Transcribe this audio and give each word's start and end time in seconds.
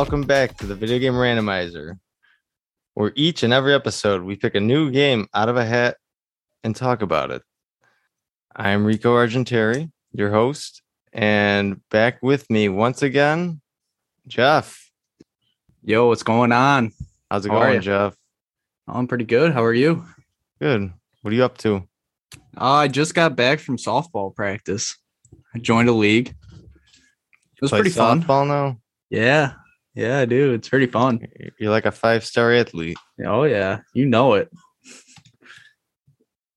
Welcome 0.00 0.22
back 0.22 0.56
to 0.56 0.66
the 0.66 0.74
Video 0.74 0.98
Game 0.98 1.12
Randomizer, 1.12 1.98
where 2.94 3.12
each 3.16 3.42
and 3.42 3.52
every 3.52 3.74
episode 3.74 4.22
we 4.22 4.34
pick 4.34 4.54
a 4.54 4.60
new 4.60 4.90
game 4.90 5.28
out 5.34 5.50
of 5.50 5.58
a 5.58 5.64
hat 5.66 5.98
and 6.64 6.74
talk 6.74 7.02
about 7.02 7.30
it. 7.30 7.42
I'm 8.56 8.86
Rico 8.86 9.14
Argenteri, 9.14 9.92
your 10.12 10.30
host, 10.30 10.80
and 11.12 11.86
back 11.90 12.22
with 12.22 12.48
me 12.48 12.70
once 12.70 13.02
again, 13.02 13.60
Jeff. 14.26 14.90
Yo, 15.82 16.06
what's 16.06 16.22
going 16.22 16.52
on? 16.52 16.92
How's 17.30 17.44
it 17.44 17.52
How 17.52 17.58
going. 17.58 17.82
Jeff? 17.82 18.16
I'm 18.88 19.06
pretty 19.06 19.26
good. 19.26 19.52
How 19.52 19.62
are 19.62 19.74
you? 19.74 20.06
Good. 20.62 20.90
What 21.20 21.30
are 21.30 21.36
you 21.36 21.44
up 21.44 21.58
to? 21.58 21.86
Uh, 22.56 22.72
I 22.72 22.88
just 22.88 23.14
got 23.14 23.36
back 23.36 23.60
from 23.60 23.76
softball 23.76 24.34
practice. 24.34 24.96
I 25.54 25.58
joined 25.58 25.90
a 25.90 25.92
league. 25.92 26.28
It 26.28 27.60
was 27.60 27.70
pretty 27.70 27.90
fun. 27.90 28.22
softball 28.22 28.48
now? 28.48 28.78
Yeah. 29.10 29.52
Yeah, 29.94 30.20
I 30.20 30.24
do. 30.24 30.52
It's 30.52 30.68
pretty 30.68 30.86
fun. 30.86 31.26
You're 31.58 31.70
like 31.70 31.86
a 31.86 31.92
five 31.92 32.24
star 32.24 32.52
athlete. 32.52 32.96
Oh 33.26 33.44
yeah. 33.44 33.80
You 33.92 34.06
know 34.06 34.34
it. 34.34 34.50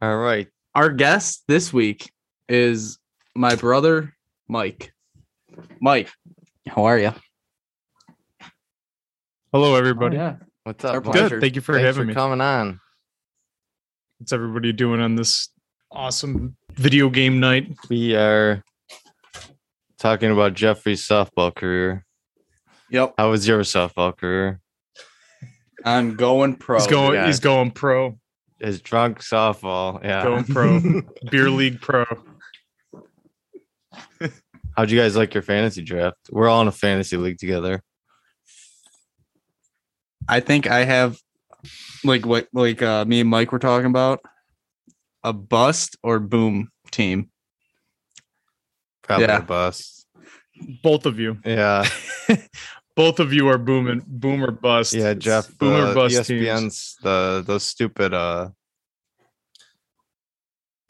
All 0.02 0.18
right. 0.18 0.48
Our 0.76 0.90
guest 0.90 1.44
this 1.48 1.72
week 1.72 2.12
is 2.48 3.00
my 3.36 3.56
brother, 3.56 4.14
Mike. 4.48 4.92
Mike, 5.82 6.12
how 6.68 6.86
are 6.86 6.98
you? 6.98 7.14
Hello, 9.52 9.76
everybody. 9.76 10.18
Oh, 10.18 10.22
yeah. 10.22 10.36
What's 10.64 10.84
up? 10.84 11.04
Good. 11.04 11.40
Thank 11.42 11.56
you 11.56 11.62
for 11.62 11.74
Thanks 11.74 11.86
having 11.86 12.04
for 12.04 12.08
me. 12.08 12.14
coming 12.14 12.42
on. 12.42 12.80
What's 14.18 14.34
everybody 14.34 14.74
doing 14.74 15.00
on 15.00 15.16
this 15.16 15.50
awesome 15.92 16.56
video 16.72 17.10
game 17.10 17.40
night? 17.40 17.76
We 17.90 18.16
are 18.16 18.64
talking 20.00 20.32
about 20.32 20.54
Jeffrey's 20.54 21.08
softball 21.08 21.54
career. 21.54 22.06
Yep. 22.94 23.16
How 23.18 23.32
was 23.32 23.48
your 23.48 23.62
softball 23.62 24.16
career? 24.16 24.62
I'm 25.84 26.16
going 26.16 26.56
pro. 26.56 26.78
he's 26.78 26.88
going. 26.88 27.16
yeah. 27.16 27.26
He's 27.26 27.40
going 27.40 27.72
pro. 27.72 28.18
His 28.60 28.82
drunk 28.82 29.20
softball. 29.20 30.02
Yeah. 30.04 30.24
Going 30.24 30.44
pro. 30.46 30.80
Beer 31.32 31.50
league 31.50 31.82
pro. 31.82 32.06
How'd 34.78 34.90
you 34.92 35.00
guys 35.00 35.16
like 35.16 35.34
your 35.34 35.44
fantasy 35.44 35.82
draft? 35.82 36.18
We're 36.32 36.48
all 36.48 36.62
in 36.62 36.68
a 36.68 36.72
fantasy 36.72 37.18
league 37.18 37.38
together. 37.40 37.82
I 40.28 40.40
think 40.40 40.70
I 40.70 40.84
have 40.86 41.18
like 42.04 42.26
what 42.26 42.48
like 42.54 42.82
uh 42.82 43.06
me 43.06 43.20
and 43.22 43.30
Mike 43.30 43.52
were 43.52 43.60
talking 43.60 43.88
about 43.88 44.22
a 45.24 45.34
bust 45.34 45.98
or 46.04 46.20
boom 46.20 46.70
team. 46.92 47.30
Probably 49.02 49.26
Yeah. 49.26 49.38
a 49.40 49.42
bust. 49.42 50.06
Both 50.82 51.06
of 51.06 51.20
you. 51.20 51.38
Yeah. 51.46 51.86
Both 52.96 53.20
of 53.20 53.34
you 53.34 53.48
are 53.48 53.58
booming. 53.58 54.04
Boom 54.06 54.44
or 54.44 54.52
bust. 54.52 54.94
Yeah, 54.94 55.14
Jeff. 55.14 55.58
Boom 55.58 55.74
the 55.74 55.92
or 55.92 55.96
bust 55.96 56.26
teams. 56.26 56.46
ESPN's 56.46 56.98
the 57.02 57.44
those 57.46 57.66
stupid 57.66 58.14
uh 58.14 58.50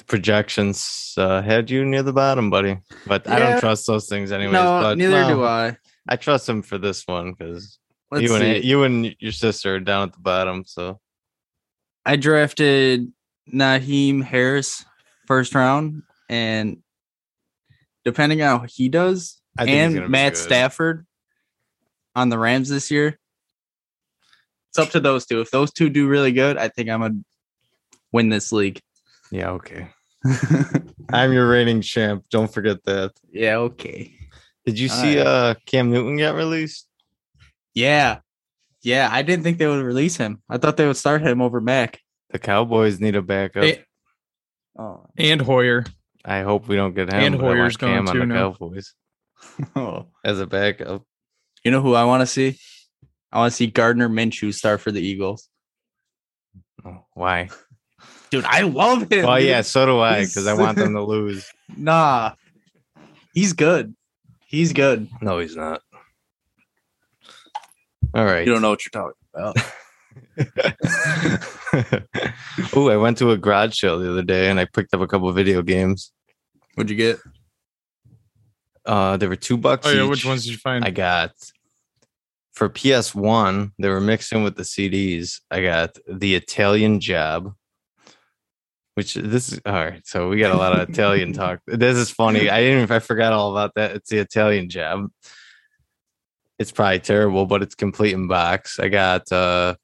projections 0.05 1.13
uh 1.17 1.41
had 1.41 1.69
you 1.69 1.85
near 1.85 2.03
the 2.03 2.13
bottom, 2.13 2.49
buddy. 2.49 2.77
But 3.07 3.27
I 3.29 3.39
don't 3.39 3.59
trust 3.59 3.87
those 3.87 4.07
things 4.07 4.31
anyways. 4.31 4.53
no, 4.53 4.81
but 4.81 4.97
neither 4.97 5.21
no, 5.21 5.35
do 5.35 5.43
I. 5.45 5.77
I 6.07 6.17
trust 6.17 6.49
him 6.49 6.61
for 6.61 6.77
this 6.77 7.07
one 7.07 7.31
because 7.31 7.79
you 8.11 8.27
see. 8.27 8.55
and 8.55 8.63
you 8.63 8.83
and 8.83 9.15
your 9.19 9.31
sister 9.31 9.75
are 9.75 9.79
down 9.79 10.09
at 10.09 10.13
the 10.13 10.19
bottom. 10.19 10.65
So 10.65 10.99
I 12.05 12.17
drafted 12.17 13.11
Najee 13.51 14.21
Harris 14.23 14.83
first 15.25 15.55
round, 15.55 16.03
and 16.29 16.83
depending 18.03 18.41
on 18.41 18.59
how 18.59 18.65
he 18.67 18.89
does, 18.89 19.41
I 19.57 19.65
think 19.65 19.97
and 19.97 20.09
Matt. 20.09 20.35
Stafford 20.35 21.05
on 22.15 22.29
the 22.29 22.37
Rams 22.37 22.69
this 22.69 22.91
year, 22.91 23.17
it's 24.69 24.79
up 24.79 24.89
to 24.91 24.99
those 24.99 25.25
two. 25.25 25.41
If 25.41 25.51
those 25.51 25.71
two 25.71 25.89
do 25.89 26.07
really 26.07 26.31
good, 26.31 26.57
I 26.57 26.67
think 26.69 26.89
I'm 26.89 27.01
gonna 27.01 27.15
win 28.11 28.29
this 28.29 28.51
league. 28.51 28.79
Yeah, 29.31 29.51
okay. 29.51 29.89
I'm 31.11 31.33
your 31.33 31.47
reigning 31.49 31.81
champ. 31.81 32.25
Don't 32.29 32.51
forget 32.53 32.83
that. 32.85 33.11
yeah. 33.31 33.57
Okay. 33.57 34.13
Did 34.65 34.79
you 34.79 34.87
see 34.87 35.19
Alright. 35.19 35.27
uh 35.27 35.55
Cam 35.65 35.91
Newton 35.91 36.15
get 36.17 36.35
released? 36.35 36.87
Yeah. 37.73 38.19
Yeah. 38.81 39.09
I 39.11 39.21
didn't 39.21 39.43
think 39.43 39.57
they 39.57 39.67
would 39.67 39.83
release 39.83 40.15
him. 40.15 40.41
I 40.49 40.57
thought 40.57 40.77
they 40.77 40.87
would 40.87 40.95
start 40.97 41.21
him 41.21 41.41
over 41.41 41.59
Mac. 41.59 41.99
The 42.29 42.39
Cowboys 42.39 42.99
need 43.01 43.15
a 43.15 43.21
backup. 43.21 43.63
A- 43.63 43.83
Oh. 44.79 45.05
and 45.17 45.39
Hoyer. 45.39 45.83
I 46.25 46.41
hope 46.41 46.67
we 46.67 46.75
don't 46.75 46.95
get 46.95 47.09
him. 47.13 47.19
And 47.19 47.37
but 47.37 47.43
I 47.43 47.47
want 47.47 47.59
Hoyer's 47.59 47.77
going 47.77 47.93
Cam 47.93 48.07
on 48.07 48.19
the 48.19 48.25
now. 48.25 48.51
Cowboys 48.53 48.93
oh. 49.75 50.07
as 50.23 50.39
a 50.39 50.47
backup. 50.47 51.03
You 51.63 51.71
know 51.71 51.81
who 51.81 51.93
I 51.93 52.03
want 52.03 52.21
to 52.21 52.27
see? 52.27 52.57
I 53.31 53.39
want 53.39 53.51
to 53.51 53.55
see 53.55 53.67
Gardner 53.67 54.09
Minshew 54.09 54.53
start 54.53 54.81
for 54.81 54.91
the 54.91 55.01
Eagles. 55.01 55.47
Oh, 56.85 57.05
why? 57.13 57.49
Dude, 58.29 58.43
I 58.45 58.61
love 58.61 59.11
him. 59.11 59.25
Well, 59.27 59.37
dude. 59.37 59.47
yeah, 59.47 59.61
so 59.61 59.85
do 59.85 59.99
I 59.99 60.21
because 60.21 60.47
I 60.47 60.55
want 60.55 60.75
them 60.75 60.93
to 60.93 61.03
lose. 61.03 61.47
Nah. 61.77 62.31
He's 63.35 63.53
good. 63.53 63.95
He's 64.47 64.73
good. 64.73 65.07
No, 65.21 65.37
he's 65.37 65.55
not. 65.55 65.81
All 68.15 68.25
right. 68.25 68.45
You 68.45 68.51
don't 68.51 68.63
know 68.63 68.71
what 68.71 68.83
you're 68.83 68.91
talking 68.91 69.13
about. 69.33 69.55
oh, 72.75 72.89
I 72.89 72.97
went 72.97 73.19
to 73.19 73.31
a 73.31 73.37
garage 73.37 73.79
sale 73.79 73.99
the 73.99 74.11
other 74.11 74.23
day 74.23 74.49
and 74.49 74.59
I 74.59 74.65
picked 74.65 74.95
up 74.95 75.01
a 75.01 75.07
couple 75.07 75.29
of 75.29 75.35
video 75.35 75.61
games. 75.61 76.11
What'd 76.73 76.89
you 76.89 76.97
get? 76.97 77.19
Uh, 78.85 79.17
there 79.17 79.29
were 79.29 79.35
two 79.35 79.57
bucks. 79.57 79.87
Oh 79.87 79.91
yeah, 79.91 80.03
each. 80.03 80.09
which 80.09 80.25
ones 80.25 80.43
did 80.43 80.51
you 80.51 80.57
find? 80.57 80.83
I 80.83 80.91
got 80.91 81.31
for 82.53 82.69
PS1, 82.69 83.71
they 83.79 83.89
were 83.89 83.99
mixing 83.99 84.43
with 84.43 84.55
the 84.55 84.63
CDs. 84.63 85.41
I 85.49 85.63
got 85.63 85.97
the 86.07 86.35
Italian 86.35 86.99
Job, 86.99 87.53
which 88.93 89.15
this 89.15 89.51
is 89.51 89.59
all 89.65 89.73
right. 89.73 90.05
So 90.05 90.29
we 90.29 90.39
got 90.39 90.53
a 90.53 90.57
lot 90.57 90.79
of 90.79 90.87
Italian 90.87 91.33
talk. 91.41 91.59
This 91.65 91.97
is 91.97 92.11
funny. 92.11 92.49
I 92.49 92.59
didn't. 92.59 92.73
Even 92.73 92.83
if 92.83 92.91
I 92.91 92.99
forgot 92.99 93.33
all 93.33 93.51
about 93.51 93.73
that. 93.75 93.95
It's 93.95 94.09
the 94.09 94.19
Italian 94.19 94.69
Job. 94.69 95.09
It's 96.59 96.71
probably 96.71 96.99
terrible, 96.99 97.47
but 97.47 97.63
it's 97.63 97.75
complete 97.75 98.13
in 98.13 98.27
box. 98.27 98.79
I 98.79 98.89
got 98.89 99.31
uh 99.31 99.75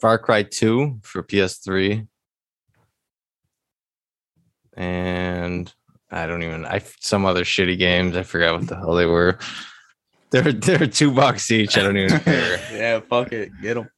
Far 0.00 0.18
Cry 0.18 0.44
2 0.44 1.00
for 1.02 1.22
PS3. 1.22 2.06
And 4.76 5.74
I 6.10 6.26
don't 6.26 6.42
even 6.42 6.64
I 6.64 6.80
some 7.00 7.26
other 7.26 7.44
shitty 7.44 7.78
games. 7.78 8.16
I 8.16 8.22
forgot 8.22 8.58
what 8.58 8.68
the 8.68 8.76
hell 8.76 8.94
they 8.94 9.06
were. 9.06 9.38
They're 10.30 10.52
they're 10.52 10.86
two 10.86 11.12
bucks 11.12 11.50
each. 11.50 11.76
I 11.76 11.82
don't 11.82 11.96
even 11.96 12.20
care. 12.20 12.60
yeah, 12.72 13.00
fuck 13.00 13.32
it. 13.32 13.50
Get 13.60 13.74
them. 13.74 13.88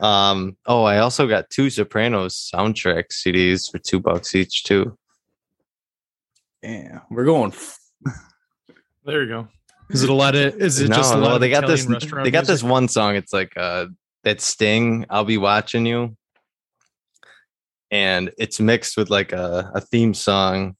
Um. 0.00 0.56
Oh, 0.66 0.84
I 0.84 0.98
also 0.98 1.26
got 1.26 1.50
two 1.50 1.70
Sopranos 1.70 2.50
soundtrack 2.52 3.04
CDs 3.10 3.70
for 3.70 3.78
two 3.78 4.00
bucks 4.00 4.34
each 4.34 4.64
too. 4.64 4.96
Yeah, 6.62 7.00
we're 7.10 7.24
going. 7.24 7.52
there 9.04 9.22
you 9.22 9.28
go. 9.28 9.48
Is 9.90 10.02
it 10.02 10.10
a 10.10 10.14
lot 10.14 10.34
of? 10.34 10.54
Is 10.56 10.80
it 10.80 10.88
no, 10.88 10.96
just 10.96 11.12
a 11.12 11.16
lot 11.16 11.28
no, 11.28 11.34
of 11.34 11.40
they 11.40 11.50
got 11.50 11.64
Italian 11.64 11.92
this. 11.92 12.10
They 12.24 12.30
got 12.30 12.46
this 12.46 12.62
one 12.62 12.88
song. 12.88 13.16
It's 13.16 13.32
like 13.32 13.52
uh 13.56 13.86
that 14.24 14.40
Sting. 14.40 15.04
I'll 15.10 15.24
be 15.24 15.38
watching 15.38 15.84
you, 15.84 16.16
and 17.90 18.32
it's 18.38 18.58
mixed 18.60 18.96
with 18.96 19.10
like 19.10 19.32
a, 19.32 19.70
a 19.74 19.80
theme 19.80 20.14
song. 20.14 20.76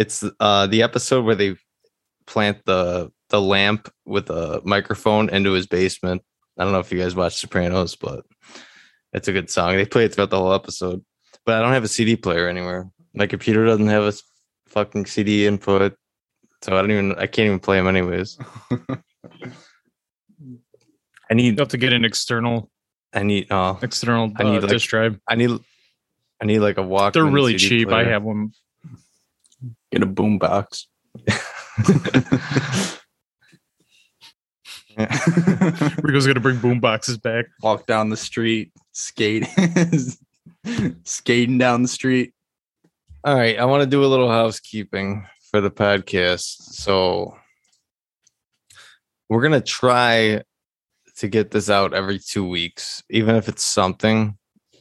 It's 0.00 0.24
uh 0.40 0.66
the 0.66 0.82
episode 0.82 1.26
where 1.26 1.34
they 1.34 1.56
plant 2.26 2.64
the 2.64 3.12
the 3.28 3.40
lamp 3.40 3.92
with 4.06 4.30
a 4.30 4.62
microphone 4.64 5.28
into 5.28 5.52
his 5.52 5.66
basement. 5.66 6.22
I 6.58 6.64
don't 6.64 6.72
know 6.72 6.80
if 6.80 6.90
you 6.90 6.98
guys 6.98 7.14
watch 7.14 7.36
Sopranos, 7.36 7.96
but 7.96 8.24
it's 9.12 9.28
a 9.28 9.32
good 9.32 9.50
song. 9.50 9.76
They 9.76 9.84
play 9.84 10.06
it 10.06 10.14
throughout 10.14 10.30
the 10.30 10.38
whole 10.38 10.54
episode. 10.54 11.04
But 11.44 11.56
I 11.56 11.60
don't 11.62 11.74
have 11.74 11.84
a 11.84 11.88
CD 11.88 12.16
player 12.16 12.48
anywhere. 12.48 12.90
My 13.14 13.26
computer 13.26 13.66
doesn't 13.66 13.88
have 13.88 14.04
a 14.04 14.12
fucking 14.68 15.04
CD 15.04 15.46
input. 15.46 15.94
So 16.62 16.76
I 16.76 16.80
don't 16.80 16.90
even 16.90 17.12
I 17.16 17.26
can't 17.26 17.46
even 17.46 17.60
play 17.60 17.76
them 17.76 17.86
anyways. 17.86 18.38
I 21.30 21.34
need 21.34 21.58
You 21.58 21.60
have 21.60 21.68
to 21.68 21.78
get 21.78 21.92
an 21.92 22.04
external 22.06 22.70
I 23.12 23.22
need 23.22 23.48
oh 23.50 23.78
external 23.82 24.32
I 24.36 24.44
need, 24.44 24.58
uh, 24.58 24.62
like, 24.62 24.70
disk 24.70 24.88
drive. 24.88 25.18
I 25.28 25.34
need 25.34 25.50
I 26.40 26.46
need 26.46 26.60
like 26.60 26.78
a 26.78 26.82
walk. 26.82 27.12
They're 27.12 27.24
really 27.26 27.56
cheap. 27.56 27.90
I 27.90 28.04
have 28.04 28.22
one. 28.22 28.52
Get 29.92 30.02
a 30.02 30.06
boom 30.06 30.38
box. 30.38 30.86
Rico's 36.02 36.26
gonna 36.26 36.40
bring 36.40 36.58
boom 36.58 36.80
boxes 36.80 37.18
back. 37.18 37.46
Walk 37.62 37.86
down 37.86 38.10
the 38.10 38.16
street, 38.16 38.72
skate, 38.92 39.46
skating 41.04 41.58
down 41.58 41.82
the 41.82 41.88
street. 41.88 42.34
All 43.24 43.34
right, 43.34 43.58
I 43.58 43.64
want 43.64 43.82
to 43.82 43.88
do 43.88 44.04
a 44.04 44.06
little 44.06 44.30
housekeeping 44.30 45.26
for 45.50 45.60
the 45.60 45.70
podcast. 45.70 46.62
So 46.74 47.36
we're 49.28 49.42
gonna 49.42 49.60
try 49.60 50.42
to 51.16 51.28
get 51.28 51.50
this 51.50 51.68
out 51.68 51.94
every 51.94 52.18
two 52.18 52.48
weeks, 52.48 53.02
even 53.10 53.36
if 53.36 53.48
it's 53.48 53.64
something. 53.64 54.36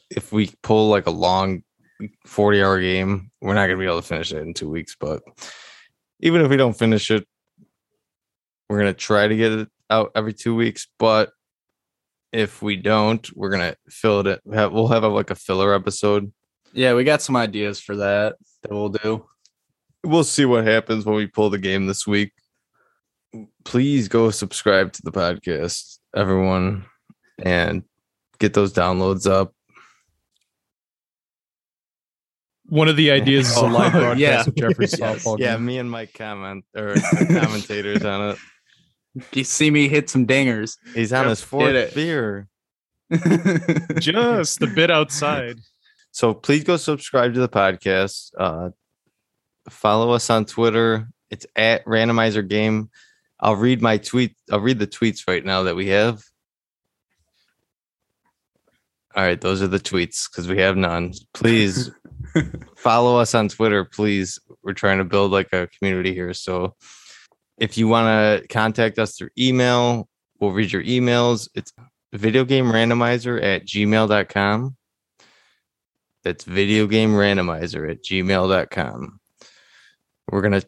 If 0.10 0.32
we 0.32 0.52
pull 0.64 0.90
like 0.90 1.06
a 1.06 1.12
long 1.12 1.64
40 2.26 2.64
hour 2.64 2.80
game, 2.80 3.32
we're 3.42 3.54
not 3.54 3.68
gonna 3.68 3.80
be 3.80 3.86
able 3.86 4.02
to 4.02 4.08
finish 4.08 4.32
it 4.32 4.42
in 4.42 4.54
two 4.54 4.70
weeks. 4.70 4.96
But 5.00 5.22
even 6.22 6.42
if 6.42 6.50
we 6.50 6.58
don't 6.58 6.78
finish 6.78 7.12
it, 7.12 7.26
We're 8.70 8.80
gonna 8.80 8.94
try 8.94 9.28
to 9.28 9.36
get 9.36 9.52
it 9.52 9.70
out 9.90 10.12
every 10.16 10.34
two 10.34 10.54
weeks, 10.56 10.88
but 11.00 11.32
if 12.32 12.62
we 12.62 12.76
don't, 12.76 13.28
we're 13.36 13.50
gonna 13.50 13.76
fill 13.90 14.26
it. 14.28 14.42
Have, 14.54 14.72
we'll 14.72 14.88
have 14.90 15.04
a, 15.04 15.08
like 15.08 15.32
a 15.32 15.36
filler 15.36 15.74
episode. 15.74 16.32
Yeah, 16.74 16.94
we 16.94 17.04
got 17.04 17.22
some 17.24 17.36
ideas 17.36 17.80
for 17.80 17.96
that 17.96 18.36
that 18.62 18.72
we'll 18.72 18.90
do. 18.90 19.26
We'll 20.04 20.24
see 20.24 20.46
what 20.46 20.66
happens 20.66 21.04
when 21.06 21.16
we 21.16 21.26
pull 21.26 21.50
the 21.50 21.58
game 21.58 21.88
this 21.88 22.06
week. 22.06 22.32
Please 23.66 24.08
go 24.08 24.30
subscribe 24.30 24.94
to 24.94 25.02
the 25.02 25.12
podcast, 25.12 25.98
everyone, 26.16 26.86
and 27.40 27.84
get 28.38 28.54
those 28.54 28.72
downloads 28.72 29.30
up. 29.30 29.54
One 32.70 32.88
of 32.88 32.96
the 32.96 33.12
ideas 33.12 33.50
is 33.50 33.58
a 33.58 33.62
live 33.68 33.92
broadcast 33.92 34.20
yeah. 34.20 34.42
of 34.42 34.56
Jeffrey's 34.56 34.98
Yes. 35.00 35.24
softball 35.26 35.40
Yeah, 35.40 35.58
me 35.58 35.78
and 35.80 35.90
Mike 35.90 36.14
comment 36.14 36.66
or 36.76 36.96
commentators 37.28 38.06
on 38.06 38.32
it. 38.32 38.38
You 39.34 39.44
see 39.44 39.72
me 39.72 39.88
hit 39.90 40.10
some 40.10 40.28
dingers. 40.28 40.78
He's 40.94 41.12
on 41.12 41.24
Yep, 41.24 41.30
his 41.30 41.42
fourth 41.42 41.96
beer. 41.96 42.48
Just 44.00 44.62
a 44.62 44.68
bit 44.68 44.92
outside. 44.92 45.58
So 46.12 46.34
please 46.34 46.64
go 46.64 46.78
subscribe 46.78 47.34
to 47.34 47.40
the 47.40 47.50
podcast. 47.50 48.32
Uh, 48.38 48.70
follow 49.70 50.12
us 50.12 50.30
on 50.30 50.46
Twitter. 50.46 51.08
It's 51.32 51.46
at 51.56 51.84
randomizer 51.86 52.48
game. 52.48 52.90
I'll 53.40 53.56
read 53.56 53.82
my 53.82 53.98
tweet. 53.98 54.36
I'll 54.52 54.60
read 54.60 54.80
the 54.80 54.88
tweets 54.88 55.28
right 55.28 55.44
now 55.44 55.64
that 55.64 55.76
we 55.76 55.88
have. 55.88 56.24
All 59.16 59.24
right, 59.24 59.42
those 59.42 59.62
are 59.62 59.68
the 59.68 59.80
tweets 59.80 60.30
because 60.30 60.48
we 60.48 60.60
have 60.60 60.78
none. 60.78 61.14
Please 61.34 61.90
follow 62.76 63.18
us 63.18 63.36
on 63.36 63.48
Twitter, 63.48 63.86
please. 63.86 64.40
We're 64.64 64.74
trying 64.74 64.98
to 65.00 65.04
build 65.04 65.32
like 65.32 65.52
a 65.54 65.68
community 65.68 66.14
here. 66.14 66.34
So 66.34 66.76
if 67.58 67.78
you 67.78 67.88
want 67.88 68.08
to 68.42 68.48
contact 68.48 69.00
us 69.00 69.18
through 69.18 69.30
email, 69.38 70.08
we'll 70.40 70.52
read 70.52 70.72
your 70.72 70.84
emails. 70.84 71.50
It's 71.56 71.74
video 72.14 72.46
game 72.46 72.66
randomizer 72.66 73.42
at 73.44 73.66
gmail.com. 73.66 74.76
That's 76.24 76.44
video 76.44 76.88
game 76.88 77.14
randomizer 77.14 77.90
at 77.90 78.04
gmail.com. 78.04 79.20
We're 80.32 80.42
going 80.42 80.60
to 80.60 80.68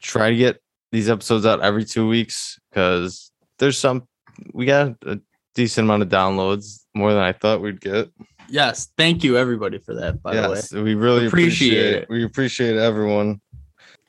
try 0.00 0.30
to 0.30 0.36
get 0.36 0.62
these 0.92 1.08
episodes 1.08 1.46
out 1.46 1.60
every 1.60 1.84
two 1.84 2.06
weeks 2.06 2.58
because 2.70 3.32
there's 3.58 3.78
some, 3.78 4.06
we 4.52 4.66
got 4.66 4.96
a 5.06 5.20
decent 5.54 5.86
amount 5.86 6.02
of 6.02 6.08
downloads, 6.08 6.84
more 6.94 7.12
than 7.12 7.22
I 7.22 7.32
thought 7.32 7.60
we'd 7.62 7.80
get. 7.80 8.08
Yes, 8.50 8.88
thank 8.96 9.24
you 9.24 9.36
everybody 9.36 9.78
for 9.78 9.94
that. 9.94 10.22
By 10.22 10.34
yes, 10.34 10.68
the 10.68 10.78
way. 10.78 10.82
we 10.82 10.94
really 10.94 11.26
Appreciate 11.26 11.68
appreciate, 11.68 12.02
it. 12.02 12.08
We 12.10 12.24
appreciate 12.24 12.76
everyone. 12.76 13.40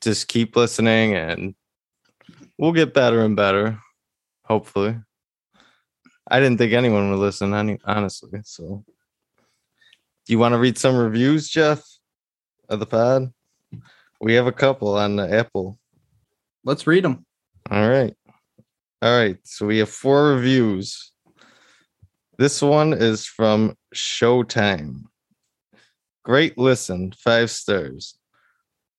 Just 0.02 0.28
keep 0.28 0.56
listening 0.56 1.16
and 1.16 1.56
we'll 2.58 2.72
get 2.72 2.94
better 2.94 3.24
and 3.24 3.36
better. 3.36 3.80
Hopefully. 4.46 4.98
I 6.30 6.40
didn't 6.40 6.58
think 6.58 6.74
anyone 6.74 7.12
would 7.12 7.20
listen 7.20 7.54
any 7.54 7.78
honestly. 7.86 8.40
So 8.44 8.84
do 10.26 10.34
you 10.34 10.40
want 10.40 10.54
to 10.54 10.60
read 10.60 10.78
some 10.78 10.96
reviews, 10.96 11.50
Jeff, 11.50 11.84
of 12.70 12.80
the 12.80 12.86
pod? 12.86 13.34
We 14.22 14.34
have 14.36 14.48
a 14.48 14.52
couple 14.52 14.96
on 14.98 15.16
the 15.16 15.32
Apple. 15.32 15.80
let's 16.64 16.86
read 16.86 17.04
them. 17.04 17.26
All 17.70 17.90
right. 17.90 18.16
All 19.02 19.18
right. 19.18 19.38
So 19.44 19.66
we 19.66 19.80
have 19.80 19.90
four 19.90 20.36
reviews. 20.36 21.12
This 22.38 22.62
one 22.62 22.94
is 22.94 23.26
from 23.26 23.76
Showtime. 23.96 25.04
Great 26.24 26.58
listen, 26.58 27.14
five 27.18 27.50
stars. 27.50 28.18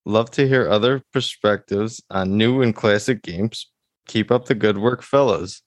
Love 0.04 0.30
to 0.32 0.48
hear 0.48 0.68
other 0.68 1.02
perspectives 1.12 2.02
on 2.10 2.36
new 2.36 2.62
and 2.62 2.74
classic 2.74 3.22
games. 3.22 3.70
Keep 4.08 4.30
up 4.32 4.46
the 4.46 4.54
good 4.54 4.78
work, 4.78 5.02
fellas. 5.02 5.62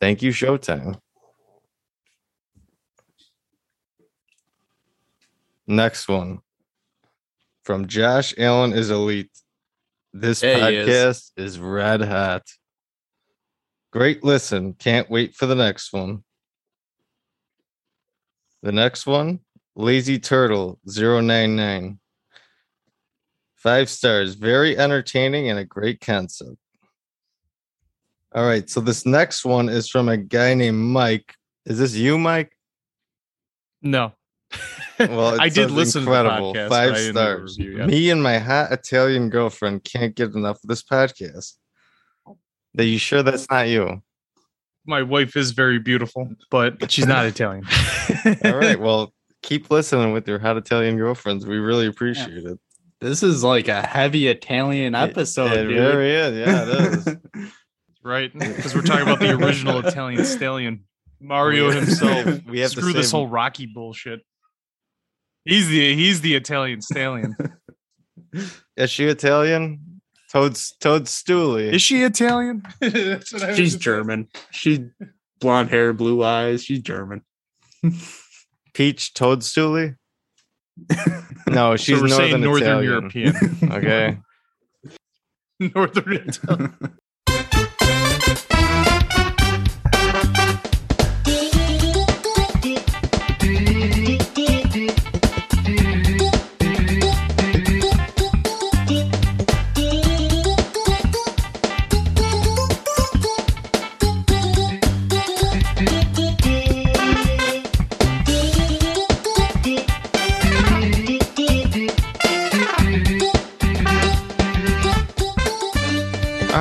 Thank 0.00 0.22
you, 0.22 0.30
Showtime. 0.30 0.98
Next 5.66 6.08
one 6.08 6.38
from 7.64 7.86
Josh 7.86 8.34
Allen 8.38 8.72
is 8.72 8.90
Elite. 8.90 9.30
This 10.12 10.42
Yeah, 10.42 10.68
he 10.70 10.76
is. 10.76 10.88
podcast 10.88 11.30
is 11.36 11.58
red 11.58 12.00
hot. 12.02 12.42
Great 13.92 14.24
listen. 14.24 14.74
Can't 14.74 15.10
wait 15.10 15.34
for 15.34 15.46
the 15.46 15.54
next 15.54 15.92
one. 15.92 16.24
The 18.62 18.72
next 18.72 19.06
one, 19.06 19.40
Lazy 19.74 20.18
Turtle 20.18 20.78
099. 20.86 21.98
Five 23.56 23.88
stars. 23.90 24.34
Very 24.34 24.76
entertaining 24.78 25.48
and 25.50 25.58
a 25.58 25.64
great 25.64 26.00
concept. 26.00 26.56
All 28.34 28.44
right. 28.46 28.68
So 28.70 28.80
this 28.80 29.04
next 29.04 29.44
one 29.44 29.68
is 29.68 29.88
from 29.88 30.08
a 30.08 30.16
guy 30.16 30.54
named 30.54 30.78
Mike. 30.78 31.34
Is 31.66 31.78
this 31.78 31.94
you, 31.94 32.18
Mike? 32.18 32.56
No. 33.82 34.12
Well, 34.98 35.40
I 35.40 35.48
did 35.48 35.70
listen 35.70 36.02
incredible. 36.02 36.52
to 36.52 36.58
the 36.58 36.66
podcast. 36.66 36.68
Five 36.68 36.90
but 36.90 36.94
I 36.94 36.98
didn't 36.98 37.14
do 37.14 37.20
a 37.20 37.22
stars. 37.22 37.58
review. 37.58 37.86
Me 37.86 38.10
and 38.10 38.22
my 38.22 38.36
hot 38.36 38.70
Italian 38.70 39.30
girlfriend 39.30 39.82
can't 39.82 40.14
get 40.14 40.34
enough 40.34 40.56
of 40.62 40.68
this 40.68 40.82
podcast. 40.82 41.54
Are 42.76 42.84
you 42.84 42.98
sure 42.98 43.22
that's 43.22 43.48
not 43.48 43.68
you? 43.68 44.02
My 44.90 45.02
wife 45.02 45.36
is 45.36 45.52
very 45.52 45.78
beautiful, 45.78 46.28
but 46.50 46.90
she's 46.90 47.06
not 47.06 47.24
Italian. 47.34 47.64
All 48.44 48.56
right. 48.56 48.78
Well, 48.78 49.12
keep 49.42 49.70
listening 49.70 50.12
with 50.12 50.26
your 50.26 50.40
hot 50.40 50.56
Italian 50.56 50.96
girlfriends. 50.96 51.46
We 51.46 51.58
really 51.58 51.86
appreciate 51.86 52.44
it. 52.44 52.58
This 53.00 53.22
is 53.22 53.44
like 53.44 53.68
a 53.68 53.82
heavy 53.82 54.26
Italian 54.26 54.96
episode, 54.96 55.52
it 55.52 55.68
dude. 55.68 55.78
really 55.78 56.10
is. 56.10 56.38
Yeah, 56.38 56.64
it 56.66 56.68
is. 57.06 57.16
right? 58.02 58.32
Because 58.36 58.74
we're 58.74 58.82
talking 58.82 59.02
about 59.04 59.20
the 59.20 59.30
original 59.30 59.78
Italian 59.86 60.24
stallion, 60.24 60.82
Mario 61.20 61.68
We 61.68 61.76
himself. 61.76 62.44
we 62.46 62.58
have 62.58 62.74
the 62.74 62.80
Screw 62.80 62.92
this 62.92 63.12
whole 63.12 63.28
Rocky 63.28 63.66
bullshit. 63.66 64.20
He's 65.44 65.68
the 65.68 65.94
he's 65.94 66.20
the 66.20 66.34
Italian 66.34 66.82
stallion. 66.82 67.36
Is 68.76 68.90
she 68.90 69.06
Italian? 69.06 69.80
Toad's 70.32 70.72
Toad 70.80 71.04
Stooley. 71.04 71.72
Is 71.72 71.82
she 71.82 72.02
Italian? 72.02 72.62
That's 72.80 73.32
what 73.32 73.42
I 73.42 73.54
She's 73.54 73.76
German. 73.76 74.28
She's 74.50 74.78
blonde 75.40 75.70
hair, 75.70 75.92
blue 75.92 76.22
eyes. 76.22 76.62
She's 76.64 76.80
German. 76.80 77.22
Peach 78.74 79.12
Toadstooly? 79.14 79.96
No, 81.48 81.74
she's 81.74 81.96
so 81.96 82.02
we're 82.02 82.08
Northern, 82.08 82.30
saying 82.30 82.40
Northern 82.42 82.62
Italian. 82.62 82.90
European. 82.90 83.58
Okay. 83.72 84.18
Northern 85.74 86.12
Italian. 86.12 86.98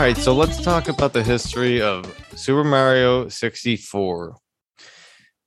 Right, 0.10 0.18
so 0.18 0.34
let's 0.34 0.60
talk 0.60 0.88
about 0.88 1.14
the 1.14 1.22
history 1.22 1.80
of 1.80 2.12
Super 2.36 2.64
Mario 2.64 3.30
64. 3.30 4.36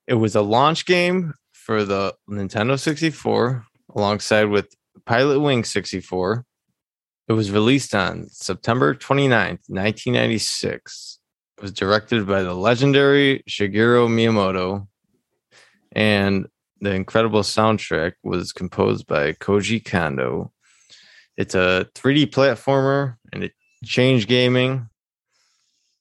It 0.06 0.14
was 0.14 0.36
a 0.36 0.40
launch 0.40 0.86
game 0.86 1.34
for 1.52 1.82
the 1.82 2.14
Nintendo 2.30 2.78
64 2.78 3.66
alongside 3.96 4.44
with 4.44 4.72
Pilot 5.04 5.40
Wing 5.40 5.64
64. 5.64 6.44
It 7.26 7.32
was 7.32 7.50
released 7.50 7.92
on 7.92 8.28
September 8.28 8.94
29th, 8.94 9.66
1996. 9.66 11.18
It 11.58 11.62
was 11.62 11.72
directed 11.72 12.28
by 12.28 12.44
the 12.44 12.54
legendary 12.54 13.42
Shigeru 13.50 14.06
Miyamoto, 14.08 14.86
and 15.90 16.46
the 16.80 16.94
incredible 16.94 17.42
soundtrack 17.42 18.12
was 18.22 18.52
composed 18.52 19.08
by 19.08 19.32
Koji 19.32 19.84
Kondo. 19.84 20.52
It's 21.36 21.56
a 21.56 21.88
3D 21.96 22.26
platformer 22.26 23.16
and 23.32 23.42
it 23.42 23.54
changed 23.82 24.28
gaming. 24.28 24.88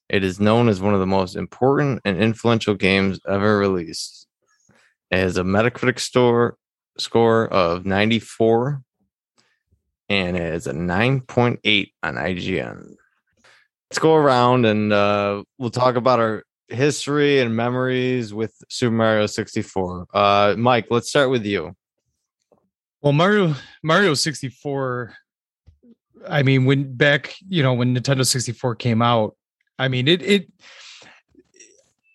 It 0.08 0.24
is 0.24 0.40
known 0.40 0.68
as 0.68 0.80
one 0.80 0.94
of 0.94 1.00
the 1.00 1.06
most 1.06 1.36
important 1.36 2.02
and 2.04 2.18
influential 2.18 2.74
games 2.74 3.20
ever 3.28 3.58
released. 3.58 4.26
It 5.10 5.18
has 5.18 5.36
a 5.36 5.42
Metacritic 5.42 5.98
store 5.98 6.56
score 6.98 7.48
of 7.48 7.86
94 7.86 8.82
and 10.08 10.36
it 10.36 10.52
has 10.52 10.66
a 10.66 10.72
9.8 10.72 11.92
on 12.02 12.14
IGN. 12.14 12.94
Let's 13.90 13.98
go 13.98 14.14
around 14.14 14.66
and 14.66 14.92
uh, 14.92 15.44
we'll 15.58 15.70
talk 15.70 15.96
about 15.96 16.20
our 16.20 16.44
history 16.68 17.40
and 17.40 17.54
memories 17.54 18.34
with 18.34 18.54
Super 18.68 18.94
Mario 18.94 19.26
64. 19.26 20.06
Uh, 20.12 20.54
Mike, 20.58 20.86
let's 20.90 21.08
start 21.08 21.30
with 21.30 21.44
you. 21.44 21.74
Well, 23.00 23.12
Mario 23.12 23.54
Mario 23.82 24.14
64 24.14 25.14
I 26.28 26.42
mean 26.42 26.64
when 26.64 26.94
back, 26.94 27.34
you 27.48 27.62
know, 27.62 27.74
when 27.74 27.96
Nintendo 27.96 28.26
64 28.26 28.76
came 28.76 29.02
out, 29.02 29.36
I 29.78 29.88
mean, 29.88 30.08
it 30.08 30.22
it 30.22 30.52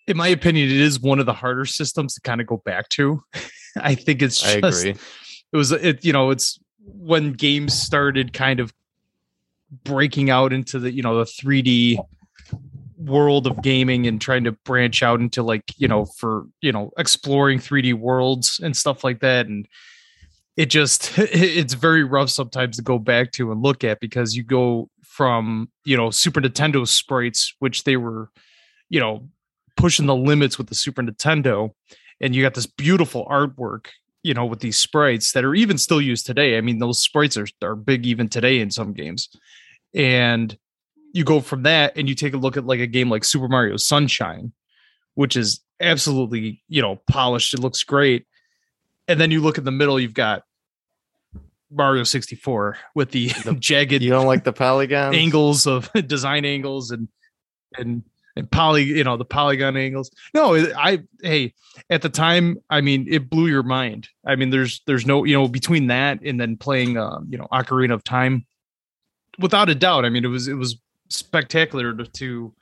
in 0.06 0.16
my 0.16 0.28
opinion, 0.28 0.70
it 0.70 0.76
is 0.76 1.00
one 1.00 1.18
of 1.18 1.26
the 1.26 1.34
harder 1.34 1.66
systems 1.66 2.14
to 2.14 2.20
kind 2.22 2.40
of 2.40 2.46
go 2.46 2.56
back 2.64 2.88
to. 2.90 3.22
I 3.80 3.94
think 3.94 4.22
it's 4.22 4.44
I 4.44 4.60
just 4.60 4.82
agree. 4.84 5.00
it 5.52 5.56
was 5.56 5.72
it 5.72 6.04
you 6.04 6.12
know 6.12 6.30
it's 6.30 6.58
when 6.80 7.32
games 7.32 7.74
started 7.74 8.32
kind 8.32 8.60
of 8.60 8.72
breaking 9.84 10.30
out 10.30 10.52
into 10.52 10.78
the 10.78 10.92
you 10.92 11.02
know 11.02 11.18
the 11.18 11.24
3D 11.24 11.98
world 12.96 13.46
of 13.46 13.62
gaming 13.62 14.06
and 14.06 14.20
trying 14.20 14.44
to 14.44 14.52
branch 14.52 15.02
out 15.02 15.20
into 15.20 15.42
like 15.42 15.72
you 15.76 15.86
know 15.86 16.04
for 16.04 16.46
you 16.60 16.72
know 16.72 16.90
exploring 16.98 17.58
3D 17.58 17.94
worlds 17.94 18.60
and 18.62 18.76
stuff 18.76 19.04
like 19.04 19.20
that 19.20 19.46
and 19.46 19.68
it 20.58 20.66
just 20.66 21.12
it's 21.18 21.72
very 21.72 22.04
rough 22.04 22.28
sometimes 22.28 22.76
to 22.76 22.82
go 22.82 22.98
back 22.98 23.32
to 23.32 23.50
and 23.50 23.62
look 23.62 23.84
at 23.84 24.00
because 24.00 24.36
you 24.36 24.42
go 24.42 24.90
from 25.02 25.70
you 25.84 25.96
know 25.96 26.10
Super 26.10 26.42
Nintendo 26.42 26.86
sprites 26.86 27.54
which 27.60 27.84
they 27.84 27.96
were 27.96 28.30
you 28.90 29.00
know 29.00 29.26
pushing 29.76 30.06
the 30.06 30.16
limits 30.16 30.58
with 30.58 30.66
the 30.66 30.74
Super 30.74 31.02
Nintendo 31.02 31.70
and 32.20 32.34
you 32.34 32.42
got 32.42 32.54
this 32.54 32.66
beautiful 32.66 33.24
artwork 33.26 33.86
you 34.22 34.34
know 34.34 34.44
with 34.44 34.60
these 34.60 34.76
sprites 34.76 35.32
that 35.32 35.44
are 35.44 35.54
even 35.54 35.78
still 35.78 36.00
used 36.00 36.26
today. 36.26 36.58
I 36.58 36.60
mean 36.60 36.80
those 36.80 36.98
sprites 36.98 37.38
are, 37.38 37.46
are 37.62 37.76
big 37.76 38.04
even 38.04 38.28
today 38.28 38.60
in 38.60 38.70
some 38.70 38.92
games. 38.92 39.30
And 39.94 40.58
you 41.14 41.24
go 41.24 41.40
from 41.40 41.62
that 41.62 41.96
and 41.96 42.08
you 42.08 42.14
take 42.14 42.34
a 42.34 42.36
look 42.36 42.56
at 42.56 42.66
like 42.66 42.80
a 42.80 42.86
game 42.86 43.08
like 43.08 43.24
super 43.24 43.48
mario 43.48 43.78
sunshine 43.78 44.52
which 45.14 45.36
is 45.36 45.60
absolutely 45.80 46.62
you 46.68 46.82
know 46.82 46.96
polished. 47.08 47.54
It 47.54 47.60
looks 47.60 47.84
great. 47.84 48.26
And 49.06 49.20
then 49.20 49.30
you 49.30 49.40
look 49.40 49.56
in 49.56 49.64
the 49.64 49.70
middle 49.70 50.00
you've 50.00 50.14
got 50.14 50.42
mario 51.70 52.02
64 52.04 52.76
with 52.94 53.10
the, 53.10 53.28
jagged 53.58 54.02
You 54.02 54.10
don't 54.10 54.26
like 54.26 54.44
the 54.44 54.52
polygons? 54.52 55.16
angles 55.16 55.66
of 55.66 55.90
design 56.06 56.44
angles 56.44 56.90
and 56.90 57.08
and 57.76 58.02
and 58.36 58.50
poly 58.50 58.84
you 58.84 59.02
know 59.04 59.16
the 59.16 59.24
polygon 59.24 59.76
angles. 59.76 60.10
No 60.32 60.54
i 60.56 61.00
hey 61.22 61.54
at 61.90 62.02
the 62.02 62.08
time 62.08 62.56
i 62.70 62.80
mean 62.80 63.06
it 63.10 63.28
blew 63.28 63.48
your 63.48 63.62
mind. 63.64 64.08
I 64.26 64.36
mean 64.36 64.50
there's 64.50 64.80
there's 64.86 65.04
no 65.06 65.24
you 65.24 65.34
know 65.34 65.48
between 65.48 65.88
that 65.88 66.20
and 66.22 66.40
then 66.40 66.56
playing 66.56 66.96
um 66.96 67.26
you 67.28 67.36
know 67.36 67.48
ocarina 67.52 67.92
of 67.94 68.04
time 68.04 68.46
without 69.38 69.68
a 69.68 69.74
doubt. 69.74 70.04
I 70.04 70.08
mean 70.10 70.24
it 70.24 70.28
was 70.28 70.46
it 70.48 70.54
was 70.54 70.76
spectacular 71.08 71.94
to, 71.94 72.04
to 72.04 72.54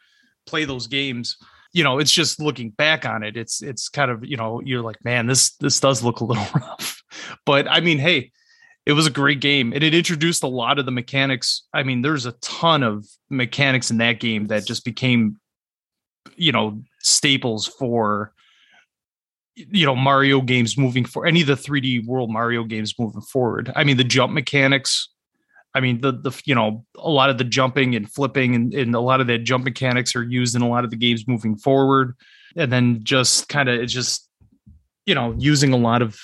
play 0.46 0.64
those 0.64 0.86
games. 0.86 1.36
You 1.72 1.84
know 1.84 1.98
it's 1.98 2.12
just 2.12 2.40
looking 2.40 2.70
back 2.70 3.04
on 3.04 3.22
it 3.22 3.36
it's 3.36 3.62
it's 3.62 3.88
kind 3.90 4.10
of 4.10 4.25
you 4.25 4.36
know 4.38 4.62
you're 4.64 4.82
like 4.82 5.04
man 5.04 5.26
this 5.26 5.56
this 5.56 5.78
does 5.78 6.02
look 6.02 6.20
a 6.20 6.25
little 6.25 6.46
rough. 6.54 7.02
But 7.44 7.68
i 7.68 7.80
mean 7.80 7.98
hey 7.98 8.32
it 8.87 8.93
was 8.93 9.07
a 9.07 9.11
great 9.11 9.40
game 9.40 9.73
and 9.73 9.83
it 9.83 9.95
introduced 9.95 10.45
a 10.45 10.49
lot 10.49 10.78
of 10.78 10.87
the 10.87 10.93
mechanics. 10.93 11.62
I 11.75 11.83
mean 11.83 12.02
there's 12.02 12.25
a 12.25 12.33
ton 12.33 12.83
of 12.83 13.07
mechanics 13.28 13.90
in 13.90 13.99
that 13.99 14.21
game 14.21 14.47
that 14.47 14.64
just 14.64 14.85
became 14.85 15.38
you 16.37 16.52
know 16.52 16.83
staples 17.00 17.66
for 17.66 18.33
you 19.55 19.85
know 19.85 19.97
mario 19.97 20.40
games 20.40 20.78
moving 20.78 21.05
for 21.05 21.26
any 21.26 21.40
of 21.40 21.47
the 21.47 21.55
3d 21.55 22.07
world 22.07 22.31
mario 22.31 22.64
games 22.64 22.95
moving 22.99 23.23
forward. 23.23 23.73
I 23.75 23.85
mean 23.85 23.97
the 23.97 24.05
jump 24.05 24.33
mechanics 24.33 25.09
i 25.75 25.81
mean 25.81 26.00
the 26.00 26.12
the 26.12 26.40
you 26.47 26.55
know 26.55 26.85
a 26.97 27.11
lot 27.11 27.28
of 27.28 27.38
the 27.38 27.45
jumping 27.45 27.95
and 27.97 28.11
flipping 28.11 28.55
and, 28.55 28.73
and 28.73 28.95
a 28.95 29.00
lot 29.00 29.21
of 29.21 29.26
that 29.26 29.40
jump 29.40 29.64
mechanics 29.64 30.14
are 30.14 30.23
used 30.23 30.55
in 30.55 30.62
a 30.62 30.69
lot 30.69 30.85
of 30.85 30.90
the 30.90 30.97
games 30.97 31.26
moving 31.26 31.57
forward. 31.57 32.14
And 32.57 32.73
then 32.73 33.00
just 33.02 33.49
kind 33.49 33.69
of 33.69 33.81
it's 33.81 33.93
just 33.93 34.28
you 35.05 35.14
know 35.14 35.35
using 35.38 35.73
a 35.73 35.76
lot 35.76 36.02
of 36.02 36.19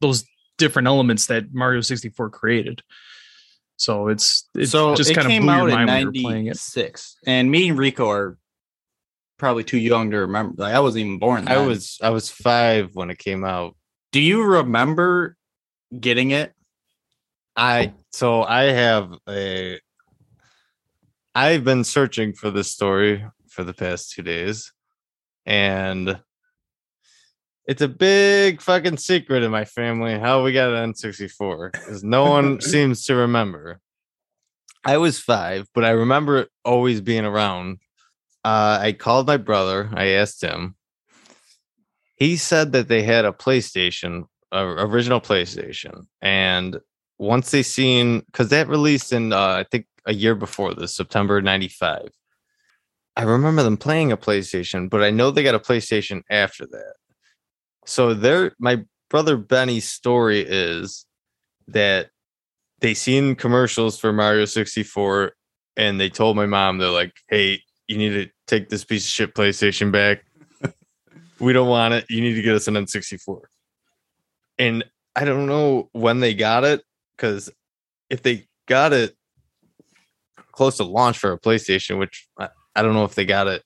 those 0.00 0.24
different 0.58 0.88
elements 0.88 1.26
that 1.26 1.52
Mario 1.52 1.80
64 1.80 2.30
created. 2.30 2.82
So 3.76 4.08
it's 4.08 4.48
it 4.54 4.66
so 4.66 4.94
just 4.94 5.10
it 5.10 5.14
kind 5.14 5.26
of 5.26 5.30
came 5.30 5.42
blew 5.42 5.52
out 5.52 5.68
your 5.68 5.80
in 5.80 5.86
mind 5.86 6.06
when 6.06 6.14
you 6.14 6.22
were 6.22 6.30
playing 6.30 6.46
it. 6.46 6.50
'96, 6.50 7.16
and 7.26 7.50
me 7.50 7.68
and 7.68 7.78
Rico 7.78 8.08
are 8.08 8.38
probably 9.36 9.64
too 9.64 9.78
young 9.78 10.10
to 10.12 10.18
remember. 10.18 10.62
Like 10.62 10.74
I 10.74 10.80
wasn't 10.80 11.06
even 11.06 11.18
born. 11.18 11.48
I 11.48 11.66
was 11.66 11.98
I 12.02 12.10
was 12.10 12.30
five 12.30 12.90
when 12.94 13.10
it 13.10 13.18
came 13.18 13.44
out. 13.44 13.76
Do 14.12 14.20
you 14.20 14.42
remember 14.44 15.36
getting 15.98 16.30
it? 16.30 16.52
I 17.56 17.94
so 18.12 18.42
I 18.42 18.64
have 18.64 19.12
a 19.28 19.80
I've 21.34 21.64
been 21.64 21.82
searching 21.82 22.32
for 22.32 22.50
this 22.50 22.70
story 22.70 23.24
for 23.48 23.64
the 23.64 23.74
past 23.74 24.12
two 24.12 24.22
days, 24.22 24.72
and 25.46 26.20
it's 27.66 27.82
a 27.82 27.88
big 27.88 28.60
fucking 28.60 28.98
secret 28.98 29.42
in 29.42 29.50
my 29.50 29.64
family 29.64 30.18
how 30.18 30.44
we 30.44 30.52
got 30.52 30.74
an 30.74 30.92
N64 30.92 31.72
because 31.72 32.04
no 32.04 32.28
one 32.28 32.60
seems 32.60 33.04
to 33.06 33.14
remember. 33.14 33.80
I 34.84 34.98
was 34.98 35.18
five, 35.18 35.66
but 35.74 35.84
I 35.84 35.90
remember 35.90 36.38
it 36.40 36.50
always 36.64 37.00
being 37.00 37.24
around. 37.24 37.78
Uh, 38.44 38.78
I 38.80 38.92
called 38.92 39.26
my 39.26 39.38
brother. 39.38 39.90
I 39.94 40.08
asked 40.08 40.42
him. 40.42 40.76
He 42.16 42.36
said 42.36 42.72
that 42.72 42.88
they 42.88 43.02
had 43.02 43.24
a 43.24 43.32
PlayStation, 43.32 44.24
a 44.52 44.62
original 44.62 45.20
PlayStation, 45.20 46.06
and 46.20 46.78
once 47.18 47.50
they 47.50 47.62
seen 47.62 48.20
because 48.20 48.50
that 48.50 48.68
released 48.68 49.12
in 49.12 49.32
uh, 49.32 49.38
I 49.38 49.64
think 49.64 49.86
a 50.04 50.12
year 50.12 50.34
before 50.34 50.74
this, 50.74 50.94
September 50.94 51.40
'95. 51.40 52.10
I 53.16 53.22
remember 53.22 53.62
them 53.62 53.76
playing 53.76 54.12
a 54.12 54.16
PlayStation, 54.16 54.90
but 54.90 55.02
I 55.02 55.10
know 55.10 55.30
they 55.30 55.44
got 55.44 55.54
a 55.54 55.60
PlayStation 55.60 56.22
after 56.28 56.66
that. 56.66 56.94
So 57.84 58.14
there, 58.14 58.54
my 58.58 58.84
brother 59.10 59.36
Benny's 59.36 59.88
story 59.88 60.40
is 60.40 61.06
that 61.68 62.10
they 62.80 62.94
seen 62.94 63.34
commercials 63.34 63.98
for 63.98 64.12
Mario 64.12 64.44
64 64.44 65.32
and 65.76 66.00
they 66.00 66.08
told 66.08 66.36
my 66.36 66.46
mom, 66.46 66.78
they're 66.78 66.90
like, 66.90 67.14
hey, 67.28 67.60
you 67.88 67.98
need 67.98 68.10
to 68.10 68.30
take 68.46 68.68
this 68.68 68.84
piece 68.84 69.04
of 69.04 69.10
shit 69.10 69.34
PlayStation 69.34 69.90
back. 69.90 70.24
we 71.40 71.52
don't 71.52 71.68
want 71.68 71.94
it. 71.94 72.06
You 72.08 72.20
need 72.20 72.34
to 72.34 72.42
get 72.42 72.54
us 72.54 72.68
an 72.68 72.74
N64. 72.74 73.42
And 74.58 74.84
I 75.16 75.24
don't 75.24 75.46
know 75.46 75.88
when 75.92 76.20
they 76.20 76.34
got 76.34 76.64
it 76.64 76.82
because 77.16 77.50
if 78.10 78.22
they 78.22 78.46
got 78.66 78.92
it 78.92 79.16
close 80.52 80.76
to 80.76 80.84
launch 80.84 81.18
for 81.18 81.32
a 81.32 81.38
PlayStation, 81.38 81.98
which 81.98 82.28
I, 82.38 82.48
I 82.74 82.82
don't 82.82 82.94
know 82.94 83.04
if 83.04 83.14
they 83.14 83.24
got 83.24 83.46
it, 83.46 83.62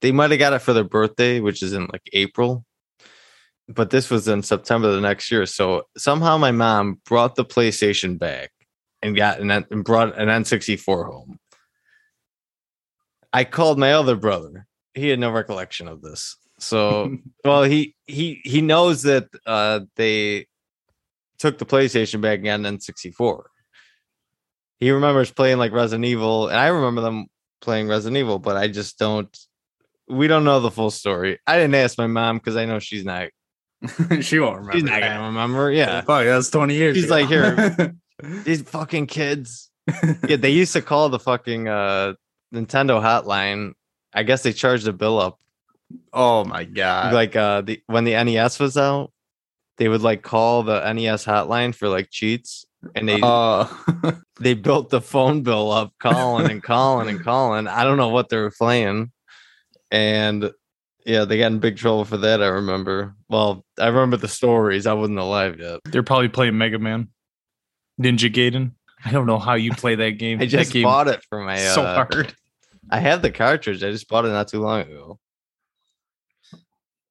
they 0.00 0.12
might 0.12 0.30
have 0.30 0.38
got 0.38 0.52
it 0.52 0.60
for 0.60 0.72
their 0.72 0.84
birthday, 0.84 1.40
which 1.40 1.62
is 1.62 1.72
in 1.72 1.86
like 1.86 2.08
April. 2.12 2.64
But 3.68 3.90
this 3.90 4.10
was 4.10 4.28
in 4.28 4.42
September 4.42 4.90
the 4.90 5.00
next 5.00 5.30
year. 5.30 5.44
So 5.44 5.84
somehow 5.96 6.38
my 6.38 6.52
mom 6.52 7.00
brought 7.04 7.34
the 7.34 7.44
PlayStation 7.44 8.18
back 8.18 8.50
and 9.02 9.14
got 9.14 9.40
an 9.40 9.50
and 9.50 9.84
brought 9.84 10.18
an 10.18 10.28
N64 10.28 11.06
home. 11.06 11.38
I 13.32 13.44
called 13.44 13.78
my 13.78 13.92
other 13.92 14.16
brother. 14.16 14.66
He 14.94 15.08
had 15.08 15.18
no 15.18 15.30
recollection 15.30 15.86
of 15.86 16.00
this. 16.00 16.36
So 16.58 17.16
well, 17.44 17.62
he 17.62 17.94
he 18.06 18.40
he 18.44 18.62
knows 18.62 19.02
that 19.02 19.28
uh 19.46 19.80
they 19.96 20.46
took 21.38 21.58
the 21.58 21.66
PlayStation 21.66 22.20
back 22.20 22.38
and 22.38 22.44
got 22.44 22.60
an 22.60 22.78
N64. 22.78 23.44
He 24.80 24.90
remembers 24.90 25.30
playing 25.30 25.58
like 25.58 25.72
Resident 25.72 26.04
Evil, 26.04 26.48
and 26.48 26.58
I 26.58 26.68
remember 26.68 27.00
them 27.00 27.26
playing 27.60 27.88
Resident 27.88 28.16
Evil, 28.16 28.38
but 28.38 28.56
I 28.56 28.68
just 28.68 28.98
don't. 28.98 29.36
We 30.08 30.26
don't 30.26 30.44
know 30.44 30.60
the 30.60 30.70
full 30.70 30.90
story. 30.90 31.38
I 31.46 31.56
didn't 31.56 31.74
ask 31.74 31.98
my 31.98 32.06
mom 32.06 32.38
because 32.38 32.56
I 32.56 32.64
know 32.64 32.78
she's 32.78 33.04
not. 33.04 33.28
she 34.20 34.38
won't 34.38 34.56
remember. 34.56 34.72
She's 34.72 34.82
not 34.84 35.00
gonna 35.00 35.26
remember. 35.26 35.70
Yeah, 35.70 36.00
Fuck, 36.02 36.24
that's 36.24 36.50
20 36.50 36.74
years. 36.74 36.96
She's 36.96 37.04
ago. 37.04 37.14
like, 37.14 37.28
here. 37.28 37.94
these 38.44 38.62
fucking 38.62 39.06
kids. 39.06 39.70
Yeah, 40.28 40.36
they 40.36 40.50
used 40.50 40.74
to 40.74 40.82
call 40.82 41.08
the 41.08 41.18
fucking 41.18 41.66
uh 41.66 42.12
Nintendo 42.52 43.00
hotline. 43.00 43.72
I 44.12 44.22
guess 44.22 44.42
they 44.42 44.52
charged 44.52 44.86
a 44.86 44.92
bill 44.92 45.18
up 45.18 45.38
oh 46.12 46.44
my 46.44 46.64
god. 46.64 47.14
like 47.14 47.36
uh 47.36 47.62
the 47.62 47.82
when 47.86 48.04
the 48.04 48.12
NES 48.12 48.58
was 48.58 48.76
out, 48.76 49.12
they 49.76 49.88
would 49.88 50.02
like 50.02 50.22
call 50.22 50.62
the 50.62 50.92
NES 50.92 51.24
hotline 51.24 51.74
for 51.74 51.88
like 51.88 52.10
cheats, 52.10 52.66
and 52.94 53.08
they 53.08 53.20
uh, 53.22 53.66
they 54.40 54.54
built 54.54 54.90
the 54.90 55.00
phone 55.00 55.42
bill 55.42 55.70
up, 55.70 55.92
calling 55.98 56.50
and 56.50 56.62
calling 56.62 57.08
and 57.08 57.22
calling. 57.22 57.66
I 57.66 57.84
don't 57.84 57.96
know 57.96 58.08
what 58.08 58.28
they 58.28 58.36
were 58.36 58.50
playing, 58.50 59.12
and 59.90 60.52
yeah, 61.08 61.24
they 61.24 61.38
got 61.38 61.46
in 61.52 61.58
big 61.58 61.78
trouble 61.78 62.04
for 62.04 62.18
that. 62.18 62.42
I 62.42 62.48
remember. 62.48 63.14
Well, 63.28 63.64
I 63.80 63.86
remember 63.88 64.18
the 64.18 64.28
stories. 64.28 64.86
I 64.86 64.92
wasn't 64.92 65.18
alive 65.18 65.58
yet. 65.58 65.80
They're 65.86 66.02
probably 66.02 66.28
playing 66.28 66.58
Mega 66.58 66.78
Man, 66.78 67.08
Ninja 68.00 68.32
Gaiden. 68.32 68.72
I 69.04 69.10
don't 69.10 69.26
know 69.26 69.38
how 69.38 69.54
you 69.54 69.72
play 69.72 69.94
that 69.94 70.10
game. 70.18 70.38
I 70.38 70.44
That 70.44 70.50
just 70.50 70.72
game 70.72 70.82
bought 70.82 71.08
it 71.08 71.24
for 71.28 71.40
my. 71.42 71.54
is 71.56 71.72
so 71.74 71.82
uh, 71.82 71.94
hard. 71.94 72.34
I 72.90 73.00
have 73.00 73.22
the 73.22 73.30
cartridge. 73.30 73.82
I 73.82 73.90
just 73.90 74.08
bought 74.08 74.26
it 74.26 74.28
not 74.28 74.48
too 74.48 74.60
long 74.60 74.80
ago. 74.82 75.18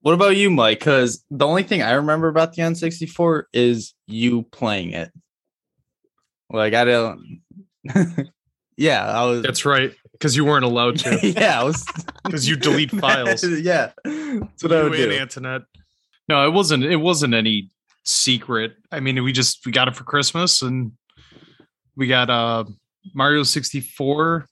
what 0.01 0.13
about 0.13 0.37
you, 0.37 0.49
Mike? 0.51 0.79
Because 0.79 1.23
the 1.31 1.47
only 1.47 1.63
thing 1.63 1.81
I 1.81 1.93
remember 1.93 2.27
about 2.27 2.53
the 2.53 2.61
N64 2.61 3.43
is 3.53 3.93
you 4.05 4.43
playing 4.43 4.91
it. 4.93 5.11
Like 6.51 6.73
I 6.73 6.85
don't. 6.85 7.41
yeah, 8.77 9.05
I 9.05 9.25
was. 9.25 9.41
That's 9.43 9.65
right, 9.65 9.93
because 10.17 10.35
you 10.35 10.45
weren't 10.45 10.65
allowed 10.65 10.97
to. 10.99 11.19
yeah, 11.27 11.71
Because 12.23 12.47
you 12.49 12.55
delete 12.55 12.91
files. 12.91 13.43
yeah, 13.61 13.91
that's 14.03 14.63
what 14.63 14.71
I 14.71 14.83
would 14.83 14.93
and 14.99 15.11
do. 15.11 15.17
Antoinette. 15.17 15.61
No, 16.27 16.45
it 16.45 16.51
wasn't. 16.51 16.83
It 16.83 16.97
wasn't 16.97 17.33
any 17.33 17.69
secret. 18.03 18.73
I 18.91 18.99
mean, 18.99 19.23
we 19.23 19.31
just 19.31 19.65
we 19.65 19.71
got 19.71 19.87
it 19.87 19.95
for 19.95 20.03
Christmas, 20.03 20.61
and 20.61 20.91
we 21.95 22.07
got 22.07 22.29
uh 22.29 22.65
Mario 23.13 23.43
sixty 23.43 23.79
four. 23.79 24.47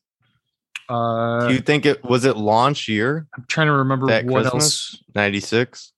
Uh, 0.88 1.48
Do 1.48 1.54
you 1.56 1.62
think 1.62 1.86
it 1.86 2.04
was 2.04 2.26
it 2.26 2.38
launch 2.38 2.88
year 2.88 3.26
I'm 3.36 3.46
trying 3.48 3.68
to 3.68 3.74
remember 3.74 4.06
that 4.08 4.26
what 4.26 4.44
Christmas? 4.44 4.64
else. 4.64 5.04
Ninety 5.16 5.40
six. 5.40 5.92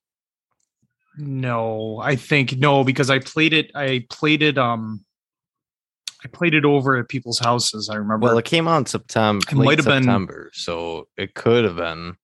No, 1.18 1.98
I 2.02 2.16
think 2.16 2.56
no 2.56 2.84
because 2.84 3.10
I 3.10 3.18
played 3.18 3.52
it. 3.52 3.70
I 3.74 4.06
played 4.08 4.42
it. 4.42 4.56
Um, 4.56 5.04
I 6.24 6.28
played 6.28 6.54
it 6.54 6.64
over 6.64 6.96
at 6.96 7.08
people's 7.08 7.38
houses. 7.38 7.88
I 7.88 7.96
remember. 7.96 8.24
Well, 8.26 8.38
it 8.38 8.44
came 8.44 8.66
out 8.66 8.78
in 8.78 8.86
September. 8.86 9.44
It 9.50 9.54
might 9.54 9.78
have 9.78 9.86
been- 9.86 10.02
September, 10.02 10.50
so 10.52 11.06
it 11.16 11.34
could 11.34 11.64
have 11.64 11.76
been. 11.76 12.16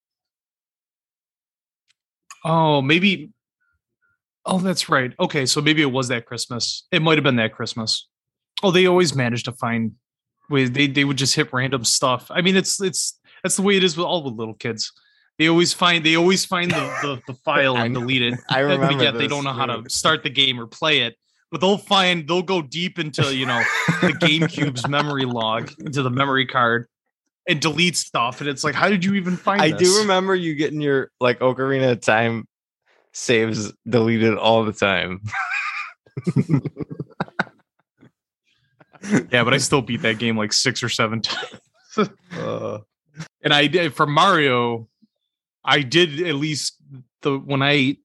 oh, 2.45 2.83
maybe. 2.83 3.31
Oh, 4.47 4.59
that's 4.59 4.89
right. 4.89 5.13
Okay, 5.19 5.47
so 5.47 5.61
maybe 5.63 5.81
it 5.83 5.91
was 5.91 6.09
that 6.09 6.27
Christmas. 6.27 6.87
It 6.93 7.01
might 7.03 7.17
have 7.17 7.25
been 7.25 7.37
that 7.37 7.53
Christmas. 7.55 8.09
Oh, 8.63 8.71
they 8.71 8.87
always 8.87 9.15
managed 9.15 9.47
to 9.47 9.53
find. 9.53 9.93
Way 10.51 10.67
they 10.67 10.87
they 10.87 11.05
would 11.05 11.17
just 11.17 11.35
hit 11.35 11.51
random 11.55 11.85
stuff. 11.85 12.31
I 12.31 12.43
mean, 12.43 12.55
it's 12.55 12.79
it's 12.83 13.19
that's 13.43 13.57
the 13.57 13.63
way 13.63 13.77
it 13.79 13.85
is 13.85 13.97
with 13.97 14.05
all 14.05 14.21
the 14.23 14.29
little 14.29 14.53
kids. 14.53 14.93
They 15.39 15.49
always 15.49 15.73
find 15.73 16.05
they 16.05 16.17
always 16.17 16.45
find 16.45 16.71
the 16.71 16.97
the, 17.03 17.23
the 17.33 17.35
file 17.45 17.79
and 17.79 17.95
delete 17.95 18.21
it. 18.21 18.35
I 18.51 18.59
remember. 18.61 19.03
yet 19.03 19.15
they 19.17 19.27
don't 19.27 19.45
know 19.45 19.55
how 19.55 19.65
to 19.65 19.89
start 19.89 20.23
the 20.23 20.29
game 20.29 20.61
or 20.61 20.67
play 20.67 21.01
it. 21.01 21.17
But 21.51 21.61
they'll 21.61 21.79
find 21.79 22.27
they'll 22.27 22.43
go 22.43 22.63
deep 22.63 22.99
into 22.99 23.35
you 23.35 23.47
know 23.47 23.63
the 24.01 24.09
GameCube's 24.21 24.89
memory 24.89 25.25
log 25.25 25.71
into 25.79 26.03
the 26.03 26.11
memory 26.11 26.47
card 26.47 26.89
and 27.47 27.61
delete 27.61 27.97
stuff. 27.97 28.41
And 28.41 28.49
it's 28.51 28.65
like, 28.65 28.75
how 28.75 28.89
did 28.89 29.05
you 29.05 29.15
even 29.15 29.37
find? 29.37 29.61
I 29.63 29.71
this? 29.71 29.81
do 29.81 30.01
remember 30.01 30.35
you 30.35 30.55
getting 30.55 30.81
your 30.81 31.11
like 31.21 31.39
Ocarina 31.41 31.93
of 31.93 32.01
Time 32.01 32.49
saves 33.13 33.73
deleted 33.89 34.37
all 34.37 34.65
the 34.65 34.73
time. 34.73 35.21
Yeah, 39.31 39.45
but 39.45 39.53
I 39.53 39.59
still 39.59 39.83
beat 39.83 40.03
that 40.03 40.19
game 40.19 40.37
like 40.39 40.53
six 40.53 40.83
or 40.83 40.89
seven 40.89 41.21
times. 41.23 42.11
Uh, 42.33 42.79
And 43.43 43.53
I 43.53 43.67
did 43.67 43.95
for 43.95 44.07
Mario, 44.07 44.89
I 45.65 45.83
did 45.83 46.23
at 46.27 46.37
least 46.37 46.77
the 47.23 47.39
when 47.39 47.63
I 47.63 47.99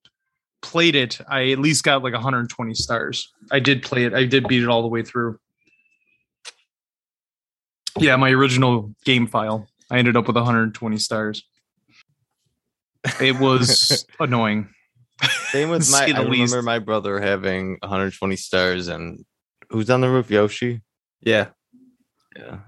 played 0.62 0.96
it, 0.96 1.20
I 1.30 1.52
at 1.52 1.60
least 1.60 1.84
got 1.84 2.04
like 2.04 2.14
120 2.14 2.74
stars. 2.74 3.32
I 3.52 3.60
did 3.60 3.84
play 3.84 4.06
it. 4.06 4.14
I 4.14 4.26
did 4.26 4.48
beat 4.48 4.64
it 4.64 4.70
all 4.70 4.82
the 4.82 4.88
way 4.88 5.04
through. 5.04 5.40
Yeah, 7.98 8.16
my 8.16 8.30
original 8.32 8.94
game 9.04 9.28
file. 9.28 9.68
I 9.92 9.98
ended 9.98 10.16
up 10.16 10.28
with 10.28 10.36
120 10.36 10.98
stars. 10.98 11.44
It 13.20 13.38
was 13.40 14.06
annoying. 14.20 14.70
same 15.52 15.70
with 15.70 15.80
my. 15.92 16.06
Say 16.06 16.12
the 16.12 16.20
I 16.20 16.24
remember 16.24 16.62
my 16.62 16.80
brother 16.80 17.20
having 17.20 17.78
120 17.82 18.36
stars, 18.36 18.88
and 18.88 19.26
who's 19.70 19.90
on 19.90 20.02
the 20.02 20.10
roof? 20.10 20.30
Yoshi. 20.30 20.82
Yeah. 21.22 21.48
Yeah. 22.38 22.60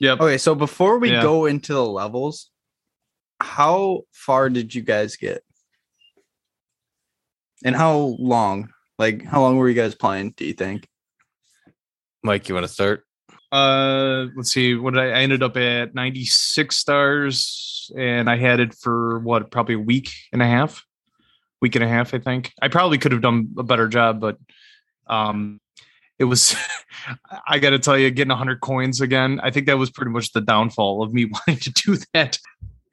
Yep. 0.00 0.20
Okay, 0.20 0.38
so 0.38 0.54
before 0.54 0.98
we 0.98 1.10
Yeah. 1.10 1.22
go 1.22 1.46
into 1.46 1.72
the 1.72 1.84
levels, 1.84 2.50
how 3.40 4.02
far 4.12 4.48
did 4.50 4.74
you 4.74 4.82
guys 4.82 5.16
get? 5.16 5.42
And 7.64 7.74
how 7.74 8.16
long? 8.18 8.70
Like, 8.98 9.24
how 9.24 9.40
long 9.40 9.56
were 9.56 9.68
you 9.68 9.74
guys 9.74 9.94
playing? 9.94 10.34
Do 10.36 10.44
you 10.44 10.54
think? 10.54 10.86
Mike, 12.22 12.48
you 12.48 12.54
want 12.54 12.66
to 12.66 12.72
start? 12.72 13.04
Uh, 13.50 14.26
let's 14.36 14.52
see. 14.52 14.74
What 14.74 14.94
did 14.94 15.02
I, 15.02 15.06
I 15.10 15.20
ended 15.22 15.42
up 15.42 15.56
at 15.56 15.94
96 15.94 16.76
stars, 16.76 17.90
and 17.96 18.28
I 18.28 18.36
had 18.36 18.60
it 18.60 18.74
for 18.74 19.20
what, 19.20 19.50
probably 19.50 19.76
a 19.76 19.80
week 19.80 20.10
and 20.32 20.42
a 20.42 20.46
half, 20.46 20.84
week 21.60 21.74
and 21.74 21.84
a 21.84 21.88
half. 21.88 22.12
I 22.12 22.18
think 22.18 22.52
I 22.60 22.68
probably 22.68 22.98
could 22.98 23.12
have 23.12 23.22
done 23.22 23.54
a 23.56 23.62
better 23.62 23.88
job, 23.88 24.20
but 24.20 24.38
um, 25.06 25.60
it 26.18 26.24
was. 26.24 26.54
I 27.48 27.58
got 27.58 27.70
to 27.70 27.78
tell 27.78 27.96
you, 27.96 28.10
getting 28.10 28.28
100 28.30 28.60
coins 28.60 29.00
again. 29.00 29.40
I 29.42 29.50
think 29.50 29.66
that 29.66 29.78
was 29.78 29.88
pretty 29.88 30.10
much 30.10 30.32
the 30.32 30.42
downfall 30.42 31.02
of 31.02 31.14
me 31.14 31.24
wanting 31.32 31.56
to 31.58 31.70
do 31.70 31.96
that. 32.12 32.38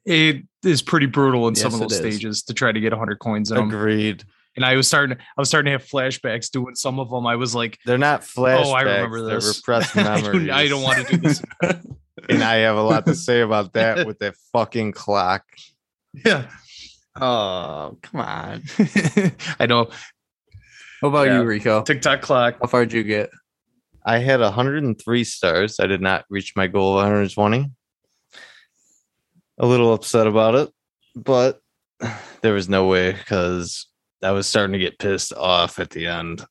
It 0.05 0.43
is 0.63 0.81
pretty 0.81 1.07
brutal 1.07 1.47
in 1.47 1.55
some 1.55 1.73
of 1.73 1.79
those 1.79 1.97
stages 1.97 2.43
to 2.43 2.53
try 2.53 2.71
to 2.71 2.79
get 2.79 2.93
100 2.93 3.17
coins 3.19 3.51
in 3.51 3.57
'em. 3.57 3.67
Agreed. 3.67 4.23
And 4.55 4.63
I 4.65 4.75
was 4.75 4.87
starting. 4.87 5.17
I 5.17 5.41
was 5.41 5.49
starting 5.49 5.65
to 5.71 5.79
have 5.79 5.85
flashbacks 5.85 6.49
doing 6.49 6.75
some 6.75 6.99
of 6.99 7.09
them. 7.09 7.27
I 7.27 7.35
was 7.35 7.53
like, 7.53 7.77
They're 7.85 7.97
not 7.97 8.21
flashbacks. 8.21 8.65
Oh, 8.65 8.71
I 8.71 8.81
remember 8.83 9.21
They're 9.25 9.35
this. 9.35 9.57
repressed 9.57 9.97
I 9.97 10.03
memories. 10.03 10.47
don't, 10.47 10.49
I 10.51 10.67
don't 10.67 10.81
want 10.83 11.05
to 11.07 11.17
do 11.17 11.17
this. 11.27 11.43
and 12.29 12.43
I 12.43 12.55
have 12.57 12.77
a 12.77 12.81
lot 12.81 13.05
to 13.07 13.15
say 13.15 13.41
about 13.41 13.73
that 13.73 14.07
with 14.07 14.19
that 14.19 14.35
fucking 14.53 14.93
clock. 14.93 15.43
yeah. 16.25 16.49
Oh, 17.19 17.97
come 18.01 18.21
on. 18.21 18.63
I 19.59 19.65
know. 19.67 19.89
What 21.01 21.09
about 21.09 21.27
Yeah. 21.27 21.39
you, 21.41 21.45
Rico? 21.45 21.81
Tick 21.83 22.01
Tock 22.01 22.21
clock. 22.21 22.57
How 22.61 22.67
far 22.67 22.85
did 22.85 22.93
you 22.93 23.03
get? 23.03 23.29
I 24.05 24.19
had 24.19 24.39
103 24.39 25.23
stars. 25.23 25.79
I 25.79 25.87
did 25.87 26.01
not 26.01 26.25
reach 26.29 26.53
my 26.55 26.67
goal 26.67 26.91
of 26.91 27.03
120. 27.03 27.71
A 29.57 29.65
little 29.65 29.93
upset 29.93 30.27
about 30.27 30.55
it, 30.55 30.69
but 31.15 31.59
there 32.41 32.53
was 32.53 32.69
no 32.69 32.87
way 32.87 33.11
because 33.13 33.87
I 34.25 34.31
was 34.31 34.47
starting 34.47 34.73
to 34.73 34.79
get 34.79 34.99
pissed 34.99 35.33
off 35.33 35.79
at 35.79 35.91
the 35.91 36.07
end. 36.07 36.43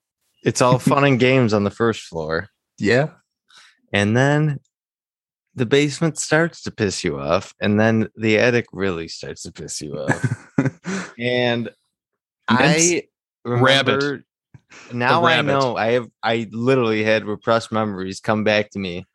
It's 0.45 0.63
all 0.63 0.79
fun 0.79 1.05
and 1.05 1.19
games 1.19 1.53
on 1.53 1.65
the 1.65 1.71
first 1.71 2.03
floor. 2.03 2.49
Yeah. 2.79 3.11
And 3.93 4.17
then 4.17 4.61
the 5.55 5.67
basement 5.67 6.19
starts 6.19 6.63
to 6.63 6.71
piss 6.71 7.03
you 7.05 7.19
off. 7.19 7.55
And 7.61 7.79
then 7.81 8.09
the 8.17 8.39
attic 8.39 8.67
really 8.73 9.09
starts 9.09 9.43
to 9.43 9.53
piss 9.53 9.81
you 9.81 9.99
off. 9.99 11.15
and 11.19 11.71
I 12.49 13.05
Rabbit. 13.45 13.95
remember 13.95 14.25
now 14.93 15.25
I 15.25 15.37
rabbit. 15.37 15.47
know 15.47 15.77
I 15.77 15.93
have 15.93 16.09
I 16.23 16.49
literally 16.51 17.05
had 17.05 17.25
repressed 17.25 17.71
memories 17.73 18.21
come 18.21 18.45
back 18.45 18.71
to 18.71 18.79
me 18.79 19.07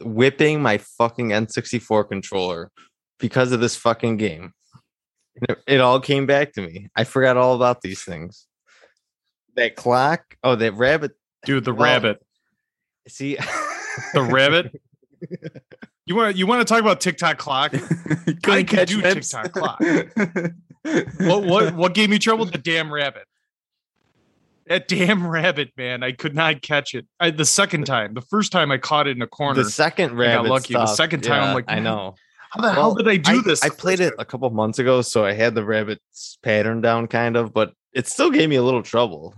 whipping 0.00 0.62
my 0.62 0.78
fucking 0.78 1.30
N64 1.30 2.08
controller 2.08 2.70
because 3.18 3.52
of 3.52 3.60
this 3.60 3.76
fucking 3.76 4.16
game. 4.16 4.52
It, 5.36 5.58
it 5.66 5.80
all 5.80 6.00
came 6.00 6.26
back 6.26 6.52
to 6.54 6.60
me. 6.62 6.88
I 6.94 7.04
forgot 7.04 7.36
all 7.36 7.54
about 7.54 7.80
these 7.82 8.02
things. 8.02 8.46
That 9.56 9.76
clock, 9.76 10.36
oh 10.42 10.54
that 10.56 10.74
rabbit. 10.74 11.12
Dude, 11.44 11.64
the 11.64 11.74
Well, 11.74 11.84
rabbit. 11.84 12.24
See 13.08 13.36
The 14.14 14.22
rabbit. 14.22 14.80
You 16.06 16.16
want 16.16 16.36
you 16.36 16.46
want 16.46 16.60
to 16.60 16.64
talk 16.64 16.80
about 16.80 17.00
Tick 17.00 17.16
Tock 17.18 17.38
clock? 17.38 17.74
I 18.44 18.62
could 18.62 18.88
do 18.88 19.02
Tick 19.02 19.22
Tock 19.28 19.52
clock. 19.52 19.82
What 21.20 21.44
what 21.44 21.74
what 21.76 21.94
gave 21.94 22.10
me 22.10 22.18
trouble? 22.18 22.44
The 22.44 22.58
damn 22.58 22.92
rabbit. 22.92 23.22
That 24.66 24.88
damn 24.88 25.24
rabbit, 25.24 25.70
man. 25.76 26.02
I 26.02 26.10
could 26.10 26.34
not 26.34 26.60
catch 26.60 26.94
it. 26.94 27.06
I, 27.20 27.30
the 27.30 27.44
second 27.44 27.84
time, 27.84 28.14
the 28.14 28.20
first 28.20 28.50
time 28.50 28.72
I 28.72 28.78
caught 28.78 29.06
it 29.06 29.14
in 29.16 29.22
a 29.22 29.28
corner. 29.28 29.62
the 29.62 29.70
second 29.70 30.08
got 30.10 30.16
rabbit. 30.16 30.48
lucky. 30.48 30.74
The 30.74 30.86
second 30.86 31.20
time, 31.22 31.42
I'm 31.44 31.54
like, 31.54 31.66
I 31.68 31.78
know. 31.78 32.16
How 32.52 32.60
the 32.60 32.72
hell 32.72 32.94
did 32.94 33.08
I 33.08 33.16
do 33.16 33.38
I, 33.38 33.42
this? 33.42 33.62
I 33.62 33.70
played 33.70 34.00
it 34.00 34.12
a 34.18 34.26
couple 34.26 34.48
months 34.50 34.78
ago, 34.78 35.00
so 35.00 35.24
I 35.24 35.32
had 35.32 35.54
the 35.54 35.64
rabbit's 35.64 36.38
pattern 36.42 36.82
down, 36.82 37.06
kind 37.06 37.34
of, 37.34 37.54
but 37.54 37.72
it 37.94 38.06
still 38.06 38.30
gave 38.30 38.48
me 38.50 38.56
a 38.56 38.62
little 38.62 38.82
trouble. 38.82 39.34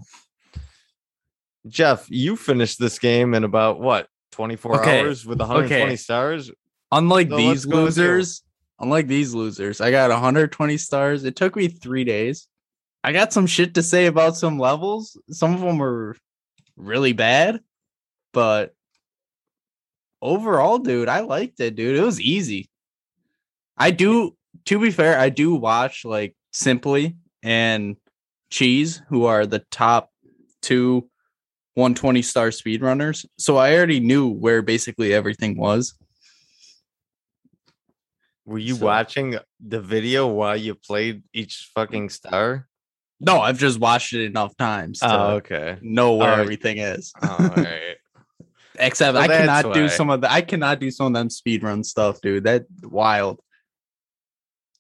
Jeff, 1.68 2.06
you 2.10 2.36
finished 2.36 2.80
this 2.80 2.98
game 2.98 3.34
in 3.34 3.44
about 3.44 3.80
what 3.80 4.08
24 4.32 4.80
Okay, 4.80 5.00
hours 5.00 5.24
with 5.24 5.38
120 5.38 5.84
okay. 5.84 5.96
stars. 5.96 6.50
Unlike 6.90 7.30
So 7.30 7.36
these 7.36 7.48
let's 7.48 7.64
go 7.66 7.84
with 7.84 7.96
you. 7.96 8.02
losers, 8.02 8.42
unlike 8.80 9.06
these 9.06 9.32
losers, 9.32 9.80
I 9.80 9.92
got 9.92 10.10
120 10.10 10.76
stars. 10.76 11.22
It 11.22 11.36
took 11.36 11.54
me 11.54 11.68
three 11.68 12.02
days. 12.02 12.48
I 13.04 13.12
got 13.12 13.32
some 13.32 13.46
shit 13.46 13.74
to 13.74 13.82
say 13.82 14.06
about 14.06 14.36
some 14.36 14.58
levels. 14.58 15.16
Some 15.30 15.54
of 15.54 15.60
them 15.60 15.78
were 15.78 16.16
really 16.76 17.12
bad, 17.12 17.60
but 18.32 18.74
overall, 20.20 20.78
dude, 20.78 21.08
I 21.08 21.20
liked 21.20 21.60
it, 21.60 21.76
dude. 21.76 21.96
It 21.96 22.02
was 22.02 22.20
easy. 22.20 22.70
I 23.76 23.90
do, 23.90 24.36
to 24.66 24.78
be 24.78 24.90
fair, 24.90 25.18
I 25.18 25.28
do 25.28 25.54
watch 25.54 26.04
like 26.04 26.36
Simply 26.52 27.16
and 27.42 27.96
Cheese, 28.50 29.02
who 29.08 29.24
are 29.24 29.46
the 29.46 29.64
top 29.70 30.10
two 30.62 31.08
120 31.74 32.22
star 32.22 32.48
speedrunners. 32.48 33.26
So 33.38 33.56
I 33.56 33.74
already 33.74 34.00
knew 34.00 34.28
where 34.28 34.62
basically 34.62 35.12
everything 35.12 35.56
was. 35.56 35.94
Were 38.46 38.58
you 38.58 38.76
So- 38.76 38.84
watching 38.84 39.38
the 39.60 39.80
video 39.80 40.26
while 40.28 40.56
you 40.56 40.74
played 40.74 41.22
each 41.32 41.70
fucking 41.74 42.10
star? 42.10 42.68
No, 43.20 43.40
I've 43.40 43.58
just 43.58 43.80
watched 43.80 44.12
it 44.12 44.24
enough 44.24 44.56
times 44.56 45.00
oh, 45.02 45.08
to 45.08 45.14
Oh, 45.14 45.30
okay. 45.36 45.78
know 45.80 46.14
where 46.16 46.34
Oh, 46.34 46.40
everything 46.40 46.78
is. 46.78 47.12
Oh, 47.22 47.36
all 47.56 47.62
right. 47.62 47.96
Except 48.78 49.14
Well, 49.14 49.22
I 49.22 49.28
cannot 49.28 49.72
do 49.72 49.88
some 49.88 50.10
of 50.10 50.20
the 50.20 50.30
I 50.30 50.42
cannot 50.42 50.80
do 50.80 50.90
some 50.90 51.06
of 51.06 51.12
them 51.14 51.28
speedrun 51.28 51.84
stuff, 51.84 52.20
dude. 52.20 52.44
That 52.44 52.66
wild. 52.82 53.40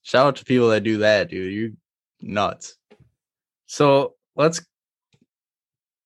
Shout 0.04 0.26
out 0.26 0.36
to 0.36 0.44
people 0.44 0.68
that 0.68 0.82
do 0.84 0.98
that, 0.98 1.28
dude. 1.30 1.52
You 1.52 1.76
nuts. 2.20 2.76
So 3.66 4.14
let's 4.36 4.64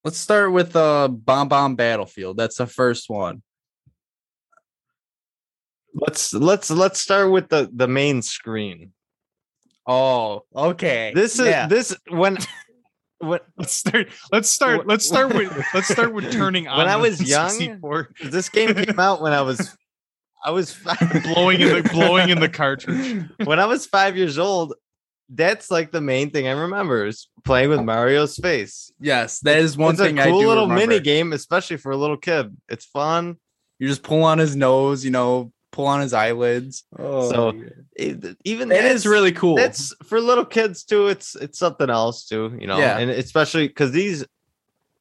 let's 0.04 0.16
start 0.18 0.52
with 0.52 0.74
uh 0.74 1.08
Bob-omb 1.08 1.76
Battlefield. 1.76 2.36
That's 2.38 2.56
the 2.56 2.66
first 2.66 3.10
one. 3.10 3.42
let's 5.94 6.32
let's 6.32 6.70
let's 6.70 7.00
start 7.00 7.30
with 7.32 7.48
the 7.48 7.68
the 7.74 7.88
main 7.88 8.22
screen. 8.22 8.92
Oh, 9.86 10.44
okay. 10.54 11.12
This 11.14 11.38
is 11.38 11.46
Yeah. 11.46 11.66
this 11.66 11.96
when 12.08 12.38
when 13.18 13.40
Let's 13.56 13.72
start. 13.72 14.08
Let's 14.30 14.48
start. 14.50 14.86
Let's 14.86 15.06
start 15.06 15.34
with. 15.34 15.50
Let's 15.74 15.88
start 15.88 16.14
with 16.14 16.30
turning 16.40 16.68
on. 16.68 16.78
When 16.78 16.88
I 16.88 16.96
was 16.96 17.20
young, 17.28 17.50
64. 17.50 18.10
this 18.30 18.48
game 18.48 18.74
came 18.74 19.00
out 19.00 19.20
when 19.20 19.32
I 19.32 19.42
was 19.42 19.76
I 20.44 20.50
was 20.50 20.72
five, 20.72 21.22
blowing 21.24 21.60
in 21.60 21.68
the 21.82 21.88
blowing 21.92 22.30
in 22.30 22.40
the 22.40 22.48
cartridge. 22.48 23.24
when 23.44 23.58
I 23.58 23.66
was 23.66 23.86
five 23.86 24.16
years 24.16 24.38
old. 24.38 24.74
That's 25.30 25.70
like 25.70 25.90
the 25.92 26.00
main 26.00 26.30
thing 26.30 26.48
I 26.48 26.52
remember 26.52 27.04
is 27.04 27.28
playing 27.44 27.68
with 27.68 27.82
Mario's 27.82 28.36
face. 28.36 28.90
Yes, 28.98 29.40
that 29.40 29.58
is 29.58 29.76
one 29.76 29.90
it's 29.92 30.00
thing 30.00 30.18
a 30.18 30.22
I 30.22 30.30
cool 30.30 30.40
do 30.40 30.48
little 30.48 30.66
remember. 30.66 30.86
mini 30.92 31.00
game, 31.00 31.34
especially 31.34 31.76
for 31.76 31.92
a 31.92 31.98
little 31.98 32.16
kid. 32.16 32.56
It's 32.70 32.86
fun. 32.86 33.36
You 33.78 33.88
just 33.88 34.02
pull 34.02 34.22
on 34.24 34.38
his 34.38 34.56
nose, 34.56 35.04
you 35.04 35.10
know, 35.10 35.52
pull 35.70 35.84
on 35.86 36.00
his 36.00 36.14
eyelids. 36.14 36.84
Oh, 36.98 37.30
So, 37.30 37.62
It- 37.94 38.38
even 38.46 38.72
it 38.72 38.76
that's- 38.80 39.04
really 39.04 39.32
cool. 39.32 39.56
That's 39.56 39.94
for 40.06 40.18
little 40.18 40.46
kids 40.46 40.82
too. 40.82 41.08
It's 41.08 41.34
it's 41.36 41.58
something 41.58 41.90
else 41.90 42.24
too, 42.26 42.56
you 42.58 42.66
know. 42.66 42.78
Yeah. 42.78 42.96
And 42.96 43.10
especially 43.10 43.68
because 43.68 43.92
these 43.92 44.24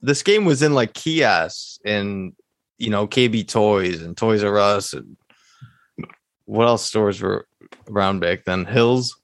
this 0.02 0.24
game 0.24 0.44
was 0.44 0.62
in 0.62 0.74
like 0.74 0.94
kiosks 0.94 1.80
and 1.86 2.34
you 2.80 2.90
know 2.90 3.08
KB 3.08 3.48
Toys 3.48 4.02
and 4.02 4.18
Toys 4.18 4.44
R 4.44 4.58
Us 4.60 4.92
and 4.92 5.16
what 6.48 6.68
else 6.68 6.86
stores 6.86 7.22
were 7.22 7.46
around 7.90 8.22
back 8.22 8.46
then? 8.46 8.66
Hills. 8.66 9.16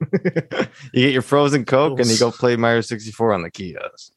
you 0.12 0.38
get 0.94 1.12
your 1.12 1.22
frozen 1.22 1.64
Coke 1.64 2.00
and 2.00 2.08
you 2.08 2.18
go 2.18 2.30
play 2.30 2.56
Mario 2.56 2.80
64 2.80 3.34
on 3.34 3.42
the 3.42 3.50
kiosk. 3.50 4.12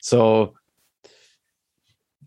So 0.00 0.54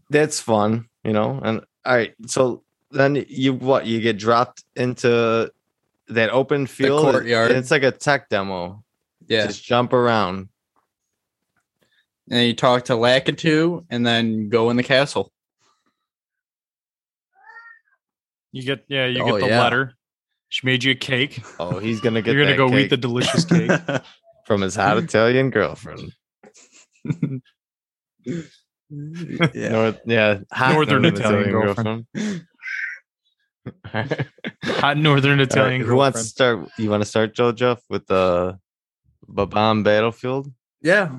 that's 0.10 0.40
fun, 0.40 0.88
you 1.04 1.14
know. 1.14 1.40
And 1.44 1.62
all 1.86 1.96
right, 1.96 2.14
so 2.28 2.64
then 2.92 3.26
you 3.28 3.54
what 3.54 3.86
you 3.86 4.00
get 4.02 4.18
dropped 4.18 4.64
into 4.76 5.52
that 6.08 6.30
open 6.30 6.68
field 6.68 7.02
courtyard. 7.02 7.52
it's 7.52 7.72
like 7.72 7.84
a 7.84 7.92
tech 7.92 8.30
demo. 8.30 8.84
yeah. 9.28 9.48
Just 9.48 9.64
jump 9.64 9.94
around. 9.94 10.50
and 12.30 12.48
you 12.48 12.54
talk 12.54 12.86
to 12.86 12.94
Lakitu 12.94 13.84
and 13.90 14.06
then 14.06 14.50
go 14.50 14.70
in 14.70 14.78
the 14.78 14.84
castle. 14.84 15.32
You 18.56 18.64
get 18.64 18.86
yeah, 18.88 19.06
you 19.06 19.22
Oh, 19.22 19.26
get 19.34 19.42
the 19.42 19.48
yeah. 19.50 19.62
letter. 19.62 19.94
She 20.48 20.66
made 20.66 20.82
you 20.82 20.94
a 20.94 20.96
cake. 20.96 21.44
Oh, 21.60 21.78
he's 21.78 22.00
gonna 22.00 22.22
get 22.22 22.34
You're 22.34 22.46
gonna 22.46 22.56
that 22.56 22.72
go 22.72 22.78
eat 22.78 22.90
the 22.90 22.96
delicious 22.96 23.44
cake. 23.44 23.70
from 24.46 24.62
his 24.62 24.76
hot 24.76 24.98
Italian 24.98 25.50
girlfriend. 25.50 26.14
yeah. 28.24 29.70
North, 29.70 30.00
yeah, 30.06 30.40
hot 30.54 30.74
Northern 30.74 31.04
Italian 31.04 31.52
girlfriend. 31.52 32.06
Hot 34.64 34.98
northern 34.98 35.40
Italian. 35.40 35.42
Italian. 35.42 35.82
who 35.82 35.96
wants 35.96 36.22
to 36.22 36.28
start? 36.28 36.70
You 36.78 36.90
want 36.92 37.02
to 37.02 37.10
start, 37.10 37.34
Joe 37.34 37.52
Jeff, 37.52 37.82
with 37.90 38.06
the 38.06 38.60
Bob-omb 39.28 39.84
Battlefield? 39.84 40.52
Yeah. 40.82 41.16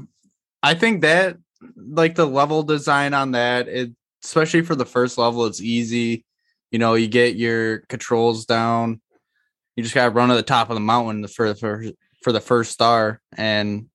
I 0.62 0.74
think 0.74 1.00
that 1.02 1.38
like 1.76 2.14
the 2.14 2.26
level 2.26 2.62
design 2.62 3.14
on 3.14 3.32
that, 3.32 3.66
it 3.66 3.90
especially 4.22 4.62
for 4.62 4.76
the 4.76 4.86
first 4.86 5.18
level, 5.18 5.44
it's 5.46 5.60
easy. 5.60 6.24
You 6.70 6.78
know, 6.78 6.94
you 6.94 7.08
get 7.08 7.36
your 7.36 7.78
controls 7.88 8.44
down. 8.46 9.00
You 9.76 9.82
just 9.82 9.94
gotta 9.94 10.10
run 10.10 10.28
to 10.30 10.34
the 10.34 10.42
top 10.42 10.70
of 10.70 10.74
the 10.76 10.80
mountain 10.80 11.26
for 11.28 11.54
for 11.54 11.84
for 12.22 12.32
the 12.32 12.40
first 12.40 12.72
star 12.72 13.20
and 13.36 13.86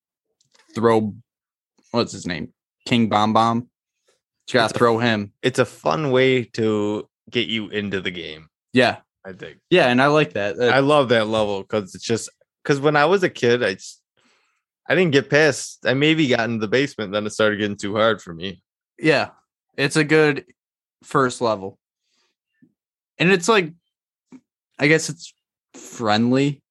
throw 0.73 1.13
what's 1.91 2.13
his 2.13 2.25
name? 2.25 2.53
King 2.87 3.09
Bob-omb. 3.09 3.61
You 3.61 4.53
gotta 4.53 4.65
It's 4.65 4.73
a- 4.75 4.77
throw 4.77 4.97
him. 4.99 5.33
It's 5.41 5.59
a 5.59 5.65
fun 5.65 6.11
way 6.11 6.43
to 6.53 7.07
get 7.29 7.47
you 7.47 7.67
into 7.69 7.99
the 8.01 8.11
game. 8.11 8.47
Yeah. 8.73 8.97
I 9.23 9.33
think. 9.33 9.59
Yeah, 9.69 9.87
and 9.87 10.01
I 10.01 10.07
like 10.07 10.33
that. 10.33 10.59
I 10.59 10.79
love 10.79 11.09
that 11.09 11.27
level 11.27 11.61
because 11.61 11.93
it's 11.93 12.03
just 12.03 12.27
because 12.63 12.79
when 12.79 12.95
I 12.95 13.05
was 13.05 13.21
a 13.21 13.29
kid, 13.29 13.63
I 13.63 13.75
just, 13.75 14.01
I 14.89 14.95
didn't 14.95 15.11
get 15.11 15.29
past. 15.29 15.79
I 15.85 15.93
maybe 15.93 16.27
got 16.27 16.39
into 16.49 16.57
the 16.59 16.67
basement, 16.67 17.11
then 17.11 17.27
it 17.27 17.29
started 17.31 17.57
getting 17.59 17.77
too 17.77 17.95
hard 17.95 18.19
for 18.21 18.33
me. 18.33 18.63
yeah. 18.99 19.29
It's 19.77 19.95
a 19.95 20.03
good 20.03 20.45
first 21.03 21.39
level. 21.39 21.77
And 23.21 23.31
it's 23.31 23.47
like 23.47 23.71
I 24.79 24.87
guess 24.87 25.07
it's 25.07 25.31
friendly. 25.75 26.63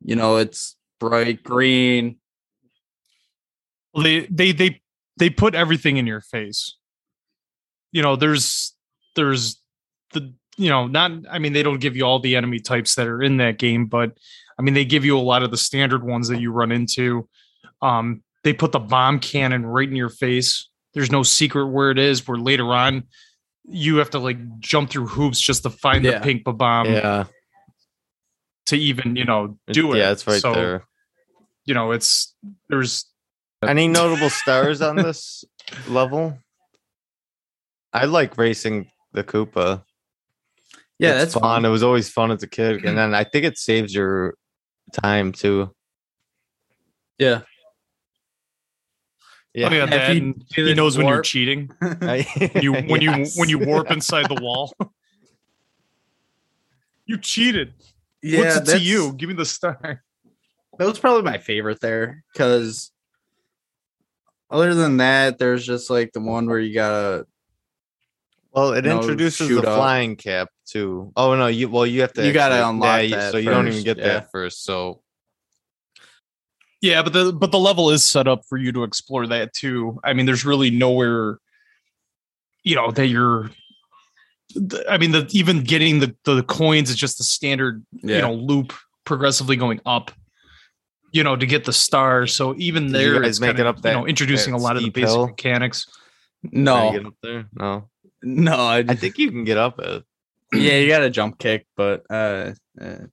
You 0.00 0.14
know, 0.14 0.36
it's 0.36 0.76
bright 1.00 1.42
green. 1.42 2.18
Well, 3.92 4.04
they 4.04 4.26
they 4.26 4.52
they 4.52 4.80
they 5.16 5.30
put 5.30 5.56
everything 5.56 5.96
in 5.96 6.06
your 6.06 6.20
face. 6.20 6.76
You 7.90 8.00
know, 8.00 8.14
there's 8.14 8.76
there's 9.16 9.60
the 10.12 10.32
you 10.56 10.70
know 10.70 10.86
not 10.86 11.10
I 11.28 11.40
mean 11.40 11.52
they 11.52 11.64
don't 11.64 11.80
give 11.80 11.96
you 11.96 12.04
all 12.04 12.20
the 12.20 12.36
enemy 12.36 12.60
types 12.60 12.94
that 12.94 13.08
are 13.08 13.20
in 13.20 13.38
that 13.38 13.58
game, 13.58 13.86
but 13.86 14.16
I 14.56 14.62
mean 14.62 14.74
they 14.74 14.84
give 14.84 15.04
you 15.04 15.18
a 15.18 15.20
lot 15.20 15.42
of 15.42 15.50
the 15.50 15.56
standard 15.56 16.04
ones 16.04 16.28
that 16.28 16.40
you 16.40 16.52
run 16.52 16.70
into. 16.70 17.28
Um, 17.82 18.22
they 18.44 18.52
put 18.52 18.70
the 18.70 18.78
bomb 18.78 19.18
cannon 19.18 19.66
right 19.66 19.88
in 19.88 19.96
your 19.96 20.10
face. 20.10 20.68
There's 20.92 21.10
no 21.10 21.24
secret 21.24 21.66
where 21.66 21.90
it 21.90 21.98
is. 21.98 22.28
Where 22.28 22.38
later 22.38 22.72
on 22.72 23.08
you 23.66 23.96
have 23.96 24.10
to 24.10 24.18
like 24.18 24.60
jump 24.60 24.90
through 24.90 25.06
hoops 25.06 25.40
just 25.40 25.62
to 25.62 25.70
find 25.70 26.04
Yeah. 26.04 26.18
the 26.18 26.20
pink 26.24 26.44
bomb 26.44 26.86
yeah, 26.86 27.24
to 28.66 28.76
even 28.76 29.16
you 29.16 29.24
know 29.24 29.58
do 29.68 29.92
it. 29.94 29.98
Yeah, 29.98 30.12
it's 30.12 30.26
right 30.26 30.40
So, 30.40 30.52
there. 30.52 30.84
You 31.64 31.74
know, 31.74 31.92
it's 31.92 32.34
there's 32.68 33.06
Any 33.66 33.88
notable 33.88 34.28
stars 34.30 34.82
on 34.82 34.96
this 34.96 35.44
level? 35.88 36.38
I 37.92 38.04
like 38.04 38.36
racing 38.36 38.90
the 39.12 39.24
Koopa. 39.24 39.84
Yeah, 40.98 41.22
It's 41.22 41.32
that's 41.32 41.34
fun. 41.34 41.64
It 41.64 41.70
was 41.70 41.82
always 41.82 42.10
fun 42.10 42.30
as 42.30 42.42
a 42.42 42.46
kid, 42.46 42.84
and 42.84 42.98
then 42.98 43.14
I 43.14 43.24
think 43.24 43.44
it 43.46 43.56
saves 43.56 43.94
your 43.94 44.34
time 44.92 45.32
too. 45.32 45.74
Yeah. 47.18 47.42
Yeah, 49.54 49.68
oh 49.70 49.72
yeah, 49.74 49.84
If 49.84 49.90
that, 49.90 50.16
you 50.16 50.34
he 50.54 50.62
this 50.62 50.76
knows 50.76 50.98
when 50.98 51.06
you're 51.06 51.22
cheating. 51.22 51.70
You 52.60 52.72
when 52.72 53.00
Yes. 53.00 53.36
you 53.36 53.40
when 53.40 53.48
you 53.48 53.58
warp 53.60 53.90
inside 53.92 54.28
the 54.28 54.40
wall. 54.42 54.72
you 57.06 57.18
cheated. 57.18 57.74
yeah, 58.22 58.40
What's 58.40 58.56
it 58.56 58.64
to 58.78 58.80
you? 58.80 59.12
Give 59.14 59.28
me 59.28 59.34
the 59.34 59.44
star. 59.46 60.02
That 60.76 60.88
was 60.88 60.98
probably 60.98 61.22
my 61.22 61.38
favorite 61.38 61.80
there 61.80 62.24
because 62.32 62.90
other 64.50 64.74
than 64.74 64.96
that, 64.96 65.38
there's 65.38 65.64
just 65.64 65.88
like 65.88 66.10
the 66.12 66.18
one 66.20 66.46
where 66.48 66.58
you 66.58 66.74
gotta 66.74 67.28
Well, 68.50 68.72
it 68.72 68.84
No, 68.84 68.98
introduces 68.98 69.48
the 69.50 69.58
up. 69.58 69.64
flying 69.76 70.16
cap 70.16 70.48
too. 70.66 71.12
Oh 71.14 71.36
no, 71.36 71.46
you 71.46 71.68
well 71.68 71.86
you 71.86 72.00
have 72.00 72.12
to 72.14 72.26
You 72.26 72.32
gotta 72.32 72.56
actually- 72.56 72.70
unlock 72.70 73.02
you- 73.04 73.10
that 73.10 73.30
so 73.30 73.38
you 73.38 73.50
don't 73.50 73.68
even 73.68 73.84
get 73.84 73.98
yeah. 73.98 74.04
that 74.14 74.32
first. 74.32 74.64
So 74.64 75.00
Yeah, 76.84 77.02
but 77.02 77.14
the 77.14 77.32
but 77.32 77.50
the 77.50 77.58
level 77.58 77.88
is 77.88 78.04
set 78.04 78.28
up 78.28 78.44
for 78.46 78.58
you 78.58 78.70
to 78.72 78.82
explore 78.82 79.26
that 79.28 79.54
too. 79.54 79.98
I 80.04 80.12
mean, 80.12 80.26
there's 80.26 80.44
really 80.44 80.68
nowhere, 80.68 81.38
you 82.62 82.76
know, 82.76 82.90
that 82.90 83.06
you're. 83.06 83.50
I 84.86 84.98
mean, 84.98 85.12
the 85.12 85.26
even 85.30 85.62
getting 85.62 86.00
the 86.00 86.14
the 86.24 86.42
coins 86.42 86.90
is 86.90 86.96
just 86.96 87.16
the 87.16 87.24
standard, 87.24 87.82
yeah. 88.02 88.16
you 88.16 88.20
know, 88.20 88.34
loop 88.34 88.74
progressively 89.06 89.56
going 89.56 89.80
up. 89.86 90.10
You 91.10 91.24
know, 91.24 91.36
to 91.36 91.46
get 91.46 91.64
the 91.64 91.72
star. 91.72 92.26
So 92.26 92.54
even 92.58 92.92
Did 92.92 93.00
you 93.00 93.12
there, 93.14 93.22
it's 93.22 93.40
make 93.40 93.56
kind 93.56 93.60
it 93.60 93.66
of, 93.66 93.66
up 93.68 93.76
you 93.76 93.82
that- 93.84 93.92
know, 93.94 94.06
introducing 94.06 94.52
a 94.52 94.58
lot 94.58 94.76
of 94.76 94.82
the 94.82 94.90
basic 94.90 95.08
hill? 95.08 95.28
mechanics. 95.28 95.86
No, 96.42 96.92
get 96.92 97.06
up 97.06 97.14
there. 97.22 97.46
No, 97.54 97.88
no, 98.22 98.56
I, 98.56 98.84
I 98.86 98.94
think 98.94 99.16
you 99.16 99.30
can 99.30 99.44
get 99.44 99.56
up 99.56 99.78
it. 99.78 100.04
yeah, 100.52 100.74
you 100.74 100.88
got 100.88 101.02
a 101.02 101.08
jump 101.08 101.38
kick, 101.38 101.66
but 101.78 102.04
uh, 102.10 102.52
uh, 102.78 103.06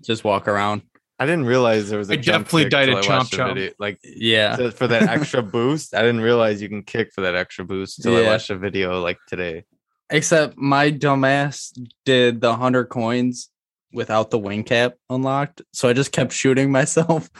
just 0.00 0.24
walk 0.24 0.48
around. 0.48 0.80
I 1.22 1.26
didn't 1.26 1.44
realize 1.46 1.88
there 1.88 1.98
was 1.98 2.10
a 2.10 2.14
I 2.14 2.16
jump 2.16 2.44
definitely 2.46 2.64
kick 2.64 2.70
died 2.72 2.86
till 2.86 2.98
at 2.98 3.08
I 3.08 3.18
watched 3.18 3.32
Chomp 3.32 3.54
Chomp. 3.56 3.74
Like 3.78 3.98
Yeah, 4.04 4.56
to- 4.56 4.70
for 4.72 4.86
that 4.88 5.02
extra 5.04 5.42
boost. 5.56 5.94
I 5.94 6.00
didn't 6.00 6.20
realize 6.20 6.60
you 6.60 6.68
can 6.68 6.82
kick 6.82 7.12
for 7.14 7.20
that 7.22 7.34
extra 7.34 7.64
boost 7.64 7.98
until 8.04 8.24
I 8.24 8.26
watched 8.28 8.50
a 8.50 8.56
video 8.56 9.00
like 9.00 9.18
today. 9.28 9.64
except 10.10 10.56
my 10.58 10.90
dumbass 10.90 11.72
did 12.04 12.40
the 12.40 12.54
hundred 12.56 12.86
coins 12.86 13.48
without 13.92 14.30
the 14.30 14.38
wing 14.38 14.64
cap 14.64 14.94
unlocked, 15.10 15.62
so 15.72 15.88
I 15.88 15.92
just 15.92 16.12
kept 16.12 16.32
shooting 16.32 16.70
myself 16.78 17.30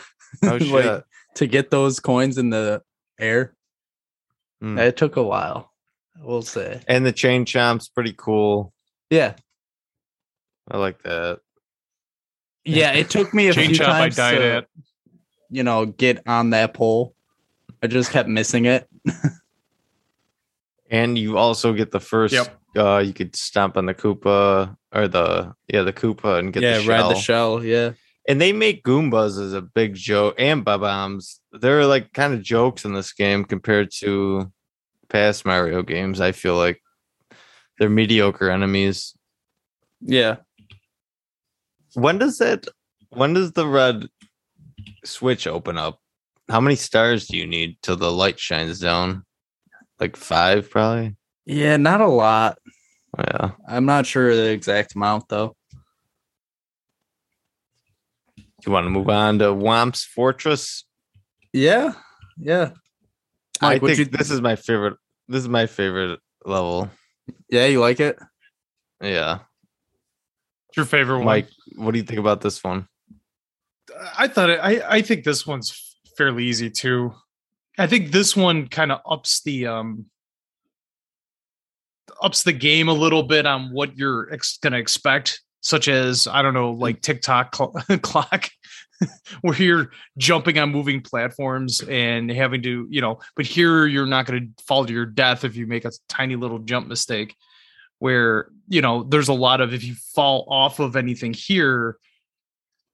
Oh 0.42 0.58
shit! 0.60 0.70
Like, 0.70 1.04
to 1.36 1.46
get 1.46 1.70
those 1.70 1.98
coins 2.00 2.38
in 2.38 2.50
the 2.50 2.82
air. 3.18 3.54
Hmm. 4.60 4.78
It 4.78 4.96
took 4.96 5.16
a 5.16 5.22
while, 5.22 5.72
we'll 6.20 6.42
say. 6.42 6.80
and 6.86 7.04
the 7.04 7.12
chain 7.12 7.44
chomp's 7.44 7.88
pretty 7.88 8.14
cool. 8.16 8.72
Yeah, 9.10 9.34
I 10.70 10.76
like 10.78 11.02
that. 11.02 11.40
Yeah. 12.64 12.92
It 12.92 13.10
took 13.10 13.32
me 13.34 13.48
a 13.48 13.52
Chain 13.52 13.68
few 13.68 13.76
chop 13.76 13.88
I 13.88 14.00
times 14.00 14.16
died 14.16 14.38
to, 14.38 14.54
at. 14.56 14.66
you 15.50 15.62
know, 15.62 15.86
get 15.86 16.26
on 16.26 16.50
that 16.50 16.74
pole. 16.74 17.14
I 17.82 17.86
just 17.86 18.10
kept 18.10 18.28
missing 18.28 18.66
it. 18.66 18.88
And 20.90 21.16
you 21.16 21.38
also 21.38 21.72
get 21.72 21.90
the 21.90 22.00
first. 22.00 22.34
Yep. 22.34 22.58
Uh, 22.76 22.98
you 22.98 23.12
could 23.14 23.34
stomp 23.34 23.76
on 23.76 23.86
the 23.86 23.94
Koopa 23.94 24.76
or 24.92 25.08
the 25.08 25.54
yeah 25.68 25.82
the 25.82 25.92
Koopa 25.92 26.38
and 26.38 26.52
get 26.52 26.62
yeah, 26.62 26.78
the 26.78 26.86
ride 26.86 26.98
shell. 26.98 27.08
the 27.08 27.14
shell. 27.14 27.64
Yeah, 27.64 27.92
and 28.28 28.40
they 28.40 28.52
make 28.52 28.84
Goombas 28.84 29.42
as 29.42 29.52
a 29.52 29.62
big 29.62 29.94
joke 29.94 30.34
and 30.38 30.64
Bob-ombs. 30.64 31.40
They're 31.52 31.86
like 31.86 32.12
kind 32.12 32.34
of 32.34 32.42
jokes 32.42 32.84
in 32.84 32.92
this 32.92 33.12
game 33.12 33.44
compared 33.44 33.90
to 34.00 34.52
past 35.08 35.44
Mario 35.44 35.82
games. 35.82 36.20
I 36.20 36.32
feel 36.32 36.56
like 36.56 36.82
they're 37.78 37.90
mediocre 37.90 38.50
enemies. 38.50 39.14
yeah. 40.00 40.36
When 41.94 42.18
does 42.18 42.38
that? 42.38 42.66
When 43.10 43.34
does 43.34 43.52
the 43.52 43.66
red 43.66 44.06
switch 45.04 45.46
open 45.46 45.76
up? 45.78 45.98
How 46.48 46.60
many 46.60 46.76
stars 46.76 47.26
do 47.26 47.36
you 47.36 47.46
need 47.46 47.76
till 47.82 47.96
the 47.96 48.10
light 48.10 48.38
shines 48.38 48.78
down? 48.80 49.24
Like 50.00 50.16
five, 50.16 50.70
probably. 50.70 51.16
Yeah, 51.46 51.76
not 51.76 52.00
a 52.00 52.08
lot. 52.08 52.58
Yeah. 53.18 53.50
I'm 53.68 53.84
not 53.84 54.06
sure 54.06 54.34
the 54.34 54.50
exact 54.50 54.94
amount 54.94 55.28
though. 55.28 55.56
You 58.64 58.72
want 58.72 58.86
to 58.86 58.90
move 58.90 59.08
on 59.08 59.38
to 59.40 59.46
Whomp's 59.46 60.04
Fortress? 60.04 60.84
Yeah, 61.52 61.92
yeah. 62.38 62.70
I 63.60 63.70
Mike, 63.74 63.82
what 63.82 63.88
think 63.96 63.98
you- 64.10 64.16
this 64.18 64.30
is 64.30 64.40
my 64.40 64.56
favorite. 64.56 64.96
This 65.28 65.42
is 65.42 65.48
my 65.48 65.66
favorite 65.66 66.20
level. 66.44 66.90
Yeah, 67.48 67.66
you 67.66 67.80
like 67.80 68.00
it? 68.00 68.18
Yeah. 69.02 69.40
Your 70.76 70.86
favorite 70.86 71.18
one? 71.18 71.26
Mike, 71.26 71.48
what 71.76 71.92
do 71.92 71.98
you 71.98 72.04
think 72.04 72.20
about 72.20 72.40
this 72.40 72.62
one? 72.62 72.88
I 74.18 74.28
thought 74.28 74.50
it, 74.50 74.60
I 74.62 74.82
I 74.88 75.02
think 75.02 75.24
this 75.24 75.46
one's 75.46 75.96
fairly 76.16 76.44
easy 76.44 76.70
too. 76.70 77.14
I 77.78 77.86
think 77.86 78.10
this 78.10 78.36
one 78.36 78.68
kind 78.68 78.92
of 78.92 79.00
ups 79.06 79.42
the 79.42 79.66
um 79.66 80.06
ups 82.22 82.44
the 82.44 82.52
game 82.52 82.88
a 82.88 82.92
little 82.92 83.22
bit 83.22 83.46
on 83.46 83.72
what 83.72 83.96
you're 83.96 84.32
ex- 84.32 84.58
going 84.58 84.72
to 84.72 84.78
expect, 84.78 85.42
such 85.60 85.88
as 85.88 86.26
I 86.26 86.40
don't 86.42 86.54
know, 86.54 86.72
like 86.72 87.02
Tick 87.02 87.20
Tock 87.20 87.54
cl- 87.54 87.72
clock, 88.02 88.48
where 89.40 89.56
you're 89.56 89.90
jumping 90.16 90.58
on 90.58 90.70
moving 90.70 91.00
platforms 91.00 91.80
and 91.80 92.30
having 92.30 92.62
to, 92.62 92.86
you 92.88 93.00
know, 93.00 93.18
but 93.36 93.46
here 93.46 93.86
you're 93.86 94.06
not 94.06 94.26
going 94.26 94.54
to 94.56 94.64
fall 94.64 94.86
to 94.86 94.92
your 94.92 95.06
death 95.06 95.44
if 95.44 95.56
you 95.56 95.66
make 95.66 95.84
a 95.84 95.92
tiny 96.08 96.36
little 96.36 96.60
jump 96.60 96.86
mistake. 96.86 97.34
Where 98.02 98.48
you 98.66 98.80
know, 98.82 99.04
there's 99.04 99.28
a 99.28 99.32
lot 99.32 99.60
of 99.60 99.72
if 99.72 99.84
you 99.84 99.94
fall 99.94 100.44
off 100.48 100.80
of 100.80 100.96
anything 100.96 101.32
here, 101.34 101.98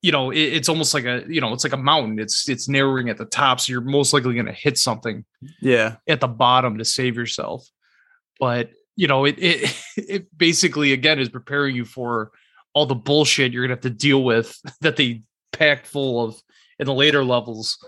you 0.03 0.13
know, 0.13 0.31
it, 0.31 0.39
it's 0.39 0.69
almost 0.69 0.93
like 0.93 1.07
a, 1.07 1.25
you 1.27 1.41
know, 1.41 1.55
it's 1.55 1.65
like 1.65 1.73
a 1.73 1.79
mountain. 1.79 2.19
It's 2.19 2.47
it's 2.47 2.69
narrowing 2.69 3.09
at 3.09 3.17
the 3.17 3.25
top, 3.25 3.59
so 3.59 3.73
you're 3.73 3.81
most 3.81 4.13
likely 4.13 4.35
going 4.35 4.45
to 4.45 4.53
hit 4.53 4.77
something 4.77 5.25
Yeah. 5.63 5.97
at 6.07 6.21
the 6.21 6.29
bottom 6.29 6.77
to 6.77 6.85
save 6.85 7.17
yourself. 7.17 7.67
But 8.39 8.71
you 8.97 9.07
know, 9.07 9.25
it 9.25 9.37
it 9.39 9.83
it 9.97 10.37
basically 10.37 10.93
again 10.93 11.19
is 11.19 11.31
preparing 11.31 11.75
you 11.75 11.87
for 11.87 12.33
all 12.75 12.85
the 12.85 12.95
bullshit 12.95 13.53
you're 13.53 13.63
gonna 13.65 13.77
have 13.77 13.81
to 13.83 13.91
deal 13.91 14.23
with 14.23 14.61
that 14.83 14.97
they 14.97 15.23
packed 15.55 15.87
full 15.87 16.23
of 16.23 16.43
in 16.79 16.85
the 16.85 16.93
later 16.93 17.25
levels. 17.25 17.79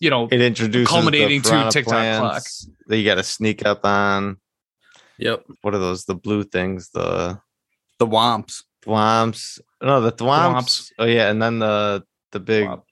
You 0.00 0.10
know, 0.10 0.26
It 0.32 0.40
introduces 0.40 0.88
Culminating 0.88 1.42
to 1.42 1.70
TikTok 1.70 1.92
plants 1.92 2.68
that 2.88 2.96
you 2.96 3.04
got 3.04 3.16
to 3.16 3.24
sneak 3.24 3.64
up 3.64 3.84
on. 3.84 4.38
Yep. 5.18 5.44
What 5.62 5.74
are 5.74 5.78
those? 5.78 6.04
The 6.04 6.14
blue 6.14 6.44
things, 6.44 6.90
the 6.90 7.40
The 7.98 8.06
Whomps. 8.06 8.62
thwomps. 8.84 9.60
No, 9.82 10.00
the 10.00 10.12
thwomps. 10.12 10.54
Thwomps. 10.54 10.92
Oh 10.98 11.04
yeah, 11.04 11.30
and 11.30 11.42
then 11.42 11.58
the 11.58 12.04
the 12.32 12.40
big 12.40 12.66
Thwomp. 12.66 12.82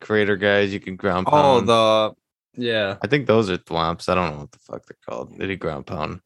crater 0.00 0.36
guys 0.36 0.72
you 0.72 0.80
can 0.80 0.96
ground 0.96 1.26
oh, 1.28 1.30
pound. 1.30 1.70
Oh, 1.70 2.14
the 2.54 2.62
yeah. 2.62 2.96
I 3.02 3.06
think 3.06 3.26
those 3.26 3.48
are 3.50 3.58
thwomps. 3.58 4.08
I 4.08 4.14
don't 4.14 4.32
know 4.32 4.40
what 4.40 4.52
the 4.52 4.58
fuck 4.58 4.84
they're 4.86 4.96
called. 5.08 5.38
They 5.38 5.46
do 5.46 5.56
ground 5.56 5.86
pound. 5.86 6.20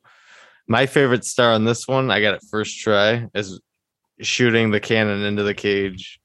My 0.66 0.87
favorite 0.87 1.25
star 1.25 1.53
on 1.53 1.64
this 1.64 1.87
one, 1.87 2.11
I 2.11 2.20
got 2.20 2.35
it 2.35 2.42
first 2.51 2.81
try, 2.81 3.29
is 3.35 3.61
shooting 4.20 4.70
the 4.72 4.81
cannon 4.81 5.22
into 5.22 5.44
the 5.44 5.55
cage. 5.55 6.18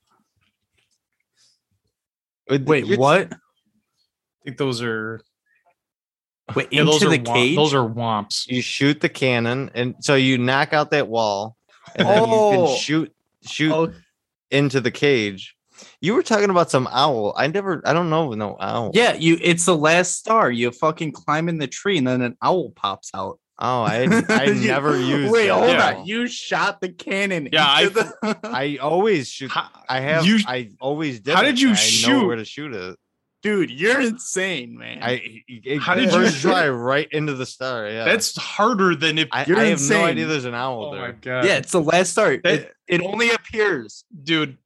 Wait, 2.49 2.85
you're- 2.85 2.97
what? 2.97 3.31
I 3.31 3.37
think 4.43 4.57
those 4.57 4.81
are 4.81 5.21
Wait, 6.55 6.67
yeah, 6.71 6.81
into 6.81 6.91
those 6.91 7.03
are 7.03 7.09
the 7.09 7.19
wom- 7.23 7.35
cage. 7.35 7.55
those 7.55 7.73
are 7.73 7.87
whomps. 7.89 8.47
You 8.47 8.61
shoot 8.61 9.01
the 9.01 9.09
cannon, 9.09 9.71
and 9.73 9.95
so 10.01 10.15
you 10.15 10.37
knock 10.37 10.73
out 10.73 10.91
that 10.91 11.07
wall, 11.07 11.55
and 11.95 12.07
then 12.07 12.17
you 12.29 12.35
Oh. 12.35 12.67
can 12.67 12.77
shoot 12.77 13.13
shoot 13.43 13.73
Oh, 13.73 13.91
into 14.51 14.79
the 14.81 14.91
cage. 14.91 15.55
You 15.99 16.13
were 16.13 16.21
talking 16.23 16.49
about 16.51 16.69
some 16.69 16.87
owl. 16.91 17.33
I 17.35 17.47
never. 17.47 17.81
I 17.85 17.93
don't 17.93 18.09
know. 18.11 18.33
No 18.33 18.55
owl. 18.59 18.91
yeah. 18.93 19.13
You. 19.13 19.37
It's 19.41 19.65
the 19.65 19.75
last 19.75 20.17
star. 20.19 20.51
You 20.51 20.69
fucking 20.71 21.11
climb 21.13 21.49
in 21.49 21.57
the 21.57 21.67
tree, 21.67 21.97
and 21.97 22.05
then 22.07 22.21
an 22.21 22.37
owl 22.41 22.69
pops 22.71 23.09
out. 23.15 23.39
Oh, 23.57 23.81
I 23.83 24.07
I 24.29 24.43
You- 24.45 24.67
never 24.67 24.97
used. 24.99 25.31
Wait, 25.31 25.47
that 25.47 25.53
hold 25.53 25.69
Yeah. 25.69 25.95
on. 25.99 26.05
You 26.05 26.27
shot 26.27 26.81
the 26.81 26.89
cannon. 26.89 27.49
Yeah, 27.51 27.81
into 27.81 27.99
I- 28.23 28.33
the- 28.33 28.39
I 28.49 28.77
always 28.77 29.29
shoot. 29.29 29.51
How, 29.51 29.69
I 29.89 29.99
have. 30.01 30.25
You- 30.25 30.39
I 30.47 30.69
always 30.79 31.19
did. 31.19 31.33
How 31.35 31.41
it. 31.41 31.45
did 31.45 31.61
you 31.61 31.69
I 31.69 31.71
know 31.71 31.75
shoot? 31.77 32.27
where 32.27 32.35
to 32.35 32.45
shoot 32.45 32.73
it? 32.75 32.97
Dude, 33.41 33.71
you're 33.71 34.01
insane, 34.01 34.77
man. 34.77 34.99
I 35.01 35.43
it, 35.47 35.79
How 35.79 35.95
did 35.95 36.05
you 36.05 36.11
first 36.11 36.37
shoot? 36.37 36.49
try 36.49 36.69
right 36.69 37.07
into 37.11 37.33
the 37.33 37.45
star? 37.45 37.87
Yeah, 37.89 38.05
that's 38.05 38.35
harder 38.37 38.95
than 38.95 39.17
if 39.17 39.27
I, 39.31 39.45
you're 39.45 39.57
I 39.59 39.65
have 39.65 39.81
no 39.89 40.03
idea 40.05 40.25
there's 40.27 40.45
an 40.45 40.55
owl 40.55 40.85
oh 40.85 40.91
my 40.91 40.97
there. 40.97 41.17
god. 41.21 41.45
yeah, 41.45 41.57
it's 41.57 41.71
the 41.71 41.81
last 41.81 42.11
star. 42.11 42.37
That- 42.43 42.53
It, 42.53 42.73
it 42.87 43.01
only 43.01 43.31
appears. 43.31 44.03
dude, 44.23 44.57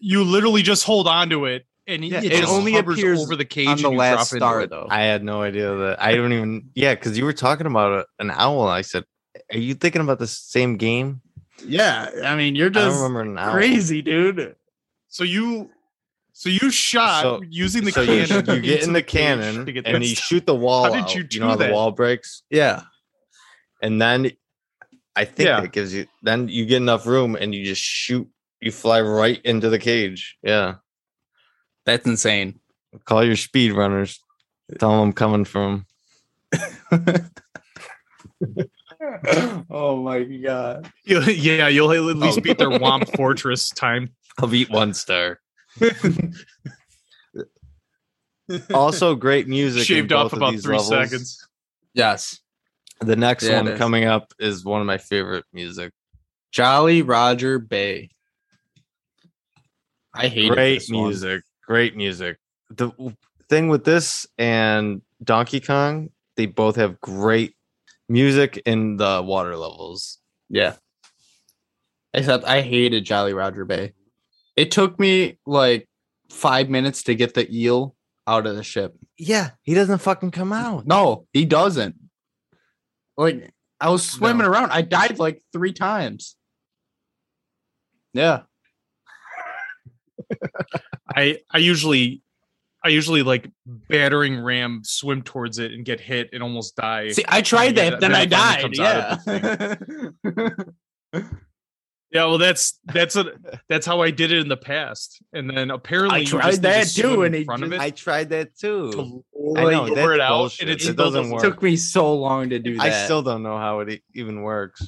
you 0.00 0.22
literally 0.24 0.62
just 0.62 0.84
hold 0.84 1.06
on 1.08 1.30
to 1.30 1.44
it 1.46 1.64
and 1.86 2.04
Yeah, 2.04 2.18
it, 2.18 2.32
it 2.32 2.44
only 2.46 2.76
appears 2.76 3.20
over 3.22 3.36
the 3.36 3.44
cage 3.44 3.68
on 3.68 3.78
the 3.82 3.90
last 3.90 4.30
drop 4.30 4.38
star, 4.40 4.60
it. 4.62 4.70
though. 4.70 4.86
I 4.90 5.02
had 5.02 5.22
no 5.22 5.42
idea 5.42 5.74
that. 5.74 6.02
I 6.02 6.14
don't 6.14 6.32
even. 6.32 6.70
Yeah, 6.74 6.94
because 6.94 7.16
you 7.18 7.24
were 7.24 7.32
talking 7.34 7.66
about 7.66 7.92
a, 7.92 8.06
an 8.22 8.30
owl. 8.30 8.66
I 8.68 8.80
said, 8.82 9.04
"Are 9.52 9.58
you 9.58 9.74
thinking 9.74 10.00
about 10.00 10.18
the 10.18 10.26
same 10.26 10.76
game?" 10.76 11.20
yeah, 11.64 12.10
I 12.24 12.36
mean, 12.36 12.54
you're 12.56 12.70
just 12.70 12.96
remember 12.96 13.20
an 13.20 13.38
owl. 13.38 13.52
crazy, 13.52 14.02
dude. 14.02 14.56
So 15.08 15.24
you, 15.24 15.70
so 16.34 16.48
you 16.50 16.70
shot 16.70 17.22
So- 17.22 17.42
using 17.48 17.84
the 17.84 17.92
So 17.92 18.04
cannon. 18.04 18.18
you 18.56 18.60
get 18.60 18.74
into 18.80 18.84
in 18.88 18.92
the 18.92 19.02
cage 19.02 19.10
cannon 19.12 19.68
and 19.86 20.04
you 20.04 20.14
stuff. 20.16 20.24
shoot 20.26 20.44
the 20.46 20.54
wall. 20.54 20.84
How 20.84 20.90
did 20.90 21.04
out. 21.04 21.14
you 21.14 21.22
You 21.22 21.26
do 21.28 21.40
know 21.40 21.48
how 21.48 21.56
that? 21.56 21.68
the 21.68 21.72
wall 21.72 21.90
breaks, 21.92 22.42
Yeah, 22.50 22.82
and 23.80 24.00
then 24.02 24.30
I 25.16 25.24
think 25.24 25.46
Yeah. 25.46 25.60
that 25.60 25.72
gives 25.72 25.94
you. 25.94 26.06
Then 26.22 26.48
you 26.48 26.66
get 26.66 26.78
enough 26.78 27.06
room 27.06 27.36
and 27.36 27.54
you 27.54 27.64
just 27.64 27.80
shoot. 27.82 28.28
You 28.60 28.70
fly 28.72 29.00
right 29.00 29.40
into 29.44 29.70
the 29.70 29.78
cage. 29.78 30.36
Yeah. 30.42 30.74
that's 31.86 32.06
insane. 32.06 32.58
Call 33.04 33.22
your 33.24 33.36
speed 33.36 33.72
runners. 33.72 34.18
Tell 34.78 34.90
them 34.90 35.00
I'm 35.00 35.12
coming 35.12 35.44
from. 35.44 35.84
oh 39.70 40.02
my 40.02 40.22
god. 40.24 40.90
You'll- 41.04 41.28
yeah, 41.28 41.68
you'll 41.68 41.92
at 41.92 42.00
least 42.16 42.38
Oh. 42.38 42.40
beat 42.40 42.58
their 42.58 42.70
Whomp 42.70 43.14
Fortress 43.16 43.70
time. 43.70 44.10
I'll 44.38 44.48
beat 44.48 44.70
one 44.70 44.94
star. 44.94 45.40
also, 48.74 49.14
great 49.14 49.48
music. 49.48 49.84
Shaved 49.84 50.12
off 50.12 50.30
both 50.30 50.32
of 50.34 50.38
about 50.38 50.60
three 50.60 50.76
levels. 50.76 50.88
seconds. 50.88 51.48
Yes. 51.94 52.40
The 53.00 53.16
next 53.16 53.44
Yeah, 53.44 53.62
one 53.62 53.76
coming 53.76 54.04
up 54.04 54.32
is 54.38 54.64
one 54.64 54.80
of 54.80 54.86
my 54.86 54.98
favorite 54.98 55.44
music. 55.52 55.92
Jolly 56.52 57.02
Roger 57.02 57.58
Bay. 57.58 58.10
I 60.14 60.28
hate 60.28 60.50
Great 60.50 60.88
music. 60.88 61.42
Great 61.66 61.96
music. 61.96 62.38
The 62.70 62.90
thing 63.48 63.68
with 63.68 63.84
this 63.84 64.26
and 64.38 65.02
Donkey 65.22 65.60
Kong, 65.60 66.10
they 66.36 66.46
both 66.46 66.76
have 66.76 67.00
great 67.00 67.56
music 68.08 68.62
in 68.64 68.96
the 68.96 69.22
water 69.24 69.56
levels. 69.56 70.18
Yeah. 70.48 70.74
Except 72.12 72.44
I 72.44 72.60
hated 72.60 73.04
Jolly 73.04 73.34
Roger 73.34 73.64
Bay. 73.64 73.92
It 74.56 74.70
took 74.70 74.98
me 75.00 75.38
like 75.46 75.88
five 76.30 76.68
minutes 76.68 77.02
to 77.04 77.14
get 77.14 77.34
the 77.34 77.50
eel 77.54 77.94
out 78.26 78.46
of 78.46 78.56
the 78.56 78.62
ship. 78.62 78.94
Yeah, 79.18 79.50
he 79.62 79.74
doesn't 79.74 79.98
fucking 79.98 80.30
come 80.30 80.52
out. 80.52 80.86
No, 80.86 81.26
he 81.32 81.44
doesn't. 81.44 81.96
Like 83.16 83.50
I 83.80 83.90
was 83.90 84.04
swimming 84.06 84.46
No. 84.46 84.50
around. 84.50 84.70
I 84.72 84.82
died 84.82 85.18
like 85.18 85.42
three 85.52 85.72
times. 85.72 86.36
Yeah. 88.12 88.42
I 91.08 91.38
I 91.50 91.58
usually 91.58 92.22
I 92.84 92.88
usually 92.88 93.22
like 93.22 93.50
battering 93.66 94.38
ram 94.40 94.82
swim 94.84 95.22
towards 95.22 95.58
it 95.58 95.72
and 95.72 95.84
get 95.84 96.00
hit 96.00 96.30
and 96.32 96.42
almost 96.42 96.76
die. 96.76 97.10
See, 97.10 97.24
I 97.28 97.42
tried 97.42 97.76
that, 97.76 98.00
then 98.00 98.12
then 98.12 98.14
I 98.14 98.26
died. 98.26 98.76
Yeah. 98.76 99.18
yeah, 102.14 102.24
well 102.24 102.38
that's 102.38 102.78
that's 102.86 103.16
a 103.16 103.32
that's 103.68 103.84
how 103.84 104.00
I 104.00 104.10
did 104.10 104.30
it 104.32 104.38
in 104.38 104.48
the 104.48 104.56
past. 104.56 105.20
And 105.32 105.50
then 105.50 105.70
apparently 105.70 106.16
I 106.16 106.20
you 106.20 106.26
tried 106.26 106.42
just 106.52 106.62
need 106.62 106.68
to 107.02 107.02
that 107.02 107.08
too, 107.14 107.22
in 107.22 107.26
and 107.26 107.34
it 107.34 107.44
front 107.44 107.64
of 107.64 107.70
just- 107.70 107.82
it 107.82 107.84
I 107.84 107.90
tried 107.90 108.28
that 108.30 108.56
too. 108.56 108.92
to 108.92 109.24
I 109.58 109.62
know, 109.70 109.84
lower 109.84 109.94
that's 109.94 110.14
it 110.14 110.20
out 110.20 110.36
bullshit. 110.38 110.60
and 110.62 110.70
it 110.70 110.74
It 110.74 110.96
doesn't 110.96 110.96
doesn't 110.96 111.30
work. 111.32 111.42
took 111.42 111.62
me 111.62 111.76
so 111.76 112.14
long 112.14 112.48
to 112.50 112.58
do 112.58 112.76
that. 112.78 112.82
I 112.82 113.04
still 113.04 113.20
don't 113.22 113.42
know 113.42 113.58
how 113.58 113.80
it 113.80 114.00
even 114.14 114.40
works. 114.42 114.86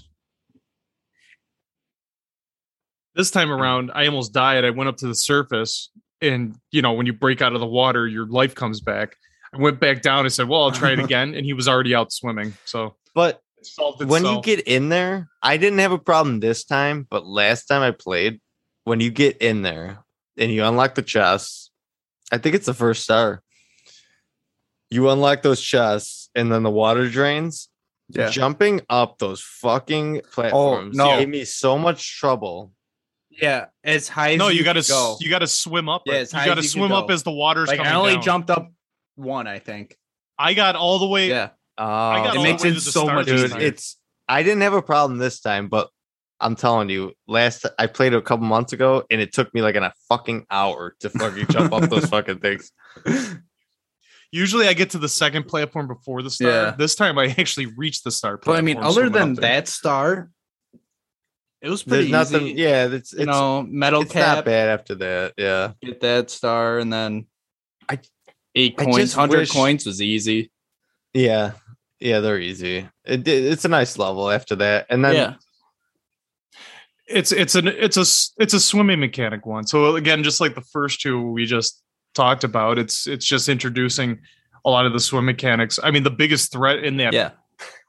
this 3.15 3.31
time 3.31 3.51
around 3.51 3.91
i 3.95 4.07
almost 4.07 4.33
died 4.35 4.65
i 4.65 4.71
went 4.71 4.89
up 4.89 4.97
to 4.99 5.07
the 5.07 5.15
surface 5.15 5.91
and 6.21 6.55
you 6.71 6.83
know 6.83 6.93
when 6.93 7.07
you 7.07 7.13
break 7.15 7.41
out 7.41 7.55
of 7.55 7.61
the 7.61 7.67
water 7.67 8.07
your 8.07 8.27
life 8.27 8.55
comes 8.55 8.81
back 8.81 9.17
i 9.55 9.59
went 9.59 9.81
back 9.81 10.03
down 10.03 10.21
and 10.27 10.33
said 10.33 10.47
well 10.49 10.65
i'll 10.65 10.71
try 10.71 10.93
it 10.93 10.99
again 11.09 11.35
and 11.35 11.47
he 11.47 11.55
was 11.55 11.67
already 11.67 11.95
out 11.95 12.13
swimming 12.13 12.53
so 12.67 12.95
But 13.15 13.41
it 13.59 13.67
solved 13.67 14.05
when 14.05 14.25
you 14.25 14.41
get 14.43 14.61
in 14.61 14.89
there, 14.89 15.29
I 15.43 15.57
didn't 15.57 15.79
have 15.79 15.93
a 15.93 15.99
problem 15.99 16.41
this 16.41 16.65
time, 16.65 17.07
but 17.09 17.27
last 17.27 17.67
time 17.67 17.83
I 17.83 17.91
played, 17.91 18.41
when 18.85 19.01
you 19.01 19.11
get 19.11 19.39
in 19.39 19.63
there 19.63 20.05
and 20.37 20.53
you 20.53 20.65
unlock 20.65 20.95
the 20.95 21.03
chests, 21.03 21.71
I 22.31 22.39
think 22.39 22.55
it's 22.55 22.67
the 22.67 22.75
first 22.75 23.03
star. 23.03 23.43
You 24.91 25.11
unlock 25.11 25.43
those 25.43 25.61
chests 25.61 26.31
and 26.35 26.51
then 26.53 26.63
the 26.63 26.71
water 26.71 27.09
drains. 27.09 27.69
Yeah. 28.09 28.31
Jumping 28.31 28.83
up 28.89 29.19
those 29.19 29.41
fucking 29.41 30.19
oh, 30.19 30.29
platforms 30.31 30.97
no. 30.97 31.19
gave 31.19 31.29
me 31.29 31.45
so 31.45 31.77
much 31.77 32.19
trouble. 32.19 32.73
Yeah, 33.31 33.67
as 33.83 34.09
high 34.09 34.33
as 34.33 34.39
no 34.39 34.49
you 34.49 34.63
gotta 34.63 34.85
go. 34.87 35.17
you 35.21 35.29
gotta 35.29 35.49
swim 35.49 35.89
up 35.89 36.03
Yeah, 36.07 36.15
it. 36.15 36.21
as 36.21 36.33
you 36.33 36.45
gotta 36.45 36.63
you 36.63 36.69
swim 36.69 36.89
could 36.89 36.97
up 36.97 37.11
as 37.11 37.23
the 37.25 37.33
water's 37.33 37.69
like 37.69 37.79
coming 37.79 37.93
I 37.93 37.97
only 37.97 38.15
down. 38.15 38.23
jumped 38.23 38.51
up 38.51 38.73
one, 39.17 39.47
I 39.47 39.59
think. 39.59 39.97
i 40.39 40.55
got 40.55 40.77
all 40.77 41.01
the 41.01 41.07
way 41.07 41.29
Yeah. 41.29 41.51
Oh, 41.79 41.85
got 41.85 42.37
It 42.37 42.43
makes 42.43 42.65
it 42.65 42.81
so 42.81 43.07
much 43.07 43.27
this 43.27 43.53
dude, 43.53 43.61
it's 43.63 43.99
I 44.29 44.43
didn't 44.43 44.63
have 44.63 44.73
a 44.75 44.83
problem 44.83 45.19
this 45.19 45.41
time, 45.41 45.69
but 45.69 45.89
I'm 46.41 46.57
telling 46.57 46.89
you, 46.91 47.13
last 47.27 47.65
I 47.79 47.87
played 47.87 48.13
it 48.13 48.17
a 48.17 48.23
couple 48.23 48.47
months 48.47 48.73
ago, 48.73 49.05
and 49.11 49.21
it 49.21 49.33
took 49.33 49.53
me 49.55 49.63
like 49.63 49.75
in 49.75 49.83
a 49.83 49.93
fucking 50.09 50.47
hour 50.51 50.95
to 51.01 51.11
fucking 51.11 51.47
jump 51.49 51.73
up 51.73 51.89
those 51.89 52.07
fucking 52.07 52.41
things. 52.41 52.73
Usually 54.33 54.67
I 54.69 54.73
get 54.75 54.91
to 54.91 54.99
the 54.99 55.09
second 55.09 55.45
platform 55.45 55.87
before 55.87 56.21
the 56.23 56.31
star. 56.31 56.51
Yeah. 56.51 56.71
This 56.77 56.95
time 56.95 57.17
I 57.19 57.27
actually 57.39 57.67
reached 57.67 58.05
the 58.05 58.11
star. 58.11 58.37
But 58.37 58.57
I 58.57 58.61
mean, 58.61 58.77
other 58.79 59.09
than 59.09 59.35
that 59.35 59.69
star, 59.69 60.31
it 61.63 61.71
was 61.71 61.83
pretty 61.85 62.11
There's 62.11 62.31
nothing. 62.33 62.49
easy. 62.49 62.61
Yeah, 62.63 62.87
it's 62.87 63.13
you 63.13 63.21
it's, 63.21 63.27
know, 63.27 63.63
metal 63.63 64.03
it's 64.03 64.15
not 64.15 64.37
cap, 64.37 64.45
bad 64.45 64.69
after 64.69 64.95
that. 64.97 65.35
Yeah, 65.39 65.73
get 65.83 66.01
that 66.01 66.31
star, 66.31 66.79
and 66.81 66.93
then 66.93 67.27
I- 67.89 68.01
eight 68.55 68.75
I 68.79 68.85
coins, 68.85 69.15
hundred 69.15 69.39
wish- 69.39 69.53
coins 69.53 69.87
was 69.87 70.03
easy. 70.03 70.51
yeah, 71.15 71.53
yeah. 72.01 72.21
They're 72.21 72.39
easy. 72.41 72.89
It, 73.05 73.27
it's 73.27 73.65
a 73.65 73.69
nice 73.69 73.99
level 73.99 74.31
after 74.31 74.57
that, 74.57 74.87
and 74.91 75.05
then 75.05 75.15
yeah, 75.15 75.35
it's 77.07 77.33
it's 77.33 77.55
an 77.55 77.69
it's 77.69 77.97
a 77.97 78.43
it's 78.43 78.55
a 78.55 78.61
swimming 78.61 79.01
mechanic 79.01 79.47
one. 79.47 79.67
So 79.67 79.97
again, 79.97 80.23
just 80.23 80.41
like 80.41 80.55
the 80.55 80.61
first 80.61 81.01
two 81.01 81.31
we 81.33 81.47
just 81.47 81.83
talked 82.15 82.45
about, 82.45 82.79
it's 82.79 83.07
it's 83.07 83.25
just 83.27 83.49
introducing 83.49 84.21
a 84.65 84.71
lot 84.71 84.87
of 84.87 84.93
the 84.93 85.01
swim 85.01 85.25
mechanics. 85.25 85.79
I 85.83 85.91
mean, 85.91 86.03
the 86.03 86.11
biggest 86.11 86.53
threat 86.53 86.83
in 86.85 86.97
that 86.97 87.13
yeah. 87.13 87.31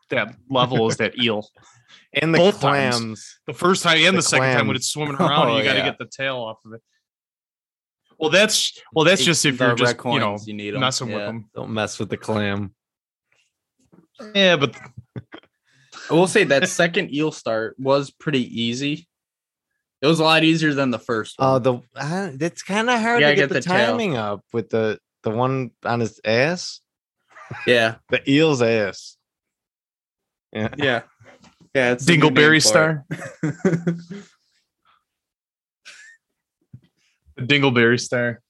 that 0.09 0.35
level 0.49 0.87
is 0.87 0.97
that 0.97 1.17
eel. 1.19 1.47
and 2.13 2.33
the 2.33 2.37
both 2.37 2.61
times. 2.61 2.95
clams. 2.95 3.39
The 3.47 3.53
first 3.53 3.83
time 3.83 3.97
and 3.97 4.15
The 4.15 4.17
the, 4.17 4.21
second 4.21 4.53
time 4.53 4.67
when 4.67 4.75
it's 4.75 4.87
swimming 4.87 5.15
oh, 5.19 5.25
around, 5.25 5.49
Oh, 5.49 5.57
you 5.57 5.63
got 5.63 5.73
to 5.73 5.79
yeah. 5.79 5.85
get 5.85 5.97
the 5.97 6.05
tail 6.05 6.37
off 6.37 6.57
of 6.65 6.73
it. 6.73 6.81
Well, 8.19 8.29
that's 8.29 8.79
well, 8.93 9.05
that's 9.05 9.23
just 9.23 9.45
if 9.45 9.59
you're 9.59 9.69
red 9.69 9.77
just 9.77 9.97
you 10.03 10.19
know 10.19 10.27
coins, 10.29 10.47
you 10.47 10.53
need 10.53 10.73
'em. 10.73 10.79
messing 10.79 11.07
with 11.07 11.17
Yeah. 11.17 11.25
them. 11.25 11.49
Don't 11.55 11.71
mess 11.71 11.99
with 11.99 12.09
the 12.09 12.17
clam. 12.17 12.73
Yeah, 14.33 14.57
but 14.57 14.75
I 16.09 16.13
will 16.13 16.27
say 16.27 16.43
that 16.45 16.67
second 16.69 17.13
eel 17.13 17.31
start 17.31 17.75
was 17.77 18.11
pretty 18.11 18.61
easy. 18.61 19.07
It 20.01 20.07
was 20.07 20.19
a 20.19 20.23
lot 20.23 20.43
easier 20.43 20.73
than 20.73 20.91
the 20.91 20.99
first 20.99 21.39
one. 21.39 21.49
Oh, 21.49 21.59
the 21.59 21.73
uh, 21.95 22.31
it's 22.39 22.61
kind 22.63 22.89
of 22.89 22.99
hard 22.99 23.21
to 23.21 23.27
get, 23.27 23.35
get 23.35 23.49
the, 23.49 23.55
the 23.55 23.61
timing 23.61 24.15
up 24.15 24.41
with 24.53 24.69
the 24.69 24.99
the 25.23 25.31
one 25.31 25.71
on 25.83 25.99
his 25.99 26.21
ass, 26.23 26.81
yeah, 27.65 27.95
the 28.09 28.21
eel's 28.29 28.61
ass. 28.61 29.17
Yeah, 30.53 30.69
yeah, 30.77 31.01
yeah. 31.73 31.91
It's 31.93 32.05
the 32.05 32.15
new 32.15 32.29
name 32.29 32.33
Dingleberry 32.35 32.61
Star, 32.61 33.05
the 37.35 37.43
Dingleberry 37.43 37.99
Star. 37.99 38.41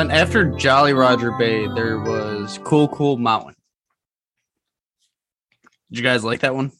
Then 0.00 0.10
after 0.10 0.46
Jolly 0.56 0.94
Roger 0.94 1.30
Bay, 1.32 1.66
there 1.74 1.98
was 1.98 2.58
Cool 2.64 2.88
Cool 2.88 3.18
Mountain. 3.18 3.54
Did 5.90 5.98
you 5.98 6.02
guys 6.02 6.24
like 6.24 6.40
that 6.40 6.54
one? 6.54 6.72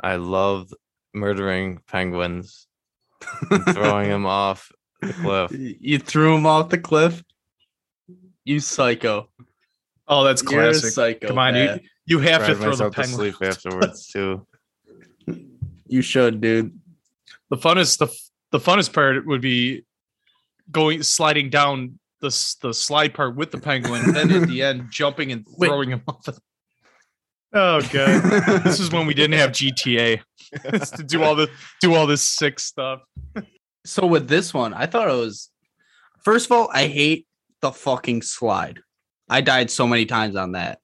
I 0.00 0.16
love 0.16 0.72
murdering 1.12 1.80
penguins, 1.86 2.66
throwing 3.72 4.08
them 4.08 4.24
off 4.24 4.72
the 5.02 5.12
cliff. 5.12 5.50
You 5.52 5.98
threw 5.98 6.36
him 6.36 6.46
off 6.46 6.70
the 6.70 6.78
cliff. 6.78 7.22
You 8.46 8.60
psycho. 8.60 9.28
Oh, 10.06 10.24
that's 10.24 10.42
You're 10.44 10.62
a 10.62 10.64
classic. 10.70 10.92
psycho. 10.92 11.28
Come 11.28 11.38
on, 11.38 11.54
you 11.54 11.80
you 12.06 12.18
have 12.20 12.46
to 12.46 12.54
throw 12.54 12.74
the 12.74 12.84
myself 12.84 12.94
to 12.94 13.02
penguin. 13.02 13.32
sleep 13.34 13.34
afterwards 13.50 14.06
too. 14.06 14.46
You 15.86 16.00
should, 16.00 16.40
dude. 16.40 16.78
The 17.50 17.56
funnest 17.58 17.98
the 17.98 18.06
the 18.52 18.58
funnest 18.58 18.94
part 18.94 19.26
would 19.26 19.42
be 19.42 19.84
going 20.70 21.02
sliding 21.02 21.50
down 21.50 21.98
the 22.20 22.56
the 22.62 22.74
slide 22.74 23.14
part 23.14 23.36
with 23.36 23.50
the 23.50 23.58
penguin, 23.58 24.02
and 24.04 24.14
then 24.14 24.30
at 24.30 24.48
the 24.48 24.62
end 24.62 24.86
jumping 24.90 25.32
and 25.32 25.46
Wait. 25.56 25.68
throwing 25.68 25.90
him 25.90 26.02
off. 26.06 26.22
The... 26.24 26.38
Oh 27.50 27.80
god, 27.80 28.62
this 28.62 28.78
is 28.78 28.92
when 28.92 29.06
we 29.06 29.14
didn't 29.14 29.38
have 29.38 29.52
GTA 29.52 30.20
to 30.96 31.02
do 31.02 31.22
all 31.22 31.34
the 31.34 31.48
do 31.80 31.94
all 31.94 32.06
this 32.06 32.20
sick 32.20 32.60
stuff. 32.60 33.00
So 33.86 34.06
with 34.06 34.28
this 34.28 34.52
one, 34.52 34.74
I 34.74 34.84
thought 34.84 35.08
it 35.08 35.14
was 35.14 35.48
first 36.22 36.44
of 36.44 36.52
all, 36.52 36.68
I 36.74 36.88
hate 36.88 37.26
the 37.62 37.72
fucking 37.72 38.20
slide. 38.20 38.80
I 39.30 39.40
died 39.40 39.70
so 39.70 39.86
many 39.86 40.04
times 40.04 40.36
on 40.36 40.52
that. 40.52 40.80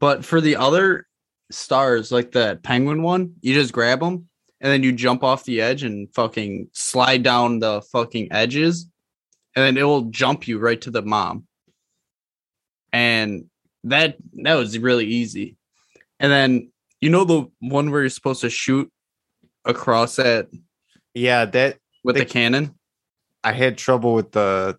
But 0.00 0.24
for 0.24 0.40
the 0.40 0.56
other 0.56 1.06
stars, 1.52 2.10
like 2.10 2.32
the 2.32 2.58
penguin 2.62 3.02
one, 3.02 3.34
you 3.40 3.54
just 3.54 3.72
grab 3.72 4.00
them 4.00 4.28
and 4.64 4.72
then 4.72 4.82
you 4.82 4.92
jump 4.92 5.22
off 5.22 5.44
the 5.44 5.60
edge 5.60 5.82
and 5.82 6.08
fucking 6.14 6.70
slide 6.72 7.22
down 7.22 7.58
the 7.58 7.82
fucking 7.92 8.28
edges, 8.32 8.88
and 9.54 9.62
then 9.62 9.76
it 9.76 9.82
will 9.82 10.04
jump 10.04 10.48
you 10.48 10.58
right 10.58 10.80
to 10.80 10.90
the 10.90 11.02
mom. 11.02 11.46
And 12.90 13.44
that 13.84 14.16
that 14.42 14.54
was 14.54 14.78
really 14.78 15.04
easy. 15.04 15.56
And 16.18 16.32
then 16.32 16.72
you 17.02 17.10
know 17.10 17.24
the 17.24 17.44
one 17.60 17.90
where 17.90 18.00
you're 18.00 18.08
supposed 18.08 18.40
to 18.40 18.48
shoot 18.48 18.90
across 19.66 20.16
that 20.16 20.48
Yeah, 21.12 21.44
that 21.44 21.78
with 22.02 22.14
They- 22.16 22.22
the 22.24 22.26
cannon. 22.30 22.74
I 23.44 23.52
had 23.52 23.76
trouble 23.76 24.14
with 24.14 24.32
the 24.32 24.78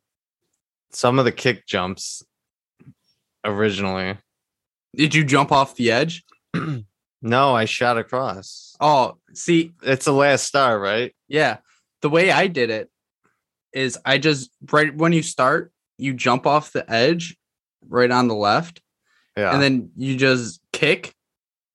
some 0.92 1.20
of 1.20 1.26
the 1.26 1.32
kick 1.32 1.68
jumps 1.68 2.24
originally. 3.44 4.18
Did 4.96 5.14
you 5.14 5.24
jump 5.24 5.52
off 5.52 5.76
the 5.76 5.92
edge? 5.92 6.24
No, 7.26 7.56
I 7.56 7.66
shot 7.66 7.98
across. 7.98 8.76
Oh, 8.80 9.18
see, 9.34 9.72
It's 9.82 10.06
the 10.06 10.14
last 10.14 10.44
star, 10.46 10.80
right? 10.80 11.14
yeah. 11.28 11.58
The 12.02 12.10
way 12.10 12.30
I 12.30 12.46
did 12.46 12.70
it 12.70 12.92
is 13.74 13.98
I 14.06 14.20
just 14.20 14.52
right 14.72 14.96
when 14.96 15.12
you 15.12 15.24
start, 15.24 15.72
you 15.98 16.14
jump 16.14 16.46
off 16.46 16.72
the 16.72 16.90
edge 16.92 17.36
right 17.88 18.12
on 18.12 18.28
the 18.28 18.36
left, 18.36 18.80
Yeah. 19.36 19.52
and 19.54 19.62
then 19.62 19.90
you 19.98 20.16
just 20.18 20.62
kick, 20.72 21.16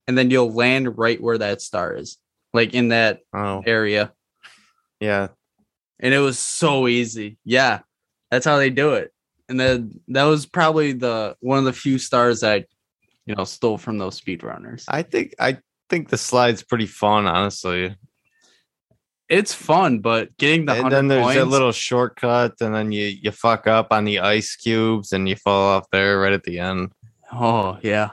and 0.07 0.17
then 0.17 0.31
you'll 0.31 0.53
land 0.53 0.97
right 0.97 1.21
where 1.21 1.39
that 1.39 1.61
star 1.61 1.97
is, 1.97 2.17
like 2.55 2.75
in 2.75 2.89
that 2.91 3.21
oh, 3.35 3.63
area. 3.67 4.13
yeah. 5.01 5.29
And 5.99 6.15
it 6.15 6.21
was 6.21 6.39
so 6.39 6.87
easy. 6.87 7.39
Yeah. 7.45 7.81
That's 8.31 8.47
how 8.47 8.57
they 8.59 8.71
do 8.71 8.93
it. 8.95 9.13
And 9.49 9.59
then 9.59 10.01
that 10.09 10.25
was 10.25 10.47
probably 10.47 10.93
the 10.93 11.37
one 11.41 11.59
of 11.59 11.65
the 11.65 11.73
few 11.73 11.99
stars 11.99 12.41
that 12.41 12.53
I, 12.53 12.65
you 13.27 13.35
know, 13.35 13.45
stole 13.45 13.79
from 13.79 13.99
those 13.99 14.21
speedrunners. 14.21 14.85
I 14.89 15.03
think 15.03 15.35
I 15.39 15.59
think 15.89 16.09
the 16.09 16.19
slide's 16.19 16.63
pretty 16.63 16.87
fun, 16.87 17.27
honestly. 17.27 17.97
It's 19.29 19.55
fun, 19.55 20.01
but 20.01 20.37
getting 20.39 20.67
the 20.67 20.73
and 20.73 20.83
hundred 20.83 20.97
then 20.97 21.09
there's 21.09 21.25
points, 21.25 21.41
a 21.41 21.45
little 21.45 21.73
shortcut, 21.73 22.55
and 22.61 22.75
then 22.75 22.91
you 22.91 23.07
you 23.07 23.31
fuck 23.31 23.67
up 23.67 23.89
on 23.93 24.05
the 24.05 24.21
ice 24.21 24.57
cubes, 24.57 25.13
and 25.13 25.29
you 25.29 25.37
fall 25.37 25.77
off 25.77 25.87
there 25.93 26.19
right 26.19 26.33
at 26.33 26.43
the 26.43 26.59
end. 26.59 26.91
Oh 27.33 27.79
yeah. 27.83 28.11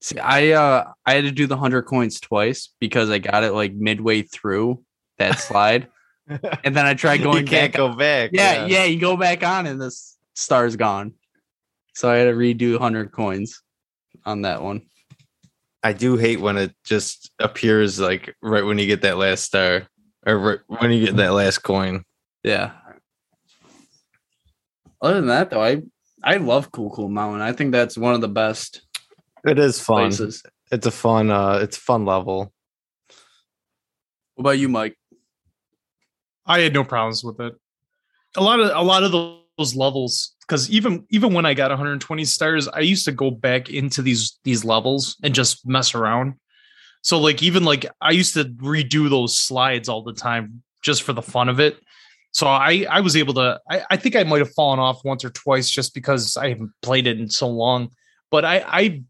See, 0.00 0.18
I 0.18 0.50
uh 0.50 0.92
I 1.06 1.14
had 1.14 1.24
to 1.24 1.30
do 1.30 1.46
the 1.46 1.56
hundred 1.56 1.82
coins 1.82 2.18
twice 2.18 2.70
because 2.80 3.10
I 3.10 3.18
got 3.18 3.44
it 3.44 3.52
like 3.52 3.74
midway 3.74 4.22
through 4.22 4.82
that 5.18 5.38
slide, 5.38 5.88
and 6.28 6.76
then 6.76 6.86
I 6.86 6.94
tried 6.94 7.22
going 7.22 7.46
you 7.46 7.50
can't 7.50 7.72
back. 7.72 7.78
go 7.78 7.94
back. 7.94 8.30
yeah, 8.32 8.66
yeah, 8.66 8.84
you 8.84 8.98
go 8.98 9.16
back 9.16 9.44
on 9.44 9.66
and 9.66 9.80
this 9.80 10.16
star's 10.34 10.74
gone. 10.74 11.14
So 11.98 12.08
I 12.08 12.18
had 12.18 12.26
to 12.26 12.32
redo 12.34 12.78
hundred 12.78 13.10
coins 13.10 13.60
on 14.24 14.42
that 14.42 14.62
one. 14.62 14.82
I 15.82 15.92
do 15.92 16.16
hate 16.16 16.38
when 16.38 16.56
it 16.56 16.72
just 16.84 17.32
appears 17.40 17.98
like 17.98 18.36
right 18.40 18.64
when 18.64 18.78
you 18.78 18.86
get 18.86 19.02
that 19.02 19.18
last 19.18 19.42
star, 19.42 19.88
or 20.24 20.38
right 20.38 20.58
when 20.68 20.92
you 20.92 21.06
get 21.06 21.16
that 21.16 21.32
last 21.32 21.64
coin. 21.64 22.04
Yeah. 22.44 22.70
Other 25.02 25.14
than 25.14 25.26
that, 25.26 25.50
though, 25.50 25.60
I 25.60 25.82
I 26.22 26.36
love 26.36 26.70
Cool 26.70 26.90
Cool 26.90 27.08
Mountain. 27.08 27.40
I 27.40 27.52
think 27.52 27.72
that's 27.72 27.98
one 27.98 28.14
of 28.14 28.20
the 28.20 28.28
best 28.28 28.82
It 29.44 29.58
is 29.58 29.80
fun. 29.80 30.10
places. 30.10 30.44
It's 30.70 30.86
a 30.86 30.92
fun. 30.92 31.32
Uh, 31.32 31.58
it's 31.62 31.76
fun 31.76 32.04
level. 32.04 32.52
What 34.36 34.42
about 34.42 34.58
you, 34.60 34.68
Mike? 34.68 34.96
I 36.46 36.60
had 36.60 36.74
no 36.74 36.84
problems 36.84 37.24
with 37.24 37.40
it. 37.40 37.54
A 38.36 38.40
lot 38.40 38.60
of 38.60 38.70
a 38.72 38.82
lot 38.82 39.02
of 39.02 39.10
those 39.10 39.74
levels, 39.74 40.36
because 40.48 40.70
even 40.70 41.04
even 41.10 41.34
when 41.34 41.44
I 41.44 41.54
got 41.54 41.70
120 41.70 42.24
stars, 42.24 42.68
I 42.68 42.80
used 42.80 43.04
to 43.04 43.12
go 43.12 43.30
back 43.30 43.68
into 43.68 44.00
these 44.00 44.38
these 44.44 44.64
levels 44.64 45.16
and 45.22 45.34
just 45.34 45.66
mess 45.66 45.94
around. 45.94 46.34
So 47.02 47.20
like 47.20 47.42
even 47.42 47.64
like 47.64 47.86
I 48.00 48.12
used 48.12 48.34
to 48.34 48.44
redo 48.44 49.10
those 49.10 49.38
slides 49.38 49.88
all 49.88 50.02
the 50.02 50.14
time 50.14 50.62
just 50.82 51.02
for 51.02 51.12
the 51.12 51.22
fun 51.22 51.48
of 51.48 51.60
it. 51.60 51.76
So 52.32 52.46
I 52.46 52.86
I 52.88 53.00
was 53.00 53.16
able 53.16 53.34
to 53.34 53.60
I, 53.70 53.82
I 53.90 53.96
think 53.96 54.16
I 54.16 54.24
might 54.24 54.38
have 54.38 54.52
fallen 54.54 54.78
off 54.78 55.04
once 55.04 55.24
or 55.24 55.30
twice 55.30 55.70
just 55.70 55.94
because 55.94 56.36
I 56.36 56.48
haven't 56.48 56.72
played 56.80 57.06
it 57.06 57.20
in 57.20 57.28
so 57.28 57.48
long. 57.48 57.90
But 58.30 58.44
I 58.44 58.64
I 58.66 59.02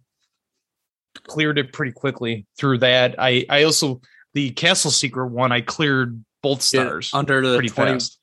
cleared 1.27 1.59
it 1.59 1.73
pretty 1.73 1.93
quickly 1.93 2.47
through 2.59 2.79
that. 2.79 3.15
I 3.19 3.45
I 3.49 3.63
also 3.63 4.01
the 4.35 4.51
castle 4.51 4.91
secret 4.91 5.29
one 5.29 5.53
I 5.53 5.61
cleared 5.61 6.25
both 6.43 6.59
Yeah, 6.73 6.83
stars 6.83 7.11
under 7.15 7.47
the 7.47 7.57
pretty 7.57 7.69
20, 7.69 7.93
fast. 7.93 8.19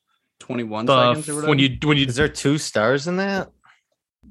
21 0.46 0.86
The 0.86 1.10
seconds 1.10 1.28
or 1.28 1.34
whatever. 1.34 1.50
when 1.50 1.58
you 1.58 1.76
when 1.84 1.96
you 1.98 2.06
Is 2.06 2.14
there 2.16 2.28
two 2.28 2.56
stars 2.58 3.06
in 3.08 3.16
that? 3.16 3.50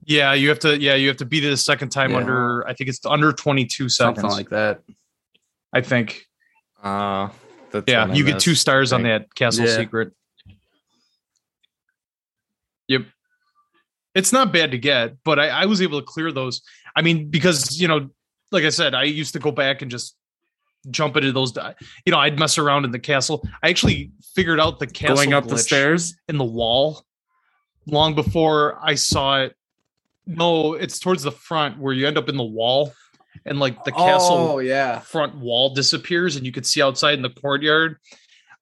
yeah 0.06 0.34
you 0.34 0.50
have 0.50 0.60
to 0.60 0.80
yeah 0.80 0.96
you 0.96 1.08
have 1.08 1.18
to 1.18 1.26
beat 1.26 1.44
it 1.46 1.52
a 1.54 1.58
second 1.58 1.90
time 1.90 2.12
Yeah. 2.12 2.18
under 2.18 2.68
I 2.68 2.74
think 2.74 2.90
it's 2.90 3.06
under 3.06 3.32
22 3.34 3.90
seconds 3.90 4.18
something 4.18 4.30
like 4.30 4.50
that. 4.50 4.82
I 5.74 5.82
think 5.82 6.26
Uh, 6.84 7.30
that's 7.72 7.90
yeah 7.92 8.14
you 8.14 8.24
get 8.24 8.40
two 8.40 8.56
stars 8.56 8.94
I 8.94 8.98
on 8.98 9.04
that 9.04 9.34
castle 9.36 9.66
Yeah. 9.66 9.76
secret 9.78 10.12
yep 12.88 13.02
it's 14.14 14.32
not 14.32 14.54
bad 14.54 14.72
to 14.72 14.78
get 14.78 15.16
but 15.24 15.40
I, 15.40 15.48
I 15.50 15.66
was 15.66 15.82
able 15.82 16.00
to 16.00 16.06
clear 16.06 16.32
those 16.32 16.62
i 16.96 17.02
mean 17.02 17.30
because 17.30 17.80
you 17.82 17.88
know 17.88 18.10
like 18.52 18.64
i 18.64 18.70
said 18.70 18.94
i 18.94 19.04
used 19.04 19.34
to 19.34 19.40
go 19.40 19.52
back 19.52 19.82
and 19.82 19.90
just 19.90 20.16
jump 20.92 21.16
into 21.18 21.32
those 21.32 21.52
di- 21.52 21.76
you 22.06 22.12
know 22.12 22.20
i'd 22.20 22.38
mess 22.40 22.58
around 22.58 22.86
in 22.86 22.92
the 22.92 23.00
castle 23.00 23.44
i 23.64 23.70
actually 23.70 24.12
figured 24.36 24.60
out 24.60 24.80
the 24.80 24.88
castle 24.88 25.16
Going 25.18 25.34
up 25.34 25.48
the 25.48 25.58
stairs. 25.58 26.16
in 26.28 26.38
the 26.38 26.44
wall 26.46 27.04
long 27.88 28.16
before 28.16 28.78
i 28.82 28.96
saw 28.96 29.42
it 29.42 29.56
no 30.28 30.74
it's 30.74 31.00
towards 31.00 31.24
the 31.24 31.32
front 31.32 31.78
where 31.80 31.94
you 31.94 32.08
end 32.08 32.18
up 32.18 32.30
in 32.30 32.38
the 32.38 32.44
wall 32.44 32.94
and 33.46 33.60
like 33.60 33.84
the 33.84 33.92
castle 33.92 34.38
Oh 34.38 34.60
yeah. 34.60 35.00
front 35.00 35.36
wall 35.36 35.74
disappears 35.74 36.36
and 36.36 36.46
you 36.46 36.52
could 36.52 36.66
see 36.66 36.82
outside 36.82 37.16
in 37.16 37.22
the 37.22 37.30
courtyard. 37.30 37.98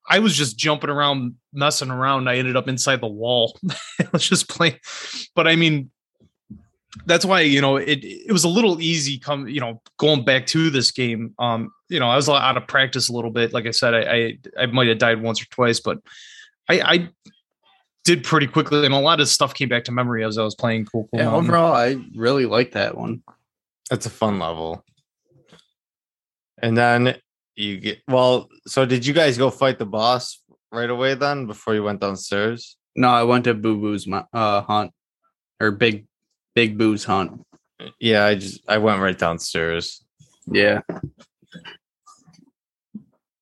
I 0.09 0.19
was 0.19 0.36
just 0.36 0.57
jumping 0.57 0.89
around, 0.89 1.36
messing 1.53 1.89
around. 1.89 2.28
I 2.28 2.38
ended 2.38 2.57
up 2.57 2.67
inside 2.67 2.99
the 2.99 3.07
wall. 3.07 3.57
Let's 4.11 4.28
just 4.28 4.49
play. 4.49 4.82
But 5.36 5.47
I 5.47 5.55
mean, 5.55 5.91
that's 7.05 7.25
why 7.25 7.41
you 7.41 7.59
know 7.61 7.77
it. 7.77 8.03
It 8.03 8.31
was 8.31 8.43
a 8.43 8.49
little 8.49 8.79
easy. 8.81 9.17
Come, 9.17 9.47
you 9.47 9.59
know, 9.59 9.81
going 9.97 10.23
back 10.25 10.45
to 10.47 10.69
this 10.69 10.91
game. 10.91 11.33
Um, 11.39 11.71
you 11.89 11.99
know, 11.99 12.07
I 12.09 12.15
was 12.15 12.29
out 12.29 12.57
of 12.57 12.67
practice 12.67 13.09
a 13.09 13.13
little 13.13 13.31
bit. 13.31 13.53
Like 13.53 13.65
I 13.65 13.71
said, 13.71 13.93
I 13.93 13.99
I, 14.59 14.63
I 14.63 14.65
might 14.67 14.87
have 14.87 14.97
died 14.99 15.21
once 15.21 15.41
or 15.41 15.45
twice, 15.45 15.79
but 15.79 15.99
I, 16.69 16.81
I 16.81 17.09
did 18.05 18.23
pretty 18.23 18.47
quickly, 18.47 18.85
and 18.85 18.93
a 18.93 18.99
lot 18.99 19.19
of 19.19 19.27
stuff 19.27 19.53
came 19.53 19.69
back 19.69 19.85
to 19.85 19.91
memory 19.91 20.23
as 20.23 20.37
I 20.37 20.43
was 20.43 20.55
playing 20.55 20.85
Cool 20.85 21.07
Cool 21.11 21.19
Yeah, 21.19 21.25
Mountain. 21.29 21.49
overall, 21.49 21.73
I 21.73 21.97
really 22.15 22.45
like 22.45 22.71
that 22.73 22.97
one. 22.97 23.23
that's 23.89 24.05
a 24.05 24.09
fun 24.11 24.39
level. 24.39 24.83
And 26.61 26.77
then 26.77 27.15
you 27.55 27.79
get 27.79 27.99
well. 28.07 28.49
So 28.67 28.85
did 28.85 29.05
you 29.05 29.13
guys 29.13 29.37
go 29.37 29.49
fight 29.49 29.79
the 29.79 29.85
boss 29.85 30.39
right 30.71 30.89
away 30.89 31.13
then 31.15 31.45
before 31.45 31.73
you 31.75 31.83
went 31.83 31.99
downstairs? 32.01 32.77
No, 32.95 33.09
I 33.09 33.23
went 33.23 33.45
to 33.45 33.53
Boo 33.53 33.77
Boo's 33.79 34.07
mo- 34.07 34.27
uh, 34.33 34.61
hunt 34.61 34.91
or 35.59 35.71
Big 35.71 36.05
Big 36.55 36.77
Boo's 36.77 37.03
hunt. 37.03 37.45
Yeah, 37.99 38.25
I 38.25 38.35
just 38.35 38.61
I 38.67 38.77
went 38.77 39.01
right 39.01 39.17
downstairs. 39.17 40.03
Yeah. 40.45 40.81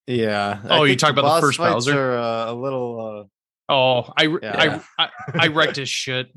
Yeah. 0.08 0.60
I 0.64 0.80
Oh, 0.80 0.84
you 0.84 0.90
think 0.92 1.00
talking 1.00 1.20
about 1.20 1.36
the 1.36 1.42
first 1.42 1.60
Bowser? 1.60 2.14
Are, 2.14 2.18
uh, 2.18 2.52
a 2.52 2.56
little. 2.56 3.30
Oh, 3.70 4.10
I, 4.18 4.24
Yeah. 4.24 4.82
I, 4.98 5.06
I 5.06 5.10
I 5.34 5.48
wrecked 5.48 5.78
his 5.78 5.90
shit. 5.90 6.32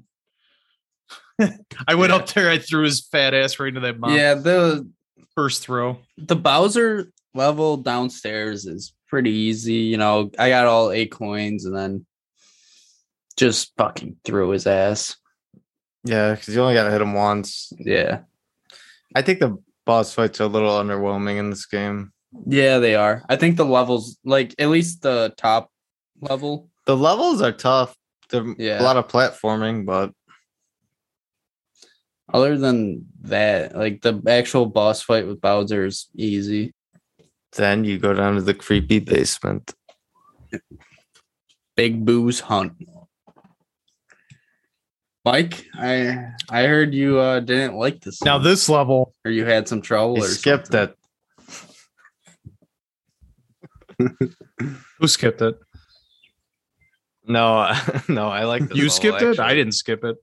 I 1.89 1.95
went 1.97 2.13
up 2.13 2.29
there, 2.29 2.49
I 2.49 2.59
threw 2.59 2.85
his 2.85 3.01
fat 3.01 3.35
ass 3.35 3.59
right 3.59 3.69
into 3.69 3.81
that 3.81 4.01
bomb. 4.01 4.15
Yeah, 4.15 4.35
the 4.35 4.89
First 5.35 5.63
throw. 5.63 5.99
the 6.17 6.37
Bowser 6.37 7.11
level 7.35 7.77
downstairs 7.77 8.67
is 8.67 8.95
pretty 9.09 9.33
easy. 9.33 9.75
You 9.75 9.97
know, 9.97 10.31
I 10.39 10.49
got 10.49 10.67
all 10.67 10.93
eight 10.93 11.11
coins 11.11 11.65
and 11.65 11.77
then 11.77 12.07
just 13.37 13.73
fucking 13.77 14.17
threw 14.25 14.51
his 14.51 14.69
ass. 14.69 15.17
Yeah, 16.05 16.35
because 16.35 16.55
you 16.55 16.61
only 16.61 16.75
got 16.75 16.85
to 16.85 16.91
hit 16.91 17.01
him 17.01 17.15
once. 17.15 17.73
Yeah. 17.79 18.21
I 19.15 19.23
think 19.23 19.39
the 19.41 19.57
boss 19.87 20.13
fights 20.15 20.41
are 20.41 20.45
a 20.45 20.49
little 20.49 20.71
underwhelming 20.71 21.39
in 21.39 21.51
this 21.51 21.67
game. 21.67 22.13
Yeah, 22.47 22.79
they 22.79 22.95
are. 22.95 23.23
I 23.29 23.37
think 23.37 23.57
the 23.57 23.65
levels, 23.65 24.19
like 24.25 24.55
at 24.59 24.69
least 24.69 25.03
the 25.03 25.33
top 25.37 25.71
level. 26.21 26.69
The 26.87 26.97
levels 26.97 27.41
are 27.41 27.53
tough. 27.53 27.97
They're 28.29 28.55
Yeah. 28.59 28.81
a 28.81 28.85
lot 28.85 28.97
of 28.97 29.09
platforming, 29.09 29.87
but 29.87 30.13
Other 32.33 32.57
than 32.59 33.05
that, 33.21 33.77
like 33.77 34.01
the 34.03 34.21
actual 34.27 34.67
boss 34.67 35.03
fight 35.03 35.27
with 35.27 35.41
Bowser 35.41 35.85
is 35.87 36.09
easy. 36.17 36.73
then 37.57 37.85
you 37.85 37.99
go 37.99 38.13
down 38.15 38.35
to 38.35 38.41
the 38.43 38.55
creepy 38.55 38.99
basement. 38.99 39.73
Big 41.77 42.05
Boo's 42.05 42.41
hunt. 42.41 42.73
Mike, 45.25 45.67
I 45.75 46.33
I 46.51 46.65
heard 46.65 46.93
you 46.95 47.19
uh 47.19 47.41
didn't 47.41 47.77
like 47.77 48.01
this. 48.01 48.23
Now 48.23 48.37
one, 48.37 48.45
this 48.45 48.69
level, 48.69 49.15
or 49.25 49.31
you 49.31 49.45
had 49.47 49.67
some 49.67 49.81
trouble 49.81 50.19
or 50.23 50.27
skipped 50.27 50.73
something. 50.73 50.95
it. 53.99 54.31
who 54.99 55.07
skipped 55.09 55.41
it? 55.41 55.57
No, 57.27 57.73
no, 58.09 58.29
I 58.29 58.45
like 58.45 58.63
this 58.69 58.77
you 58.77 58.85
level, 58.85 58.91
skipped 58.97 59.23
it? 59.23 59.41
I 59.41 59.55
didn't 59.55 59.73
skip 59.73 60.05
it. 60.05 60.17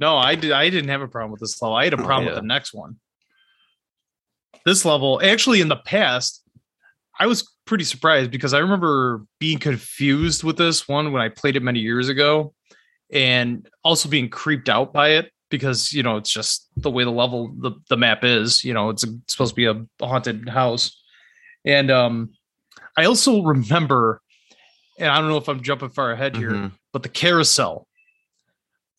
No, 0.00 0.16
I 0.16 0.34
did. 0.34 0.50
I 0.52 0.68
didn't 0.68 0.90
have 0.90 1.02
a 1.02 1.08
problem 1.08 1.30
with 1.30 1.40
this 1.40 1.62
level. 1.62 1.76
I 1.76 1.84
had 1.84 1.94
a 1.94 2.00
Oh, 2.00 2.04
problem 2.04 2.24
yeah. 2.24 2.34
with 2.34 2.42
the 2.42 2.46
next 2.46 2.74
one. 2.74 2.96
This 4.64 4.84
level, 4.84 5.20
actually, 5.22 5.60
in 5.60 5.68
the 5.68 5.76
past, 5.76 6.42
I 7.18 7.26
was 7.28 7.54
pretty 7.64 7.84
surprised 7.84 8.30
because 8.32 8.52
I 8.52 8.58
remember 8.58 9.22
being 9.38 9.58
confused 9.58 10.42
with 10.42 10.56
this 10.58 10.88
one 10.88 11.12
when 11.12 11.22
I 11.22 11.28
played 11.28 11.54
it 11.56 11.62
many 11.62 11.78
years 11.78 12.08
ago, 12.08 12.52
and 13.12 13.68
also 13.84 14.08
being 14.08 14.28
creeped 14.28 14.68
out 14.68 14.92
by 14.92 15.10
it 15.10 15.30
because 15.50 15.92
you 15.92 16.02
know 16.02 16.16
it's 16.16 16.30
just 16.30 16.68
the 16.76 16.90
way 16.90 17.04
the 17.04 17.10
level 17.10 17.54
the, 17.60 17.72
the 17.88 17.96
map 17.96 18.24
is. 18.24 18.64
You 18.64 18.74
know, 18.74 18.90
it's, 18.90 19.04
a, 19.04 19.08
it's 19.24 19.32
supposed 19.34 19.52
to 19.52 19.56
be 19.56 19.66
a 19.66 19.84
haunted 20.04 20.48
house, 20.48 21.00
and 21.64 21.90
um, 21.90 22.30
I 22.96 23.04
also 23.04 23.42
remember, 23.42 24.20
and 24.98 25.08
I 25.08 25.18
don't 25.20 25.28
know 25.28 25.36
if 25.36 25.48
I'm 25.48 25.62
jumping 25.62 25.90
far 25.90 26.12
ahead 26.12 26.36
here, 26.36 26.50
Mhm. 26.50 26.72
but 26.92 27.02
the 27.02 27.08
carousel. 27.08 27.86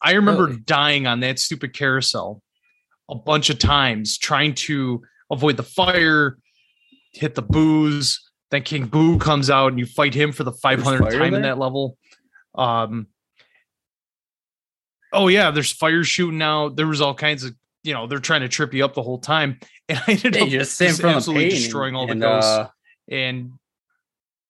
I 0.02 0.12
remember 0.14 0.46
Really? 0.46 0.58
dying 0.60 1.08
on 1.08 1.22
that 1.22 1.40
stupid 1.40 1.74
carousel 1.74 2.44
a 3.10 3.16
bunch 3.16 3.50
of 3.50 3.58
times 3.58 4.18
trying 4.18 4.54
to 4.54 5.02
avoid 5.32 5.58
the 5.58 5.64
fire, 5.64 6.38
hit 7.14 7.34
the 7.36 7.42
Boos. 7.42 8.20
Then 8.52 8.62
King 8.62 8.86
Boo 8.86 9.18
comes 9.18 9.50
out 9.50 9.70
and 9.72 9.80
you 9.80 9.86
fight 9.88 10.14
him 10.14 10.32
for 10.32 10.44
the 10.44 10.52
500th 10.52 11.00
fire 11.00 11.12
time 11.20 11.34
in 11.34 11.42
that 11.42 11.58
level. 11.58 11.98
Um, 12.56 13.08
oh 15.18 15.28
yeah, 15.28 15.52
there's 15.52 15.72
fire 15.72 16.04
shooting 16.04 16.42
out. 16.42 16.76
There 16.76 16.88
was 16.88 17.02
all 17.02 17.14
kinds 17.14 17.44
of, 17.44 17.54
you 17.84 17.94
know, 17.94 18.08
they're 18.08 18.20
trying 18.20 18.42
to 18.42 18.48
trip 18.50 18.74
you 18.74 18.86
up 18.86 18.94
the 18.94 19.04
whole 19.04 19.20
time. 19.20 19.60
And 19.90 20.00
I 20.06 20.12
ended 20.12 20.36
Yeah, 20.36 20.42
up 20.44 20.50
just 20.50 20.80
just 20.80 21.00
from 21.00 21.12
absolutely 21.12 21.46
pain 21.46 21.52
destroying 21.62 21.96
all 21.96 22.08
the 22.08 22.16
ghosts 22.16 22.52
uh, 22.52 22.68
and 23.10 23.54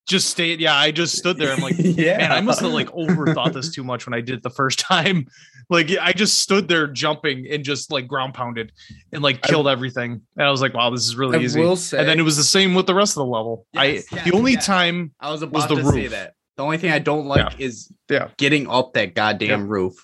just 0.07 0.30
stayed. 0.32 0.59
Yeah, 0.59 0.74
I 0.76 0.89
just 0.89 1.15
stood 1.15 1.38
there. 1.38 1.53
I'm 1.53 1.59
like, 1.61 1.76
yeah, 1.78 2.18
man, 2.18 2.32
I 2.32 2.41
must 2.41 2.59
have 2.61 2.72
like 2.72 2.88
overthought 2.89 3.53
this 3.53 3.72
too 3.72 3.84
much 3.84 4.07
when 4.07 4.15
I 4.15 4.22
did 4.22 4.36
it 4.36 4.41
the 4.41 4.49
first 4.49 4.80
time. 4.93 5.28
Like 5.70 5.91
I 6.01 6.11
just 6.13 6.39
stood 6.41 6.68
there 6.68 6.88
jumping 6.88 7.45
and 7.51 7.63
just 7.63 7.91
like 7.91 8.07
ground 8.07 8.34
pounded 8.34 8.72
and 9.11 9.22
like 9.22 9.41
I- 9.43 9.49
killed 9.49 9.68
everything. 9.68 10.22
And 10.38 10.47
I 10.47 10.49
was 10.49 10.59
like, 10.61 10.74
wow, 10.74 10.89
this 10.89 11.05
is 11.05 11.13
I 11.13 11.20
really 11.20 11.43
easy. 11.43 11.59
will 11.59 11.76
say, 11.76 11.99
And 11.99 12.07
then 12.07 12.20
it 12.20 12.24
was 12.24 12.38
the 12.38 12.43
same 12.43 12.74
with 12.74 12.88
the 12.88 12.95
rest 12.95 13.11
of 13.11 13.22
the 13.22 13.32
level. 13.32 13.68
Yes, 13.74 13.82
I 13.84 13.86
yes, 14.15 14.26
the 14.26 14.32
only 14.34 14.53
yes. 14.53 14.65
time 14.65 15.11
I 15.20 15.30
was 15.32 15.45
was 15.45 15.68
the 15.68 15.76
to 15.76 15.86
say 15.91 16.07
that. 16.07 16.34
The 16.55 16.63
only 16.63 16.80
thing 16.80 16.89
I 16.91 16.97
don't 16.97 17.28
like 17.28 17.59
is 17.59 17.91
Yeah. 18.09 18.30
getting 18.38 18.68
up 18.68 18.93
that 18.93 19.13
goddamn 19.13 19.68
roof. 19.68 20.03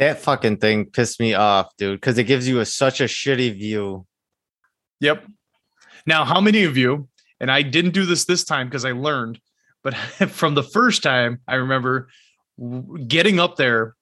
That 0.00 0.18
fucking 0.18 0.56
thing 0.56 0.86
pissed 0.86 1.20
me 1.20 1.34
off, 1.34 1.76
dude, 1.76 2.00
because 2.00 2.16
it 2.18 2.24
gives 2.24 2.48
you 2.48 2.58
a, 2.60 2.64
such 2.64 3.00
a 3.00 3.04
shitty 3.04 3.54
view. 3.56 4.06
Yep. 5.00 5.26
Now, 6.06 6.24
how 6.24 6.40
many 6.40 6.64
of 6.64 6.76
you, 6.78 7.08
and 7.38 7.50
I 7.50 7.60
didn't 7.60 7.92
do 7.92 8.06
this 8.06 8.24
this 8.24 8.42
time 8.42 8.66
because 8.66 8.86
I 8.86 8.92
learned, 8.92 9.38
but 9.84 9.94
from 10.30 10.54
the 10.54 10.62
first 10.62 11.02
time, 11.02 11.40
I 11.46 11.56
remember 11.56 12.08
getting 13.06 13.38
up 13.38 13.56
there, 13.56 13.94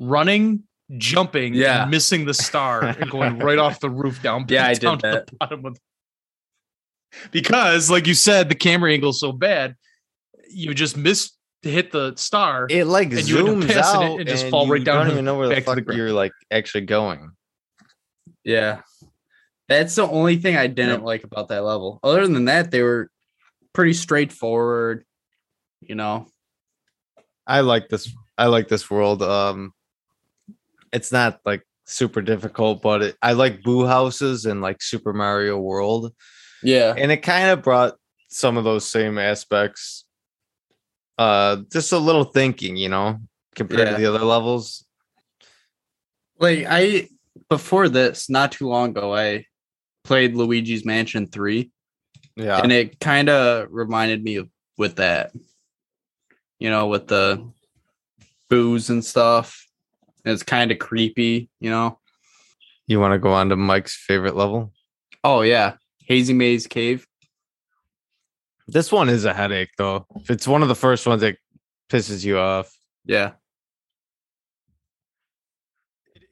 running, 0.00 0.64
jumping, 0.98 1.54
Yeah. 1.54 1.82
and 1.82 1.90
missing 1.90 2.24
the 2.26 2.34
star 2.34 2.82
and 2.84 3.08
going 3.08 3.38
right 3.48 3.58
off 3.58 3.78
the 3.78 3.90
roof 3.90 4.20
down, 4.22 4.46
Yeah, 4.48 4.66
I 4.66 4.74
did 4.74 4.80
to 4.80 4.98
that. 5.02 5.26
the 5.28 5.36
bottom 5.36 5.66
of 5.66 5.78
because, 7.30 7.90
like 7.90 8.08
you 8.08 8.14
said, 8.14 8.48
the 8.48 8.56
camera 8.56 8.92
angle 8.92 9.10
is 9.10 9.20
so 9.20 9.30
bad, 9.30 9.76
you 10.50 10.74
just 10.74 10.96
miss 10.96 11.30
to 11.64 11.70
hit 11.70 11.92
the 11.92 12.14
star. 12.16 12.66
It 12.70 12.86
like 12.86 13.12
And 13.12 13.28
you 13.28 13.38
end 13.38 13.48
up 13.48 13.54
zooms 13.56 13.74
passing 13.74 14.02
it 14.02 14.04
out 14.04 14.20
and 14.20 14.28
just 14.28 14.48
fall 14.48 14.66
right 14.68 14.82
down 14.82 15.04
Don't 15.06 15.12
even 15.12 15.24
know 15.24 15.36
where 15.36 15.48
the 15.48 15.54
back 15.56 15.64
to 15.64 15.74
the 15.74 15.82
fuck 15.82 15.94
you're 15.96 16.12
like 16.12 16.32
actually 16.50 16.82
going. 16.82 17.32
Yeah. 18.44 18.80
That's 19.68 19.94
the 19.94 20.06
only 20.06 20.36
thing 20.36 20.56
I 20.56 20.66
didn't 20.66 21.00
Yep. 21.00 21.02
like 21.02 21.24
about 21.24 21.48
that 21.48 21.64
level. 21.64 21.98
Other 22.02 22.26
than 22.26 22.44
that, 22.46 22.70
they 22.70 22.82
were 22.82 23.10
pretty 23.72 23.94
straightforward. 23.94 25.04
You 25.80 25.94
know, 25.94 26.28
I 27.46 27.60
like 27.60 27.88
this. 27.88 28.10
I 28.38 28.46
like 28.46 28.68
this 28.68 28.90
world. 28.90 29.22
Um, 29.22 29.72
it's 30.92 31.12
not 31.12 31.40
like 31.44 31.62
super 31.86 32.22
difficult, 32.22 32.80
but 32.82 33.02
it, 33.02 33.16
I 33.20 33.32
like 33.32 33.62
boo 33.62 33.86
houses 33.86 34.46
and 34.46 34.62
like 34.62 34.80
Super 34.82 35.12
Mario 35.12 35.58
World, 35.58 36.12
yeah, 36.62 36.94
and 36.96 37.12
it 37.12 37.18
kind 37.18 37.50
of 37.50 37.62
brought 37.62 37.94
some 38.28 38.56
of 38.56 38.64
those 38.64 38.86
same 38.88 39.18
aspects. 39.18 40.03
Uh, 41.16 41.56
just 41.72 41.92
a 41.92 41.98
little 41.98 42.24
thinking, 42.24 42.76
you 42.76 42.88
know, 42.88 43.18
compared 43.54 43.88
Yeah. 43.88 43.96
to 43.96 44.00
the 44.02 44.06
other 44.06 44.24
levels. 44.24 44.84
Like 46.38 46.66
I 46.68 47.08
before 47.48 47.88
this, 47.88 48.28
not 48.30 48.52
too 48.52 48.68
long 48.68 48.90
ago, 48.90 49.14
I 49.14 49.46
played 50.04 50.34
Luigi's 50.34 50.84
Mansion 50.84 51.26
3 51.26 51.70
Yeah, 52.36 52.60
and 52.60 52.72
it 52.72 52.98
kind 53.00 53.28
of 53.28 53.68
reminded 53.70 54.22
me 54.24 54.36
of 54.36 54.48
with 54.76 54.96
that. 54.96 55.32
You 56.58 56.70
know, 56.70 56.86
with 56.88 57.06
the 57.08 57.46
Boos 58.50 58.90
and 58.90 59.04
stuff. 59.04 59.66
It's 60.24 60.42
kind 60.42 60.70
of 60.70 60.78
creepy, 60.78 61.50
you 61.60 61.70
know. 61.70 61.98
you 62.86 62.98
want 63.00 63.12
to 63.12 63.18
go 63.18 63.32
on 63.32 63.48
to 63.50 63.56
Mike's 63.56 63.94
favorite 63.96 64.36
level? 64.36 64.72
Oh 65.22 65.42
yeah, 65.42 65.74
Hazy 66.00 66.32
Maze 66.32 66.66
Cave. 66.66 67.06
This 68.66 68.90
one 68.90 69.08
is 69.08 69.24
a 69.24 69.34
headache, 69.34 69.70
though. 69.76 70.06
If 70.16 70.30
it's 70.30 70.48
one 70.48 70.62
of 70.62 70.68
the 70.68 70.74
first 70.74 71.06
ones 71.06 71.20
that 71.20 71.36
pisses 71.90 72.24
you 72.24 72.38
off. 72.38 72.74
Yeah. 73.04 73.32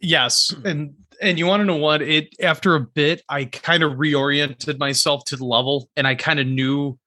Yes, 0.01 0.55
and 0.65 0.95
and 1.21 1.39
you 1.39 1.47
want 1.47 1.61
to 1.61 1.65
know 1.65 1.77
what 1.77 2.03
it 2.03 2.35
after 2.41 2.75
a 2.75 2.81
bit 2.81 3.23
I 3.29 3.45
kind 3.45 3.85
of 3.85 3.93
reoriented 3.93 4.79
myself 4.79 5.25
to 5.27 5.37
the 5.37 5.45
level 5.45 5.89
and 5.97 6.07
I 6.07 6.17
kind 6.17 6.41
of 6.41 6.47
knew 6.49 6.99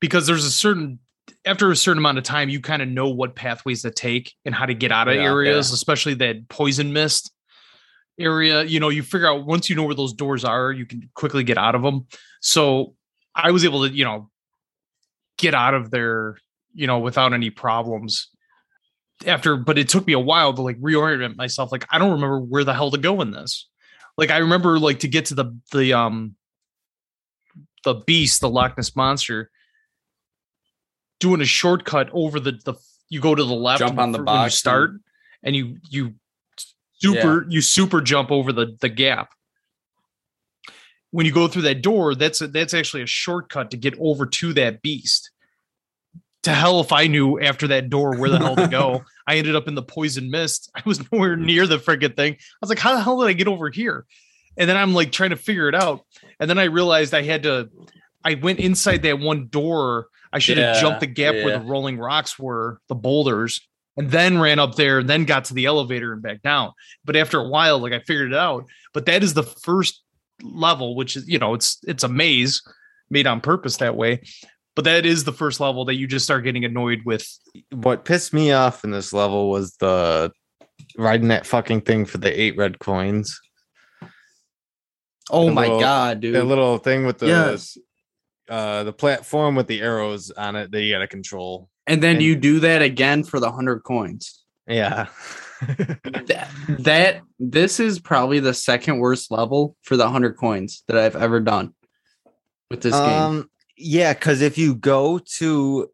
because 0.00 0.28
there's 0.28 0.44
a 0.44 0.50
certain 0.50 1.00
after 1.44 1.70
a 1.70 1.76
certain 1.76 1.98
amount 1.98 2.18
of 2.18 2.24
time 2.24 2.48
you 2.48 2.60
kind 2.60 2.82
of 2.82 2.88
know 2.88 3.08
what 3.08 3.34
pathways 3.34 3.82
to 3.82 3.90
take 3.90 4.34
and 4.44 4.54
how 4.54 4.66
to 4.66 4.74
get 4.74 4.92
out 4.92 5.08
of 5.08 5.16
Yeah, 5.16 5.24
areas, 5.24 5.72
especially 5.72 6.14
that 6.14 6.48
poison 6.48 6.92
mist 6.92 7.32
area. 8.18 8.62
You 8.62 8.78
know, 8.78 8.88
you 8.88 9.02
figure 9.02 9.28
out 9.28 9.46
once 9.46 9.68
you 9.68 9.76
know 9.76 9.84
where 9.84 9.94
those 9.94 10.12
doors 10.12 10.44
are, 10.44 10.70
you 10.70 10.86
can 10.86 11.10
quickly 11.14 11.42
get 11.42 11.58
out 11.58 11.74
of 11.74 11.82
them. 11.82 12.06
So 12.40 12.94
I 13.34 13.50
was 13.50 13.64
able 13.64 13.86
to, 13.86 13.94
you 13.94 14.04
know, 14.04 14.30
get 15.38 15.54
out 15.54 15.74
of 15.74 15.90
there, 15.90 16.36
you 16.74 16.86
know, 16.86 16.98
without 16.98 17.32
any 17.32 17.50
problems 17.50 18.28
after 19.26 19.56
but 19.56 19.78
it 19.78 19.88
took 19.88 20.06
me 20.06 20.12
a 20.12 20.18
while 20.18 20.52
to 20.52 20.62
like 20.62 20.80
reorient 20.80 21.36
myself 21.36 21.70
like 21.72 21.84
i 21.90 21.98
don't 21.98 22.12
remember 22.12 22.40
where 22.40 22.64
the 22.64 22.72
hell 22.72 22.90
to 22.90 22.98
go 22.98 23.20
in 23.20 23.30
this. 23.30 23.68
Like 24.16 24.30
i 24.30 24.38
remember 24.38 24.78
like 24.78 25.00
to 25.00 25.08
get 25.08 25.26
to 25.26 25.34
the 25.34 25.56
the 25.72 25.92
um 25.92 26.36
the 27.84 27.94
beast 28.06 28.40
the 28.40 28.50
loch 28.50 28.76
ness 28.76 28.94
monster 28.94 29.50
doing 31.20 31.40
a 31.40 31.46
shortcut 31.46 32.10
over 32.12 32.40
the 32.40 32.52
the 32.64 32.74
you 33.08 33.20
go 33.20 33.34
to 33.34 33.44
the 33.44 33.54
left 33.54 33.80
Jump 33.80 33.98
on 33.98 34.12
the 34.12 34.18
you 34.18 34.24
box 34.24 34.54
start 34.54 34.92
and 35.42 35.56
you 35.56 35.78
you 35.88 36.14
super 36.94 37.46
you 37.48 37.60
super 37.60 38.00
jump 38.00 38.30
over 38.30 38.52
the 38.52 38.76
the 38.80 38.88
gap 38.88 39.30
when 41.10 41.26
you 41.26 41.32
go 41.32 41.48
through 41.48 41.62
that 41.62 41.82
door 41.82 42.14
that's 42.14 42.40
a, 42.40 42.46
that's 42.46 42.74
actually 42.74 43.02
a 43.02 43.06
shortcut 43.06 43.70
to 43.70 43.76
get 43.76 43.94
over 43.98 44.26
to 44.26 44.52
that 44.52 44.82
beast 44.82 45.30
to 46.42 46.54
hell 46.54 46.80
if 46.80 46.92
I 46.92 47.06
knew 47.06 47.38
after 47.38 47.68
that 47.68 47.90
door 47.90 48.16
where 48.16 48.30
the 48.30 48.38
hell 48.38 48.56
to 48.56 48.68
go. 48.68 49.04
I 49.26 49.36
ended 49.36 49.56
up 49.56 49.68
in 49.68 49.74
the 49.74 49.82
poison 49.82 50.30
mist. 50.30 50.70
I 50.74 50.82
was 50.84 51.00
nowhere 51.12 51.36
near 51.36 51.66
the 51.66 51.78
friggin' 51.78 52.16
thing. 52.16 52.34
I 52.34 52.56
was 52.60 52.70
like, 52.70 52.78
how 52.78 52.94
the 52.94 53.02
hell 53.02 53.20
did 53.20 53.28
I 53.28 53.32
get 53.32 53.48
over 53.48 53.68
here? 53.70 54.06
And 54.56 54.68
then 54.68 54.76
I'm 54.76 54.94
like 54.94 55.12
trying 55.12 55.30
to 55.30 55.36
figure 55.36 55.68
it 55.68 55.74
out. 55.74 56.04
And 56.38 56.48
then 56.48 56.58
I 56.58 56.64
realized 56.64 57.14
I 57.14 57.22
had 57.22 57.44
to, 57.44 57.70
I 58.24 58.34
went 58.34 58.58
inside 58.58 59.02
that 59.02 59.20
one 59.20 59.48
door. 59.48 60.08
I 60.32 60.38
should 60.38 60.58
have 60.58 60.80
jumped 60.80 61.00
the 61.00 61.06
gap 61.06 61.34
where 61.34 61.58
the 61.58 61.64
rolling 61.64 61.98
rocks 61.98 62.38
were, 62.38 62.80
the 62.88 62.94
boulders, 62.94 63.66
and 63.96 64.10
then 64.10 64.38
ran 64.40 64.58
up 64.58 64.76
there, 64.76 65.00
and 65.00 65.08
then 65.08 65.24
got 65.24 65.46
to 65.46 65.54
the 65.54 65.66
elevator 65.66 66.12
and 66.12 66.22
back 66.22 66.40
down. 66.42 66.72
But 67.04 67.16
after 67.16 67.40
a 67.40 67.48
while, 67.48 67.80
like 67.80 67.92
I 67.92 67.98
figured 67.98 68.32
it 68.32 68.38
out. 68.38 68.66
But 68.94 69.06
that 69.06 69.22
is 69.24 69.34
the 69.34 69.42
first 69.42 70.02
level, 70.42 70.94
which 70.94 71.16
is, 71.16 71.28
you 71.28 71.38
know, 71.38 71.54
it's 71.54 71.78
it's 71.86 72.04
a 72.04 72.08
maze 72.08 72.62
made 73.10 73.26
on 73.26 73.40
purpose 73.40 73.78
that 73.78 73.96
way. 73.96 74.22
But 74.76 74.84
that 74.84 75.04
is 75.04 75.24
the 75.24 75.32
first 75.32 75.58
level 75.60 75.84
that 75.86 75.94
you 75.96 76.06
just 76.06 76.24
start 76.24 76.44
getting 76.44 76.64
annoyed 76.64 77.00
with. 77.04 77.26
What 77.72 78.04
pissed 78.04 78.32
me 78.32 78.52
off 78.52 78.84
in 78.84 78.92
this 78.92 79.12
level 79.12 79.50
was 79.50 79.74
the 79.76 80.32
riding 80.96 81.28
that 81.28 81.46
fucking 81.46 81.82
thing 81.82 82.06
for 82.06 82.18
the 82.18 82.40
eight 82.40 82.56
red 82.56 82.78
coins. 82.78 83.38
Oh 85.30 85.46
The 85.46 85.52
my 85.52 85.62
little- 85.62 85.80
god, 85.80 86.20
dude. 86.20 86.34
The 86.34 86.44
little 86.44 86.78
thing 86.78 87.04
with 87.06 87.18
the 87.18 87.26
yes. 87.26 87.76
uh 88.48 88.84
the 88.84 88.92
platform 88.92 89.54
with 89.54 89.66
the 89.66 89.80
arrows 89.80 90.30
on 90.30 90.56
it 90.56 90.70
that 90.72 90.82
you 90.82 90.92
gotta 90.94 91.06
control. 91.06 91.68
And 91.86 92.02
then 92.02 92.16
and- 92.16 92.24
you 92.24 92.36
do 92.36 92.60
that 92.60 92.82
again 92.82 93.24
for 93.24 93.40
the 93.40 93.50
hundred 93.50 93.80
coins. 93.80 94.42
Yeah. 94.66 95.08
That, 95.60 96.48
that 96.80 97.20
this 97.38 97.80
is 97.80 97.98
probably 98.00 98.40
the 98.40 98.54
second 98.54 98.98
worst 98.98 99.30
level 99.30 99.76
for 99.82 99.96
the 99.96 100.08
hundred 100.08 100.36
coins 100.36 100.82
that 100.88 100.96
I've 100.96 101.16
ever 101.16 101.40
done 101.40 101.74
with 102.70 102.82
this 102.82 102.94
game. 102.94 103.02
um 103.02 103.50
yeah, 103.76 104.12
because 104.12 104.42
if 104.42 104.58
you 104.58 104.74
go 104.74 105.18
to 105.38 105.90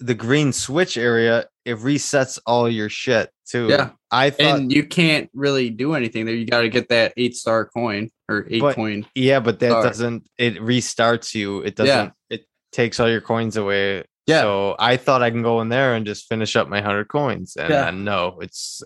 the 0.00 0.14
green 0.14 0.52
switch 0.52 0.96
area, 0.96 1.46
it 1.64 1.76
resets 1.78 2.38
all 2.46 2.68
your 2.68 2.88
shit 2.88 3.30
too. 3.46 3.68
Yeah. 3.68 3.90
I 4.10 4.30
thought 4.30 4.60
And 4.60 4.72
you 4.72 4.84
can't 4.86 5.28
really 5.34 5.70
do 5.70 5.94
anything 5.94 6.24
there. 6.26 6.34
You 6.34 6.46
got 6.46 6.62
to 6.62 6.68
get 6.68 6.88
that 6.88 7.12
eight 7.16 7.36
star 7.36 7.66
coin 7.66 8.10
or 8.28 8.46
eight 8.50 8.60
But- 8.60 8.74
coin. 8.76 9.06
yeah, 9.14 9.40
but 9.40 9.58
that 9.60 9.70
Sorry. 9.70 9.84
doesn't 9.84 10.30
it 10.38 10.56
restarts 10.56 11.34
you. 11.34 11.60
It 11.60 11.76
doesn't 11.76 12.12
it 12.30 12.46
takes 12.72 12.98
all 12.98 13.08
your 13.10 13.20
coins 13.20 13.56
away. 13.56 14.04
Yeah. 14.26 14.42
So 14.42 14.76
I 14.78 14.96
thought 14.96 15.22
I 15.22 15.30
can 15.30 15.42
go 15.42 15.60
in 15.60 15.68
there 15.68 15.94
and 15.94 16.06
just 16.06 16.28
finish 16.28 16.54
up 16.56 16.68
my 16.68 16.80
hundred 16.80 17.08
coins. 17.08 17.56
And 17.56 17.70
Yeah. 17.70 17.90
no, 17.90 18.38
it's 18.40 18.82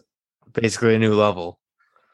basically 0.53 0.95
a 0.95 0.99
new 0.99 1.15
level. 1.15 1.59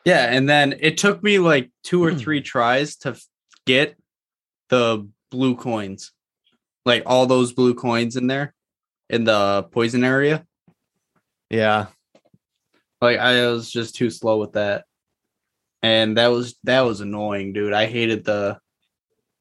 Yeah, 0.05 0.27
and 0.35 0.49
then 0.49 0.75
it 0.81 0.99
took 0.99 1.23
me 1.23 1.39
like 1.39 1.71
two 1.85 2.01
Hmm. 2.01 2.05
or 2.07 2.15
three 2.19 2.41
tries 2.41 2.97
to 2.99 3.17
get 3.67 3.97
the 4.69 5.09
blue 5.31 5.55
coins, 5.55 6.11
like 6.85 7.05
all 7.07 7.27
those 7.27 7.53
blue 7.53 7.75
coins 7.75 8.17
in 8.17 8.27
there 8.27 8.55
in 9.09 9.23
the 9.25 9.63
poison 9.71 10.03
area. 10.03 10.45
Yeah. 11.51 11.87
Like 13.01 13.19
I 13.19 13.47
was 13.51 13.71
just 13.71 13.95
too 13.95 14.11
slow 14.11 14.39
with 14.39 14.53
that, 14.55 14.85
and 15.83 16.17
that 16.17 16.29
was 16.29 16.57
that 16.65 16.81
was 16.83 17.01
annoying, 17.01 17.53
dude. 17.53 17.73
I 17.73 17.87
hated 17.87 18.25
the 18.25 18.59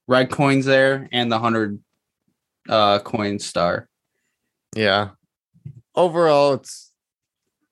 red 0.07 0.29
coins 0.29 0.65
there 0.65 1.07
and 1.11 1.31
the 1.31 1.39
hundred 1.39 1.79
uh 2.69 2.99
coin 2.99 3.39
star. 3.39 3.87
Yeah. 4.75 5.09
Overall, 5.95 6.53
it's 6.53 6.91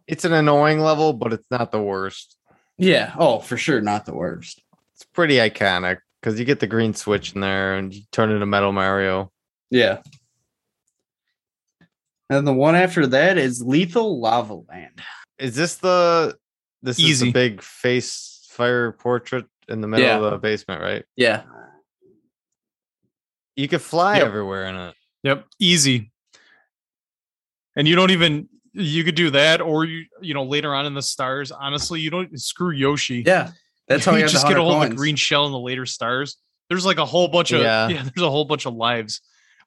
it's 0.07 0.25
an 0.25 0.33
annoying 0.33 0.79
level, 0.79 1.13
but 1.13 1.33
it's 1.33 1.47
not 1.51 1.71
the 1.71 1.81
worst. 1.81 2.35
Yeah. 2.77 3.13
Oh, 3.17 3.39
for 3.39 3.57
sure, 3.57 3.81
not 3.81 4.05
the 4.05 4.13
worst. 4.15 4.61
It's 4.95 5.05
pretty 5.05 5.35
iconic 5.35 5.97
because 6.19 6.39
you 6.39 6.45
get 6.45 6.59
the 6.59 6.67
green 6.67 6.93
switch 6.93 7.33
in 7.33 7.41
there 7.41 7.75
and 7.75 7.93
you 7.93 8.01
turn 8.11 8.31
into 8.31 8.45
Metal 8.45 8.71
Mario. 8.71 9.31
Yeah. 9.69 9.99
And 12.29 12.45
the 12.45 12.53
one 12.53 12.75
after 12.75 13.07
that 13.07 13.37
is 13.37 13.61
Lethal 13.61 14.19
Lava 14.19 14.55
Land. 14.55 15.01
Is 15.37 15.55
this 15.55 15.75
the 15.75 16.35
this 16.81 16.97
is 16.99 17.05
Easy. 17.05 17.25
the 17.27 17.31
big 17.31 17.61
face 17.61 18.45
fire 18.49 18.91
portrait 18.91 19.45
in 19.67 19.81
the 19.81 19.87
middle 19.87 20.05
Yeah. 20.05 20.17
of 20.19 20.31
the 20.31 20.37
basement, 20.37 20.81
right? 20.81 21.05
Yeah. 21.15 21.43
You 23.59 23.67
could 23.67 23.81
fly 23.81 24.17
Yep. 24.19 24.27
everywhere 24.27 24.65
in 24.67 24.75
it. 24.75 24.95
Yep, 25.23 25.45
easy. 25.59 26.13
And 27.75 27.87
you 27.89 27.95
don't 27.97 28.11
even 28.11 28.47
you 28.71 29.03
could 29.03 29.15
do 29.15 29.31
that, 29.31 29.59
or 29.59 29.83
you 29.83 30.05
you 30.21 30.33
know 30.33 30.43
later 30.43 30.73
on 30.73 30.85
in 30.85 30.93
the 30.93 31.01
stars. 31.01 31.51
Honestly, 31.51 31.99
you 31.99 32.09
don't 32.09 32.39
screw 32.39 32.71
Yoshi. 32.71 33.23
Yeah. 33.25 33.51
That's 33.89 34.05
how 34.05 34.11
you 34.15 34.19
you 34.21 34.27
just 34.29 34.47
get 34.47 34.57
a 34.57 34.63
100 34.63 34.71
hold 34.71 34.83
of 34.85 34.89
the 34.91 34.95
green 34.95 35.17
shell 35.17 35.45
in 35.45 35.51
the 35.51 35.59
later 35.59 35.85
stars. 35.85 36.37
There's 36.69 36.85
like 36.85 36.99
a 36.99 37.05
whole 37.05 37.27
bunch 37.27 37.51
of 37.51 37.61
Yeah. 37.61 37.89
yeah. 37.89 38.03
There's 38.03 38.25
a 38.25 38.29
whole 38.31 38.45
bunch 38.45 38.65
of 38.65 38.75
lives. 38.75 39.19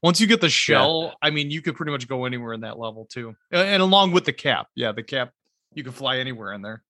Once 0.02 0.20
you 0.22 0.26
get 0.26 0.40
the 0.40 0.48
shell, 0.48 1.14
I 1.20 1.28
mean, 1.30 1.50
you 1.50 1.60
could 1.60 1.76
pretty 1.76 1.92
much 1.92 2.08
go 2.08 2.24
anywhere 2.24 2.54
in 2.54 2.62
that 2.62 2.78
level 2.78 3.06
too, 3.12 3.36
and 3.52 3.82
along 3.82 4.12
with 4.12 4.24
the 4.24 4.32
cap. 4.32 4.68
Yeah, 4.74 4.92
the 4.92 5.02
cap, 5.02 5.30
you 5.74 5.84
can 5.84 5.92
fly 5.92 6.16
anywhere 6.16 6.52
in 6.54 6.62
there. 6.62 6.82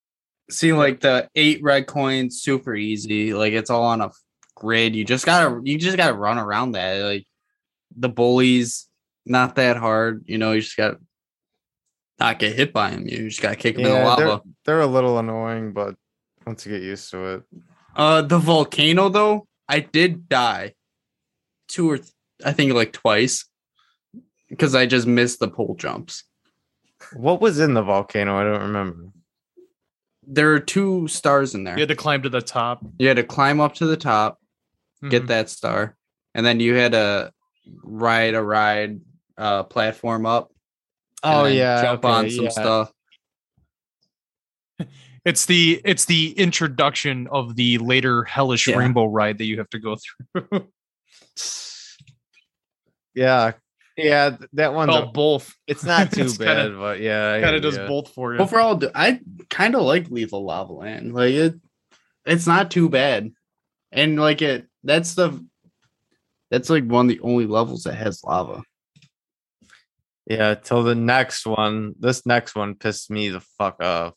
See, 0.51 0.73
like 0.73 1.01
the 1.01 1.29
eight 1.35 1.63
red 1.63 1.87
coins, 1.89 2.41
super 2.43 2.75
easy. 2.77 3.35
Like 3.35 3.53
it's 3.55 3.71
all 3.71 3.83
on 3.85 4.01
a 4.01 4.11
grid. 4.55 4.95
You 4.95 5.05
just 5.05 5.27
gotta 5.27 5.61
you 5.65 5.79
just 5.79 5.97
gotta 5.97 6.15
run 6.15 6.39
around 6.39 6.73
that. 6.73 7.01
Like 7.03 7.27
the 7.97 8.09
bullies, 8.09 8.89
not 9.27 9.57
that 9.57 9.77
hard. 9.77 10.25
You 10.27 10.39
know, 10.39 10.53
you 10.53 10.61
just 10.61 10.77
gotta 10.77 10.99
not 12.19 12.39
get 12.39 12.55
hit 12.55 12.73
by 12.73 12.91
them. 12.91 13.07
You 13.09 13.29
just 13.29 13.43
gotta 13.43 13.57
kick 13.57 13.77
them 13.77 13.87
in 13.87 13.91
the 13.93 13.99
Yeah, 13.99 14.17
they're, 14.17 14.29
lava. 14.29 14.43
they're 14.65 14.81
a 14.81 14.87
little 14.87 15.19
annoying, 15.19 15.73
but 15.73 15.95
once 16.47 16.65
you 16.67 16.73
get 16.73 16.83
used 16.83 17.11
to 17.11 17.25
it. 17.35 17.43
Uh 17.97 18.23
the 18.23 18.39
volcano 18.39 19.09
though, 19.09 19.47
I 19.69 19.81
did 19.81 20.29
die 20.29 20.75
two 21.69 21.91
or 21.91 21.99
th- 21.99 22.11
I 22.45 22.53
think 22.53 22.73
like 22.75 22.93
twice 22.93 23.45
because 24.49 24.75
I 24.75 24.87
just 24.87 25.07
missed 25.07 25.41
the 25.41 25.49
pole 25.49 25.75
jumps. 25.79 26.25
What 27.15 27.41
was 27.41 27.59
in 27.59 27.75
the 27.75 27.83
volcano? 27.83 28.37
I 28.39 28.45
don't 28.45 28.63
remember. 28.63 29.09
There 30.27 30.53
are 30.53 30.61
two 30.61 31.09
stars 31.09 31.55
in 31.55 31.65
there. 31.65 31.75
You 31.75 31.81
had 31.81 31.89
to 31.89 31.97
climb 31.97 32.23
to 32.23 32.29
the 32.29 32.41
top. 32.41 32.85
You 32.99 33.09
had 33.09 33.17
to 33.17 33.25
climb 33.25 33.61
up 33.61 33.75
to 33.75 33.87
the 33.87 33.97
top, 33.97 34.39
get 35.09 35.25
Mhm. 35.25 35.29
that 35.29 35.51
star, 35.51 35.97
and 36.35 36.45
then 36.47 36.61
you 36.61 36.75
had 36.75 36.93
to 36.93 37.33
ride 37.83 38.35
a 38.35 38.43
ride 38.43 39.01
uh 39.39 39.63
platform 39.65 40.27
up. 40.27 40.53
Oh 41.23 41.45
yeah, 41.47 41.83
jump 41.83 42.05
okay, 42.05 42.13
on 42.15 42.31
some 42.31 42.45
yeah. 42.45 42.51
stuff. 42.51 42.93
It's 45.25 45.47
the 45.47 45.81
it's 45.85 46.07
the 46.07 46.33
introduction 46.33 47.29
of 47.31 47.55
the 47.55 47.79
later 47.79 48.25
hellish 48.25 48.67
Yeah. 48.67 48.77
rainbow 48.77 49.07
ride 49.07 49.39
that 49.39 49.45
you 49.45 49.59
have 49.59 49.71
to 49.71 49.79
go 49.79 49.97
through. 50.35 50.67
Yeah, 53.15 53.53
yeah, 53.97 54.37
that 54.55 54.75
one's. 54.75 54.95
Oh, 54.95 55.03
a- 55.05 55.07
both. 55.13 55.55
it's 55.69 55.85
not 55.85 56.11
too 56.13 56.23
It's 56.23 56.39
bad, 56.39 56.65
kinda- 56.67 56.79
but 56.79 57.01
yeah, 57.01 57.35
I 57.35 57.41
Kind 57.41 57.47
hear 57.47 57.57
of 57.57 57.63
does 57.63 57.77
ya. 57.77 57.87
both 57.87 58.13
for 58.15 58.35
you. 58.35 58.41
Overall, 58.41 58.83
I 58.95 59.21
kind 59.51 59.75
of 59.75 59.83
like 59.83 60.11
Lethal 60.11 60.45
Lava 60.45 60.73
Land. 60.73 61.15
Like 61.15 61.35
it, 61.35 61.55
it's 62.27 62.47
not 62.47 62.71
too 62.71 62.89
bad, 62.89 63.31
and 63.93 64.19
like 64.19 64.43
it. 64.43 64.67
That's 64.85 65.15
the. 65.15 65.45
That's 66.51 66.69
like 66.69 66.85
one 66.85 67.07
of 67.07 67.09
the 67.09 67.21
only 67.21 67.47
levels 67.47 67.85
that 67.85 67.95
has 67.95 68.23
lava. 68.25 68.63
Yeah, 70.27 70.55
till 70.55 70.83
the 70.83 70.95
next 70.95 71.47
one. 71.47 71.95
This 71.99 72.25
next 72.27 72.55
one 72.55 72.75
pissed 72.75 73.11
me 73.11 73.29
the 73.31 73.41
fuck 73.41 73.83
off. 73.83 74.15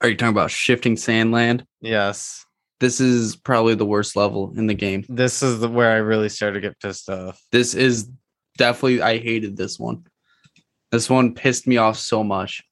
Are 0.00 0.08
you 0.08 0.16
talking 0.16 0.30
about 0.32 0.50
Shifting 0.50 0.96
Sand 0.96 1.32
Land? 1.32 1.64
Yes, 1.80 2.44
This 2.78 3.00
is 3.00 3.34
probably 3.34 3.74
the 3.74 3.84
worst 3.86 4.14
level 4.14 4.52
in 4.56 4.66
the 4.68 4.74
game. 4.74 5.04
this 5.08 5.42
is 5.42 5.58
the 5.58 5.68
where 5.68 5.90
I 5.90 5.96
really 5.96 6.28
started 6.28 6.60
to 6.60 6.68
get 6.68 6.78
pissed 6.80 7.08
off. 7.10 7.40
This 7.50 7.74
is 7.74 8.08
definitely. 8.56 9.02
I 9.02 9.18
hated 9.18 9.56
this 9.56 9.78
one. 9.78 10.04
This 10.92 11.10
one 11.10 11.34
pissed 11.34 11.66
me 11.66 11.76
off 11.78 11.96
so 11.98 12.22
much. 12.22 12.62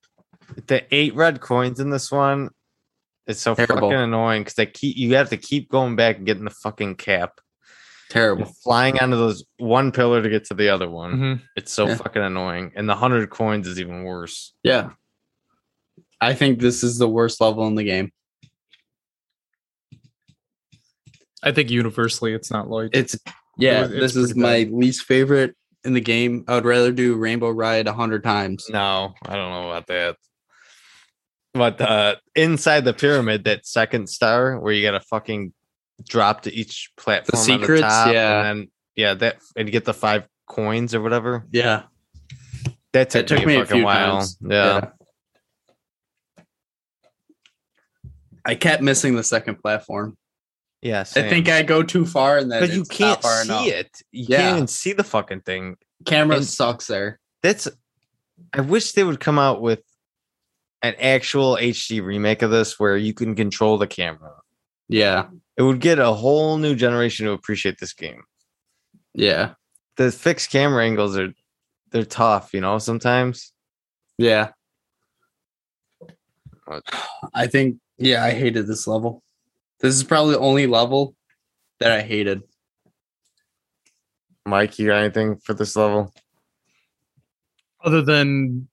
The 0.68 0.84
eight 0.94 1.14
red 1.16 1.40
coins 1.40 1.80
in 1.80 1.90
this 1.90 2.12
one. 2.12 2.50
It's 3.26 3.40
so 3.40 3.54
Terrible. 3.54 3.90
fucking 3.90 3.98
annoying 4.04 4.42
because 4.42 4.54
they 4.54 4.66
keep 4.66 4.96
you 4.96 5.14
have 5.16 5.30
to 5.30 5.36
keep 5.36 5.68
going 5.68 5.96
back 5.96 6.16
and 6.18 6.26
getting 6.26 6.44
the 6.44 6.50
fucking 6.50 6.96
cap. 6.96 7.40
Terrible. 8.08 8.44
and 8.44 8.56
flying 8.58 9.00
onto 9.00 9.16
those 9.16 9.44
one 9.58 9.90
pillar 9.90 10.22
to 10.22 10.28
get 10.30 10.44
to 10.44 10.54
the 10.54 10.68
other 10.68 10.88
one. 10.88 11.12
Mhm. 11.16 11.42
It's 11.56 11.72
so 11.72 11.88
Yeah. 11.88 11.96
fucking 11.96 12.22
annoying. 12.22 12.70
And 12.76 12.88
the 12.88 12.94
hundred 12.94 13.28
coins 13.30 13.66
is 13.66 13.80
even 13.80 14.04
worse. 14.04 14.52
Yeah. 14.62 14.90
I 16.20 16.32
think 16.34 16.60
this 16.60 16.84
is 16.84 16.98
the 16.98 17.08
worst 17.08 17.40
level 17.40 17.66
in 17.66 17.74
the 17.74 17.82
game. 17.82 18.12
I 21.42 21.50
think 21.52 21.70
universally 21.70 22.32
it's 22.32 22.50
not 22.50 22.68
like 22.70 22.90
It's 22.92 23.16
yeah, 23.58 23.84
it's 23.84 23.90
this 23.92 24.16
is 24.16 24.32
pretty 24.34 24.40
my 24.40 24.76
least 24.76 25.02
favorite 25.02 25.56
in 25.84 25.92
the 25.92 26.00
game. 26.00 26.44
I 26.48 26.54
would 26.54 26.64
rather 26.64 26.92
do 26.92 27.16
Rainbow 27.16 27.50
Ride 27.50 27.86
a 27.88 27.92
hundred 27.92 28.22
times. 28.24 28.66
No, 28.70 29.14
I 29.24 29.34
don't 29.34 29.50
know 29.50 29.70
about 29.70 29.86
that. 29.88 30.16
But 31.58 31.80
uh 31.80 32.16
inside 32.34 32.84
the 32.84 32.92
pyramid, 32.94 33.44
that 33.44 33.66
second 33.66 34.08
star 34.08 34.58
where 34.60 34.72
you 34.72 34.82
gotta 34.82 35.00
fucking 35.00 35.52
drop 36.08 36.42
to 36.42 36.52
each 36.54 36.90
platform. 36.96 37.38
on 37.40 37.44
secrets, 37.44 37.82
top, 37.82 38.12
yeah. 38.12 38.38
And 38.50 38.60
then 38.60 38.70
yeah, 38.96 39.14
that 39.14 39.38
and 39.56 39.68
you 39.68 39.72
get 39.72 39.84
the 39.84 39.94
five 39.94 40.26
coins 40.48 40.94
or 40.94 41.00
whatever. 41.00 41.46
Yeah. 41.50 41.84
That 42.92 43.10
took, 43.10 43.26
took 43.26 43.44
me, 43.44 43.56
a 43.56 43.60
a 43.60 43.64
fucking 43.64 43.76
few 43.78 43.84
while. 43.84 44.16
times. 44.18 44.38
Yeah. 44.40 44.90
I 48.44 48.54
kept 48.54 48.82
missing 48.82 49.16
the 49.16 49.24
second 49.24 49.56
platform. 49.56 50.16
Yeah. 50.82 51.00
I 51.00 51.04
think 51.28 51.48
I 51.48 51.62
go 51.62 51.82
too 51.82 52.06
far 52.06 52.38
and 52.38 52.50
then 52.50 52.60
because 52.62 52.76
you 52.76 52.84
can't 52.84 53.22
see 53.22 53.42
enough. 53.44 53.66
it. 53.66 53.90
You 54.12 54.26
Yeah. 54.28 54.36
can't 54.38 54.56
even 54.56 54.66
see 54.68 54.92
the 54.92 55.04
fucking 55.04 55.40
thing. 55.40 55.76
Camera 56.04 56.36
And- 56.36 56.46
sucks 56.46 56.86
there. 56.86 57.18
that's 57.42 57.68
I 58.52 58.60
wish 58.60 58.92
they 58.92 59.02
would 59.02 59.18
come 59.18 59.38
out 59.38 59.60
with 59.62 59.80
an 60.86 61.00
actual 61.00 61.56
HD 61.56 62.02
remake 62.02 62.42
of 62.42 62.50
this 62.50 62.78
where 62.78 62.96
you 62.96 63.14
can 63.14 63.34
control 63.34 63.78
the 63.78 63.86
camera. 63.86 64.32
Yeah. 64.88 65.28
It 65.56 65.62
would 65.62 65.80
get 65.80 65.98
a 65.98 66.12
whole 66.12 66.58
new 66.58 66.74
generation 66.74 67.26
to 67.26 67.32
appreciate 67.32 67.78
this 67.78 67.92
game. 67.92 68.22
Yeah. 69.14 69.54
The 69.96 70.12
fixed 70.12 70.50
camera 70.50 70.84
angles 70.84 71.16
are 71.16 71.32
they're 71.90 72.04
tough, 72.04 72.52
you 72.52 72.60
know, 72.60 72.78
sometimes. 72.78 73.52
Yeah. 74.18 74.50
I 77.32 77.46
think 77.46 77.78
yeah, 77.98 78.24
I 78.24 78.32
hated 78.32 78.66
this 78.66 78.86
level. 78.86 79.22
This 79.80 79.94
is 79.94 80.04
probably 80.04 80.34
the 80.34 80.40
only 80.40 80.66
level 80.66 81.14
that 81.80 81.92
I 81.92 82.02
hated. 82.02 82.42
Mike, 84.44 84.78
you 84.78 84.88
got 84.88 84.98
anything 84.98 85.36
for 85.36 85.54
this 85.54 85.76
level? 85.76 86.12
other 87.86 88.02
than 88.02 88.68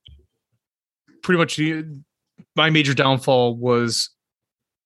pretty 1.23 1.37
much 1.39 1.59
my 2.55 2.69
major 2.69 2.93
downfall 2.93 3.55
was 3.57 4.09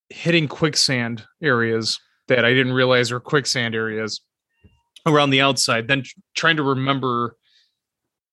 hitting 0.10 0.48
quicksand 0.48 1.24
areas 1.42 2.00
that 2.28 2.46
I 2.46 2.54
didn't 2.54 2.74
realize 2.74 3.12
were 3.12 3.20
quicksand 3.20 3.76
areas 3.76 4.22
around 5.06 5.32
the 5.32 5.42
outside, 5.42 5.88
then 5.88 6.04
trying 6.36 6.58
to 6.58 6.64
remember 6.64 7.36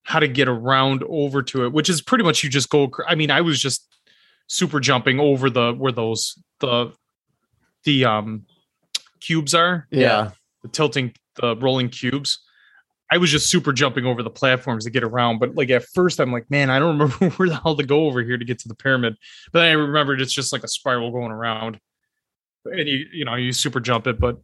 how 0.02 0.18
to 0.20 0.28
get 0.28 0.48
around 0.48 1.02
over 1.08 1.42
to 1.42 1.64
it, 1.64 1.72
which 1.72 1.88
is 1.88 2.02
pretty 2.02 2.24
much 2.24 2.44
you 2.44 2.50
just 2.50 2.68
go. 2.68 2.90
I 3.08 3.14
mean, 3.14 3.30
I 3.30 3.40
was 3.40 3.60
just 3.60 3.88
super 4.48 4.78
jumping 4.78 5.18
over 5.18 5.48
the 5.48 5.72
where 5.72 5.92
those 5.92 6.38
the 6.60 6.92
the 7.84 8.04
um 8.04 8.44
cubes 9.20 9.54
are, 9.54 9.86
Yeah. 9.90 10.32
the 10.62 10.68
tilting 10.68 11.14
the 11.36 11.56
rolling 11.56 11.88
cubes. 11.88 12.38
I 13.12 13.18
was 13.18 13.30
just 13.30 13.50
super 13.50 13.72
jumping 13.72 14.06
over 14.06 14.22
the 14.22 14.30
platforms 14.30 14.84
to 14.84 14.90
get 14.90 15.04
around. 15.04 15.38
But 15.38 15.54
like 15.54 15.70
at 15.70 15.84
first, 15.94 16.18
I'm 16.20 16.32
like, 16.32 16.50
man, 16.50 16.70
I 16.70 16.78
don't 16.78 16.98
remember 16.98 17.30
where 17.36 17.48
the 17.48 17.56
hell 17.56 17.76
to 17.76 17.84
go 17.84 18.06
over 18.06 18.22
here 18.22 18.36
to 18.38 18.44
get 18.44 18.58
to 18.60 18.68
the 18.68 18.74
pyramid. 18.74 19.16
But 19.52 19.60
then 19.60 19.68
I 19.68 19.72
remembered 19.72 20.20
it's 20.20 20.32
just 20.32 20.52
like 20.52 20.64
a 20.64 20.68
spiral 20.68 21.10
going 21.12 21.30
around, 21.30 21.78
and 22.64 22.88
you 22.88 23.06
you 23.12 23.24
know 23.24 23.34
you 23.34 23.52
super 23.52 23.80
jump 23.80 24.06
it. 24.06 24.18
But 24.18 24.38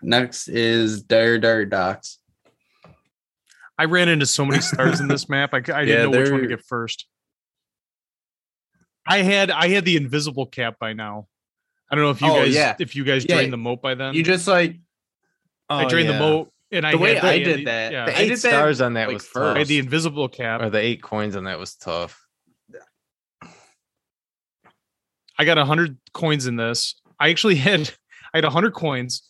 Next 0.00 0.48
is 0.48 1.02
Dire 1.02 1.38
Dire 1.38 1.64
Docks. 1.66 2.18
I 3.76 3.84
ran 3.84 4.08
into 4.08 4.26
so 4.26 4.44
many 4.44 4.60
stars 4.60 5.00
in 5.00 5.08
this 5.08 5.28
map. 5.28 5.50
I, 5.54 5.58
Yeah, 5.58 5.84
didn't 5.84 6.10
know 6.12 6.18
which 6.20 6.30
one 6.30 6.40
to 6.42 6.46
get 6.48 6.64
first. 6.64 7.06
I 9.06 9.18
had 9.18 9.50
I 9.50 9.68
had 9.68 9.84
the 9.84 9.96
invisible 9.96 10.46
cap 10.46 10.76
by 10.78 10.92
now. 10.92 11.26
I 11.90 11.94
don't 11.94 12.04
know 12.04 12.10
if 12.10 12.20
you 12.20 12.28
Oh, 12.30 12.34
guys 12.44 12.54
yeah. 12.54 12.76
if 12.78 12.94
you 12.94 13.04
guys 13.04 13.24
Yeah. 13.28 13.36
drained 13.36 13.52
the 13.52 13.56
moat 13.56 13.80
by 13.82 13.94
then. 13.94 14.14
You 14.14 14.22
just 14.22 14.46
like 14.46 14.76
I 15.68 15.84
oh, 15.84 15.88
drained 15.88 16.08
the 16.08 16.18
moat 16.18 16.50
and 16.70 16.86
I 16.86 16.94
way 16.94 17.14
had 17.14 17.24
I 17.24 17.38
did 17.38 17.66
that, 17.66 17.92
Yeah, 17.92 18.06
The 18.06 18.16
I 18.16 18.20
eight 18.20 18.28
did 18.28 18.38
that, 18.38 18.50
stars 18.50 18.80
on 18.80 18.94
that 18.94 19.08
like, 19.08 19.14
was 19.14 19.24
first. 19.24 19.34
tough. 19.34 19.56
I 19.56 19.58
had 19.60 19.68
the 19.68 19.78
invisible 19.78 20.28
cap. 20.28 20.60
or 20.62 20.70
the 20.70 20.78
eight 20.78 21.02
coins 21.02 21.36
on 21.36 21.44
that 21.44 21.58
was 21.58 21.74
tough. 21.74 22.20
I 25.38 25.44
got 25.44 25.56
a 25.58 25.64
hundred 25.64 25.98
coins 26.12 26.46
in 26.46 26.56
this. 26.56 27.00
I 27.20 27.30
actually 27.30 27.54
had 27.68 27.90
I 28.34 28.38
had 28.38 28.44
a 28.44 28.50
hundred 28.50 28.74
coins, 28.74 29.22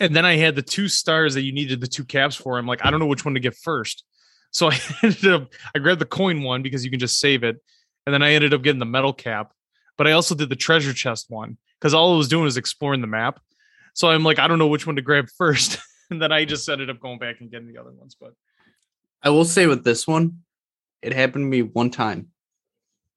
and 0.00 0.14
then 0.14 0.24
I 0.24 0.36
had 0.36 0.56
the 0.56 0.62
two 0.62 0.88
stars 0.88 1.34
that 1.34 1.42
you 1.42 1.52
needed 1.52 1.80
the 1.80 1.86
two 1.86 2.04
caps 2.04 2.34
for. 2.36 2.58
I'm 2.58 2.66
like, 2.66 2.84
I 2.84 2.90
don't 2.90 3.00
know 3.00 3.06
which 3.06 3.24
one 3.24 3.34
to 3.34 3.40
get 3.40 3.56
first. 3.56 4.04
So 4.50 4.70
I 4.70 4.78
ended 5.02 5.26
up 5.32 5.52
I 5.74 5.78
grabbed 5.78 6.00
the 6.00 6.06
coin 6.06 6.42
one 6.42 6.62
because 6.62 6.84
you 6.84 6.90
can 6.90 7.00
just 7.00 7.20
save 7.20 7.44
it, 7.44 7.56
and 8.06 8.12
then 8.14 8.22
I 8.22 8.32
ended 8.32 8.54
up 8.54 8.62
getting 8.62 8.80
the 8.80 8.86
metal 8.86 9.12
cap. 9.12 9.52
But 9.96 10.06
I 10.06 10.12
also 10.12 10.34
did 10.34 10.50
the 10.50 10.56
treasure 10.56 10.92
chest 10.92 11.26
one 11.28 11.56
because 11.80 11.94
all 11.94 12.14
I 12.14 12.16
was 12.18 12.28
doing 12.28 12.44
was 12.44 12.56
exploring 12.58 13.00
the 13.00 13.06
map. 13.06 13.40
So 13.96 14.08
I'm 14.10 14.22
like, 14.24 14.38
I 14.38 14.46
don't 14.46 14.58
know 14.58 14.66
which 14.66 14.86
one 14.86 14.96
to 14.96 15.02
grab 15.02 15.26
first. 15.38 15.78
and 16.10 16.20
then 16.20 16.30
I 16.32 16.44
just 16.44 16.68
ended 16.68 16.90
up 16.90 17.00
going 17.00 17.18
back 17.18 17.40
and 17.40 17.50
getting 17.50 17.66
the 17.72 17.78
other 17.80 17.92
ones. 17.92 18.14
But 18.20 18.34
I 19.22 19.30
will 19.30 19.46
say 19.46 19.66
with 19.66 19.84
this 19.84 20.06
one, 20.06 20.42
it 21.00 21.14
happened 21.14 21.44
to 21.44 21.48
me 21.48 21.62
one 21.62 21.90
time. 21.90 22.28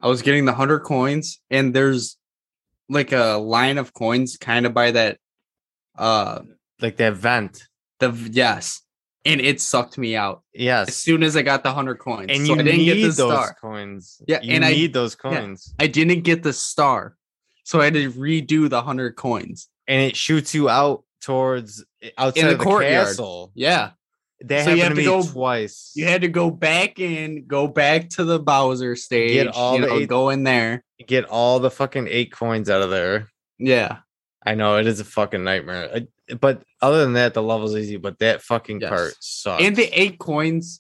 I 0.02 0.08
was 0.08 0.22
getting 0.22 0.46
the 0.46 0.54
hundred 0.54 0.80
coins, 0.80 1.42
and 1.52 1.74
there's 1.74 2.18
like 2.88 3.12
a 3.12 3.34
line 3.38 3.78
of 3.78 3.94
coins 3.94 4.38
kind 4.38 4.66
of 4.66 4.74
by 4.74 4.92
that 4.92 5.18
uh 5.98 6.40
Like 6.82 6.96
that 6.98 7.14
vent. 7.14 7.68
the 8.00 8.12
yes. 8.32 8.82
And 9.26 9.42
it 9.42 9.60
sucked 9.60 9.98
me 9.98 10.16
out 10.16 10.44
Yes. 10.54 10.88
as 10.88 10.96
soon 10.96 11.24
as 11.24 11.36
I 11.36 11.42
got 11.42 11.64
the 11.64 11.74
hundred 11.74 11.96
coins. 11.96 12.28
And 12.30 12.48
so 12.48 12.54
you 12.54 12.60
I 12.60 12.64
didn't 12.64 12.78
need 12.78 12.86
get 12.86 12.96
the 13.02 13.08
those 13.08 13.16
star. 13.34 13.54
coins. 13.60 14.22
Yeah, 14.28 14.40
You 14.42 14.54
and 14.56 14.64
I- 14.64 14.72
need 14.72 14.94
those 14.94 15.14
coins. 15.16 15.76
I 15.78 15.88
didn't 15.88 16.22
get 16.22 16.42
the 16.42 16.54
star. 16.54 17.18
So 17.66 17.82
I 17.82 17.86
had 17.86 17.94
to 17.96 18.10
redo 18.14 18.70
the 18.70 18.82
hundred 18.82 19.18
coins. 19.18 19.68
And 19.90 20.02
it 20.02 20.16
shoots 20.16 20.54
you 20.56 20.70
out 20.70 21.04
towards 21.22 21.84
outside 22.18 22.44
the 22.44 22.52
of 22.54 22.58
the 22.60 22.64
courtyard. 22.64 23.08
castle. 23.08 23.52
Yeah. 23.56 23.92
That 24.42 24.64
So 24.64 24.72
you 24.72 24.82
happened 24.84 25.00
to 25.00 25.04
have 25.04 25.24
to 25.24 25.28
go- 25.28 25.34
twice. 25.34 25.92
You 25.96 26.06
had 26.06 26.22
to 26.22 26.30
go 26.30 26.50
back 26.50 26.98
in, 27.00 27.46
go 27.48 27.68
back 27.68 28.10
to 28.12 28.24
the 28.24 28.40
Bowser 28.40 28.96
stage, 28.96 29.34
get 29.34 29.48
all 29.50 29.76
you 29.76 29.82
the 29.82 29.88
know, 29.88 29.98
eight- 30.00 30.08
go 30.08 30.30
in 30.30 30.44
there. 30.44 30.86
get 31.06 31.26
all 31.26 31.60
the 31.60 31.70
fucking 31.72 32.08
eight 32.08 32.32
coins 32.32 32.70
out 32.70 32.82
of 32.82 32.90
there. 32.90 33.28
Yeah. 33.58 33.98
I 34.46 34.56
know 34.56 34.78
it 34.78 34.88
is 34.88 35.02
a 35.02 35.04
fucking 35.04 35.44
nightmare. 35.44 35.90
I, 35.94 36.36
but 36.36 36.64
other 36.82 37.00
than 37.04 37.14
that, 37.14 37.34
the 37.34 37.44
level's 37.44 37.76
easy. 37.76 37.98
But 37.98 38.20
that 38.20 38.42
fucking 38.42 38.80
Yes. 38.80 38.90
part 38.90 39.14
sucks. 39.20 39.64
And 39.64 39.76
the 39.76 39.90
eight 40.00 40.20
coins, 40.20 40.80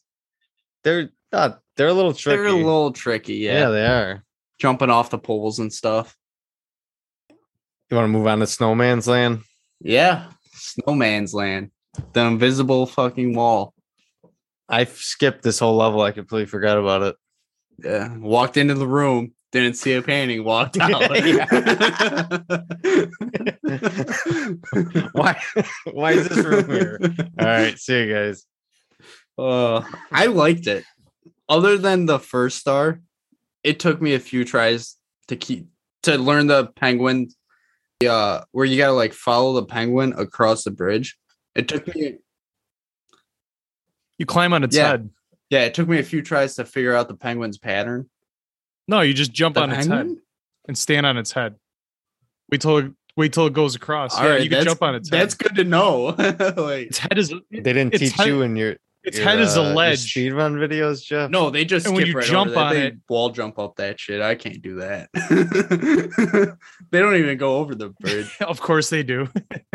they're 0.83 1.09
not. 1.33 1.59
They're 1.75 1.87
a 1.87 1.93
little 1.93 2.13
tricky. 2.13 2.37
they're 2.37 2.47
a 2.47 2.53
little 2.53 2.93
tricky. 2.93 3.35
yeah. 3.35 3.59
Yeah. 3.59 3.69
they 3.69 3.85
are. 3.85 4.23
Jumping 4.59 4.89
off 4.89 5.09
the 5.09 5.17
poles 5.17 5.59
and 5.59 5.73
stuff. 5.73 6.15
You 7.89 7.97
want 7.97 8.05
to 8.05 8.11
move 8.11 8.27
on 8.27 8.39
to 8.39 8.45
Snowman's 8.45 9.07
Land? 9.07 9.41
Yeah. 9.79 10.29
Snowman's 10.53 11.33
land. 11.33 11.71
The 12.13 12.21
invisible 12.21 12.85
fucking 12.85 13.33
wall. 13.33 13.73
I 14.67 14.83
skipped 14.85 15.41
this 15.41 15.57
whole 15.57 15.75
level. 15.75 16.01
I 16.01 16.11
completely 16.11 16.45
forgot 16.45 16.77
about 16.77 17.01
it. 17.01 17.15
Yeah. 17.83 18.15
Walked 18.17 18.57
into 18.57 18.75
the 18.75 18.85
room, 18.85 19.33
didn't 19.51 19.75
see 19.75 19.93
a 19.93 20.03
painting, 20.03 20.43
walked 20.43 20.77
out. 20.81 21.09
why? 25.13 25.41
Why 25.91 26.11
is 26.11 26.29
this 26.29 26.45
room 26.45 26.69
here? 26.69 26.99
All 27.39 27.45
right, 27.47 27.79
see 27.79 28.03
you 28.03 28.13
guys. 28.13 28.45
Uh, 29.37 29.81
I 30.11 30.27
liked 30.27 30.67
it. 30.67 30.83
Other 31.47 31.77
than 31.77 32.05
the 32.05 32.19
first 32.19 32.59
star, 32.59 33.01
it 33.63 33.79
took 33.79 33.99
me 34.01 34.13
a 34.13 34.19
few 34.19 34.45
tries 34.45 34.95
to 35.29 35.35
keep 35.35 35.67
to 36.03 36.17
learn 36.17 36.45
the 36.47 36.67
penguin. 36.67 37.29
Uh, 38.07 38.45
where 38.53 38.65
you 38.65 38.77
gotta 38.77 38.93
like 38.93 39.11
follow 39.13 39.53
the 39.53 39.65
penguin 39.65 40.13
across 40.17 40.63
the 40.63 40.71
bridge. 40.71 41.17
It 41.53 41.67
took 41.67 41.85
me 41.93 42.15
You 44.17 44.25
climb 44.25 44.53
on 44.53 44.63
its 44.63 44.75
Yeah. 44.75 44.87
head. 44.89 45.09
Yeah, 45.49 45.65
it 45.65 45.73
took 45.73 45.87
me 45.89 45.99
a 45.99 46.03
few 46.03 46.21
tries 46.21 46.55
to 46.55 46.65
figure 46.65 46.93
out 46.93 47.07
the 47.09 47.15
penguin's 47.15 47.57
pattern. 47.57 48.09
No, 48.87 49.01
you 49.01 49.13
just 49.13 49.33
jump 49.33 49.55
The 49.55 49.63
on 49.63 49.71
its 49.71 49.87
head 49.87 50.15
and 50.67 50.77
stand 50.77 51.05
on 51.05 51.17
its 51.17 51.31
head. 51.33 51.55
Wait 52.49 52.61
till 52.61 52.77
it, 52.77 52.91
wait 53.17 53.33
till 53.33 53.47
it 53.47 53.53
goes 53.53 53.75
across. 53.75 54.15
All 54.17 54.23
yeah, 54.23 54.29
right, 54.31 54.43
you 54.43 54.49
can 54.49 54.63
jump 54.63 54.81
on 54.81 54.95
its 54.95 55.09
head. 55.09 55.19
That's 55.21 55.33
good 55.35 55.55
to 55.55 55.63
know. 55.65 56.05
like, 56.17 56.87
its 56.87 56.99
head 56.99 57.17
is 57.17 57.33
They 57.51 57.59
didn't 57.61 57.93
its 57.95 57.99
teach 58.03 58.13
head- 58.13 58.27
you 58.27 58.43
in 58.43 58.55
your 58.55 58.77
its 59.03 59.17
your, 59.17 59.27
head 59.27 59.39
is 59.39 59.55
a 59.55 59.61
uh, 59.61 59.73
ledge. 59.73 60.11
speed 60.11 60.33
run 60.33 60.55
videos, 60.55 61.03
Jeff. 61.03 61.29
no, 61.29 61.49
they 61.49 61.65
just 61.65 61.85
And 61.85 61.95
when 61.95 62.05
you 62.05 62.13
right 62.13 62.25
jump 62.25 62.51
over 62.51 62.59
that. 62.59 62.65
on 62.67 62.73
They 62.75 62.87
it- 62.87 62.97
wall 63.09 63.29
jump 63.29 63.59
up 63.59 63.75
that 63.77 63.99
shit. 63.99 64.21
I 64.21 64.35
can't 64.35 64.61
do 64.61 64.75
that. 64.75 65.09
they 66.91 66.99
don't 66.99 67.15
even 67.15 67.37
go 67.37 67.57
over 67.57 67.75
the 67.75 67.89
bridge. 67.99 68.35
of 68.41 68.59
course 68.59 68.89
they 68.89 69.03
do. 69.03 69.27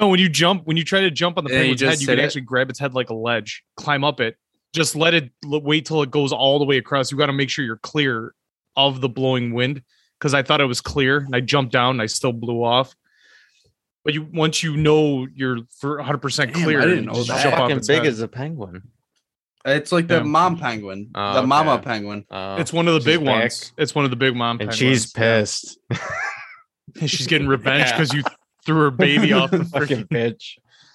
no, 0.00 0.08
when 0.08 0.20
you 0.20 0.28
jump, 0.28 0.66
when 0.66 0.76
you 0.76 0.84
try 0.84 1.00
to 1.00 1.10
jump 1.10 1.38
on 1.38 1.44
the 1.44 1.50
Yeah, 1.50 1.56
you 1.62 1.74
penguin's 1.74 1.80
head, 1.82 2.00
you 2.00 2.06
can 2.06 2.18
it. 2.18 2.22
actually 2.24 2.42
grab 2.42 2.70
its 2.70 2.78
head 2.78 2.94
like 2.94 3.10
a 3.10 3.14
ledge, 3.14 3.64
climb 3.76 4.04
up 4.04 4.20
it. 4.20 4.36
Just 4.74 4.94
let 4.94 5.14
it 5.14 5.30
wait 5.44 5.86
till 5.86 6.02
it 6.02 6.10
goes 6.10 6.32
all 6.32 6.58
the 6.58 6.66
way 6.66 6.76
across. 6.76 7.10
You 7.10 7.16
got 7.16 7.26
to 7.26 7.32
make 7.32 7.48
sure 7.48 7.64
you're 7.64 7.78
clear 7.78 8.34
of 8.76 9.00
the 9.00 9.08
blowing 9.08 9.54
wind 9.54 9.82
because 10.18 10.34
I 10.34 10.42
thought 10.42 10.60
it 10.60 10.66
was 10.66 10.82
clear 10.82 11.18
and 11.18 11.34
I 11.34 11.40
jumped 11.40 11.72
down 11.72 11.92
and 11.92 12.02
I 12.02 12.06
still 12.06 12.32
blew 12.32 12.62
off. 12.62 12.94
But 14.06 14.14
you 14.14 14.22
once 14.32 14.62
you 14.62 14.76
know 14.76 15.26
you're 15.34 15.58
for 15.80 15.96
100 15.96 16.18
percent 16.18 16.54
Damn, 16.54 16.62
clear, 16.62 16.80
I 16.80 16.84
didn't 16.84 17.06
know 17.06 17.24
that. 17.24 17.42
Jump 17.42 17.54
off 17.54 17.60
fucking 17.62 17.76
its 17.78 17.88
big 17.88 17.98
head. 18.04 18.06
is 18.06 18.20
a 18.20 18.28
penguin? 18.28 18.82
It's 19.64 19.90
like 19.90 20.06
the 20.06 20.18
Yeah. 20.18 20.22
mom 20.22 20.58
penguin, 20.58 21.10
Oh, 21.12 21.34
the 21.34 21.46
mama 21.46 21.80
penguin. 21.80 22.24
Uh, 22.30 22.56
It's 22.60 22.72
one 22.72 22.86
of 22.86 22.94
the 22.94 23.00
she's 23.00 23.18
big 23.18 23.24
back, 23.26 23.40
ones. 23.40 23.72
It's 23.76 23.96
one 23.96 24.04
of 24.04 24.12
the 24.12 24.16
big 24.16 24.36
mom. 24.36 24.60
and 24.60 24.70
penguins. 24.70 24.76
she's 24.78 25.12
pissed. 25.12 25.78
And 27.00 27.10
she's 27.10 27.26
getting 27.26 27.48
revenge 27.48 27.86
Yeah. 27.90 27.92
because 27.98 28.14
you 28.14 28.22
threw 28.64 28.76
her 28.76 28.90
baby 28.92 29.32
off 29.32 29.50
the 29.50 29.64
fucking 29.64 30.04
freaking 30.04 30.08
bitch. 30.08 30.52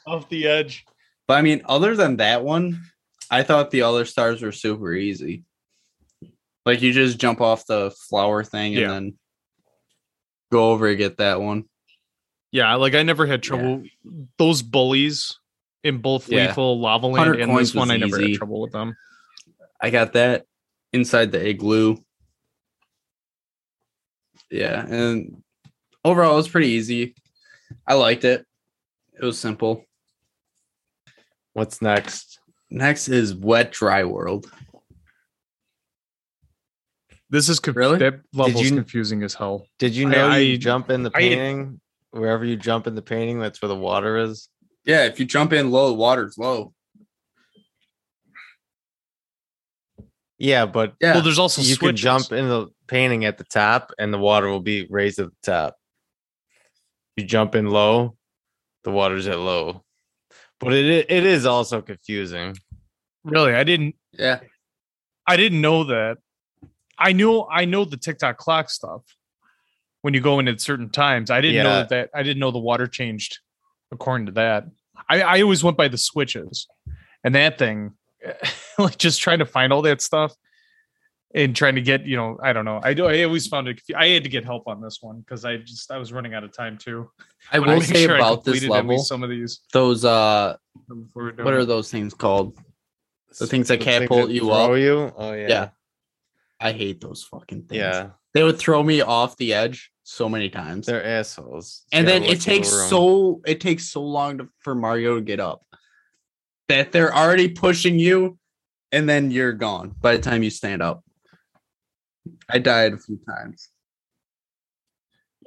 off 0.07 0.30
the 0.30 0.47
edge. 0.47 0.86
But 1.28 1.34
I 1.38 1.41
mean, 1.43 1.62
other 1.66 1.95
than 1.97 2.16
that 2.18 2.43
one, 2.45 2.82
I 3.30 3.43
thought 3.43 3.70
the 3.72 3.82
other 3.84 4.05
stars 4.05 4.41
were 4.41 4.53
super 4.53 4.93
easy. 4.93 5.43
Like 6.66 6.82
you 6.82 6.91
just 6.93 7.20
jump 7.20 7.41
off 7.41 7.68
the 7.68 7.91
flower 8.09 8.43
thing 8.43 8.74
and 8.76 8.82
Yeah. 8.82 8.88
then 8.88 9.20
go 10.51 10.72
over 10.72 10.88
and 10.88 10.97
get 10.97 11.18
that 11.18 11.41
one. 11.41 11.66
Yeah, 12.52 12.76
like 12.76 12.95
I 12.95 13.04
never 13.04 13.26
had 13.26 13.41
trouble. 13.41 13.84
Those 14.38 14.62
bullies 14.62 15.38
in 15.84 15.99
both 15.99 16.30
Yeah. 16.30 16.47
Lethal 16.47 16.80
Lava 16.80 17.08
Land 17.08 17.36
and 17.36 17.58
this 17.58 17.74
one, 17.74 17.89
I 17.91 17.97
never 17.97 18.20
easy. 18.20 18.32
had 18.32 18.38
trouble 18.39 18.62
with 18.62 18.72
them. 18.72 18.95
I 19.80 19.89
got 19.89 20.14
that 20.14 20.45
inside 20.93 21.32
the 21.32 21.45
igloo. 21.47 21.97
Yeah, 24.49 24.86
and 24.86 25.41
overall 26.04 26.34
it 26.34 26.38
was 26.38 26.49
pretty 26.49 26.68
easy. 26.68 27.16
I 27.88 27.93
liked 27.93 28.26
it. 28.26 28.45
It 29.20 29.24
was 29.24 29.39
simple. 29.39 29.86
What's 31.54 31.82
next? 31.82 32.39
Next 32.70 33.08
is 33.08 33.34
wet 33.34 33.72
dry 33.72 34.04
world. 34.04 34.52
This 37.30 37.47
is 37.47 37.62
conf- 37.62 37.78
Really? 37.78 37.97
that 37.99 38.22
level's 38.34 38.70
you- 38.70 38.76
confusing 38.76 39.24
as 39.24 39.34
hell. 39.34 39.66
Did 39.80 39.95
you 39.95 40.08
I- 40.10 40.12
know 40.12 40.36
you 40.36 40.54
I- 40.56 40.58
jump 40.58 40.89
in 40.89 41.04
the 41.04 41.12
I- 41.16 41.20
painting? 41.20 41.80
Wherever 42.12 42.43
you 42.45 42.55
jump 42.57 42.88
in 42.88 42.95
the 42.95 43.01
painting, 43.01 43.39
that's 43.39 43.62
where 43.62 43.70
the 43.70 43.76
water 43.76 44.18
is. 44.18 44.49
Yeah, 44.86 45.05
if 45.05 45.20
you 45.20 45.26
jump 45.26 45.53
in 45.53 45.72
low, 45.72 45.88
the 45.88 45.93
water's 45.95 46.38
low. 46.38 46.74
Yeah, 50.38 50.66
but 50.66 50.93
Yeah. 50.99 51.14
Well, 51.14 51.22
there's 51.24 51.39
also 51.39 51.62
you 51.62 51.78
can 51.78 51.95
jump 51.95 52.32
in 52.32 52.49
the 52.49 52.68
painting 52.88 53.26
at 53.26 53.38
the 53.38 53.43
top, 53.43 53.91
and 53.99 54.14
the 54.14 54.18
water 54.18 54.49
will 54.49 54.59
be 54.59 54.88
raised 54.89 55.20
at 55.20 55.28
the 55.28 55.36
top. 55.51 55.76
You 57.16 57.26
jump 57.26 57.53
in 57.55 57.68
low, 57.70 58.18
the 58.84 58.91
water's 58.91 59.28
at 59.28 59.38
low. 59.38 59.84
But 60.59 60.74
it 60.74 61.05
it 61.09 61.26
is 61.26 61.45
also 61.45 61.82
confusing. 61.82 62.55
Really, 63.24 63.53
I 63.53 63.64
didn't. 63.64 63.95
yeah. 64.14 64.39
I 65.28 65.38
didn't 65.38 65.62
know 65.62 65.84
that. 65.86 66.18
I 66.97 67.14
knew. 67.14 67.45
I 67.49 67.66
know 67.66 67.86
the 67.86 67.97
Tick 67.97 68.18
Tock 68.18 68.38
Clock 68.38 68.70
stuff. 68.72 69.01
When 70.02 70.14
you 70.14 70.22
go 70.22 70.39
in 70.39 70.47
at 70.47 70.60
certain 70.60 70.89
times, 70.89 71.30
I 71.30 71.41
didn't 71.41 71.64
know 71.64 71.76
that, 71.76 71.89
that. 71.89 72.10
I 72.14 72.24
didn't 72.24 72.39
know 72.39 72.52
the 72.52 72.60
water 72.60 72.88
changed 72.88 73.39
according 73.91 74.28
to 74.28 74.32
that. 74.34 74.66
I, 75.10 75.22
I 75.22 75.41
always 75.41 75.64
went 75.64 75.78
by 75.78 75.88
the 75.88 75.97
switches, 75.97 76.68
and 77.24 77.36
that 77.36 77.58
thing, 77.58 77.93
like 78.80 78.97
just 78.97 79.22
trying 79.22 79.39
to 79.39 79.45
find 79.45 79.72
all 79.72 79.84
that 79.84 80.02
stuff 80.02 80.34
and 81.34 81.56
trying 81.56 81.76
to 81.76 81.82
get, 81.82 82.06
you 82.06 82.18
know, 82.18 82.38
I 82.43 82.54
don't 82.54 82.66
know. 82.66 82.80
I 82.84 82.93
do. 82.93 83.06
I 83.06 83.24
always 83.24 83.47
found 83.47 83.68
it. 83.68 83.82
I 83.95 84.08
had 84.08 84.24
to 84.24 84.30
get 84.30 84.43
help 84.43 84.68
on 84.68 84.82
this 84.82 84.99
one 85.02 85.20
because 85.20 85.45
I 85.45 85.58
just 85.58 85.91
I 85.91 85.97
was 85.97 86.12
running 86.12 86.34
out 86.34 86.43
of 86.43 86.52
time 86.52 86.78
too. 86.78 87.10
I 87.52 87.60
will 87.60 87.68
make 87.68 87.84
say 87.84 88.06
sure 88.06 88.16
about 88.16 88.43
this 88.43 88.62
completed 88.62 88.76
at 88.76 88.88
least 88.88 88.89
level, 88.89 88.97
some 88.99 89.24
of 89.24 89.30
these. 89.30 89.62
those 89.72 90.06
uh 90.06 90.56
before 90.88 91.24
we're 91.24 91.32
done. 91.32 91.45
what 91.45 91.54
are 91.54 91.66
those 91.66 91.89
things 91.89 92.14
called? 92.14 92.58
The 93.39 93.47
things 93.47 93.70
that 93.70 93.80
The 93.80 93.86
things 93.86 93.97
catapult 93.97 94.28
that 94.28 94.34
you 94.34 94.41
throw 94.41 94.74
up. 94.74 94.78
You? 94.78 95.14
Oh 95.16 95.34
yeah. 95.34 95.47
Yeah. 95.47 95.70
I 96.60 96.74
hate 96.74 97.02
those 97.02 97.24
fucking 97.24 97.64
things. 97.64 97.80
Yeah. 97.80 98.10
They 98.34 98.43
would 98.43 98.60
throw 98.60 98.84
me 98.84 99.02
off 99.02 99.38
the 99.38 99.54
edge 99.54 99.91
so 100.04 100.28
many 100.28 100.49
times. 100.49 100.88
They're 100.88 101.06
assholes. 101.06 101.84
and 101.91 102.08
then 102.08 102.24
it 102.24 102.30
look 102.30 102.38
the 102.39 102.43
takes 102.43 102.70
so 102.70 103.41
it 103.45 103.62
takes 103.62 103.89
so 103.89 104.04
long 104.04 104.39
to, 104.39 104.49
for 104.60 104.76
Mario 104.76 105.16
to 105.16 105.22
get 105.22 105.39
up 105.39 105.64
that 106.68 106.91
they're 106.91 107.14
already 107.14 107.49
pushing 107.49 107.99
you 107.99 108.38
and 108.91 109.08
then 109.08 109.32
you're 109.32 109.54
gone 109.54 109.95
by 110.02 110.16
the 110.16 110.22
time 110.22 110.43
you 110.43 110.49
stand 110.49 110.82
up. 110.82 111.04
I 112.49 112.60
died 112.60 112.93
a 112.93 112.97
few 112.97 113.20
times. 113.28 113.70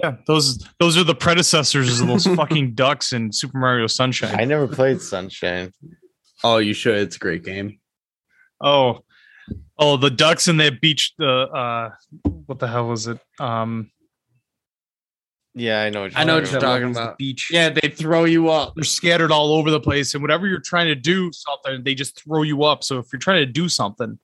Yeah, 0.00 0.16
those 0.26 0.66
those 0.80 0.96
are 0.96 1.04
the 1.04 1.14
predecessors 1.14 2.00
of 2.00 2.08
those 2.08 2.26
fucking 2.36 2.74
ducks 2.74 3.12
in 3.12 3.32
Super 3.32 3.58
Mario 3.58 3.86
Sunshine. 3.86 4.38
I 4.38 4.44
never 4.44 4.66
played 4.66 5.00
Sunshine. 5.00 5.72
Oh, 6.42 6.58
you 6.58 6.74
should. 6.74 6.96
It's 6.96 7.16
a 7.16 7.20
great 7.20 7.44
game. 7.44 7.78
Oh, 8.60 9.00
oh, 9.78 9.96
the 9.96 10.10
ducks 10.10 10.48
in 10.48 10.56
that 10.56 10.80
beach. 10.80 11.14
The 11.16 11.28
uh, 11.28 11.90
what 12.46 12.58
the 12.58 12.66
hell 12.66 12.88
was 12.88 13.06
it? 13.06 13.18
Um, 13.38 13.90
Yeah, 15.54 15.82
I 15.82 15.90
know. 15.90 16.02
What 16.02 16.12
you're 16.12 16.20
I 16.20 16.24
know 16.24 16.34
what 16.34 16.50
you're 16.50 16.58
about. 16.58 16.72
talking 16.72 16.88
was 16.88 16.96
the 16.96 17.02
about. 17.04 17.18
beach. 17.18 17.48
Yeah, 17.50 17.68
they 17.68 17.88
throw 17.88 18.24
you 18.24 18.50
up. 18.50 18.74
they're 18.74 18.82
scattered 18.84 19.30
all 19.30 19.52
over 19.52 19.70
the 19.70 19.78
place, 19.80 20.14
and 20.14 20.22
whatever 20.22 20.46
you're 20.48 20.58
trying 20.60 20.88
to 20.88 20.96
do, 20.96 21.30
something 21.32 21.84
they 21.84 21.94
just 21.94 22.20
throw 22.22 22.42
you 22.42 22.64
up. 22.64 22.82
So 22.82 22.98
if 22.98 23.06
you're 23.12 23.20
trying 23.20 23.46
to 23.46 23.52
do 23.52 23.68
something, 23.68 24.18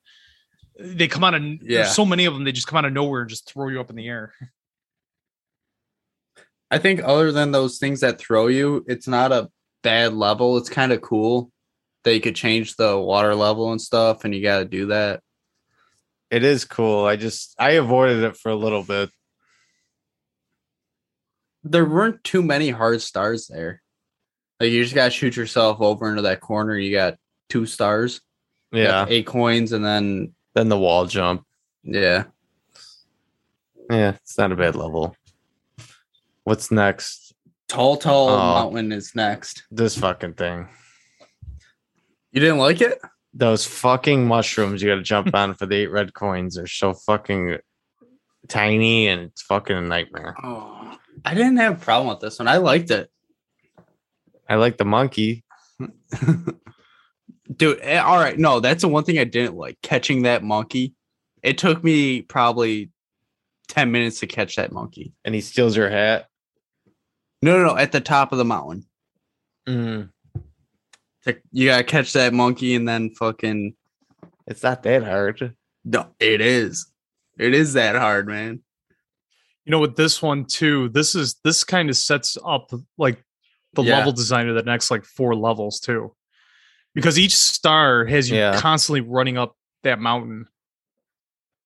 they 0.77 1.07
come 1.07 1.23
out 1.23 1.33
of 1.33 1.41
Yeah. 1.43 1.57
There's 1.83 1.95
so 1.95 2.05
many 2.05 2.25
of 2.25 2.33
them. 2.33 2.43
They 2.43 2.51
just 2.51 2.67
come 2.67 2.77
out 2.77 2.85
of 2.85 2.91
nowhere 2.93 3.21
and 3.21 3.29
just 3.29 3.49
throw 3.49 3.69
you 3.69 3.79
up 3.79 3.89
in 3.89 3.95
the 3.95 4.07
air. 4.07 4.33
I 6.71 6.77
think 6.77 7.01
other 7.03 7.31
than 7.31 7.51
those 7.51 7.79
things 7.79 7.99
that 7.99 8.19
throw 8.19 8.47
you, 8.47 8.85
it's 8.87 9.07
not 9.07 9.31
a 9.31 9.49
bad 9.83 10.13
level. 10.13 10.57
It's 10.57 10.69
kind 10.69 10.91
of 10.93 11.01
cool 11.01 11.51
that 12.03 12.13
you 12.13 12.21
could 12.21 12.35
change 12.35 12.75
the 12.75 12.97
water 12.97 13.35
level 13.35 13.71
and 13.71 13.81
stuff, 13.81 14.23
and 14.25 14.33
you 14.33 14.41
got 14.41 14.59
to 14.59 14.65
do 14.65 14.87
that. 14.87 15.21
It 16.29 16.43
is 16.45 16.63
cool. 16.65 17.05
I 17.05 17.17
just 17.17 17.55
I 17.59 17.71
avoided 17.71 18.23
it 18.23 18.37
for 18.37 18.49
a 18.49 18.55
little 18.55 18.83
bit. 18.83 19.09
There 21.63 21.85
weren't 21.85 22.23
too 22.23 22.41
many 22.41 22.69
hard 22.69 23.01
stars 23.01 23.47
there. 23.47 23.81
Like 24.59 24.71
you 24.71 24.83
just 24.83 24.95
got 24.95 25.05
to 25.05 25.11
shoot 25.11 25.35
yourself 25.35 25.79
over 25.81 26.09
into 26.09 26.23
that 26.23 26.39
corner. 26.41 26.77
You 26.77 26.91
got 26.91 27.17
two 27.49 27.65
stars, 27.65 28.21
Yeah. 28.71 29.05
eight 29.09 29.25
coins, 29.25 29.71
and 29.71 29.83
then 29.85 30.33
Then 30.53 30.69
the 30.69 30.77
wall 30.79 31.05
jump. 31.05 31.45
yeah, 31.83 32.25
Yeah, 33.89 34.09
it's 34.21 34.37
not 34.37 34.51
a 34.51 34.55
bad 34.55 34.75
level. 34.75 35.15
What's 36.43 36.71
next? 36.71 37.33
tall, 37.67 37.95
tall 37.97 38.29
Oh. 38.29 38.37
mountain 38.37 38.91
is 38.91 39.15
next. 39.15 39.63
This 39.71 39.97
fucking 39.97 40.33
thing. 40.33 40.67
You 42.33 42.39
didn't 42.41 42.57
like 42.57 42.81
it? 42.81 42.99
Those 43.33 43.65
fucking 43.65 44.27
mushrooms 44.27 44.81
you 44.81 44.89
gotta 44.89 45.01
jump 45.01 45.33
on 45.33 45.53
for 45.53 45.65
the 45.65 45.75
eight 45.75 45.87
red 45.91 46.13
coins 46.13 46.57
are 46.57 46.67
so 46.67 46.93
fucking 46.93 47.59
tiny 48.49 49.07
and 49.07 49.21
it's 49.21 49.41
fucking 49.43 49.77
a 49.77 49.81
nightmare. 49.81 50.35
Oh, 50.43 50.80
I 51.25 51.33
didn't 51.33 51.57
have 51.57 51.73
a 51.81 51.83
problem 51.85 52.09
with 52.09 52.19
this 52.19 52.39
one. 52.39 52.47
I 52.47 52.57
liked 52.57 52.91
it. 52.91 53.09
I 54.49 54.55
like 54.55 54.77
the 54.77 54.85
monkey. 54.85 55.43
Dude, 57.55 57.79
eh, 57.81 57.97
all 57.99 58.17
right. 58.17 58.37
No, 58.37 58.59
that's 58.59 58.81
the 58.81 58.87
one 58.87 59.03
thing 59.03 59.19
I 59.19 59.23
didn't 59.23 59.55
like. 59.55 59.77
Catching 59.81 60.23
that 60.23 60.43
monkey. 60.43 60.93
It 61.43 61.57
took 61.57 61.83
me 61.83 62.21
probably 62.21 62.91
10 63.69 63.91
minutes 63.91 64.19
to 64.21 64.27
catch 64.27 64.55
that 64.55 64.71
monkey. 64.71 65.13
And 65.25 65.35
he 65.35 65.41
steals 65.41 65.75
your 65.75 65.89
hat. 65.89 66.27
No, 67.41 67.57
no, 67.57 67.67
no. 67.69 67.77
At 67.77 67.91
the 67.91 68.01
top 68.01 68.31
of 68.31 68.37
the 68.37 68.45
mountain. 68.45 68.85
Mm, 69.67 70.09
You 71.51 71.65
gotta 71.67 71.83
catch 71.83 72.13
that 72.13 72.33
monkey 72.33 72.73
and 72.75 72.87
then 72.87 73.11
fucking 73.11 73.75
it's 74.47 74.63
not 74.63 74.83
that 74.83 75.03
hard. 75.03 75.55
no, 75.85 76.07
it 76.19 76.41
is. 76.41 76.87
It 77.37 77.53
is 77.53 77.73
that 77.73 77.95
hard, 77.95 78.27
man. 78.27 78.61
You 79.65 79.71
know, 79.71 79.79
with 79.79 79.95
this 79.95 80.21
one 80.21 80.45
too, 80.45 80.89
this 80.89 81.13
is 81.15 81.35
this 81.43 81.63
kind 81.63 81.89
of 81.89 81.95
sets 81.97 82.37
up 82.45 82.71
like 82.97 83.23
the 83.73 83.83
Yeah. 83.83 83.97
level 83.97 84.11
design 84.11 84.49
of 84.49 84.55
the 84.55 84.63
next 84.63 84.89
like 84.91 85.05
four 85.05 85.35
levels 85.35 85.79
too, 85.79 86.15
because 86.95 87.19
each 87.19 87.35
star 87.35 88.05
has 88.05 88.29
you 88.29 88.37
Yeah. 88.37 88.59
constantly 88.59 89.01
running 89.01 89.37
up 89.37 89.55
that 89.83 89.99
mountain, 89.99 90.47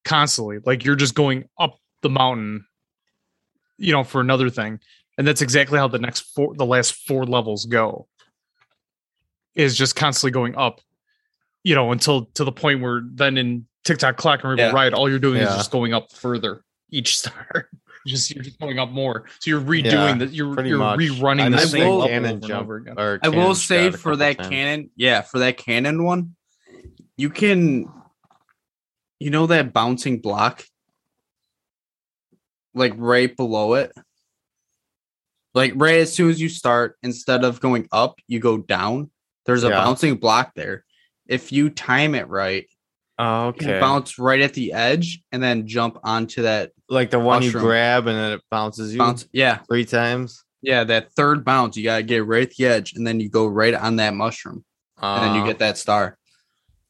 constantly. 0.03 0.57
Like 0.65 0.83
you're 0.83 0.95
just 0.95 1.15
going 1.15 1.45
up 1.59 1.77
the 2.01 2.09
mountain, 2.09 2.65
you 3.77 3.91
know, 3.91 4.03
for 4.03 4.21
another 4.21 4.49
thing, 4.49 4.79
and 5.17 5.25
that's 5.25 5.41
exactly 5.41 5.79
how 5.79 5.87
the 5.87 5.99
next 5.99 6.21
four, 6.35 6.53
the 6.55 6.65
last 6.65 6.93
four 7.07 7.25
levels 7.25 7.65
go. 7.65 8.07
is 9.55 9.77
just 9.77 9.95
constantly 9.95 10.31
going 10.31 10.53
up, 10.57 10.81
you 11.63 11.73
know, 11.73 11.93
until 11.93 12.25
to 12.25 12.43
the 12.43 12.51
point 12.51 12.81
where 12.81 13.01
then 13.13 13.37
in 13.37 13.65
Tick 13.85 13.97
Tock 13.99 14.17
Clock 14.17 14.41
and 14.43 14.49
Rainbow 14.49 14.63
Yeah. 14.67 14.71
Ride, 14.73 14.93
all 14.93 15.09
you're 15.09 15.17
doing 15.17 15.41
is 15.41 15.55
just 15.55 15.71
going 15.71 15.93
up 15.93 16.11
further 16.11 16.61
each 16.89 17.17
star. 17.19 17.69
Just 18.05 18.33
you're 18.33 18.43
just 18.43 18.59
going 18.59 18.77
up 18.79 18.89
more. 18.91 19.25
So 19.39 19.49
you're 19.49 19.61
redoing 19.61 19.83
Yeah, 19.83 20.13
the 20.15 20.27
you're 20.27 20.65
you're 20.65 20.77
much. 20.77 20.99
rerunning 20.99 21.51
the 21.51 21.57
same 21.59 21.87
will- 21.87 21.97
level 21.99 22.07
Cannon 22.09 22.25
over 22.25 22.33
and 22.35 22.43
jump 22.47 22.63
over 22.63 22.75
again. 22.77 23.19
I 23.23 23.29
will 23.29 23.55
say 23.55 23.91
for 23.91 24.15
that 24.17 24.37
times. 24.37 24.49
cannon, 24.49 24.89
yeah, 24.95 25.21
for 25.21 25.39
that 25.39 25.57
cannon 25.57 26.03
one, 26.03 26.35
you 27.17 27.29
can, 27.29 27.89
you 29.19 29.29
know, 29.29 29.47
that 29.47 29.73
bouncing 29.73 30.19
block, 30.19 30.63
like 32.73 32.93
right 32.97 33.35
below 33.35 33.75
it, 33.75 33.91
like 35.53 35.73
right 35.75 35.99
as 35.99 36.13
soon 36.13 36.29
as 36.29 36.39
you 36.41 36.49
start, 36.49 36.97
instead 37.01 37.43
of 37.43 37.59
going 37.61 37.87
up, 37.91 38.19
you 38.27 38.39
go 38.39 38.57
down. 38.57 39.09
There's 39.45 39.63
a 39.63 39.69
Yeah. 39.69 39.75
bouncing 39.83 40.15
block 40.15 40.53
there. 40.55 40.83
If 41.27 41.51
you 41.51 41.69
time 41.69 42.13
it 42.15 42.27
right, 42.27 42.67
Oh, 43.17 43.43
you 43.43 43.47
okay. 43.49 43.79
bounce 43.79 44.19
right 44.19 44.41
at 44.41 44.53
the 44.53 44.73
edge 44.73 45.21
and 45.31 45.41
then 45.41 45.67
jump 45.67 45.97
onto 46.03 46.41
that 46.41 46.71
like 46.89 47.11
the 47.11 47.19
one 47.19 47.41
mushroom. 47.43 47.63
you 47.63 47.67
grab 47.69 48.07
and 48.07 48.17
then 48.17 48.31
it 48.33 48.41
bounces 48.51 48.91
you 48.93 48.99
bounce. 48.99 49.25
Yeah, 49.31 49.59
three 49.69 49.85
times. 49.85 50.43
yeah, 50.61 50.83
that 50.83 51.13
third 51.13 51.45
bounce, 51.45 51.77
you 51.77 51.83
gotta 51.83 52.03
get 52.03 52.25
right 52.25 52.43
at 52.43 52.51
the 52.55 52.65
edge, 52.65 52.93
and 52.93 53.05
then 53.07 53.19
you 53.21 53.29
go 53.29 53.45
right 53.47 53.73
on 53.73 53.95
that 53.97 54.13
mushroom. 54.13 54.65
and 55.01 55.23
then 55.23 55.35
you 55.35 55.41
Uh, 55.41 55.45
get 55.47 55.59
that 55.59 55.77
star. 55.77 56.17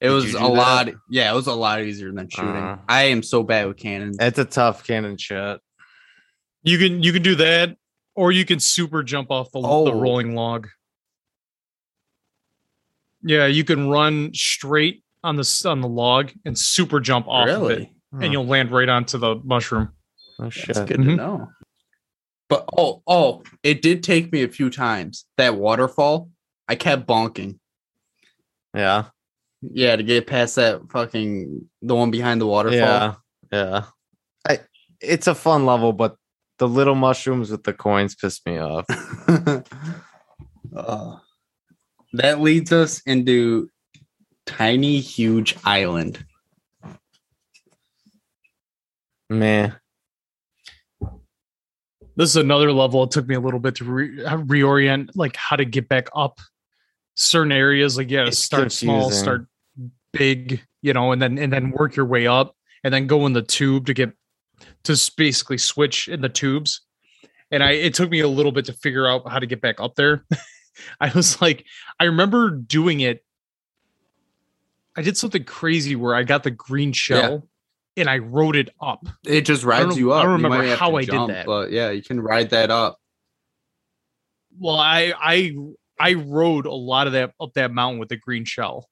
It 0.01 0.09
was 0.09 0.30
a 0.36 0.38
that? 0.39 0.43
lot. 0.49 0.89
Yeah, 1.09 1.32
it 1.32 1.36
was 1.36 1.47
a 1.47 1.53
lot 1.53 1.82
easier 1.84 2.11
than 2.11 2.28
shooting. 2.30 2.49
Uh. 2.55 2.78
I 2.89 3.03
am 3.03 3.21
so 3.23 3.43
bad 3.43 3.67
with 3.67 3.78
cannons. 3.78 4.17
It's 4.19 4.38
a 4.39 4.45
tough 4.45 4.86
cannon 4.86 5.17
shot. 5.17 5.61
You 6.63 6.78
can 6.80 7.01
you 7.03 7.13
can 7.13 7.21
do 7.21 7.36
that, 7.36 7.78
or 8.15 8.32
you 8.32 8.45
can 8.45 8.59
super 8.59 9.03
jump 9.03 9.30
off 9.32 9.51
the, 9.51 9.61
the 9.61 9.67
Oh. 9.67 9.91
rolling 9.91 10.34
log. 10.36 10.67
Yeah, 13.23 13.45
you 13.47 13.63
can 13.63 13.89
run 13.89 14.32
straight 14.34 15.03
on 15.26 15.36
the 15.36 15.63
on 15.65 15.82
the 15.82 15.88
log 15.88 16.32
and 16.45 16.57
super 16.57 16.99
jump 16.99 17.28
off 17.28 17.47
of 17.49 17.63
it, 17.63 17.73
really? 17.73 17.93
and 18.23 18.32
you'll 18.32 18.45
land 18.45 18.71
right 18.71 18.88
onto 18.89 19.17
the 19.17 19.36
mushroom. 19.43 19.89
Oh 20.39 20.49
shit. 20.49 20.76
That's 20.76 20.88
good 20.89 20.99
Mhm. 20.99 21.05
to 21.05 21.15
know. 21.15 21.49
But 22.47 22.65
oh, 22.78 23.01
oh, 23.07 23.43
it 23.63 23.82
did 23.82 24.03
take 24.03 24.32
me 24.32 24.43
a 24.43 24.47
few 24.47 24.69
times. 24.69 25.26
That 25.38 25.55
waterfall, 25.55 26.30
I 26.67 26.76
kept 26.76 27.07
bonking. 27.07 27.57
Yeah. 28.76 29.05
Yeah, 29.61 29.95
to 29.95 30.03
get 30.03 30.28
past 30.28 30.55
that 30.57 30.82
fucking 30.91 31.67
the 31.82 31.95
one 31.95 32.11
behind 32.11 32.39
the 32.39 32.45
waterfall. 32.47 32.78
Yeah. 32.80 33.15
Yeah. 33.51 33.84
I 34.47 34.59
it's 35.01 35.28
a 35.28 35.34
fun 35.36 35.65
level, 35.65 35.91
but 35.91 36.17
the 36.59 36.67
little 36.67 36.95
mushrooms 36.95 37.49
with 37.51 37.63
the 37.63 37.73
coins 37.73 38.15
piss 38.15 38.39
me 38.45 38.59
off. 38.59 38.86
Uh, 40.76 41.17
that 42.13 42.41
leads 42.41 42.73
us 42.73 43.01
into 43.05 43.69
tiny, 44.46 45.00
huge 45.00 45.56
island. 45.64 46.24
Man. 49.30 49.76
This 52.16 52.30
is 52.30 52.36
another 52.38 52.72
level. 52.72 53.04
It 53.04 53.12
took 53.12 53.28
me 53.28 53.36
a 53.36 53.39
little 53.39 53.60
bit 53.60 53.76
to 53.76 53.84
re- 53.84 54.24
uh, 54.24 54.38
reorient, 54.38 55.10
like 55.16 55.36
how 55.36 55.56
to 55.56 55.66
get 55.66 55.89
back 55.89 56.08
up 56.16 56.39
certain 57.16 57.52
areas. 57.52 57.98
Like, 57.98 58.10
yeah, 58.10 58.28
It's 58.28 58.39
start 58.39 58.72
small, 58.72 59.12
start 59.12 59.48
big, 60.14 60.62
you 60.82 60.93
know, 60.93 61.12
and 61.12 61.22
then 61.22 61.38
and 61.38 61.52
then 61.52 61.72
work 61.72 61.96
your 61.96 62.06
way 62.06 62.26
up, 62.26 62.56
and 62.84 62.93
then 62.93 63.08
go 63.08 63.26
in 63.26 63.34
the 63.34 63.41
tube 63.41 63.88
to 63.88 63.93
get 63.93 64.14
to 64.86 65.12
basically 65.18 65.58
switch 65.58 66.08
in 66.08 66.22
the 66.22 66.30
tubes. 66.30 66.82
And 67.52 67.62
I, 67.64 67.72
it 67.72 67.93
took 67.93 68.10
me 68.10 68.22
a 68.22 68.28
little 68.28 68.52
bit 68.52 68.66
to 68.66 68.74
figure 68.74 69.08
out 69.08 69.30
how 69.30 69.39
to 69.39 69.46
get 69.46 69.60
back 69.60 69.80
up 69.80 69.96
there. 69.96 70.26
I 71.00 71.12
was 71.14 71.41
like, 71.41 71.66
I 72.00 72.06
remember 72.06 72.50
doing 72.50 73.02
it. 73.02 73.24
I 74.96 75.02
did 75.02 75.18
something 75.18 75.43
crazy 75.43 75.96
where 75.96 76.16
I 76.16 76.24
got 76.24 76.43
the 76.43 76.52
green 76.52 76.91
shell 76.93 77.48
and 77.98 78.10
I 78.10 78.18
rode 78.20 78.56
it 78.56 78.70
up. 78.82 79.06
It 79.26 79.41
just 79.41 79.64
rides 79.64 79.98
you 79.98 80.12
up. 80.14 80.20
I 80.20 80.24
don't 80.24 80.41
remember 80.41 80.76
how 80.76 80.96
I 80.96 81.06
did 81.06 81.30
that. 81.30 81.46
but 81.46 81.72
yeah, 81.72 81.89
you 81.91 82.02
can 82.02 82.20
ride 82.22 82.50
that 82.52 82.72
up. 82.72 82.98
Well, 84.58 84.76
I 84.78 85.14
I 85.20 85.56
I 86.00 86.14
rode 86.14 86.66
a 86.66 86.74
lot 86.74 87.08
of 87.08 87.14
that 87.14 87.34
up 87.41 87.54
that 87.56 87.72
mountain 87.72 88.00
with 88.00 88.10
the 88.10 88.18
green 88.18 88.46
shell. 88.46 88.89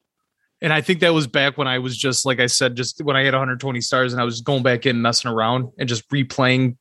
And 0.62 0.72
I 0.72 0.80
think 0.82 1.01
that 1.01 1.14
was 1.14 1.28
back 1.28 1.58
when 1.58 1.68
I 1.68 1.80
was 1.80 1.97
just 1.97 2.26
like 2.26 2.39
I 2.39 2.45
said, 2.47 2.76
just 2.76 3.01
when 3.04 3.16
I 3.18 3.24
had 3.24 3.34
120 3.34 3.82
stars 3.82 4.14
and 4.14 4.22
I 4.22 4.26
was 4.26 4.41
going 4.41 4.64
back 4.64 4.86
in 4.86 5.01
messing 5.01 5.30
around 5.30 5.70
and 5.78 5.89
just 5.89 6.10
replaying, 6.10 6.78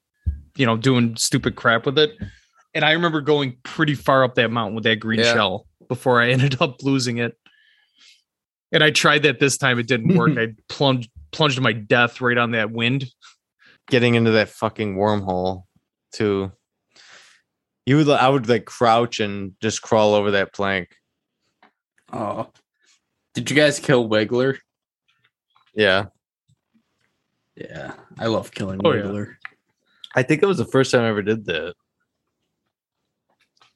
you 0.57 0.67
know, 0.67 0.77
doing 0.77 1.17
stupid 1.17 1.57
crap 1.57 1.87
with 1.87 1.99
it. 1.99 2.13
And 2.75 2.85
I 2.85 2.93
remember 2.93 3.21
going 3.21 3.57
pretty 3.65 3.95
far 3.95 4.23
up 4.25 4.37
that 4.37 4.51
mountain 4.51 4.75
with 4.77 4.85
that 4.85 4.97
green 5.01 5.21
Yeah. 5.21 5.33
shell 5.35 5.67
before 5.89 6.21
I 6.23 6.31
ended 6.33 6.61
up 6.63 6.83
losing 6.83 7.19
it. 7.19 7.37
And 8.73 8.83
I 8.83 8.91
tried 8.91 9.23
that 9.25 9.39
this 9.39 9.59
time, 9.59 9.79
it 9.79 9.87
didn't 9.87 10.17
work. 10.17 10.33
I 10.39 10.55
plunged 10.69 11.11
plunged 11.31 11.61
my 11.61 11.73
death 11.73 12.21
right 12.21 12.39
on 12.39 12.53
that 12.53 12.71
wind. 12.71 13.07
Getting 13.89 14.15
into 14.15 14.33
that 14.33 14.49
fucking 14.49 14.97
wormhole 14.97 15.65
too. 16.13 16.53
You 17.85 17.97
would 17.97 18.09
I 18.09 18.29
would 18.29 18.49
like 18.49 18.65
crouch 18.65 19.21
and 19.21 19.53
just 19.61 19.83
crawl 19.83 20.15
over 20.15 20.33
that 20.33 20.55
plank. 20.55 20.89
Oh, 22.13 22.49
did 23.35 23.51
you 23.51 23.57
guys 23.57 23.81
kill 23.81 24.09
Wiggler? 24.09 24.59
Yeah. 25.75 26.07
Yeah, 27.57 27.95
I 28.19 28.27
love 28.27 28.51
killing 28.51 28.81
Oh, 28.85 28.93
yeah. 28.93 29.03
Wiggler. 29.03 29.35
I 30.15 30.23
think 30.23 30.43
it 30.43 30.47
was 30.47 30.59
the 30.59 30.65
first 30.65 30.91
time 30.91 31.03
I 31.03 31.09
ever 31.09 31.23
did 31.23 31.47
that. 31.47 31.75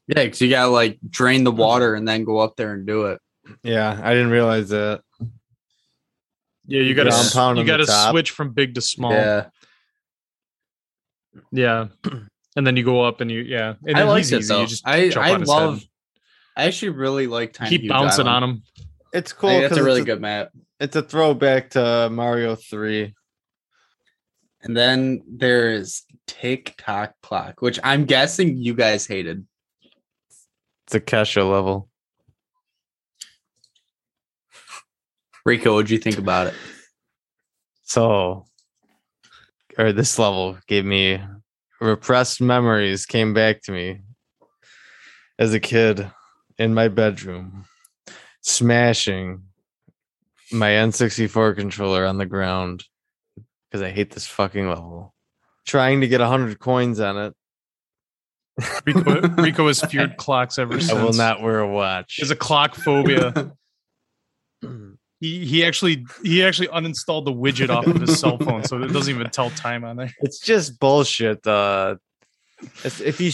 Yeah, 0.07 0.25
because 0.25 0.41
you 0.41 0.51
gotta 0.51 0.71
like 0.71 0.99
drain 1.09 1.45
the 1.45 1.53
water 1.53 1.95
and 1.95 2.07
then 2.07 2.25
go 2.25 2.39
up 2.39 2.57
there 2.57 2.73
and 2.73 2.87
do 2.87 3.07
it. 3.07 3.21
Yeah, 3.63 4.01
I 4.03 4.13
didn't 4.15 4.31
realize 4.31 4.69
that. 4.71 5.03
Yeah, 6.67 6.81
you 6.83 6.95
gotta 6.95 7.11
Ground 7.11 7.27
s- 7.27 7.33
pound 7.35 7.59
you 7.59 7.65
gotta 7.65 7.87
switch 8.11 8.31
from 8.33 8.51
big 8.53 8.75
to 8.75 8.81
small. 8.81 9.13
Yeah, 9.13 9.47
Yeah. 11.53 11.87
And 12.57 12.67
then 12.67 12.77
you 12.77 12.85
go 12.85 13.03
up 13.03 13.21
and 13.21 13.31
you 13.31 13.41
yeah. 13.41 13.75
And 13.87 13.97
I 13.97 14.01
then 14.01 14.09
like 14.09 14.25
it 14.25 14.33
easy. 14.33 14.53
though. 14.55 14.61
You 14.63 14.67
just 14.67 14.87
I 14.87 15.09
jump 15.11 15.27
I 15.27 15.37
love. 15.37 15.83
I 16.57 16.65
actually 16.65 16.89
really 16.91 17.27
like 17.27 17.53
Tiny 17.53 17.69
keep 17.71 17.81
Huge 17.83 17.91
bouncing 17.91 18.27
Island. 18.27 18.45
on 18.45 18.51
him. 18.51 18.63
It's 19.13 19.33
cool. 19.33 19.51
think 19.51 19.63
that's 19.63 19.71
'cause 19.75 19.79
a 19.79 19.85
really 19.85 20.01
it's 20.01 20.07
good 20.07 20.21
map. 20.23 20.51
It's 20.81 20.97
a 20.97 21.03
throwback 21.03 21.71
to 21.71 22.09
Mario 22.11 22.55
3. 22.57 23.15
And 24.63 24.77
then 24.77 25.23
there's 25.29 26.03
Tick 26.27 26.75
Tock 26.79 27.15
Clock, 27.23 27.61
which 27.63 27.79
I'm 27.85 28.07
guessing 28.07 28.57
you 28.57 28.75
guys 28.75 29.07
hated. 29.07 29.47
It's 30.87 30.95
a 30.95 31.01
Kesha 31.01 31.49
level. 31.49 31.89
Rico, 35.47 35.75
what'd 35.75 35.91
you 35.91 35.99
think 35.99 36.19
about 36.19 36.49
it? 36.49 36.55
So, 37.85 38.47
or 39.79 39.93
this 39.93 40.19
level 40.19 40.59
gave 40.67 40.85
me 40.85 41.21
repressed 41.81 42.41
memories 42.41 43.07
came 43.07 43.33
back 43.33 43.63
to 43.63 43.73
me 43.73 44.01
as 45.39 45.55
a 45.55 45.61
kid 45.61 46.11
in 46.59 46.75
my 46.75 46.89
bedroom, 46.89 47.65
smashing 48.41 49.45
my 50.51 50.71
N64 50.71 51.55
controller 51.55 52.05
on 52.05 52.19
the 52.19 52.27
ground 52.27 52.85
because 53.71 53.83
I 53.83 53.91
hate 53.91 54.11
this 54.11 54.27
fucking 54.27 54.69
level. 54.69 55.15
Trying 55.65 56.01
to 56.01 56.09
get 56.09 56.21
100 56.21 56.59
coins 56.59 56.99
on 56.99 57.19
it. 57.19 57.35
Rico, 58.85 59.21
Rico 59.43 59.69
has 59.69 59.81
feared 59.81 60.17
clocks 60.17 60.59
ever 60.59 60.81
since. 60.81 60.91
I 60.91 61.01
will 61.01 61.13
not 61.13 61.41
wear 61.41 61.61
a 61.61 61.69
watch. 61.69 62.17
There's 62.19 62.33
a 62.33 62.37
clock 62.37 62.75
phobia. 62.75 63.53
He 65.21 65.47
he 65.47 65.64
actually 65.64 66.05
he 66.23 66.45
actually 66.45 66.69
uninstalled 66.69 67.25
the 67.25 67.33
widget 67.33 67.71
off 67.71 67.87
of 67.87 68.01
his 68.01 68.19
cell 68.21 68.37
phone, 68.39 68.64
so 68.64 68.83
it 68.83 68.93
doesn't 68.93 69.14
even 69.14 69.31
tell 69.31 69.49
time 69.51 69.83
on 69.85 69.97
there. 69.97 70.12
It's 70.21 70.39
just 70.39 70.79
bullshit. 70.79 71.47
Uh, 71.47 71.97
it's- 72.85 73.01
if 73.01 73.21
you 73.21 73.33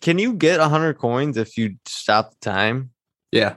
can 0.00 0.18
you 0.18 0.32
get 0.34 0.60
100 0.60 0.94
coins 0.94 1.36
if 1.36 1.56
you 1.58 1.76
stop 1.86 2.30
the 2.30 2.36
time? 2.50 2.90
yeah, 3.32 3.56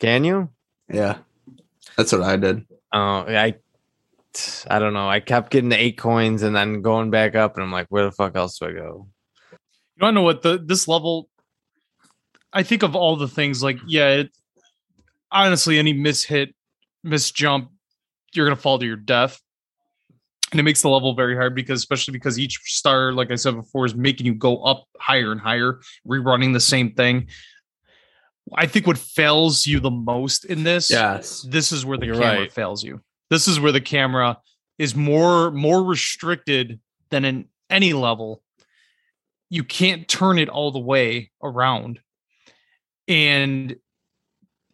Can 0.00 0.24
you? 0.24 0.50
yeah. 0.92 1.18
That's 1.96 2.10
what 2.12 2.22
I 2.22 2.36
did. 2.36 2.66
Oh, 2.92 3.24
I, 3.28 3.54
I 4.68 4.78
don't 4.80 4.92
know. 4.92 5.08
I 5.08 5.20
kept 5.20 5.50
getting 5.50 5.70
the 5.70 5.80
eight 5.80 5.96
coins 5.96 6.42
and 6.42 6.54
then 6.54 6.82
going 6.82 7.10
back 7.10 7.34
up, 7.36 7.54
and 7.54 7.62
I'm 7.64 7.70
like, 7.72 7.86
where 7.90 8.04
the 8.04 8.12
fuck 8.12 8.36
else 8.36 8.58
do 8.58 8.66
I 8.66 8.72
go? 8.72 9.08
You 9.52 10.02
want 10.02 10.14
to 10.14 10.20
know 10.20 10.22
what 10.22 10.42
the 10.42 10.58
this 10.62 10.88
level? 10.88 11.28
I 12.52 12.62
think 12.64 12.82
of 12.82 12.94
all 12.96 13.16
the 13.16 13.28
things 13.28 13.62
like 13.62 13.78
yeah, 13.86 14.08
it, 14.08 14.30
honestly, 15.30 15.78
any 15.78 15.94
mishit, 15.94 16.52
misjump, 17.06 17.68
you're 18.34 18.46
gonna 18.46 18.56
fall 18.56 18.78
to 18.78 18.86
your 18.86 18.96
death, 18.96 19.40
and 20.50 20.60
it 20.60 20.62
makes 20.62 20.82
the 20.82 20.88
level 20.88 21.14
very 21.14 21.34
hard 21.34 21.54
because 21.54 21.80
especially 21.80 22.12
because 22.12 22.38
each 22.38 22.58
star, 22.64 23.12
like 23.12 23.30
I 23.30 23.36
said 23.36 23.54
before, 23.54 23.86
is 23.86 23.94
making 23.94 24.26
you 24.26 24.34
go 24.34 24.62
up 24.62 24.84
higher 24.98 25.32
and 25.32 25.40
higher, 25.40 25.80
rerunning 26.06 26.52
the 26.52 26.60
same 26.60 26.92
thing. 26.92 27.28
I 28.54 28.66
think 28.66 28.86
what 28.86 28.98
fails 28.98 29.66
you 29.66 29.80
the 29.80 29.90
most 29.90 30.44
in 30.44 30.62
this, 30.62 30.88
Yes. 30.90 31.42
this 31.42 31.72
is 31.72 31.84
where 31.84 31.98
the 31.98 32.06
You're 32.06 32.14
camera 32.16 32.40
right. 32.42 32.52
fails 32.52 32.84
you. 32.84 33.00
This 33.28 33.48
is 33.48 33.58
where 33.58 33.72
the 33.72 33.80
camera 33.80 34.38
is 34.78 34.94
more 34.94 35.50
more 35.50 35.82
restricted 35.82 36.78
than 37.10 37.24
in 37.24 37.48
any 37.70 37.92
level. 37.92 38.42
You 39.50 39.64
can't 39.64 40.06
turn 40.06 40.38
it 40.38 40.48
all 40.48 40.70
the 40.70 40.78
way 40.78 41.30
around. 41.42 42.00
And 43.08 43.76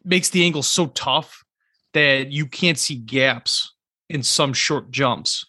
makes 0.05 0.31
the 0.31 0.45
angle 0.45 0.63
so 0.63 0.87
tough 0.87 1.42
that 1.95 2.31
you 2.31 2.47
can't 2.47 2.79
see 2.79 2.97
gaps 2.97 3.75
in 4.09 4.23
some 4.23 4.53
short 4.53 4.91
jumps. 4.91 5.45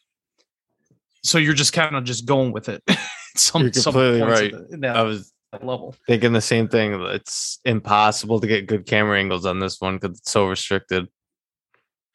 So 1.24 1.38
you're 1.38 1.54
just 1.54 1.74
kind 1.74 1.96
of 1.96 2.04
just 2.04 2.26
going 2.26 2.52
with 2.52 2.70
it. 2.70 2.84
some, 3.36 3.62
You're 3.64 3.72
completely 3.72 4.20
points 4.20 4.42
right. 4.42 4.52
the- 4.52 4.68
in 4.74 4.80
that 4.82 4.96
I 4.96 5.04
was 5.04 5.32
level. 5.62 5.96
thinking 6.08 6.34
the 6.34 6.42
same 6.42 6.68
thing. 6.68 6.94
It's 7.10 7.60
impossible 7.66 8.40
to 8.42 8.48
get 8.48 8.68
good 8.68 8.86
camera 8.86 9.18
angles 9.20 9.46
on 9.46 9.60
this 9.60 9.80
one 9.80 9.98
because 9.98 10.18
it's 10.20 10.32
so 10.32 10.48
restricted. 10.48 11.08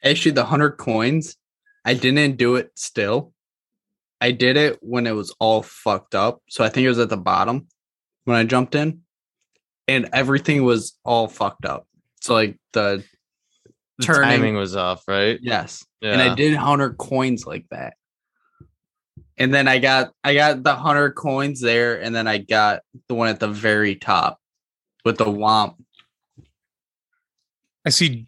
Actually, 0.04 0.32
the 0.32 0.44
hundred 0.44 0.72
coins, 0.72 1.36
I 1.84 1.94
didn't 1.94 2.36
do 2.36 2.56
it 2.56 2.70
still. 2.76 3.32
I 4.20 4.32
did 4.32 4.56
it 4.56 4.78
when 4.82 5.06
it 5.06 5.12
was 5.12 5.34
all 5.40 5.62
fucked 5.62 6.14
up. 6.14 6.42
So 6.48 6.64
I 6.64 6.68
think 6.68 6.84
it 6.84 6.88
was 6.88 6.98
at 6.98 7.08
the 7.08 7.16
bottom 7.16 7.68
when 8.24 8.36
I 8.36 8.44
jumped 8.44 8.74
in, 8.74 9.00
and 9.86 10.08
everything 10.12 10.64
was 10.64 10.98
all 11.04 11.28
fucked 11.28 11.64
up. 11.64 11.86
So 12.20 12.34
like 12.34 12.58
the 12.72 13.02
The 13.98 14.04
Turning. 14.06 14.22
timing 14.30 14.54
was 14.56 14.76
off, 14.76 15.02
right? 15.08 15.38
yes, 15.42 15.84
Yeah. 16.00 16.12
and 16.12 16.22
I 16.22 16.34
did 16.34 16.54
hundred 16.54 16.98
coins 16.98 17.44
like 17.46 17.66
that. 17.70 17.94
And 19.36 19.52
then 19.54 19.66
I 19.68 19.78
got 19.78 20.12
I 20.24 20.34
got 20.34 20.62
the 20.62 20.74
hundred 20.74 21.12
coins 21.12 21.60
there, 21.60 22.00
and 22.00 22.14
then 22.14 22.26
I 22.26 22.38
got 22.38 22.82
the 23.08 23.14
one 23.14 23.28
at 23.28 23.40
the 23.40 23.48
very 23.48 23.94
top 23.96 24.38
with 25.04 25.16
the 25.18 25.24
womp. 25.26 25.76
I 27.86 27.90
see. 27.90 28.26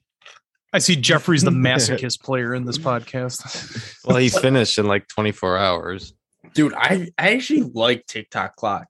I 0.72 0.78
see 0.78 0.96
Jeffrey's 0.96 1.42
the 1.42 1.50
masochist 1.52 2.22
player 2.22 2.54
in 2.54 2.64
this 2.64 2.78
podcast. 2.78 3.98
well, 4.04 4.16
he 4.18 4.28
finished 4.28 4.78
in 4.78 4.86
like 4.86 5.08
24 5.08 5.58
hours. 5.58 6.14
dude 6.54 6.72
i 6.74 7.08
i 7.18 7.34
actually 7.34 7.62
like 7.74 8.06
Tick 8.06 8.30
Tock 8.30 8.54
Clock 8.56 8.86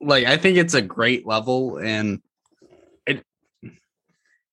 like 0.00 0.26
i 0.26 0.36
think 0.36 0.56
it's 0.56 0.74
a 0.74 0.82
great 0.82 1.26
level 1.26 1.78
and 1.78 2.14
it 2.16 2.22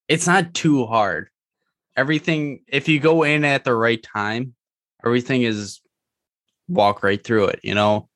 it's 0.07 0.27
not 0.27 0.53
too 0.53 0.85
hard. 0.85 1.29
Everything 1.95 2.61
if 2.67 2.87
you 2.87 2.99
go 2.99 3.23
in 3.23 3.43
at 3.43 3.63
the 3.63 3.73
right 3.73 4.01
time 4.01 4.53
everything 5.05 5.43
is 5.43 5.81
walk 6.67 7.03
right 7.03 7.23
through 7.23 7.45
it 7.45 7.59
you 7.63 7.73
know? 7.73 8.09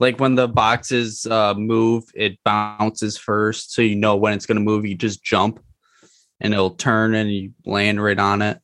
Like 0.00 0.18
when 0.18 0.34
the 0.34 0.48
boxes 0.48 1.26
uh 1.26 1.54
move 1.54 2.04
it 2.14 2.38
bounces 2.44 3.16
first 3.16 3.72
so 3.72 3.82
you 3.82 3.94
know 3.94 4.16
when 4.16 4.32
it's 4.34 4.46
going 4.46 4.58
to 4.58 4.64
move 4.64 4.84
you 4.84 4.94
just 4.94 5.22
jump 5.22 5.62
and 6.40 6.52
it'll 6.52 6.70
turn 6.70 7.14
and 7.14 7.32
you 7.32 7.52
land 7.64 8.02
right 8.02 8.18
on 8.18 8.42
it. 8.42 8.58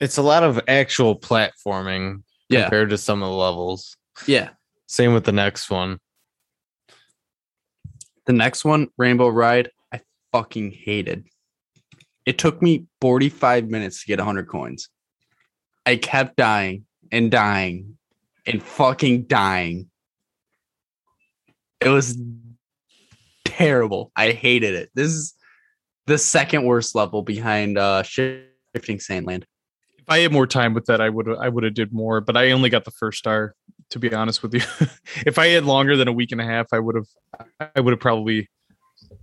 It's 0.00 0.16
a 0.16 0.22
lot 0.22 0.42
of 0.42 0.60
actual 0.68 1.18
platforming 1.18 2.22
yeah. 2.48 2.62
compared 2.62 2.90
to 2.90 2.98
some 2.98 3.22
of 3.22 3.28
the 3.28 3.34
levels. 3.34 3.96
yeah. 4.26 4.50
Same 4.86 5.14
with 5.14 5.24
the 5.24 5.32
next 5.32 5.68
one. 5.68 5.98
The 8.26 8.32
next 8.32 8.64
one, 8.64 8.88
Rainbow 8.96 9.28
Ride, 9.28 9.70
fucking 10.32 10.72
hated. 10.72 11.26
It 12.24 12.38
took 12.38 12.60
me 12.60 12.86
45 13.00 13.68
minutes 13.68 14.00
to 14.00 14.06
get 14.06 14.18
100 14.18 14.48
coins. 14.48 14.88
I 15.84 15.96
kept 15.96 16.36
dying 16.36 16.84
and 17.12 17.30
dying 17.30 17.96
and 18.44 18.62
fucking 18.62 19.24
dying. 19.24 19.88
It 21.80 21.88
was 21.88 22.18
terrible. 23.44 24.10
I 24.16 24.32
hated 24.32 24.74
it. 24.74 24.90
This 24.94 25.08
is 25.08 25.34
the 26.06 26.18
second 26.18 26.64
worst 26.64 26.94
level 26.94 27.22
behind 27.22 27.78
uh 27.78 28.02
Shifting 28.02 29.00
Sand 29.00 29.26
Land. 29.26 29.46
if 29.98 30.04
I 30.08 30.18
had 30.20 30.32
more 30.32 30.46
time 30.46 30.74
with 30.74 30.86
that, 30.86 31.00
I 31.00 31.08
would 31.08 31.28
I 31.28 31.48
would 31.48 31.64
have 31.64 31.74
did 31.74 31.92
more. 31.92 32.20
But 32.20 32.36
I 32.36 32.50
only 32.50 32.70
got 32.70 32.84
the 32.84 32.90
first 32.90 33.18
star. 33.18 33.54
To 33.90 34.00
be 34.00 34.12
honest 34.12 34.42
with 34.42 34.52
you, 34.52 34.62
if 35.26 35.38
I 35.38 35.46
had 35.48 35.64
longer 35.64 35.96
than 35.96 36.08
a 36.08 36.12
week 36.12 36.32
and 36.32 36.40
a 36.40 36.44
half, 36.44 36.66
I 36.72 36.80
would 36.80 36.96
have 36.96 37.06
I 37.76 37.80
would 37.80 37.92
have 37.92 38.00
probably 38.00 38.48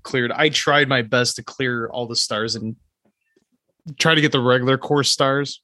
cleared. 0.03 0.31
I 0.31 0.49
tried 0.49 0.87
my 0.87 1.01
best 1.01 1.37
to 1.37 1.43
clear 1.43 1.87
all 1.87 2.07
the 2.07 2.15
stars 2.15 2.55
and 2.55 2.75
try 3.97 4.15
to 4.15 4.21
get 4.21 4.31
the 4.31 4.41
regular 4.41 4.77
course 4.77 5.09
stars. 5.09 5.61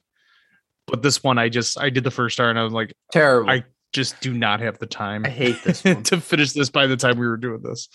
But 0.88 1.04
this 1.04 1.24
one, 1.24 1.38
I 1.38 1.50
just 1.50 1.80
I 1.80 1.90
did 1.90 2.04
the 2.04 2.12
first 2.12 2.36
star 2.36 2.50
and 2.50 2.58
I 2.58 2.64
was 2.64 2.74
like, 2.74 2.94
Terrible. 3.12 3.50
I 3.50 3.64
just 3.94 4.20
do 4.22 4.34
not 4.34 4.60
have 4.60 4.80
the 4.80 4.86
time. 4.86 5.26
I 5.26 5.30
hate 5.30 5.64
this 5.64 5.84
one. 5.84 6.04
to 6.04 6.22
finish 6.22 6.54
this 6.54 6.70
by 6.70 6.88
the 6.88 6.98
time 6.98 7.18
we 7.18 7.28
were 7.28 7.38
doing 7.38 7.62
this. 7.62 7.90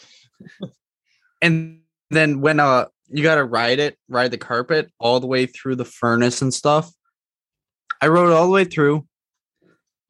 and 1.42 1.80
then 2.10 2.40
when 2.40 2.60
uh 2.60 2.86
you 3.08 3.22
gotta 3.22 3.44
ride 3.44 3.78
it, 3.78 3.98
ride 4.08 4.30
the 4.30 4.38
carpet 4.38 4.90
all 4.98 5.20
the 5.20 5.26
way 5.26 5.46
through 5.46 5.76
the 5.76 5.84
furnace 5.84 6.42
and 6.42 6.54
stuff. 6.54 6.92
I 8.00 8.08
rode 8.08 8.32
all 8.32 8.46
the 8.46 8.52
way 8.52 8.64
through, 8.64 9.06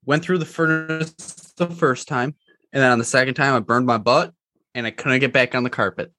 went 0.05 0.22
through 0.22 0.39
the 0.39 0.47
furnace 0.47 1.53
the 1.57 1.68
first 1.68 2.09
time, 2.09 2.35
and 2.72 2.82
then 2.82 2.91
on 2.91 2.99
the 2.99 3.05
second 3.05 3.35
time 3.35 3.55
I 3.55 3.61
burned 3.61 3.87
my 3.87 3.99
butt 3.99 4.32
and 4.74 4.87
I 4.87 4.91
couldn't 4.91 5.20
get 5.20 5.32
back 5.32 5.55
on 5.55 5.62
the 5.62 5.70
carpet. 5.70 6.12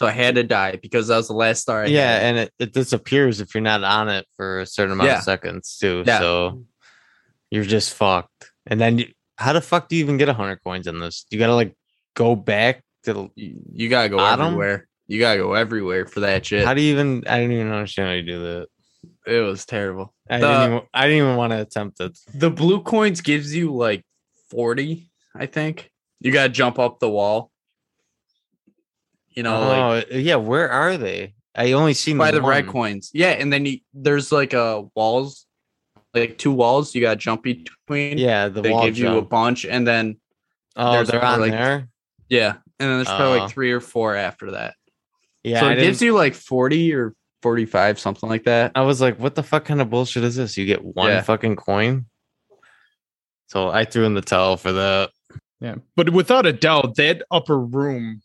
So 0.00 0.06
I 0.06 0.12
had 0.12 0.36
to 0.36 0.42
die 0.42 0.76
because 0.76 1.08
that 1.08 1.16
was 1.18 1.28
the 1.28 1.34
last 1.34 1.60
star 1.60 1.82
I 1.82 1.86
yeah, 1.88 2.12
had. 2.12 2.22
and 2.22 2.38
it, 2.38 2.52
it 2.58 2.72
disappears 2.72 3.42
if 3.42 3.54
you're 3.54 3.60
not 3.60 3.84
on 3.84 4.08
it 4.08 4.24
for 4.34 4.60
a 4.60 4.66
certain 4.66 4.92
amount 4.92 5.10
Yeah. 5.10 5.18
of 5.18 5.24
seconds 5.24 5.76
too. 5.78 6.04
Yeah. 6.06 6.20
So 6.20 6.64
you're 7.50 7.64
just 7.64 7.92
fucked. 7.92 8.50
And 8.66 8.80
then 8.80 8.96
you, 8.96 9.08
how 9.36 9.52
the 9.52 9.60
fuck 9.60 9.90
do 9.90 9.96
you 9.96 10.02
even 10.02 10.16
get 10.16 10.26
100 10.28 10.64
coins 10.64 10.86
in 10.86 11.00
this? 11.00 11.26
You 11.30 11.38
gotta 11.38 11.54
like 11.54 11.74
go 12.14 12.34
back 12.34 12.82
to 13.04 13.30
You, 13.34 13.60
you 13.74 13.88
gotta 13.90 14.08
go 14.08 14.16
Bottom? 14.16 14.46
everywhere. 14.46 14.88
You 15.06 15.20
gotta 15.20 15.38
go 15.40 15.52
everywhere 15.52 16.06
for 16.06 16.20
that 16.20 16.46
shit. 16.46 16.64
how 16.64 16.72
do 16.72 16.80
you 16.80 16.92
even 16.94 17.24
I 17.28 17.36
didn't 17.40 17.52
even 17.52 17.70
understand 17.70 18.08
how 18.08 18.14
you 18.14 18.22
do 18.22 18.40
that. 18.42 18.68
it 19.26 19.40
was 19.40 19.66
terrible. 19.66 20.14
I 20.30 20.38
The- 20.38 20.46
didn't 20.46 20.72
even 20.72 20.82
I 20.94 21.02
didn't 21.08 21.24
even 21.24 21.36
want 21.36 21.50
to 21.52 21.60
attempt 21.60 22.00
it. 22.00 22.16
The 22.32 22.48
blue 22.50 22.80
coins 22.82 23.20
gives 23.20 23.54
you 23.54 23.74
like 23.74 24.02
40, 24.48 25.10
I 25.36 25.44
think. 25.44 25.90
You 26.20 26.32
gotta 26.32 26.48
jump 26.48 26.78
up 26.78 27.00
the 27.00 27.10
wall. 27.10 27.49
You 29.30 29.42
know, 29.44 29.60
like 29.60 30.06
oh 30.12 30.16
yeah, 30.16 30.36
where 30.36 30.70
are 30.70 30.96
they? 30.96 31.34
I 31.54 31.72
only 31.72 31.94
seen 31.94 32.18
by 32.18 32.30
the 32.30 32.42
red 32.42 32.66
coins. 32.66 33.10
Yeah, 33.12 33.30
and 33.30 33.52
then 33.52 33.66
you, 33.66 33.78
there's 33.94 34.32
like 34.32 34.54
uh 34.54 34.82
walls, 34.94 35.46
like 36.14 36.38
two 36.38 36.52
walls 36.52 36.94
you 36.94 37.00
gotta 37.00 37.16
jump 37.16 37.42
between. 37.44 38.18
Yeah, 38.18 38.48
the 38.48 38.60
they 38.60 38.70
wall 38.72 38.84
give 38.84 38.98
you 38.98 39.16
a 39.18 39.22
bunch, 39.22 39.64
and 39.64 39.86
then 39.86 40.18
oh, 40.76 41.04
they're 41.04 41.24
on 41.24 41.40
like, 41.40 41.52
there. 41.52 41.88
yeah, 42.28 42.54
and 42.78 42.90
then 42.90 42.96
there's 42.98 43.08
probably 43.08 43.38
Oh. 43.38 43.42
like 43.44 43.50
three 43.52 43.72
or 43.72 43.80
four 43.80 44.14
after 44.16 44.52
that. 44.52 44.74
Yeah, 45.42 45.60
so 45.60 45.68
it 45.70 45.76
gives 45.76 46.02
you 46.02 46.14
like 46.14 46.34
40 46.34 46.92
or 46.94 47.14
45, 47.42 47.98
something 47.98 48.28
like 48.28 48.44
that. 48.44 48.72
I 48.74 48.82
was 48.82 49.00
like, 49.00 49.18
what 49.18 49.34
the 49.34 49.42
fuck 49.42 49.64
kind 49.64 49.80
of 49.80 49.88
bullshit 49.88 50.22
is 50.22 50.36
this? 50.36 50.56
You 50.58 50.66
get 50.66 50.84
one 50.84 51.08
Yeah. 51.08 51.22
fucking 51.22 51.56
coin. 51.56 52.04
So 53.46 53.68
I 53.70 53.84
threw 53.84 54.04
in 54.04 54.14
the 54.14 54.20
towel 54.20 54.56
for 54.56 54.72
that. 54.72 55.10
Yeah, 55.60 55.76
but 55.96 56.10
without 56.10 56.46
a 56.46 56.52
doubt, 56.52 56.96
that 56.96 57.22
upper 57.30 57.58
room 57.58 58.22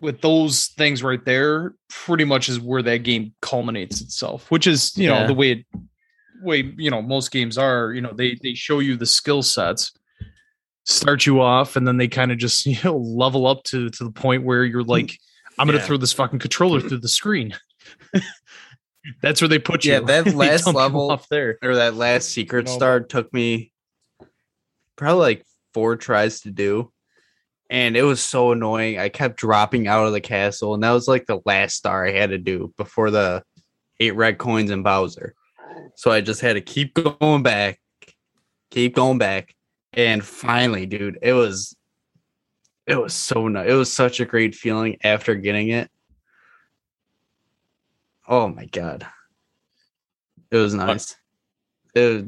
with 0.00 0.20
those 0.20 0.66
things 0.76 1.02
right 1.02 1.24
there 1.24 1.74
pretty 1.88 2.24
much 2.24 2.48
is 2.48 2.60
where 2.60 2.82
that 2.82 2.98
game 2.98 3.34
culminates 3.40 4.00
itself. 4.00 4.50
Which 4.50 4.66
is, 4.66 4.96
you 4.96 5.08
know, 5.08 5.26
the 5.26 5.34
way 5.34 5.52
it, 5.52 5.66
way 6.42 6.72
you 6.76 6.90
know 6.90 7.02
most 7.02 7.30
games 7.30 7.58
are. 7.58 7.92
You 7.92 8.00
know, 8.00 8.12
they 8.12 8.38
they 8.42 8.54
show 8.54 8.78
you 8.78 8.96
the 8.96 9.06
skill 9.06 9.42
sets, 9.42 9.92
start 10.84 11.26
you 11.26 11.40
off, 11.40 11.76
and 11.76 11.86
then 11.86 11.96
they 11.96 12.08
kind 12.08 12.32
of 12.32 12.38
just 12.38 12.66
you 12.66 12.76
know 12.84 12.96
level 12.96 13.46
up 13.46 13.64
to 13.64 13.90
to 13.90 14.04
the 14.04 14.10
point 14.10 14.44
where 14.44 14.64
you're 14.64 14.82
hmm. 14.82 14.90
like, 14.90 15.18
I'm 15.58 15.66
gonna 15.66 15.78
Yeah. 15.78 15.84
throw 15.84 15.96
this 15.96 16.12
fucking 16.12 16.38
controller 16.38 16.80
through 16.80 17.00
the 17.00 17.08
screen. 17.08 17.54
That's 19.22 19.40
where 19.40 19.48
they 19.48 19.58
put 19.58 19.84
you. 19.84 19.92
Yeah, 19.92 20.00
that 20.00 20.26
last 20.34 20.66
level- 20.66 21.10
off 21.10 21.28
there. 21.28 21.58
Or 21.62 21.76
that 21.76 21.94
last 21.94 22.28
secret 22.30 22.66
No, 22.66 22.72
star 22.76 23.00
took 23.00 23.32
me 23.32 23.72
probably 24.96 25.20
like 25.20 25.46
four 25.74 25.96
tries 25.96 26.40
to 26.40 26.50
do. 26.50 26.92
And 27.68 27.96
it 27.96 28.02
was 28.02 28.22
so 28.22 28.52
annoying. 28.52 28.98
I 28.98 29.08
kept 29.08 29.38
dropping 29.38 29.88
out 29.88 30.06
of 30.06 30.12
the 30.12 30.20
castle, 30.20 30.74
and 30.74 30.82
that 30.82 30.92
was 30.92 31.08
like 31.08 31.26
the 31.26 31.40
last 31.44 31.76
star 31.76 32.06
I 32.06 32.12
had 32.12 32.30
to 32.30 32.38
do 32.38 32.72
before 32.76 33.10
the 33.10 33.42
eight 33.98 34.14
red 34.14 34.38
coins 34.38 34.70
and 34.70 34.84
Bowser. 34.84 35.34
So 35.96 36.10
I 36.10 36.20
just 36.20 36.40
had 36.40 36.54
to 36.54 36.60
keep 36.60 36.94
going 36.94 37.42
back, 37.42 37.80
keep 38.70 38.94
going 38.94 39.18
back. 39.18 39.54
And 39.92 40.24
finally, 40.24 40.86
dude, 40.86 41.18
it 41.22 41.32
was 41.32 41.74
it 42.86 43.00
was 43.00 43.14
so 43.14 43.48
nice. 43.48 43.68
It 43.68 43.74
was 43.74 43.92
such 43.92 44.20
a 44.20 44.24
great 44.24 44.54
feeling 44.54 44.98
after 45.02 45.34
getting 45.34 45.70
it. 45.70 45.90
Oh 48.28 48.48
my 48.48 48.66
god. 48.66 49.06
It 50.50 50.56
was 50.56 50.74
nice. 50.74 51.16
It 51.94 52.00
was 52.00 52.24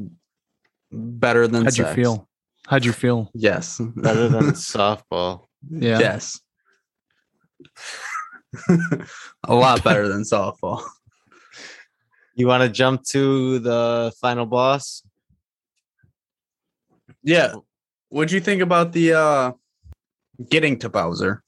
better 0.90 1.46
than 1.46 1.64
How'd 1.64 1.76
you 1.76 1.84
feel? 1.86 2.27
How'd 2.68 2.84
you 2.84 2.92
feel? 2.92 3.30
Yes. 3.34 3.80
Better 3.96 4.28
than 4.28 4.44
softball. 4.52 5.46
Yeah. 5.68 5.98
Yes. 5.98 6.40
a 9.44 9.54
lot 9.54 9.82
better 9.82 10.08
than 10.08 10.22
softball. 10.22 10.82
You 12.34 12.46
want 12.46 12.62
to 12.62 12.68
jump 12.68 13.04
to 13.06 13.58
the 13.58 14.12
final 14.20 14.46
boss? 14.46 15.02
Yeah. 17.22 17.54
What'd 18.10 18.32
you 18.32 18.40
think 18.40 18.62
about 18.62 18.92
the 18.92 19.14
uh 19.14 19.52
getting 20.48 20.78
to 20.80 20.88
Bowser? 20.88 21.42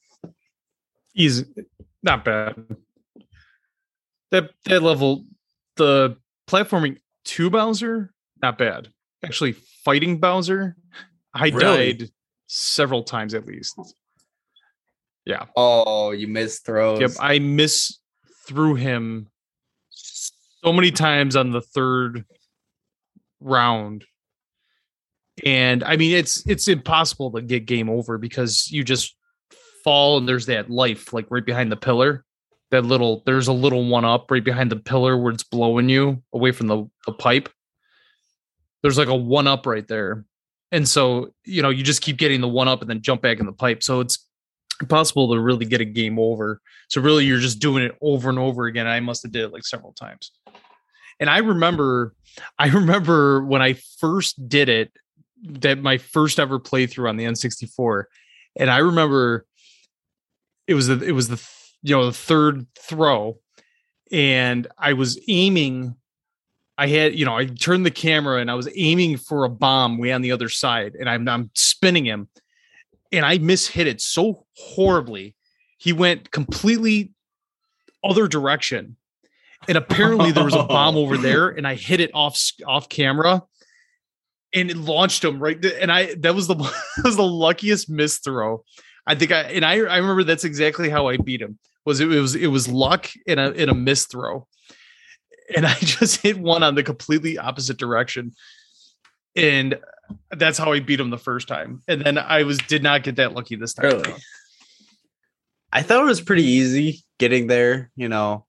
easy 1.15 1.45
not 2.03 2.23
bad 2.23 2.55
that 4.31 4.51
that 4.65 4.81
level 4.81 5.25
the 5.75 6.15
platforming 6.47 6.97
to 7.25 7.49
bowser 7.49 8.13
not 8.41 8.57
bad 8.57 8.87
actually 9.23 9.53
fighting 9.83 10.17
bowser 10.17 10.75
i 11.33 11.49
Really? 11.49 11.93
died 11.93 12.09
several 12.47 13.03
times 13.03 13.33
at 13.33 13.45
least 13.45 13.75
oh. 13.77 13.85
yeah 15.25 15.45
Oh, 15.55 16.11
you 16.11 16.27
missed 16.27 16.65
throws. 16.65 16.99
yep 16.99 17.11
i 17.19 17.39
miss 17.39 17.99
through 18.47 18.75
him 18.75 19.27
so 20.63 20.73
many 20.73 20.91
times 20.91 21.35
on 21.35 21.51
the 21.51 21.61
third 21.61 22.25
round. 23.39 24.05
And 25.45 25.83
I 25.83 25.95
mean 25.97 26.15
it's 26.15 26.45
it's 26.47 26.67
impossible 26.67 27.31
to 27.31 27.41
get 27.41 27.65
game 27.65 27.89
over 27.89 28.17
because 28.17 28.69
you 28.71 28.83
just 28.83 29.15
fall 29.83 30.17
and 30.17 30.27
there's 30.29 30.45
that 30.47 30.69
life 30.69 31.13
like 31.13 31.25
right 31.29 31.45
behind 31.45 31.71
the 31.71 31.77
pillar. 31.77 32.25
That 32.69 32.85
little 32.85 33.23
there's 33.25 33.47
a 33.47 33.53
little 33.53 33.87
one 33.87 34.05
up 34.05 34.29
right 34.29 34.43
behind 34.43 34.71
the 34.71 34.75
pillar 34.75 35.17
where 35.17 35.33
it's 35.33 35.43
blowing 35.43 35.89
you 35.89 36.21
away 36.33 36.51
from 36.51 36.67
the, 36.67 36.85
the 37.05 37.13
pipe. 37.13 37.49
There's 38.83 38.97
like 38.97 39.07
a 39.07 39.15
one 39.15 39.47
up 39.47 39.65
right 39.65 39.87
there. 39.87 40.25
And 40.71 40.87
so, 40.87 41.33
you 41.45 41.61
know, 41.61 41.69
you 41.69 41.83
just 41.83 42.01
keep 42.01 42.17
getting 42.17 42.41
the 42.41 42.47
one 42.47 42.67
up 42.67 42.81
and 42.81 42.89
then 42.89 43.01
jump 43.01 43.21
back 43.21 43.39
in 43.39 43.45
the 43.45 43.51
pipe. 43.51 43.83
So 43.83 43.99
it's 43.99 44.25
impossible 44.79 45.33
to 45.33 45.39
really 45.39 45.65
get 45.65 45.81
a 45.81 45.85
game 45.85 46.17
over. 46.17 46.61
So 46.89 47.01
really 47.01 47.25
you're 47.25 47.39
just 47.39 47.59
doing 47.59 47.83
it 47.83 47.95
over 48.01 48.29
and 48.29 48.39
over 48.39 48.65
again. 48.65 48.87
I 48.87 48.99
must 48.99 49.23
have 49.23 49.31
did 49.31 49.43
it 49.43 49.53
like 49.53 49.65
several 49.65 49.93
times. 49.93 50.31
And 51.19 51.29
I 51.29 51.39
remember 51.39 52.15
I 52.57 52.69
remember 52.69 53.45
when 53.45 53.61
I 53.61 53.73
first 53.99 54.47
did 54.47 54.69
it, 54.69 54.91
that 55.43 55.79
my 55.79 55.97
first 55.97 56.39
ever 56.39 56.59
playthrough 56.59 57.09
on 57.09 57.17
the 57.17 57.25
N64. 57.25 58.05
And 58.57 58.69
I 58.69 58.77
remember 58.77 59.45
it 60.67 60.73
was 60.73 60.87
the 60.87 61.01
it 61.03 61.11
was 61.11 61.27
the 61.27 61.41
you 61.83 61.95
know 61.95 62.05
the 62.05 62.13
third 62.13 62.67
throw 62.79 63.39
and 64.11 64.67
I 64.77 64.93
was 64.93 65.19
aiming 65.27 65.95
I 66.81 66.87
had, 66.87 67.13
you 67.13 67.25
know, 67.25 67.37
I 67.37 67.45
turned 67.45 67.85
the 67.85 67.91
camera 67.91 68.41
and 68.41 68.49
I 68.49 68.55
was 68.55 68.67
aiming 68.75 69.17
for 69.17 69.43
a 69.43 69.49
bomb 69.49 69.99
way 69.99 70.11
on 70.11 70.23
the 70.23 70.31
other 70.31 70.49
side, 70.49 70.95
and 70.95 71.07
I'm 71.07 71.29
I'm 71.29 71.51
spinning 71.53 72.05
him, 72.05 72.27
and 73.11 73.23
I 73.23 73.37
mishit 73.37 73.85
it 73.85 74.01
so 74.01 74.47
horribly. 74.57 75.35
He 75.77 75.93
went 75.93 76.31
completely 76.31 77.13
other 78.03 78.27
direction, 78.27 78.95
and 79.67 79.77
apparently 79.77 80.31
there 80.31 80.43
was 80.43 80.55
a 80.55 80.63
bomb 80.63 80.97
over 80.97 81.17
there, 81.19 81.49
and 81.49 81.67
I 81.67 81.75
hit 81.75 81.99
it 81.99 82.09
off 82.15 82.35
off 82.65 82.89
camera, 82.89 83.43
and 84.51 84.71
it 84.71 84.77
launched 84.77 85.23
him 85.23 85.39
right. 85.39 85.61
There, 85.61 85.79
and 85.79 85.91
I 85.91 86.15
that 86.15 86.33
was 86.33 86.47
the 86.47 86.55
that 86.55 87.03
was 87.03 87.15
the 87.15 87.21
luckiest 87.21 87.91
miss 87.91 88.17
throw. 88.17 88.63
I 89.05 89.13
think 89.13 89.31
I 89.31 89.41
and 89.41 89.63
I 89.63 89.73
I 89.73 89.97
remember 89.97 90.23
that's 90.23 90.45
exactly 90.45 90.89
how 90.89 91.09
I 91.09 91.17
beat 91.17 91.43
him. 91.43 91.59
Was 91.85 91.99
it, 91.99 92.11
it 92.11 92.19
was 92.19 92.33
it 92.33 92.47
was 92.47 92.67
luck 92.67 93.07
in 93.27 93.37
a 93.37 93.51
in 93.51 93.69
a 93.69 93.75
miss 93.75 94.07
throw 94.07 94.47
and 95.55 95.65
I 95.65 95.73
just 95.79 96.21
hit 96.21 96.39
one 96.39 96.63
on 96.63 96.75
the 96.75 96.83
completely 96.83 97.37
opposite 97.37 97.77
direction. 97.77 98.33
And 99.35 99.79
that's 100.31 100.57
how 100.57 100.73
I 100.73 100.79
beat 100.81 100.99
him 100.99 101.09
the 101.09 101.17
first 101.17 101.47
time. 101.47 101.81
And 101.87 102.01
then 102.01 102.17
I 102.17 102.43
was 102.43 102.57
did 102.59 102.83
not 102.83 103.03
get 103.03 103.15
that 103.17 103.33
lucky 103.33 103.55
this 103.55 103.73
time. 103.73 103.85
Really? 103.85 104.13
I 105.71 105.81
thought 105.83 106.01
it 106.01 106.05
was 106.05 106.19
pretty 106.21 106.43
easy 106.43 107.03
getting 107.17 107.47
there, 107.47 107.91
you 107.95 108.09
know. 108.09 108.45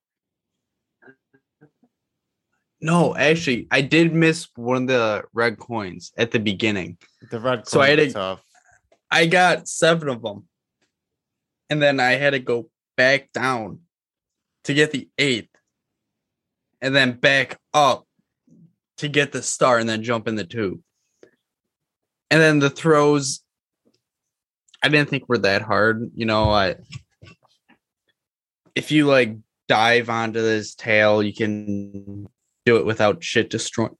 No, 2.81 3.15
actually, 3.15 3.67
I 3.71 3.79
did 3.79 4.13
miss 4.13 4.49
one 4.55 4.81
of 4.83 4.87
the 4.87 5.23
red 5.33 5.57
coins 5.57 6.11
at 6.17 6.31
the 6.31 6.39
beginning. 6.39 6.97
The 7.31 7.39
red 7.39 7.65
So 7.65 7.79
I 7.79 7.89
had 7.89 7.99
coins 7.99 8.11
a- 8.11 8.13
tough. 8.15 8.43
I 9.09 9.25
got 9.27 9.67
seven 9.69 10.09
of 10.09 10.21
them. 10.21 10.47
And 11.69 11.81
then 11.81 11.99
I 11.99 12.11
had 12.13 12.31
to 12.31 12.39
go 12.39 12.69
back 12.97 13.31
down 13.31 13.79
to 14.65 14.73
get 14.73 14.91
the 14.91 15.07
eighth. 15.17 15.52
And 16.83 16.95
then 16.95 17.13
back 17.13 17.57
up 17.73 18.05
to 18.97 19.07
get 19.07 19.31
the 19.31 19.41
star 19.41 19.79
and 19.79 19.89
then 19.89 20.03
jump 20.03 20.27
in 20.27 20.35
the 20.35 20.43
tube. 20.43 20.79
And 22.29 22.39
then 22.41 22.59
the 22.59 22.69
throws 22.69 23.43
I 24.83 24.89
didn't 24.89 25.09
think 25.09 25.29
were 25.29 25.37
that 25.39 25.61
hard. 25.61 26.11
You 26.13 26.25
know, 26.25 26.49
I 26.51 26.75
if 28.75 28.91
you 28.91 29.07
like 29.07 29.37
dive 29.69 30.09
onto 30.09 30.41
this 30.41 30.75
tail, 30.75 31.23
you 31.23 31.33
can 31.33 32.27
do 32.65 32.77
it 32.77 32.85
without 32.85 33.23
shit 33.23 33.49
destroying 33.49 33.95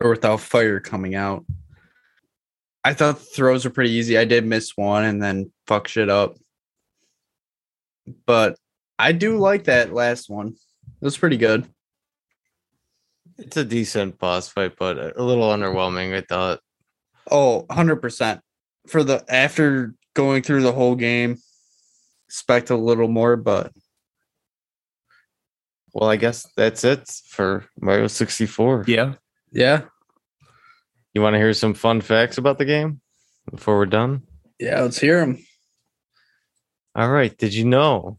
or 0.00 0.10
without 0.10 0.40
fire 0.40 0.80
coming 0.80 1.14
out. 1.14 1.44
I 2.84 2.94
thought 2.94 3.20
throws 3.20 3.64
were 3.64 3.70
pretty 3.70 3.92
easy. 3.92 4.18
I 4.18 4.24
did 4.24 4.46
miss 4.46 4.76
one 4.76 5.04
and 5.04 5.22
then 5.22 5.52
fuck 5.66 5.88
shit 5.88 6.08
up. 6.08 6.36
But 8.26 8.56
I 8.98 9.12
do 9.12 9.38
like 9.38 9.64
that 9.64 9.92
last 9.92 10.28
one. 10.28 10.48
It 10.48 11.04
was 11.04 11.18
pretty 11.18 11.36
good. 11.36 11.68
It's 13.38 13.56
a 13.56 13.64
decent 13.64 14.18
boss 14.18 14.48
fight, 14.48 14.72
but 14.78 15.16
a 15.16 15.22
little 15.22 15.48
underwhelming. 15.50 16.14
I 16.14 16.20
thought. 16.22 16.60
Oh, 17.30 17.66
100%. 17.70 18.40
For 18.88 19.04
the 19.04 19.24
after 19.28 19.94
going 20.14 20.42
through 20.42 20.62
the 20.62 20.72
whole 20.72 20.96
game, 20.96 21.38
expect 22.28 22.70
a 22.70 22.76
little 22.76 23.08
more, 23.08 23.36
but 23.36 23.72
Well, 25.92 26.10
I 26.10 26.16
guess 26.16 26.48
that's 26.56 26.84
it 26.84 27.08
for 27.28 27.66
Mario 27.80 28.06
64. 28.06 28.84
Yeah. 28.88 29.14
yeah. 29.52 29.82
You 31.14 31.20
want 31.20 31.34
to 31.34 31.38
hear 31.38 31.52
some 31.52 31.74
fun 31.74 32.00
facts 32.00 32.38
about 32.38 32.58
the 32.58 32.64
game 32.64 33.00
before 33.50 33.76
we're 33.76 33.86
done? 33.86 34.22
Yeah, 34.58 34.80
let's 34.80 34.98
hear 34.98 35.20
them. 35.20 35.44
All 36.94 37.10
right. 37.10 37.36
Did 37.36 37.54
you 37.54 37.64
know 37.64 38.18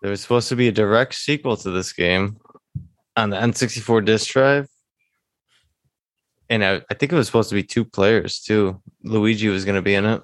there 0.00 0.10
was 0.10 0.20
supposed 0.20 0.48
to 0.48 0.56
be 0.56 0.68
a 0.68 0.72
direct 0.72 1.14
sequel 1.14 1.56
to 1.58 1.70
this 1.70 1.92
game 1.92 2.38
on 3.16 3.30
the 3.30 3.36
N64 3.36 4.04
disc 4.04 4.30
drive? 4.30 4.68
And 6.48 6.64
I, 6.64 6.82
I 6.90 6.94
think 6.94 7.12
it 7.12 7.16
was 7.16 7.26
supposed 7.26 7.48
to 7.48 7.54
be 7.54 7.62
two 7.62 7.84
players 7.84 8.40
too. 8.40 8.80
Luigi 9.02 9.48
was 9.48 9.64
going 9.64 9.76
to 9.76 9.82
be 9.82 9.94
in 9.94 10.04
it, 10.04 10.22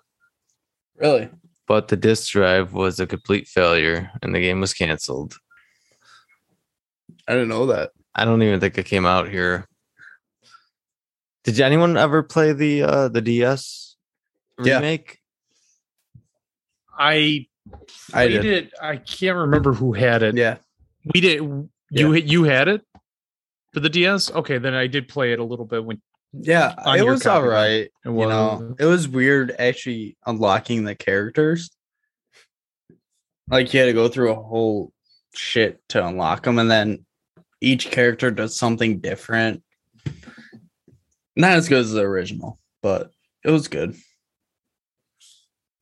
Really? 0.97 1.29
but 1.67 1.89
the 1.89 1.97
disc 1.97 2.31
drive 2.33 2.73
was 2.75 3.01
a 3.01 3.07
complete 3.07 3.49
failure 3.49 4.11
and 4.23 4.35
the 4.35 4.41
game 4.41 4.61
was 4.61 4.75
canceled. 4.75 5.35
I 7.27 7.33
didn't 7.33 7.49
know 7.49 7.67
that. 7.67 7.91
I 8.15 8.25
don't 8.25 8.43
even 8.43 8.61
think 8.61 8.77
it 8.79 8.87
came 8.87 9.07
out 9.07 9.29
here. 9.29 9.67
Did 11.45 11.61
anyone 11.61 11.97
ever 11.97 12.23
play 12.23 12.53
the 12.53 12.83
uh 12.83 13.09
the 13.09 13.23
DS 13.23 13.97
Yeah. 14.63 14.77
remake? 14.77 15.19
I 16.99 17.47
I 18.13 18.29
did. 18.29 18.45
it. 18.45 18.73
I 18.83 18.97
can't 18.97 19.37
remember 19.37 19.73
who 19.73 19.93
had 19.93 20.23
it. 20.23 20.37
Yeah. 20.37 20.57
We 21.15 21.21
did 21.21 21.69
you 21.91 22.15
you 22.15 22.45
had 22.45 22.69
it 22.69 22.83
for 23.73 23.81
the 23.81 23.89
DS? 23.89 24.31
Okay, 24.31 24.59
then 24.59 24.75
I 24.75 24.87
did 24.87 25.09
play 25.09 25.33
it 25.33 25.39
a 25.39 25.45
little 25.45 25.65
bit 25.65 25.85
when 25.85 26.01
Yeah, 26.33 26.75
it 26.97 27.05
was 27.05 27.23
copy, 27.23 27.35
all 27.35 27.43
then. 27.43 27.51
right. 27.51 27.71
it 27.71 27.93
You 28.05 28.13
know, 28.13 28.75
it 28.79 28.85
was 28.85 29.09
weird 29.09 29.55
actually 29.59 30.17
unlocking 30.27 30.85
the 30.85 30.95
characters. 30.95 31.71
Like 33.51 33.73
you 33.73 33.81
had 33.81 33.87
to 33.87 33.93
go 33.95 34.09
through 34.09 34.33
a 34.33 34.43
whole 34.43 34.93
shit 35.35 35.81
to 35.91 36.07
unlock 36.07 36.43
them, 36.45 36.59
and 36.59 36.71
then 36.71 37.07
each 37.61 37.91
character 37.91 38.31
does 38.31 38.55
something 38.57 39.01
different. 39.01 39.63
Not 41.35 41.53
as 41.53 41.69
good 41.69 41.81
as 41.81 41.93
the 41.93 42.03
original, 42.03 42.59
but 42.83 43.11
it 43.45 43.51
was 43.51 43.69
good. 43.69 43.97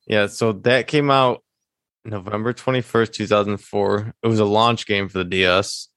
Yeah, 0.07 0.27
so 0.29 0.53
that 0.53 0.87
came 0.87 1.11
out 1.11 1.43
November 2.05 2.53
21st, 2.53 3.13
2004. 3.15 4.15
It 4.23 4.29
was 4.29 4.39
a 4.39 4.45
launch 4.45 4.87
game 4.87 5.09
for 5.09 5.19
the 5.19 5.25
DS. 5.25 5.89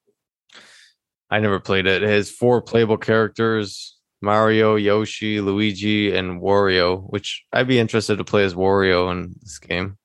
I 1.31 1.39
never 1.39 1.59
played 1.59 1.85
it. 1.85 2.03
It 2.03 2.09
has 2.09 2.31
four 2.31 2.61
playable 2.61 2.97
characters 2.97 3.99
Mario, 4.21 4.75
Yoshi, 4.75 5.39
Luigi, 5.39 6.13
and 6.13 6.41
Wario, 6.41 7.09
which 7.09 7.45
I'd 7.53 7.67
be 7.67 7.79
interested 7.79 8.17
to 8.17 8.23
play 8.23 8.43
as 8.43 8.53
Wario 8.53 9.11
in 9.11 9.33
this 9.41 9.59
game. 9.59 9.97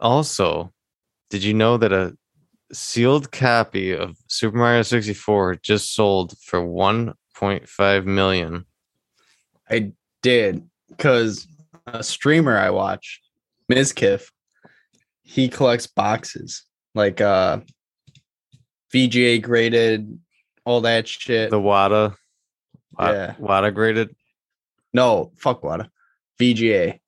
Also, 0.00 0.72
did 1.28 1.44
you 1.44 1.54
know 1.54 1.76
that 1.76 1.92
a 1.92 2.16
sealed 2.72 3.30
copy 3.30 3.92
of 3.92 4.16
Super 4.26 4.56
Mario 4.56 4.82
64 4.82 5.56
just 5.56 5.94
sold 5.94 6.36
for 6.38 6.60
1.5 6.60 8.04
million? 8.06 8.64
I 9.70 9.92
did 10.22 10.68
because 10.88 11.46
a 11.86 12.02
streamer 12.02 12.58
I 12.58 12.70
watch, 12.70 13.20
Mizkif, 13.70 14.30
he 15.22 15.48
collects 15.48 15.86
boxes 15.86 16.64
like 16.94 17.20
uh 17.20 17.60
VGA 18.92 19.40
graded, 19.40 20.18
all 20.64 20.82
that 20.82 21.08
shit. 21.08 21.50
The 21.50 21.60
WATA, 21.60 22.14
Wa- 22.98 23.10
Yeah. 23.10 23.34
WATA 23.38 23.72
graded. 23.74 24.14
no, 24.92 25.32
fuck 25.36 25.62
what 25.62 25.88
VGA. 26.40 26.98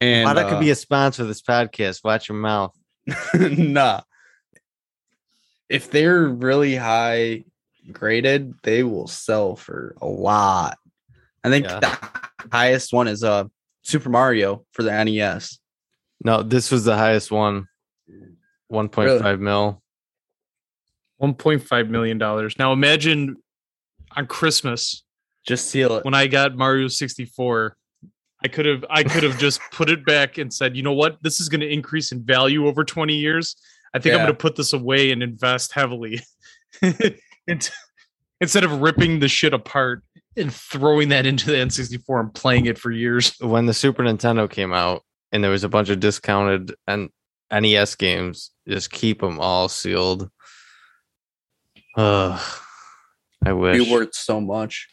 And 0.00 0.26
WATA 0.28 0.44
could 0.48 0.56
uh, 0.56 0.60
be 0.60 0.70
a 0.70 0.74
sponsor 0.74 1.22
of 1.22 1.28
this 1.28 1.42
podcast. 1.42 2.04
Watch 2.04 2.28
your 2.28 2.36
mouth. 2.38 2.74
nah. 3.34 4.00
If 5.68 5.90
they're 5.90 6.24
really 6.28 6.76
high 6.76 7.44
graded, 7.90 8.54
they 8.62 8.82
will 8.82 9.06
sell 9.06 9.56
for 9.56 9.94
a 10.00 10.06
lot. 10.06 10.78
I 11.42 11.50
think 11.50 11.66
Yeah. 11.66 11.80
the 11.80 11.98
highest 12.52 12.92
one 12.92 13.08
is 13.08 13.22
uh 13.24 13.44
Super 13.82 14.08
Mario 14.08 14.64
for 14.72 14.82
the 14.82 15.04
NES. 15.04 15.58
No, 16.24 16.42
this 16.42 16.70
was 16.70 16.84
the 16.84 16.96
highest 16.96 17.30
one. 17.30 17.68
1.5 18.72 19.40
mil. 19.40 19.82
1.5 21.22 21.88
million 21.88 22.18
dollars. 22.18 22.58
Now 22.58 22.72
imagine 22.72 23.36
on 24.16 24.26
Christmas 24.26 25.04
Just 25.46 25.70
seal 25.70 25.96
it. 25.96 26.04
when 26.04 26.14
I 26.14 26.26
got 26.26 26.56
Mario 26.56 26.88
64, 26.88 27.76
I 28.42 28.48
could 28.48 28.66
have 28.66 28.84
I 28.90 29.02
could 29.02 29.22
have 29.22 29.38
just 29.38 29.60
put 29.72 29.88
it 29.88 30.04
back 30.04 30.38
and 30.38 30.52
said, 30.52 30.76
you 30.76 30.82
know 30.82 30.92
what, 30.92 31.18
this 31.22 31.40
is 31.40 31.48
going 31.48 31.60
to 31.60 31.72
increase 31.72 32.12
in 32.12 32.22
value 32.24 32.66
over 32.66 32.84
20 32.84 33.14
years. 33.14 33.56
I 33.94 34.00
think 34.00 34.14
I'm 34.14 34.22
going 34.22 34.32
to 34.32 34.34
put 34.34 34.56
this 34.56 34.72
away 34.72 35.12
and 35.12 35.22
invest 35.22 35.72
heavily 35.72 36.20
instead 38.40 38.64
of 38.64 38.80
ripping 38.80 39.20
the 39.20 39.28
shit 39.28 39.54
apart 39.54 40.02
and 40.36 40.52
throwing 40.52 41.10
that 41.10 41.26
into 41.26 41.46
the 41.46 41.56
N64 41.56 42.20
and 42.20 42.34
playing 42.34 42.66
it 42.66 42.76
for 42.76 42.90
years. 42.90 43.34
when 43.40 43.66
the 43.66 43.74
Super 43.74 44.02
Nintendo 44.02 44.50
came 44.50 44.72
out 44.72 45.04
and 45.30 45.44
there 45.44 45.52
was 45.52 45.62
a 45.62 45.68
bunch 45.68 45.90
of 45.90 46.00
discounted 46.00 46.74
and 46.88 47.08
NES 47.52 47.94
games, 47.94 48.50
just 48.66 48.90
keep 48.90 49.20
them 49.20 49.38
all 49.38 49.68
sealed. 49.68 50.28
Ugh, 51.96 52.40
I 53.44 53.52
wish. 53.52 53.84
Be 53.84 53.92
worth 53.92 54.14
so 54.14 54.40
much. 54.40 54.88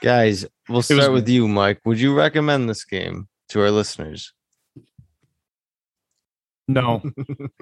Guys, 0.00 0.46
we'll 0.68 0.76
was 0.76 0.86
start 0.86 1.12
with 1.12 1.28
you, 1.28 1.48
Mike. 1.48 1.80
Would 1.84 2.00
you 2.00 2.14
recommend 2.14 2.68
this 2.68 2.84
game 2.84 3.28
to 3.48 3.60
our 3.60 3.70
listeners? 3.70 4.32
No. 6.68 7.02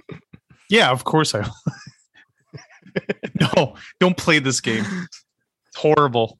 yeah, 0.71 0.91
of 0.91 1.05
course 1.05 1.35
I 1.35 1.41
will. 1.41 3.01
no, 3.57 3.77
don't 4.01 4.17
play 4.17 4.39
this 4.39 4.61
game. 4.61 4.85
It's 5.05 5.77
horrible. 5.77 6.39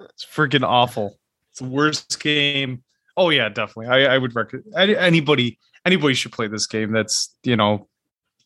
it's 0.00 0.24
freaking 0.24 0.64
awful. 0.64 1.18
It's 1.50 1.60
the 1.60 1.68
worst 1.68 2.20
game. 2.20 2.82
Oh 3.16 3.30
yeah, 3.30 3.48
definitely. 3.48 3.86
I, 3.86 4.14
I 4.14 4.18
would 4.18 4.34
recommend 4.34 4.66
anybody 4.74 5.58
anybody 5.84 6.14
should 6.14 6.32
play 6.32 6.48
this 6.48 6.66
game. 6.66 6.92
That's 6.92 7.34
you 7.42 7.56
know 7.56 7.88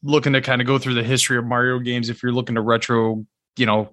looking 0.03 0.33
to 0.33 0.41
kind 0.41 0.61
of 0.61 0.67
go 0.67 0.79
through 0.79 0.95
the 0.95 1.03
history 1.03 1.37
of 1.37 1.45
Mario 1.45 1.79
games. 1.79 2.09
If 2.09 2.23
you're 2.23 2.33
looking 2.33 2.55
to 2.55 2.61
retro, 2.61 3.27
you 3.57 3.67
know, 3.67 3.93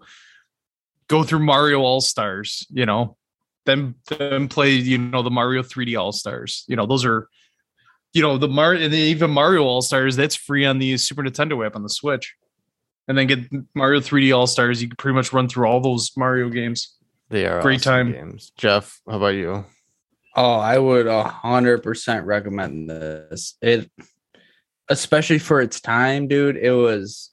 go 1.08 1.24
through 1.24 1.40
Mario 1.40 1.80
All 1.82 2.02
Stars. 2.02 2.66
You 2.70 2.86
know, 2.86 3.18
then 3.66 3.96
then 4.18 4.48
play 4.48 4.72
you 4.72 4.98
know 4.98 5.22
the 5.22 5.32
Mario 5.32 5.64
3D 5.64 6.00
All 6.00 6.12
Stars. 6.12 6.64
You 6.68 6.76
know, 6.76 6.86
those 6.86 7.06
are 7.06 7.28
you 8.14 8.22
know 8.22 8.38
the 8.38 8.48
Mario 8.48 8.86
and 8.86 8.94
even 8.94 9.32
Mario 9.32 9.64
All 9.64 9.82
Stars 9.82 10.16
that's 10.16 10.36
free 10.36 10.66
on 10.66 10.80
the 10.80 10.98
Super 10.98 11.24
Nintendo 11.24 11.66
app 11.66 11.76
on 11.76 11.84
the 11.84 11.90
Switch, 11.90 12.36
and 13.08 13.18
then 13.18 13.28
get 13.28 13.40
Mario 13.76 14.00
3D 14.00 14.36
All 14.36 14.48
Stars. 14.48 14.82
You 14.82 14.88
can 14.88 14.98
pretty 14.98 15.16
much 15.16 15.34
run 15.34 15.48
through 15.48 15.68
all 15.68 15.80
those 15.82 16.12
Mario 16.16 16.50
games. 16.50 16.96
They 17.30 17.46
are 17.46 17.62
Great 17.62 17.82
awesome 17.82 18.14
time. 18.14 18.14
games. 18.14 18.52
Jeff, 18.58 19.02
how 19.08 19.18
about 19.18 19.36
you? 19.36 19.66
Oh, 20.36 20.54
I 20.54 20.78
would 20.78 21.08
a 21.08 21.24
hundred 21.24 21.84
percent 21.84 22.26
recommend 22.26 22.90
this. 22.90 23.56
It, 23.62 23.90
especially 24.90 25.40
for 25.40 25.62
its 25.62 25.80
time, 25.82 26.28
dude. 26.28 26.58
It 26.58 26.72
was. 26.72 27.32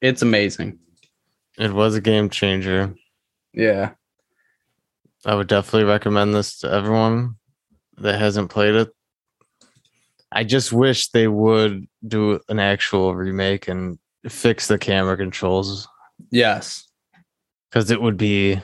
It's 0.00 0.22
amazing. 0.22 0.78
It 1.58 1.72
was 1.72 1.94
a 1.96 2.00
game 2.00 2.30
changer. 2.30 2.94
Yeah. 3.52 3.92
I 5.26 5.34
would 5.34 5.48
definitely 5.48 5.84
recommend 5.88 6.34
this 6.34 6.58
to 6.60 6.70
everyone 6.70 7.34
that 7.96 8.18
hasn't 8.20 8.50
played 8.50 8.76
it. 8.76 8.88
I 10.30 10.44
just 10.44 10.72
wish 10.72 11.08
they 11.08 11.26
would 11.26 11.86
do 12.06 12.38
an 12.48 12.60
actual 12.60 13.14
remake 13.16 13.66
and 13.66 13.98
fix 14.28 14.68
the 14.68 14.78
camera 14.78 15.16
controls 15.16 15.88
Yes. 16.30 16.86
because 17.70 17.90
it 17.90 18.00
would 18.00 18.16
be 18.16 18.60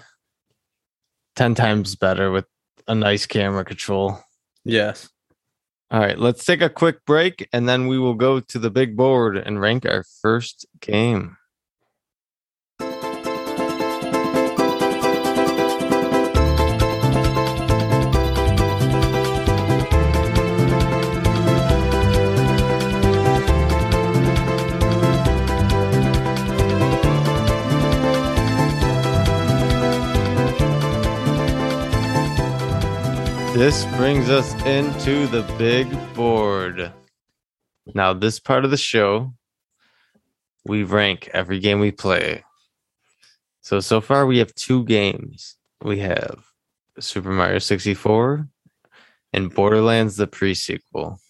10 1.36 1.54
times 1.56 1.96
better 1.96 2.30
with 2.30 2.44
a 2.86 2.94
nice 2.94 3.26
camera 3.26 3.64
control. 3.64 4.20
Yes. 4.64 5.08
All 5.94 6.00
right, 6.00 6.18
let's 6.18 6.44
take 6.44 6.60
a 6.60 6.68
quick 6.68 7.04
break 7.06 7.48
and 7.52 7.68
then 7.68 7.86
we 7.86 8.00
will 8.00 8.14
go 8.14 8.40
to 8.40 8.58
the 8.58 8.68
big 8.68 8.96
board 8.96 9.36
and 9.36 9.60
rank 9.60 9.86
our 9.86 10.02
first 10.02 10.66
game. 10.80 11.36
This 33.54 33.84
brings 33.96 34.30
us 34.30 34.52
into 34.64 35.28
the 35.28 35.42
big 35.56 35.86
board. 36.14 36.92
Now, 37.94 38.12
this 38.12 38.40
part 38.40 38.64
of 38.64 38.72
the 38.72 38.76
show, 38.76 39.32
we 40.64 40.82
rank 40.82 41.30
every 41.32 41.60
game 41.60 41.78
we 41.78 41.92
play. 41.92 42.42
So, 43.60 43.78
so 43.78 44.00
far, 44.00 44.26
we 44.26 44.38
have 44.38 44.52
two 44.56 44.82
games. 44.86 45.54
We 45.80 46.00
have 46.00 46.44
Super 46.98 47.30
Mario 47.30 47.60
64 47.60 48.48
and 49.32 49.54
Borderlands, 49.54 50.16
the 50.16 50.26
pre 50.26 50.54
sequel. 50.54 51.20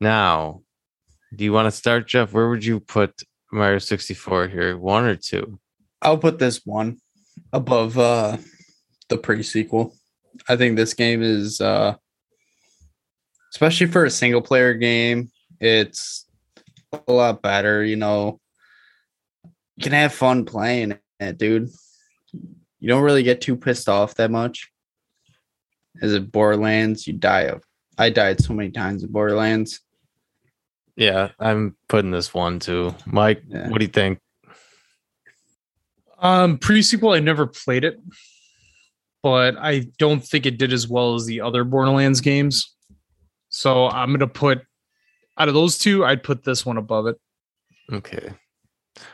Now, 0.00 0.62
do 1.36 1.44
you 1.44 1.52
want 1.52 1.66
to 1.66 1.72
start, 1.72 2.08
Jeff? 2.08 2.32
Where 2.32 2.48
would 2.48 2.64
you 2.64 2.80
put 2.80 3.22
Mario 3.52 3.80
64 3.80 4.48
here? 4.48 4.78
One 4.78 5.04
or 5.04 5.16
two? 5.16 5.60
I'll 6.00 6.16
put 6.16 6.38
this 6.38 6.64
one 6.64 7.02
above 7.52 7.98
uh 7.98 8.38
the 9.10 9.18
pre 9.18 9.42
sequel. 9.42 9.94
I 10.48 10.56
think 10.56 10.76
this 10.76 10.94
game 10.94 11.22
is 11.22 11.60
uh 11.60 11.94
especially 13.52 13.86
for 13.86 14.04
a 14.04 14.10
single 14.10 14.42
player 14.42 14.74
game, 14.74 15.30
it's 15.60 16.26
a 17.06 17.12
lot 17.12 17.40
better, 17.42 17.82
you 17.84 17.96
know. 17.96 18.40
You 19.76 19.82
can 19.84 19.92
have 19.92 20.12
fun 20.12 20.44
playing 20.44 20.98
it, 21.20 21.38
dude. 21.38 21.70
You 22.80 22.88
don't 22.88 23.02
really 23.02 23.22
get 23.22 23.40
too 23.40 23.56
pissed 23.56 23.88
off 23.88 24.14
that 24.16 24.30
much. 24.30 24.70
As 26.02 26.12
it 26.14 26.30
Borderlands, 26.30 27.06
you 27.06 27.12
die 27.14 27.42
of 27.42 27.64
I 27.96 28.10
died 28.10 28.40
so 28.40 28.52
many 28.54 28.70
times 28.70 29.02
in 29.02 29.10
Borderlands. 29.10 29.80
Yeah, 30.94 31.30
I'm 31.40 31.76
putting 31.88 32.10
this 32.10 32.32
one 32.34 32.58
too. 32.60 32.94
Mike, 33.06 33.42
Yeah. 33.48 33.68
what 33.68 33.78
do 33.78 33.84
you 33.84 33.90
think? 33.90 34.20
Um, 36.20 36.58
pre 36.58 36.82
sequel, 36.82 37.12
I 37.12 37.20
never 37.20 37.46
played 37.46 37.84
it, 37.84 38.00
but 39.22 39.56
I 39.58 39.88
don't 39.98 40.24
think 40.24 40.46
it 40.46 40.58
did 40.58 40.72
as 40.72 40.88
well 40.88 41.14
as 41.14 41.26
the 41.26 41.40
other 41.40 41.64
Borderlands 41.64 42.20
games. 42.20 42.74
So 43.48 43.88
I'm 43.88 44.12
gonna 44.12 44.26
put 44.26 44.62
out 45.36 45.48
of 45.48 45.54
those 45.54 45.78
two, 45.78 46.04
I'd 46.04 46.22
put 46.22 46.44
this 46.44 46.66
one 46.66 46.76
above 46.76 47.06
it. 47.06 47.16
Okay. 47.92 48.32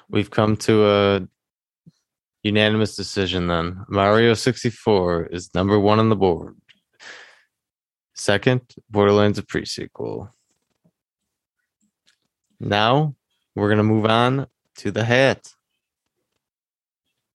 We've 0.09 0.31
come 0.31 0.57
to 0.59 0.87
a 0.87 1.29
unanimous 2.43 2.97
decision 2.97 3.47
then. 3.47 3.85
Mario 3.89 4.35
64 4.35 5.27
is 5.27 5.55
number 5.55 5.79
one 5.79 5.99
on 5.99 6.09
the 6.09 6.17
board. 6.17 6.57
Second, 8.15 8.63
Borderlands 8.91 9.39
a 9.39 9.43
pre-sequel. 9.43 10.33
Now 12.61 13.15
we're 13.55 13.69
gonna 13.69 13.83
move 13.83 14.07
on 14.07 14.47
to 14.77 14.91
the 14.91 15.05
hat. 15.05 15.49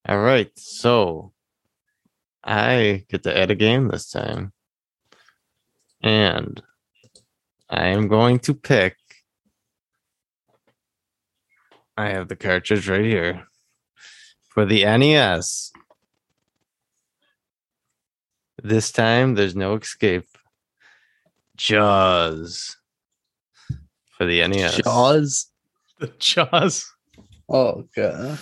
All 0.07 0.19
right, 0.19 0.51
so 0.57 1.33
I 2.49 3.05
get 3.09 3.23
to 3.23 3.37
add 3.37 3.51
a 3.51 3.55
game 3.55 3.87
this 3.87 4.09
time. 4.09 4.53
And 6.01 6.61
I 7.69 7.87
am 7.87 8.07
going 8.07 8.39
to 8.39 8.53
pick 8.53 8.95
I 11.99 12.11
have 12.11 12.29
the 12.29 12.37
cartridge 12.37 12.87
right 12.87 13.03
here 13.03 13.43
for 14.47 14.65
the 14.65 14.85
NES. 14.85 15.73
This 18.63 18.93
time, 18.93 19.35
there's 19.35 19.53
no 19.53 19.75
escape. 19.75 20.29
Jaws 21.57 22.77
for 24.17 24.25
the 24.25 24.47
NES. 24.47 24.77
Jaws. 24.77 25.47
The 25.99 26.07
Jaws. 26.19 26.89
Oh 27.49 27.83
god. 27.93 28.39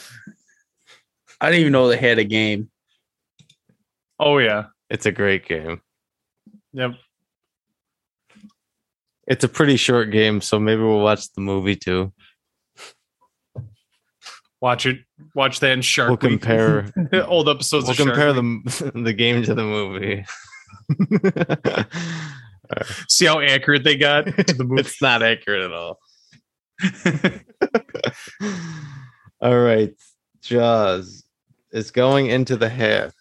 I 1.42 1.50
didn't 1.50 1.62
even 1.62 1.74
know 1.74 1.88
they 1.88 1.98
had 1.98 2.20
a 2.20 2.24
game. 2.24 2.70
Oh 4.19 4.38
yeah. 4.39 4.65
It's 4.89 5.06
a 5.06 5.11
great 5.11 5.48
game. 5.48 5.81
Yep. 6.73 6.91
It's 9.27 9.44
a 9.44 9.49
pretty 9.49 9.76
short 9.76 10.11
game, 10.11 10.39
so 10.39 10.60
maybe 10.60 10.81
we'll 10.81 11.02
watch 11.02 11.31
the 11.34 11.41
movie 11.41 11.76
too. 11.76 12.14
Watch 14.61 14.85
it. 14.85 14.99
Watch 15.35 15.60
that 15.60 15.72
in 15.72 15.81
Shark. 15.81 16.10
We'll 16.10 16.31
Week. 16.31 16.41
compare. 16.41 16.91
old 17.27 17.49
episodes. 17.49 17.88
we'll 17.88 17.95
compare 17.95 18.34
the 18.34 18.91
the 18.95 19.14
game 19.14 19.44
to 19.44 19.53
the 19.53 19.64
movie. 19.64 20.26
See 23.07 23.26
how 23.26 23.39
accurate 23.39 23.84
they 23.84 23.98
got 23.98 24.26
to 24.26 24.53
the 24.53 24.64
movie. 24.64 24.81
it's 24.81 25.02
not 25.02 25.23
accurate 25.23 25.64
at 25.64 25.73
all. 25.73 25.99
all 29.41 29.57
right, 29.60 29.94
Jaws 30.41 31.23
is 31.72 31.91
going 31.91 32.27
into 32.27 32.56
the 32.56 32.69
hat. 32.69 33.14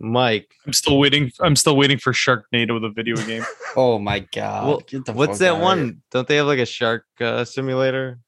Mike, 0.00 0.54
I'm 0.66 0.72
still 0.72 0.98
waiting. 0.98 1.30
I'm 1.40 1.54
still 1.56 1.76
waiting 1.76 1.98
for 1.98 2.12
Sharknado, 2.12 2.80
the 2.80 2.90
video 2.94 3.16
game. 3.16 3.44
Oh 3.76 4.00
my 4.00 4.18
god. 4.18 4.66
well, 4.66 5.14
what's 5.14 5.38
that 5.38 5.52
outta 5.52 5.62
one? 5.62 6.02
Don't 6.10 6.26
they 6.26 6.36
have 6.36 6.46
like 6.46 6.58
a 6.58 6.66
shark 6.66 7.04
uh, 7.20 7.44
simulator? 7.44 8.18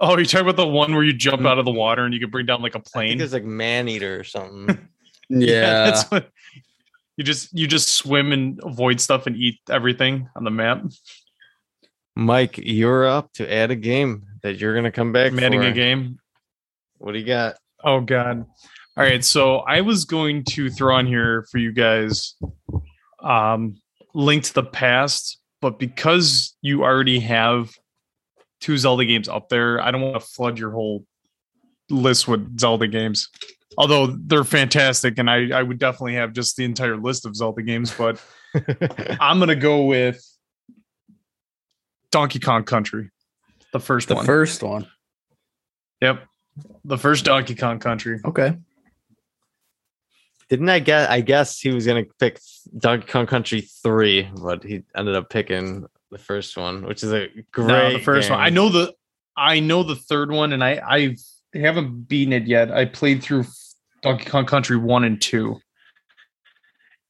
Oh, 0.00 0.16
you're 0.16 0.26
talking 0.26 0.46
about 0.46 0.56
the 0.56 0.66
one 0.66 0.94
where 0.94 1.02
you 1.02 1.12
jump 1.12 1.44
out 1.44 1.58
of 1.58 1.64
the 1.64 1.72
water 1.72 2.04
and 2.04 2.12
you 2.12 2.20
can 2.20 2.30
bring 2.30 2.46
down 2.46 2.62
like 2.62 2.74
a 2.74 2.80
plane. 2.80 3.20
it's 3.20 3.32
like 3.32 3.44
Maneater 3.44 4.20
or 4.20 4.24
something. 4.24 4.66
here. 5.28 5.40
Yeah. 5.40 5.84
that's 5.86 6.04
what. 6.10 6.30
You 7.16 7.24
just 7.24 7.52
you 7.56 7.66
just 7.66 7.90
swim 7.90 8.32
and 8.32 8.60
avoid 8.64 9.00
stuff 9.00 9.26
and 9.26 9.36
eat 9.36 9.60
everything 9.70 10.28
on 10.36 10.44
the 10.44 10.50
map. 10.50 10.84
Mike, 12.16 12.58
you're 12.58 13.06
up 13.06 13.32
to 13.34 13.52
add 13.52 13.70
a 13.70 13.76
game 13.76 14.24
that 14.42 14.60
you're 14.60 14.74
gonna 14.74 14.92
come 14.92 15.12
back. 15.12 15.32
I'm 15.32 15.38
adding 15.38 15.60
for. 15.62 15.68
a 15.68 15.72
game. 15.72 16.18
What 16.98 17.12
do 17.12 17.18
you 17.18 17.26
got? 17.26 17.56
Oh 17.82 18.00
god. 18.00 18.46
All 18.96 19.02
right, 19.04 19.24
so 19.24 19.56
I 19.58 19.80
was 19.80 20.04
going 20.04 20.44
to 20.50 20.70
throw 20.70 20.94
on 20.94 21.06
here 21.06 21.46
for 21.50 21.58
you 21.58 21.72
guys 21.72 22.34
um 23.22 23.76
Link 24.14 24.44
to 24.44 24.54
the 24.54 24.62
Past, 24.62 25.38
but 25.60 25.78
because 25.80 26.54
you 26.62 26.84
already 26.84 27.18
have 27.20 27.72
two 28.60 28.78
Zelda 28.78 29.04
games 29.04 29.28
up 29.28 29.48
there, 29.48 29.82
I 29.82 29.90
don't 29.90 30.00
want 30.00 30.14
to 30.14 30.20
flood 30.20 30.58
your 30.58 30.70
whole 30.70 31.04
list 31.90 32.28
with 32.28 32.58
Zelda 32.60 32.86
games. 32.86 33.28
Although 33.76 34.06
they're 34.06 34.44
fantastic 34.44 35.18
and 35.18 35.28
I 35.28 35.48
I 35.50 35.62
would 35.64 35.80
definitely 35.80 36.14
have 36.14 36.32
just 36.32 36.56
the 36.56 36.64
entire 36.64 36.96
list 36.96 37.26
of 37.26 37.34
Zelda 37.34 37.62
games, 37.62 37.92
but 37.96 38.22
I'm 39.20 39.38
going 39.38 39.48
to 39.48 39.56
go 39.56 39.84
with 39.86 40.22
Donkey 42.12 42.38
Kong 42.38 42.62
Country. 42.62 43.10
The 43.72 43.80
first 43.80 44.06
The 44.08 44.14
one. 44.14 44.24
first 44.26 44.62
one. 44.62 44.86
yep. 46.00 46.24
The 46.84 46.96
first 46.98 47.24
Donkey 47.24 47.56
Kong 47.56 47.80
Country. 47.80 48.20
Okay. 48.24 48.56
Didn't 50.50 50.68
I 50.68 50.78
guess? 50.78 51.08
I 51.08 51.20
guess 51.20 51.58
he 51.58 51.70
was 51.70 51.86
gonna 51.86 52.04
pick 52.18 52.38
Donkey 52.78 53.06
Kong 53.06 53.26
Country 53.26 53.62
three, 53.82 54.28
but 54.42 54.62
he 54.62 54.82
ended 54.96 55.14
up 55.16 55.30
picking 55.30 55.86
the 56.10 56.18
first 56.18 56.56
one, 56.56 56.84
which 56.86 57.02
is 57.02 57.12
a 57.12 57.28
great. 57.52 57.66
No, 57.66 57.92
the 57.92 57.98
first 57.98 58.30
one. 58.30 58.40
I 58.40 58.50
know 58.50 58.68
the 58.68 58.92
I 59.36 59.60
know 59.60 59.82
the 59.82 59.96
third 59.96 60.30
one, 60.30 60.52
and 60.52 60.62
I 60.62 60.80
I 60.86 61.16
haven't 61.58 62.08
beaten 62.08 62.32
it 62.32 62.46
yet. 62.46 62.70
I 62.70 62.84
played 62.84 63.22
through 63.22 63.44
Donkey 64.02 64.26
Kong 64.26 64.44
Country 64.46 64.76
one 64.76 65.04
and 65.04 65.20
two, 65.20 65.58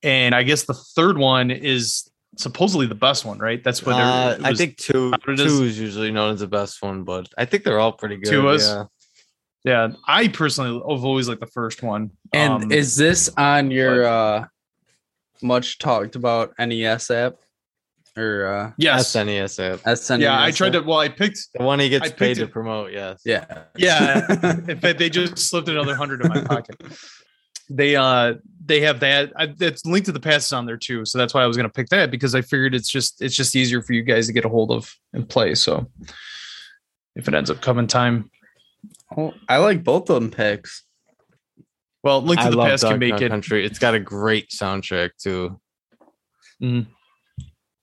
and 0.03 0.35
I 0.35 0.43
guess 0.43 0.65
the 0.65 0.75
third 0.75 1.19
one 1.19 1.51
is 1.51 2.11
supposedly 2.37 2.87
the 2.87 2.95
best 2.95 3.25
one, 3.25 3.39
right? 3.39 3.63
That's 3.63 3.85
what 3.85 3.95
Uh, 3.95 4.39
I 4.43 4.55
think 4.55 4.77
two 4.77 5.13
two 5.27 5.33
is. 5.33 5.41
is 5.41 5.79
usually 5.81 6.11
known 6.11 6.35
as 6.35 6.41
the 6.41 6.47
best 6.49 6.83
one, 6.83 7.05
but 7.05 7.29
I 7.39 7.45
think 7.45 7.65
they're 7.65 7.79
all 7.81 7.93
pretty 7.93 8.17
good. 8.17 8.31
Two 8.31 8.43
was? 8.43 8.67
yeah. 8.69 8.85
Yeah, 9.65 9.89
I 10.07 10.29
personally 10.29 10.75
have 10.75 11.05
always 11.05 11.29
liked 11.29 11.41
the 11.41 11.47
first 11.47 11.83
one. 11.83 12.11
And 12.33 12.65
Um, 12.65 12.73
is 12.73 12.97
this 12.97 13.31
on 13.37 13.71
your 13.71 14.05
uh 14.07 14.47
much 15.43 15.79
talked 15.79 16.17
about 16.17 16.53
NES 16.59 17.11
app 17.11 17.35
or 18.17 18.47
uh 18.47 18.73
yes, 18.77 19.13
SNES 19.15 19.59
app. 19.75 19.81
SNES? 19.81 20.21
yeah, 20.21 20.41
I 20.43 20.51
tried 20.51 20.75
to. 20.75 20.81
Well, 20.81 20.99
I 20.99 21.09
picked. 21.09 21.39
The 21.55 21.65
one 21.65 21.81
he 21.81 21.89
gets 21.89 22.09
picked 22.09 22.19
paid 22.19 22.35
to 22.37 22.43
it- 22.45 22.53
promote, 22.53 22.93
yes. 22.93 23.23
Yeah. 23.25 23.65
Yeah, 23.77 24.27
in 24.69 24.79
fact, 24.81 24.99
they 24.99 25.09
just 25.11 25.39
slipped 25.39 25.69
another 25.69 25.95
hundred 25.95 26.23
in 26.23 26.29
my 26.29 26.43
pocket. 26.43 26.77
They 27.71 27.97
uh 27.97 28.35
they 28.67 28.81
have 28.81 29.01
that. 29.01 29.33
I, 29.37 29.55
it's 29.59 29.87
linked 29.87 30.05
to 30.07 30.13
the 30.13 30.21
past 30.21 30.49
is 30.49 30.53
on 30.53 30.67
there 30.67 30.77
too, 30.77 31.07
so 31.07 31.17
that's 31.17 31.33
why 31.33 31.43
I 31.43 31.47
was 31.47 31.57
gonna 31.57 31.71
pick 31.71 31.89
that 31.89 32.11
because 32.11 32.35
I 32.35 32.43
figured 32.43 32.75
it's 32.75 32.91
just 32.91 33.23
it's 33.23 33.35
just 33.35 33.57
easier 33.57 33.81
for 33.81 33.95
you 33.95 34.03
guys 34.03 34.27
to 34.27 34.35
get 34.35 34.45
a 34.45 34.51
hold 34.51 34.71
of 34.71 34.95
and 35.15 35.27
play. 35.27 35.55
So 35.55 35.91
if 37.17 37.27
it 37.27 37.33
ends 37.33 37.49
up 37.51 37.63
coming 37.63 37.87
time, 37.87 38.31
Oh, 39.17 39.33
I 39.49 39.59
like 39.59 39.85
both 39.85 40.09
of 40.11 40.21
them 40.21 40.31
picks. 40.31 40.85
well, 42.03 42.21
link 42.23 42.41
to 42.41 42.47
I 42.47 42.51
the 42.51 42.57
love 42.57 42.69
past 42.69 42.85
can 42.85 42.99
make 42.99 43.13
Kong 43.15 43.23
it. 43.23 43.29
Country. 43.29 43.65
It's 43.65 43.79
got 43.79 43.95
a 43.95 44.01
great 44.01 44.49
soundtrack 44.51 45.11
too. 45.23 45.61
Mhm. 46.63 46.87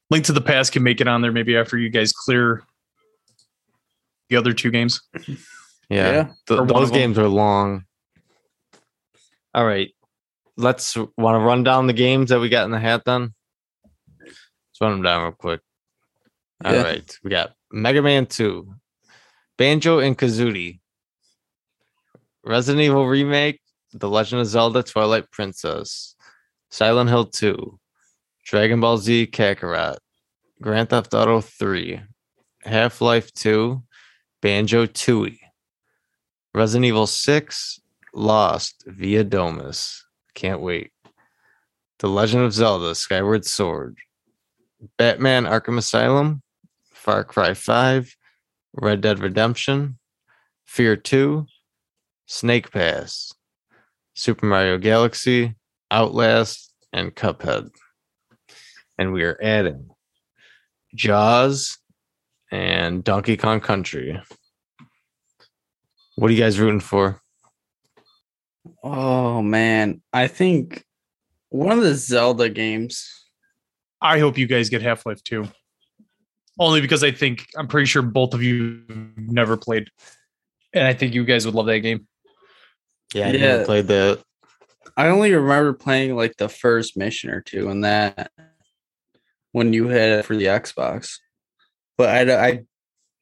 Link 0.10 0.26
to 0.26 0.34
the 0.34 0.42
past 0.42 0.74
can 0.74 0.84
make 0.84 1.00
it 1.02 1.08
on 1.08 1.22
there 1.22 1.32
maybe 1.32 1.56
after 1.56 1.78
you 1.78 1.90
guys 1.90 2.12
clear 2.12 2.64
the 4.30 4.36
other 4.36 4.54
two 4.54 4.70
games. 4.72 5.02
Yeah, 5.28 5.36
Yeah. 5.90 6.24
th- 6.48 6.60
Or 6.60 6.64
one 6.64 6.68
those 6.84 6.92
games 6.92 7.18
are 7.18 7.28
long. 7.28 7.86
All 9.54 9.66
right, 9.66 9.90
let's 10.58 10.96
want 10.96 11.36
to 11.36 11.40
run 11.40 11.64
down 11.64 11.88
the 11.88 11.94
games 11.94 12.30
that 12.30 12.40
we 12.40 12.50
got 12.50 12.66
in 12.66 12.72
the 12.72 12.80
hat. 12.80 13.04
Then 13.06 13.34
let's 14.22 14.38
run 14.82 14.92
them 14.92 15.02
down 15.04 15.24
real 15.24 15.32
quick. 15.32 15.62
All 16.64 16.74
Yeah. 16.74 16.84
right, 16.84 17.20
we 17.24 17.30
got 17.30 17.54
Mega 17.72 18.02
Man 18.02 18.26
Two, 18.26 18.76
Banjo 19.58 20.00
and 20.00 20.18
Kazooie, 20.18 20.80
Resident 22.44 22.82
Evil 22.82 23.08
Remake, 23.08 23.62
The 23.94 24.10
Legend 24.10 24.42
of 24.42 24.48
Zelda: 24.48 24.84
Twilight 24.84 25.30
Princess, 25.32 26.16
Silent 26.70 27.10
Hill 27.10 27.26
Two, 27.26 27.80
Dragon 28.46 28.80
Ball 28.80 28.98
Z 28.98 29.28
Kakarot, 29.28 29.98
Grand 30.62 30.90
Theft 30.90 31.14
Auto 31.14 31.42
Three, 31.42 32.02
Half 32.64 33.02
Life 33.02 33.32
Two, 33.34 33.84
Banjo 34.42 34.86
Tooie. 34.86 35.38
Resident 36.54 36.86
Evil 36.86 37.08
6, 37.08 37.80
Lost 38.14 38.84
via 38.86 39.24
Domus. 39.24 40.06
Can't 40.34 40.60
wait. 40.60 40.92
The 42.00 42.10
Legend 42.10 42.44
of 42.44 42.54
Zelda, 42.54 42.94
Skyward 42.96 43.46
Sword. 43.46 43.98
Batman 44.98 45.46
Arkham 45.46 45.78
Asylum, 45.78 46.42
Far 46.92 47.24
Cry 47.24 47.54
5, 47.54 48.16
Red 48.74 49.02
Dead 49.02 49.20
Redemption, 49.20 49.98
Fear 50.66 50.98
2, 50.98 51.46
Snake 52.32 52.72
Pass, 52.72 53.34
Super 54.14 54.46
Mario 54.46 54.78
Galaxy, 54.78 55.54
Outlast, 55.92 56.74
and 56.94 57.14
Cuphead. 57.14 57.72
And 58.98 59.12
we 59.12 59.24
are 59.24 59.38
adding 59.44 59.90
Jaws 60.96 61.78
and 62.50 63.04
Donkey 63.04 63.36
Kong 63.36 63.60
Country. 63.60 64.18
What 66.16 66.32
are 66.32 66.34
you 66.34 66.40
guys 66.40 66.58
rooting 66.58 66.80
for? 66.80 67.20
Oh 68.82 69.42
man. 69.42 70.02
I 70.14 70.28
think 70.28 70.86
one 71.50 71.78
of 71.78 71.84
the 71.84 71.96
Zelda 71.96 72.48
games. 72.48 73.26
I 74.02 74.20
hope 74.20 74.38
you 74.38 74.48
guys 74.48 74.70
get 74.70 74.82
Half 74.82 75.06
Life 75.06 75.22
2. 75.24 75.50
Only 76.58 76.80
because 76.80 77.04
I 77.04 77.12
think 77.12 77.48
I'm 77.58 77.68
pretty 77.68 77.88
sure 77.88 78.02
both 78.02 78.34
of 78.34 78.42
you 78.42 78.84
never 79.18 79.58
played. 79.58 79.90
And 80.74 80.88
I 80.88 80.94
think 80.94 81.14
you 81.14 81.26
guys 81.26 81.46
would 81.46 81.56
love 81.56 81.66
that 81.66 81.80
game. 81.80 82.08
Yeah, 83.14 83.28
I 83.28 83.32
Yeah. 83.32 83.64
played 83.66 83.88
the. 83.88 84.24
I 84.98 85.08
only 85.08 85.34
remember 85.34 85.74
playing 85.74 86.16
like 86.16 86.38
the 86.38 86.50
first 86.50 86.98
mission 86.98 87.30
or 87.30 87.42
two 87.42 87.70
in 87.70 87.82
that 87.82 88.32
when 89.52 89.74
you 89.74 89.88
had 89.88 90.20
it 90.20 90.26
for 90.26 90.36
the 90.36 90.46
Xbox. 90.46 91.18
But 91.98 92.30
I 92.30 92.64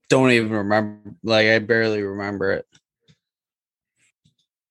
don't 0.09 0.31
even 0.31 0.51
remember. 0.51 1.11
Like, 1.23 1.47
I 1.47 1.59
barely 1.59 2.01
remember 2.01 2.51
it. 2.53 2.65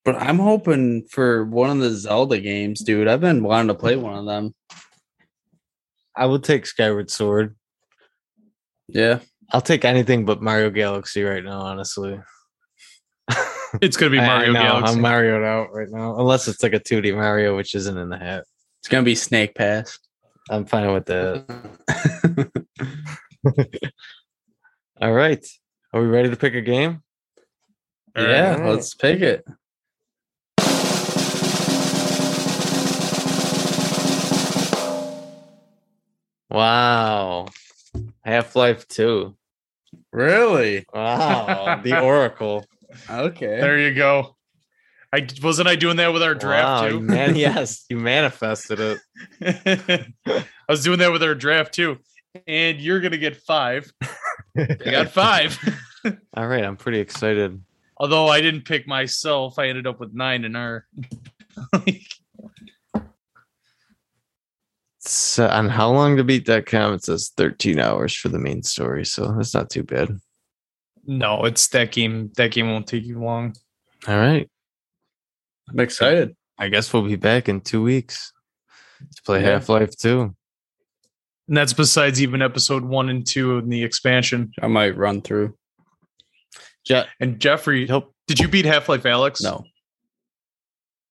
But 0.04 0.16
I'm 0.16 0.38
hoping 0.38 1.06
for 1.10 1.44
one 1.44 1.70
of 1.70 1.78
the 1.78 1.90
Zelda 1.90 2.38
games, 2.40 2.80
dude. 2.80 3.08
I've 3.08 3.20
been 3.20 3.42
wanting 3.42 3.68
to 3.68 3.74
play 3.74 3.96
one 3.96 4.18
of 4.18 4.24
them. 4.26 4.54
I 6.16 6.26
would 6.26 6.42
take 6.42 6.66
Skyward 6.66 7.10
Sword. 7.10 7.54
Yeah. 8.88 9.20
I'll 9.52 9.60
take 9.60 9.84
anything 9.84 10.24
but 10.24 10.42
Mario 10.42 10.70
Galaxy 10.70 11.22
right 11.22 11.44
now, 11.44 11.60
honestly. 11.60 12.20
It's 13.80 13.96
going 13.96 14.10
to 14.12 14.18
be 14.18 14.22
I- 14.22 14.24
I 14.24 14.26
Mario 14.38 14.52
know, 14.52 14.62
Galaxy. 14.62 14.94
I'm 14.96 15.02
Marioed 15.02 15.44
out 15.44 15.72
right 15.72 15.88
now, 15.90 16.16
unless 16.18 16.48
it's 16.48 16.62
like 16.62 16.72
a 16.72 16.80
2D 16.80 17.14
Mario, 17.14 17.56
which 17.56 17.74
isn't 17.74 17.96
in 17.98 18.08
the 18.08 18.18
hat. 18.18 18.44
It's 18.80 18.88
going 18.88 19.04
to 19.04 19.08
be 19.08 19.14
Snake 19.14 19.54
Pass. 19.54 19.98
I'm 20.50 20.64
fine 20.64 20.92
with 20.92 21.06
that. 21.06 21.44
All 25.00 25.12
right, 25.12 25.44
are 25.92 26.00
we 26.00 26.06
ready 26.08 26.30
to 26.30 26.36
pick 26.36 26.54
a 26.54 26.60
game? 26.60 27.02
yeah, 28.16 28.54
Alright. 28.54 28.68
let's 28.70 28.94
pick 28.94 29.20
it. 29.20 29.44
Wow, 36.50 37.46
Half 38.24 38.56
Life 38.56 38.88
Two. 38.88 39.36
Really? 40.12 40.86
Wow, 40.92 41.80
the 41.82 42.00
Oracle. 42.02 42.64
Okay. 43.10 43.60
there 43.60 43.78
you 43.78 43.94
go. 43.94 44.36
I 45.12 45.26
wasn't 45.42 45.68
I 45.68 45.76
doing 45.76 45.96
that 45.96 46.12
with 46.12 46.22
our 46.22 46.34
draft 46.34 46.82
wow, 46.82 46.88
too. 46.88 47.00
man, 47.00 47.34
yes, 47.36 47.84
you 47.88 47.96
manifested 47.96 48.78
it. 48.80 50.04
I 50.26 50.42
was 50.68 50.84
doing 50.84 50.98
that 50.98 51.12
with 51.12 51.22
our 51.22 51.34
draft 51.34 51.72
too. 51.72 51.98
And 52.46 52.78
you're 52.78 53.00
gonna 53.00 53.16
get 53.16 53.36
five. 53.36 53.90
I 54.58 54.76
got 54.84 55.10
five. 55.10 55.58
All 56.36 56.46
right, 56.46 56.64
I'm 56.64 56.76
pretty 56.76 57.00
excited. 57.00 57.62
Although 57.96 58.28
I 58.28 58.40
didn't 58.40 58.64
pick 58.64 58.86
myself, 58.86 59.58
I 59.58 59.68
ended 59.68 59.86
up 59.86 59.98
with 59.98 60.12
nine 60.12 60.44
in 60.44 60.54
our 60.54 60.86
So, 65.00 65.48
on 65.48 65.70
how 65.70 65.90
long 65.90 66.18
to 66.18 66.24
beat 66.24 66.44
that 66.46 66.66
count? 66.66 66.96
It 66.96 67.04
says 67.04 67.32
13 67.36 67.78
hours 67.78 68.14
for 68.14 68.28
the 68.28 68.38
main 68.38 68.62
story, 68.62 69.06
so 69.06 69.32
that's 69.32 69.54
not 69.54 69.70
too 69.70 69.82
bad. 69.82 70.20
No, 71.08 71.44
it's 71.46 71.66
that 71.68 71.90
game. 71.90 72.30
That 72.36 72.52
game 72.52 72.70
won't 72.70 72.86
take 72.86 73.04
you 73.04 73.18
long. 73.20 73.56
All 74.06 74.16
right, 74.16 74.48
I'm 75.68 75.80
excited. 75.80 76.36
I 76.58 76.68
guess 76.68 76.92
we'll 76.92 77.02
be 77.02 77.16
back 77.16 77.48
in 77.48 77.60
two 77.62 77.82
weeks 77.82 78.32
to 79.16 79.22
play 79.22 79.40
Yeah. 79.40 79.52
Half 79.52 79.68
Life 79.68 79.96
2. 79.96 80.34
And 81.48 81.56
that's 81.56 81.72
besides 81.72 82.20
even 82.20 82.42
episode 82.42 82.84
one 82.84 83.08
and 83.08 83.26
two 83.26 83.56
in 83.58 83.68
the 83.70 83.82
expansion. 83.82 84.52
I 84.60 84.66
might 84.66 84.96
run 84.96 85.22
through. 85.22 85.56
Je- 86.84 87.06
And 87.20 87.40
Jeffrey, 87.40 87.86
Hope 87.86 88.14
did 88.26 88.38
you 88.38 88.48
beat 88.48 88.66
Half 88.66 88.88
Life 88.88 89.04
Alyx? 89.04 89.42
No. 89.42 89.64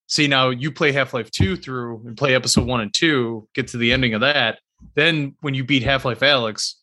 See 0.08 0.28
now 0.28 0.50
you 0.52 0.72
play 0.72 0.92
Half 0.92 1.14
Life 1.14 1.32
Two 1.32 1.56
through 1.58 2.04
and 2.06 2.16
play 2.16 2.36
Episode 2.36 2.66
One 2.68 2.82
and 2.82 2.94
Two, 2.94 3.48
get 3.56 3.68
to 3.70 3.78
the 3.78 3.92
ending 3.92 4.14
of 4.14 4.22
that. 4.22 4.60
Then 4.96 5.36
when 5.42 5.54
you 5.56 5.64
beat 5.64 5.82
Half 5.84 6.06
Life 6.06 6.20
Alyx, 6.20 6.76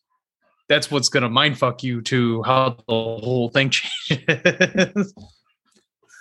that's 0.69 0.91
what's 0.91 1.09
gonna 1.09 1.29
mindfuck 1.29 1.83
you 1.83 2.01
to 2.03 2.43
how 2.43 2.71
the 2.71 2.83
whole 2.89 3.51
thing 3.51 3.71
changes. 4.09 5.15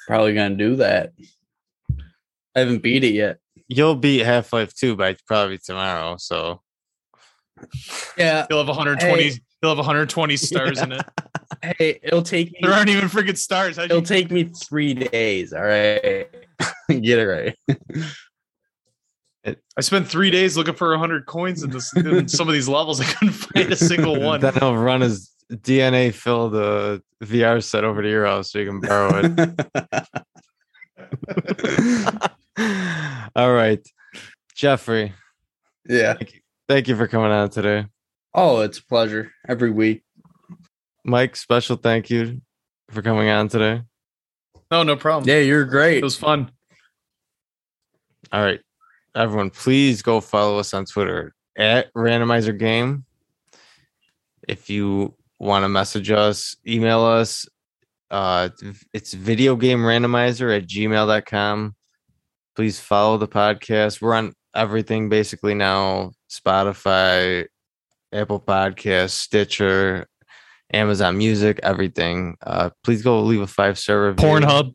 Probably 0.08 0.34
gonna 0.34 0.56
do 0.56 0.78
that. 0.78 1.12
I 2.56 2.60
haven't 2.60 2.84
beat 2.84 3.04
it 3.04 3.14
yet. 3.14 3.38
You'll 3.68 3.96
beat 3.96 4.26
Half 4.26 4.54
Life 4.54 4.76
2 4.76 4.96
by 4.96 5.16
probably 5.28 5.58
tomorrow. 5.58 6.18
So 6.18 6.62
Yeah. 8.18 8.46
You'll 8.50 8.60
have 8.60 8.68
120. 8.68 9.24
Hey. 9.24 9.40
You'll 9.62 9.72
have 9.72 9.78
120 9.78 10.36
stars 10.38 10.82
in 10.82 10.92
it. 10.92 11.02
Hey, 11.62 12.00
it'll 12.04 12.22
take 12.22 12.52
me. 12.52 12.60
There 12.62 12.74
aren't 12.74 12.90
even 12.90 13.08
freaking 13.08 13.38
stars. 13.38 13.78
How'd 13.78 13.86
It'll 13.86 14.02
take 14.02 14.30
me 14.30 14.44
three 14.44 14.94
days. 14.94 15.54
All 15.54 15.62
right. 15.64 16.28
Get 16.90 17.20
it 17.20 17.26
right. 17.26 17.58
I 19.46 19.82
spent 19.82 20.08
three 20.08 20.32
days 20.32 20.56
looking 20.56 20.76
for 20.76 20.90
100 20.92 21.26
coins 21.26 21.64
in, 21.64 21.72
this, 21.72 21.94
in 21.96 22.28
some 22.30 22.48
of 22.48 22.54
these 22.54 22.70
levels. 22.70 23.02
I 23.02 23.06
couldn't 23.06 23.34
find 23.34 23.72
a 23.72 23.76
single 23.76 24.20
one. 24.20 24.40
then 24.40 24.54
he'll 24.54 24.78
run 24.78 25.02
his 25.02 25.32
DNA 25.52 26.14
fill 26.14 26.50
the 26.50 27.02
VR 27.24 27.64
set 27.64 27.84
over 27.84 28.02
to 28.02 28.10
your 28.10 28.26
house 28.26 28.52
so 28.52 28.60
you 28.60 28.66
can 28.68 28.80
borrow 28.80 29.22
it. 29.24 29.60
All 33.36 33.54
right. 33.54 33.86
Jeffrey, 34.56 35.14
yeah. 35.88 36.16
thank 36.68 36.88
you 36.88 36.96
for 36.96 37.08
coming 37.08 37.32
on 37.32 37.50
today. 37.50 37.88
Oh, 38.34 38.62
it's 38.62 38.78
a 38.78 38.86
pleasure 38.86 39.32
every 39.48 39.72
week. 39.72 40.04
Mike, 41.04 41.36
special 41.36 41.76
thank 41.76 42.10
you 42.10 42.42
for 42.92 43.02
coming 43.02 43.30
on 43.30 43.50
today. 43.50 43.82
No, 44.72 44.84
no 44.84 44.96
problem. 44.96 45.28
Yeah, 45.28 45.40
you're 45.40 45.66
great. 45.66 45.98
It 45.98 46.04
was 46.04 46.16
fun. 46.16 46.52
All 48.32 48.44
right. 48.44 48.62
Everyone, 49.16 49.52
please 49.52 50.02
go 50.02 50.20
follow 50.20 50.58
us 50.58 50.74
on 50.74 50.86
Twitter 50.86 51.36
at 51.56 51.94
randomizer 51.94 52.58
game. 52.58 53.06
If 54.48 54.70
you 54.70 55.16
want 55.40 55.64
to 55.64 55.70
message 55.70 56.10
us, 56.10 56.56
email 56.66 57.02
us. 57.02 57.48
Uh, 58.10 58.50
it's 58.92 59.14
video 59.14 59.56
game 59.56 59.80
randomizer 59.80 60.56
at 60.56 60.68
gmail.com. 60.68 61.76
Please 62.56 62.80
follow 62.80 63.18
the 63.18 63.28
podcast. 63.28 64.02
We're 64.02 64.16
on 64.16 64.34
everything 64.56 65.10
basically 65.10 65.54
now 65.54 66.12
Spotify, 66.30 67.46
Apple 68.12 68.40
Podcasts, 68.40 69.12
Stitcher, 69.12 70.08
Amazon 70.72 71.18
Music, 71.18 71.60
everything. 71.62 72.36
Uh, 72.42 72.72
please 72.84 73.04
go 73.04 73.22
leave 73.22 73.42
a 73.42 73.48
five 73.48 73.78
star 73.78 74.08
review. 74.08 74.28
Pornhub. 74.28 74.74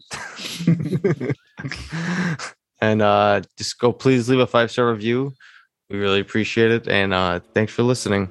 And 2.81 3.03
uh, 3.03 3.43
just 3.57 3.79
go, 3.79 3.93
please 3.93 4.29
leave 4.29 4.41
a 4.41 4.47
five 4.47 4.71
star 4.71 4.91
review. 4.91 5.33
We 5.91 5.99
really 5.99 6.21
appreciate 6.21 6.71
it. 6.71 6.89
And 6.89 7.13
uh, 7.15 7.41
thanks 7.55 7.73
for 7.73 7.83
listening. 7.83 8.31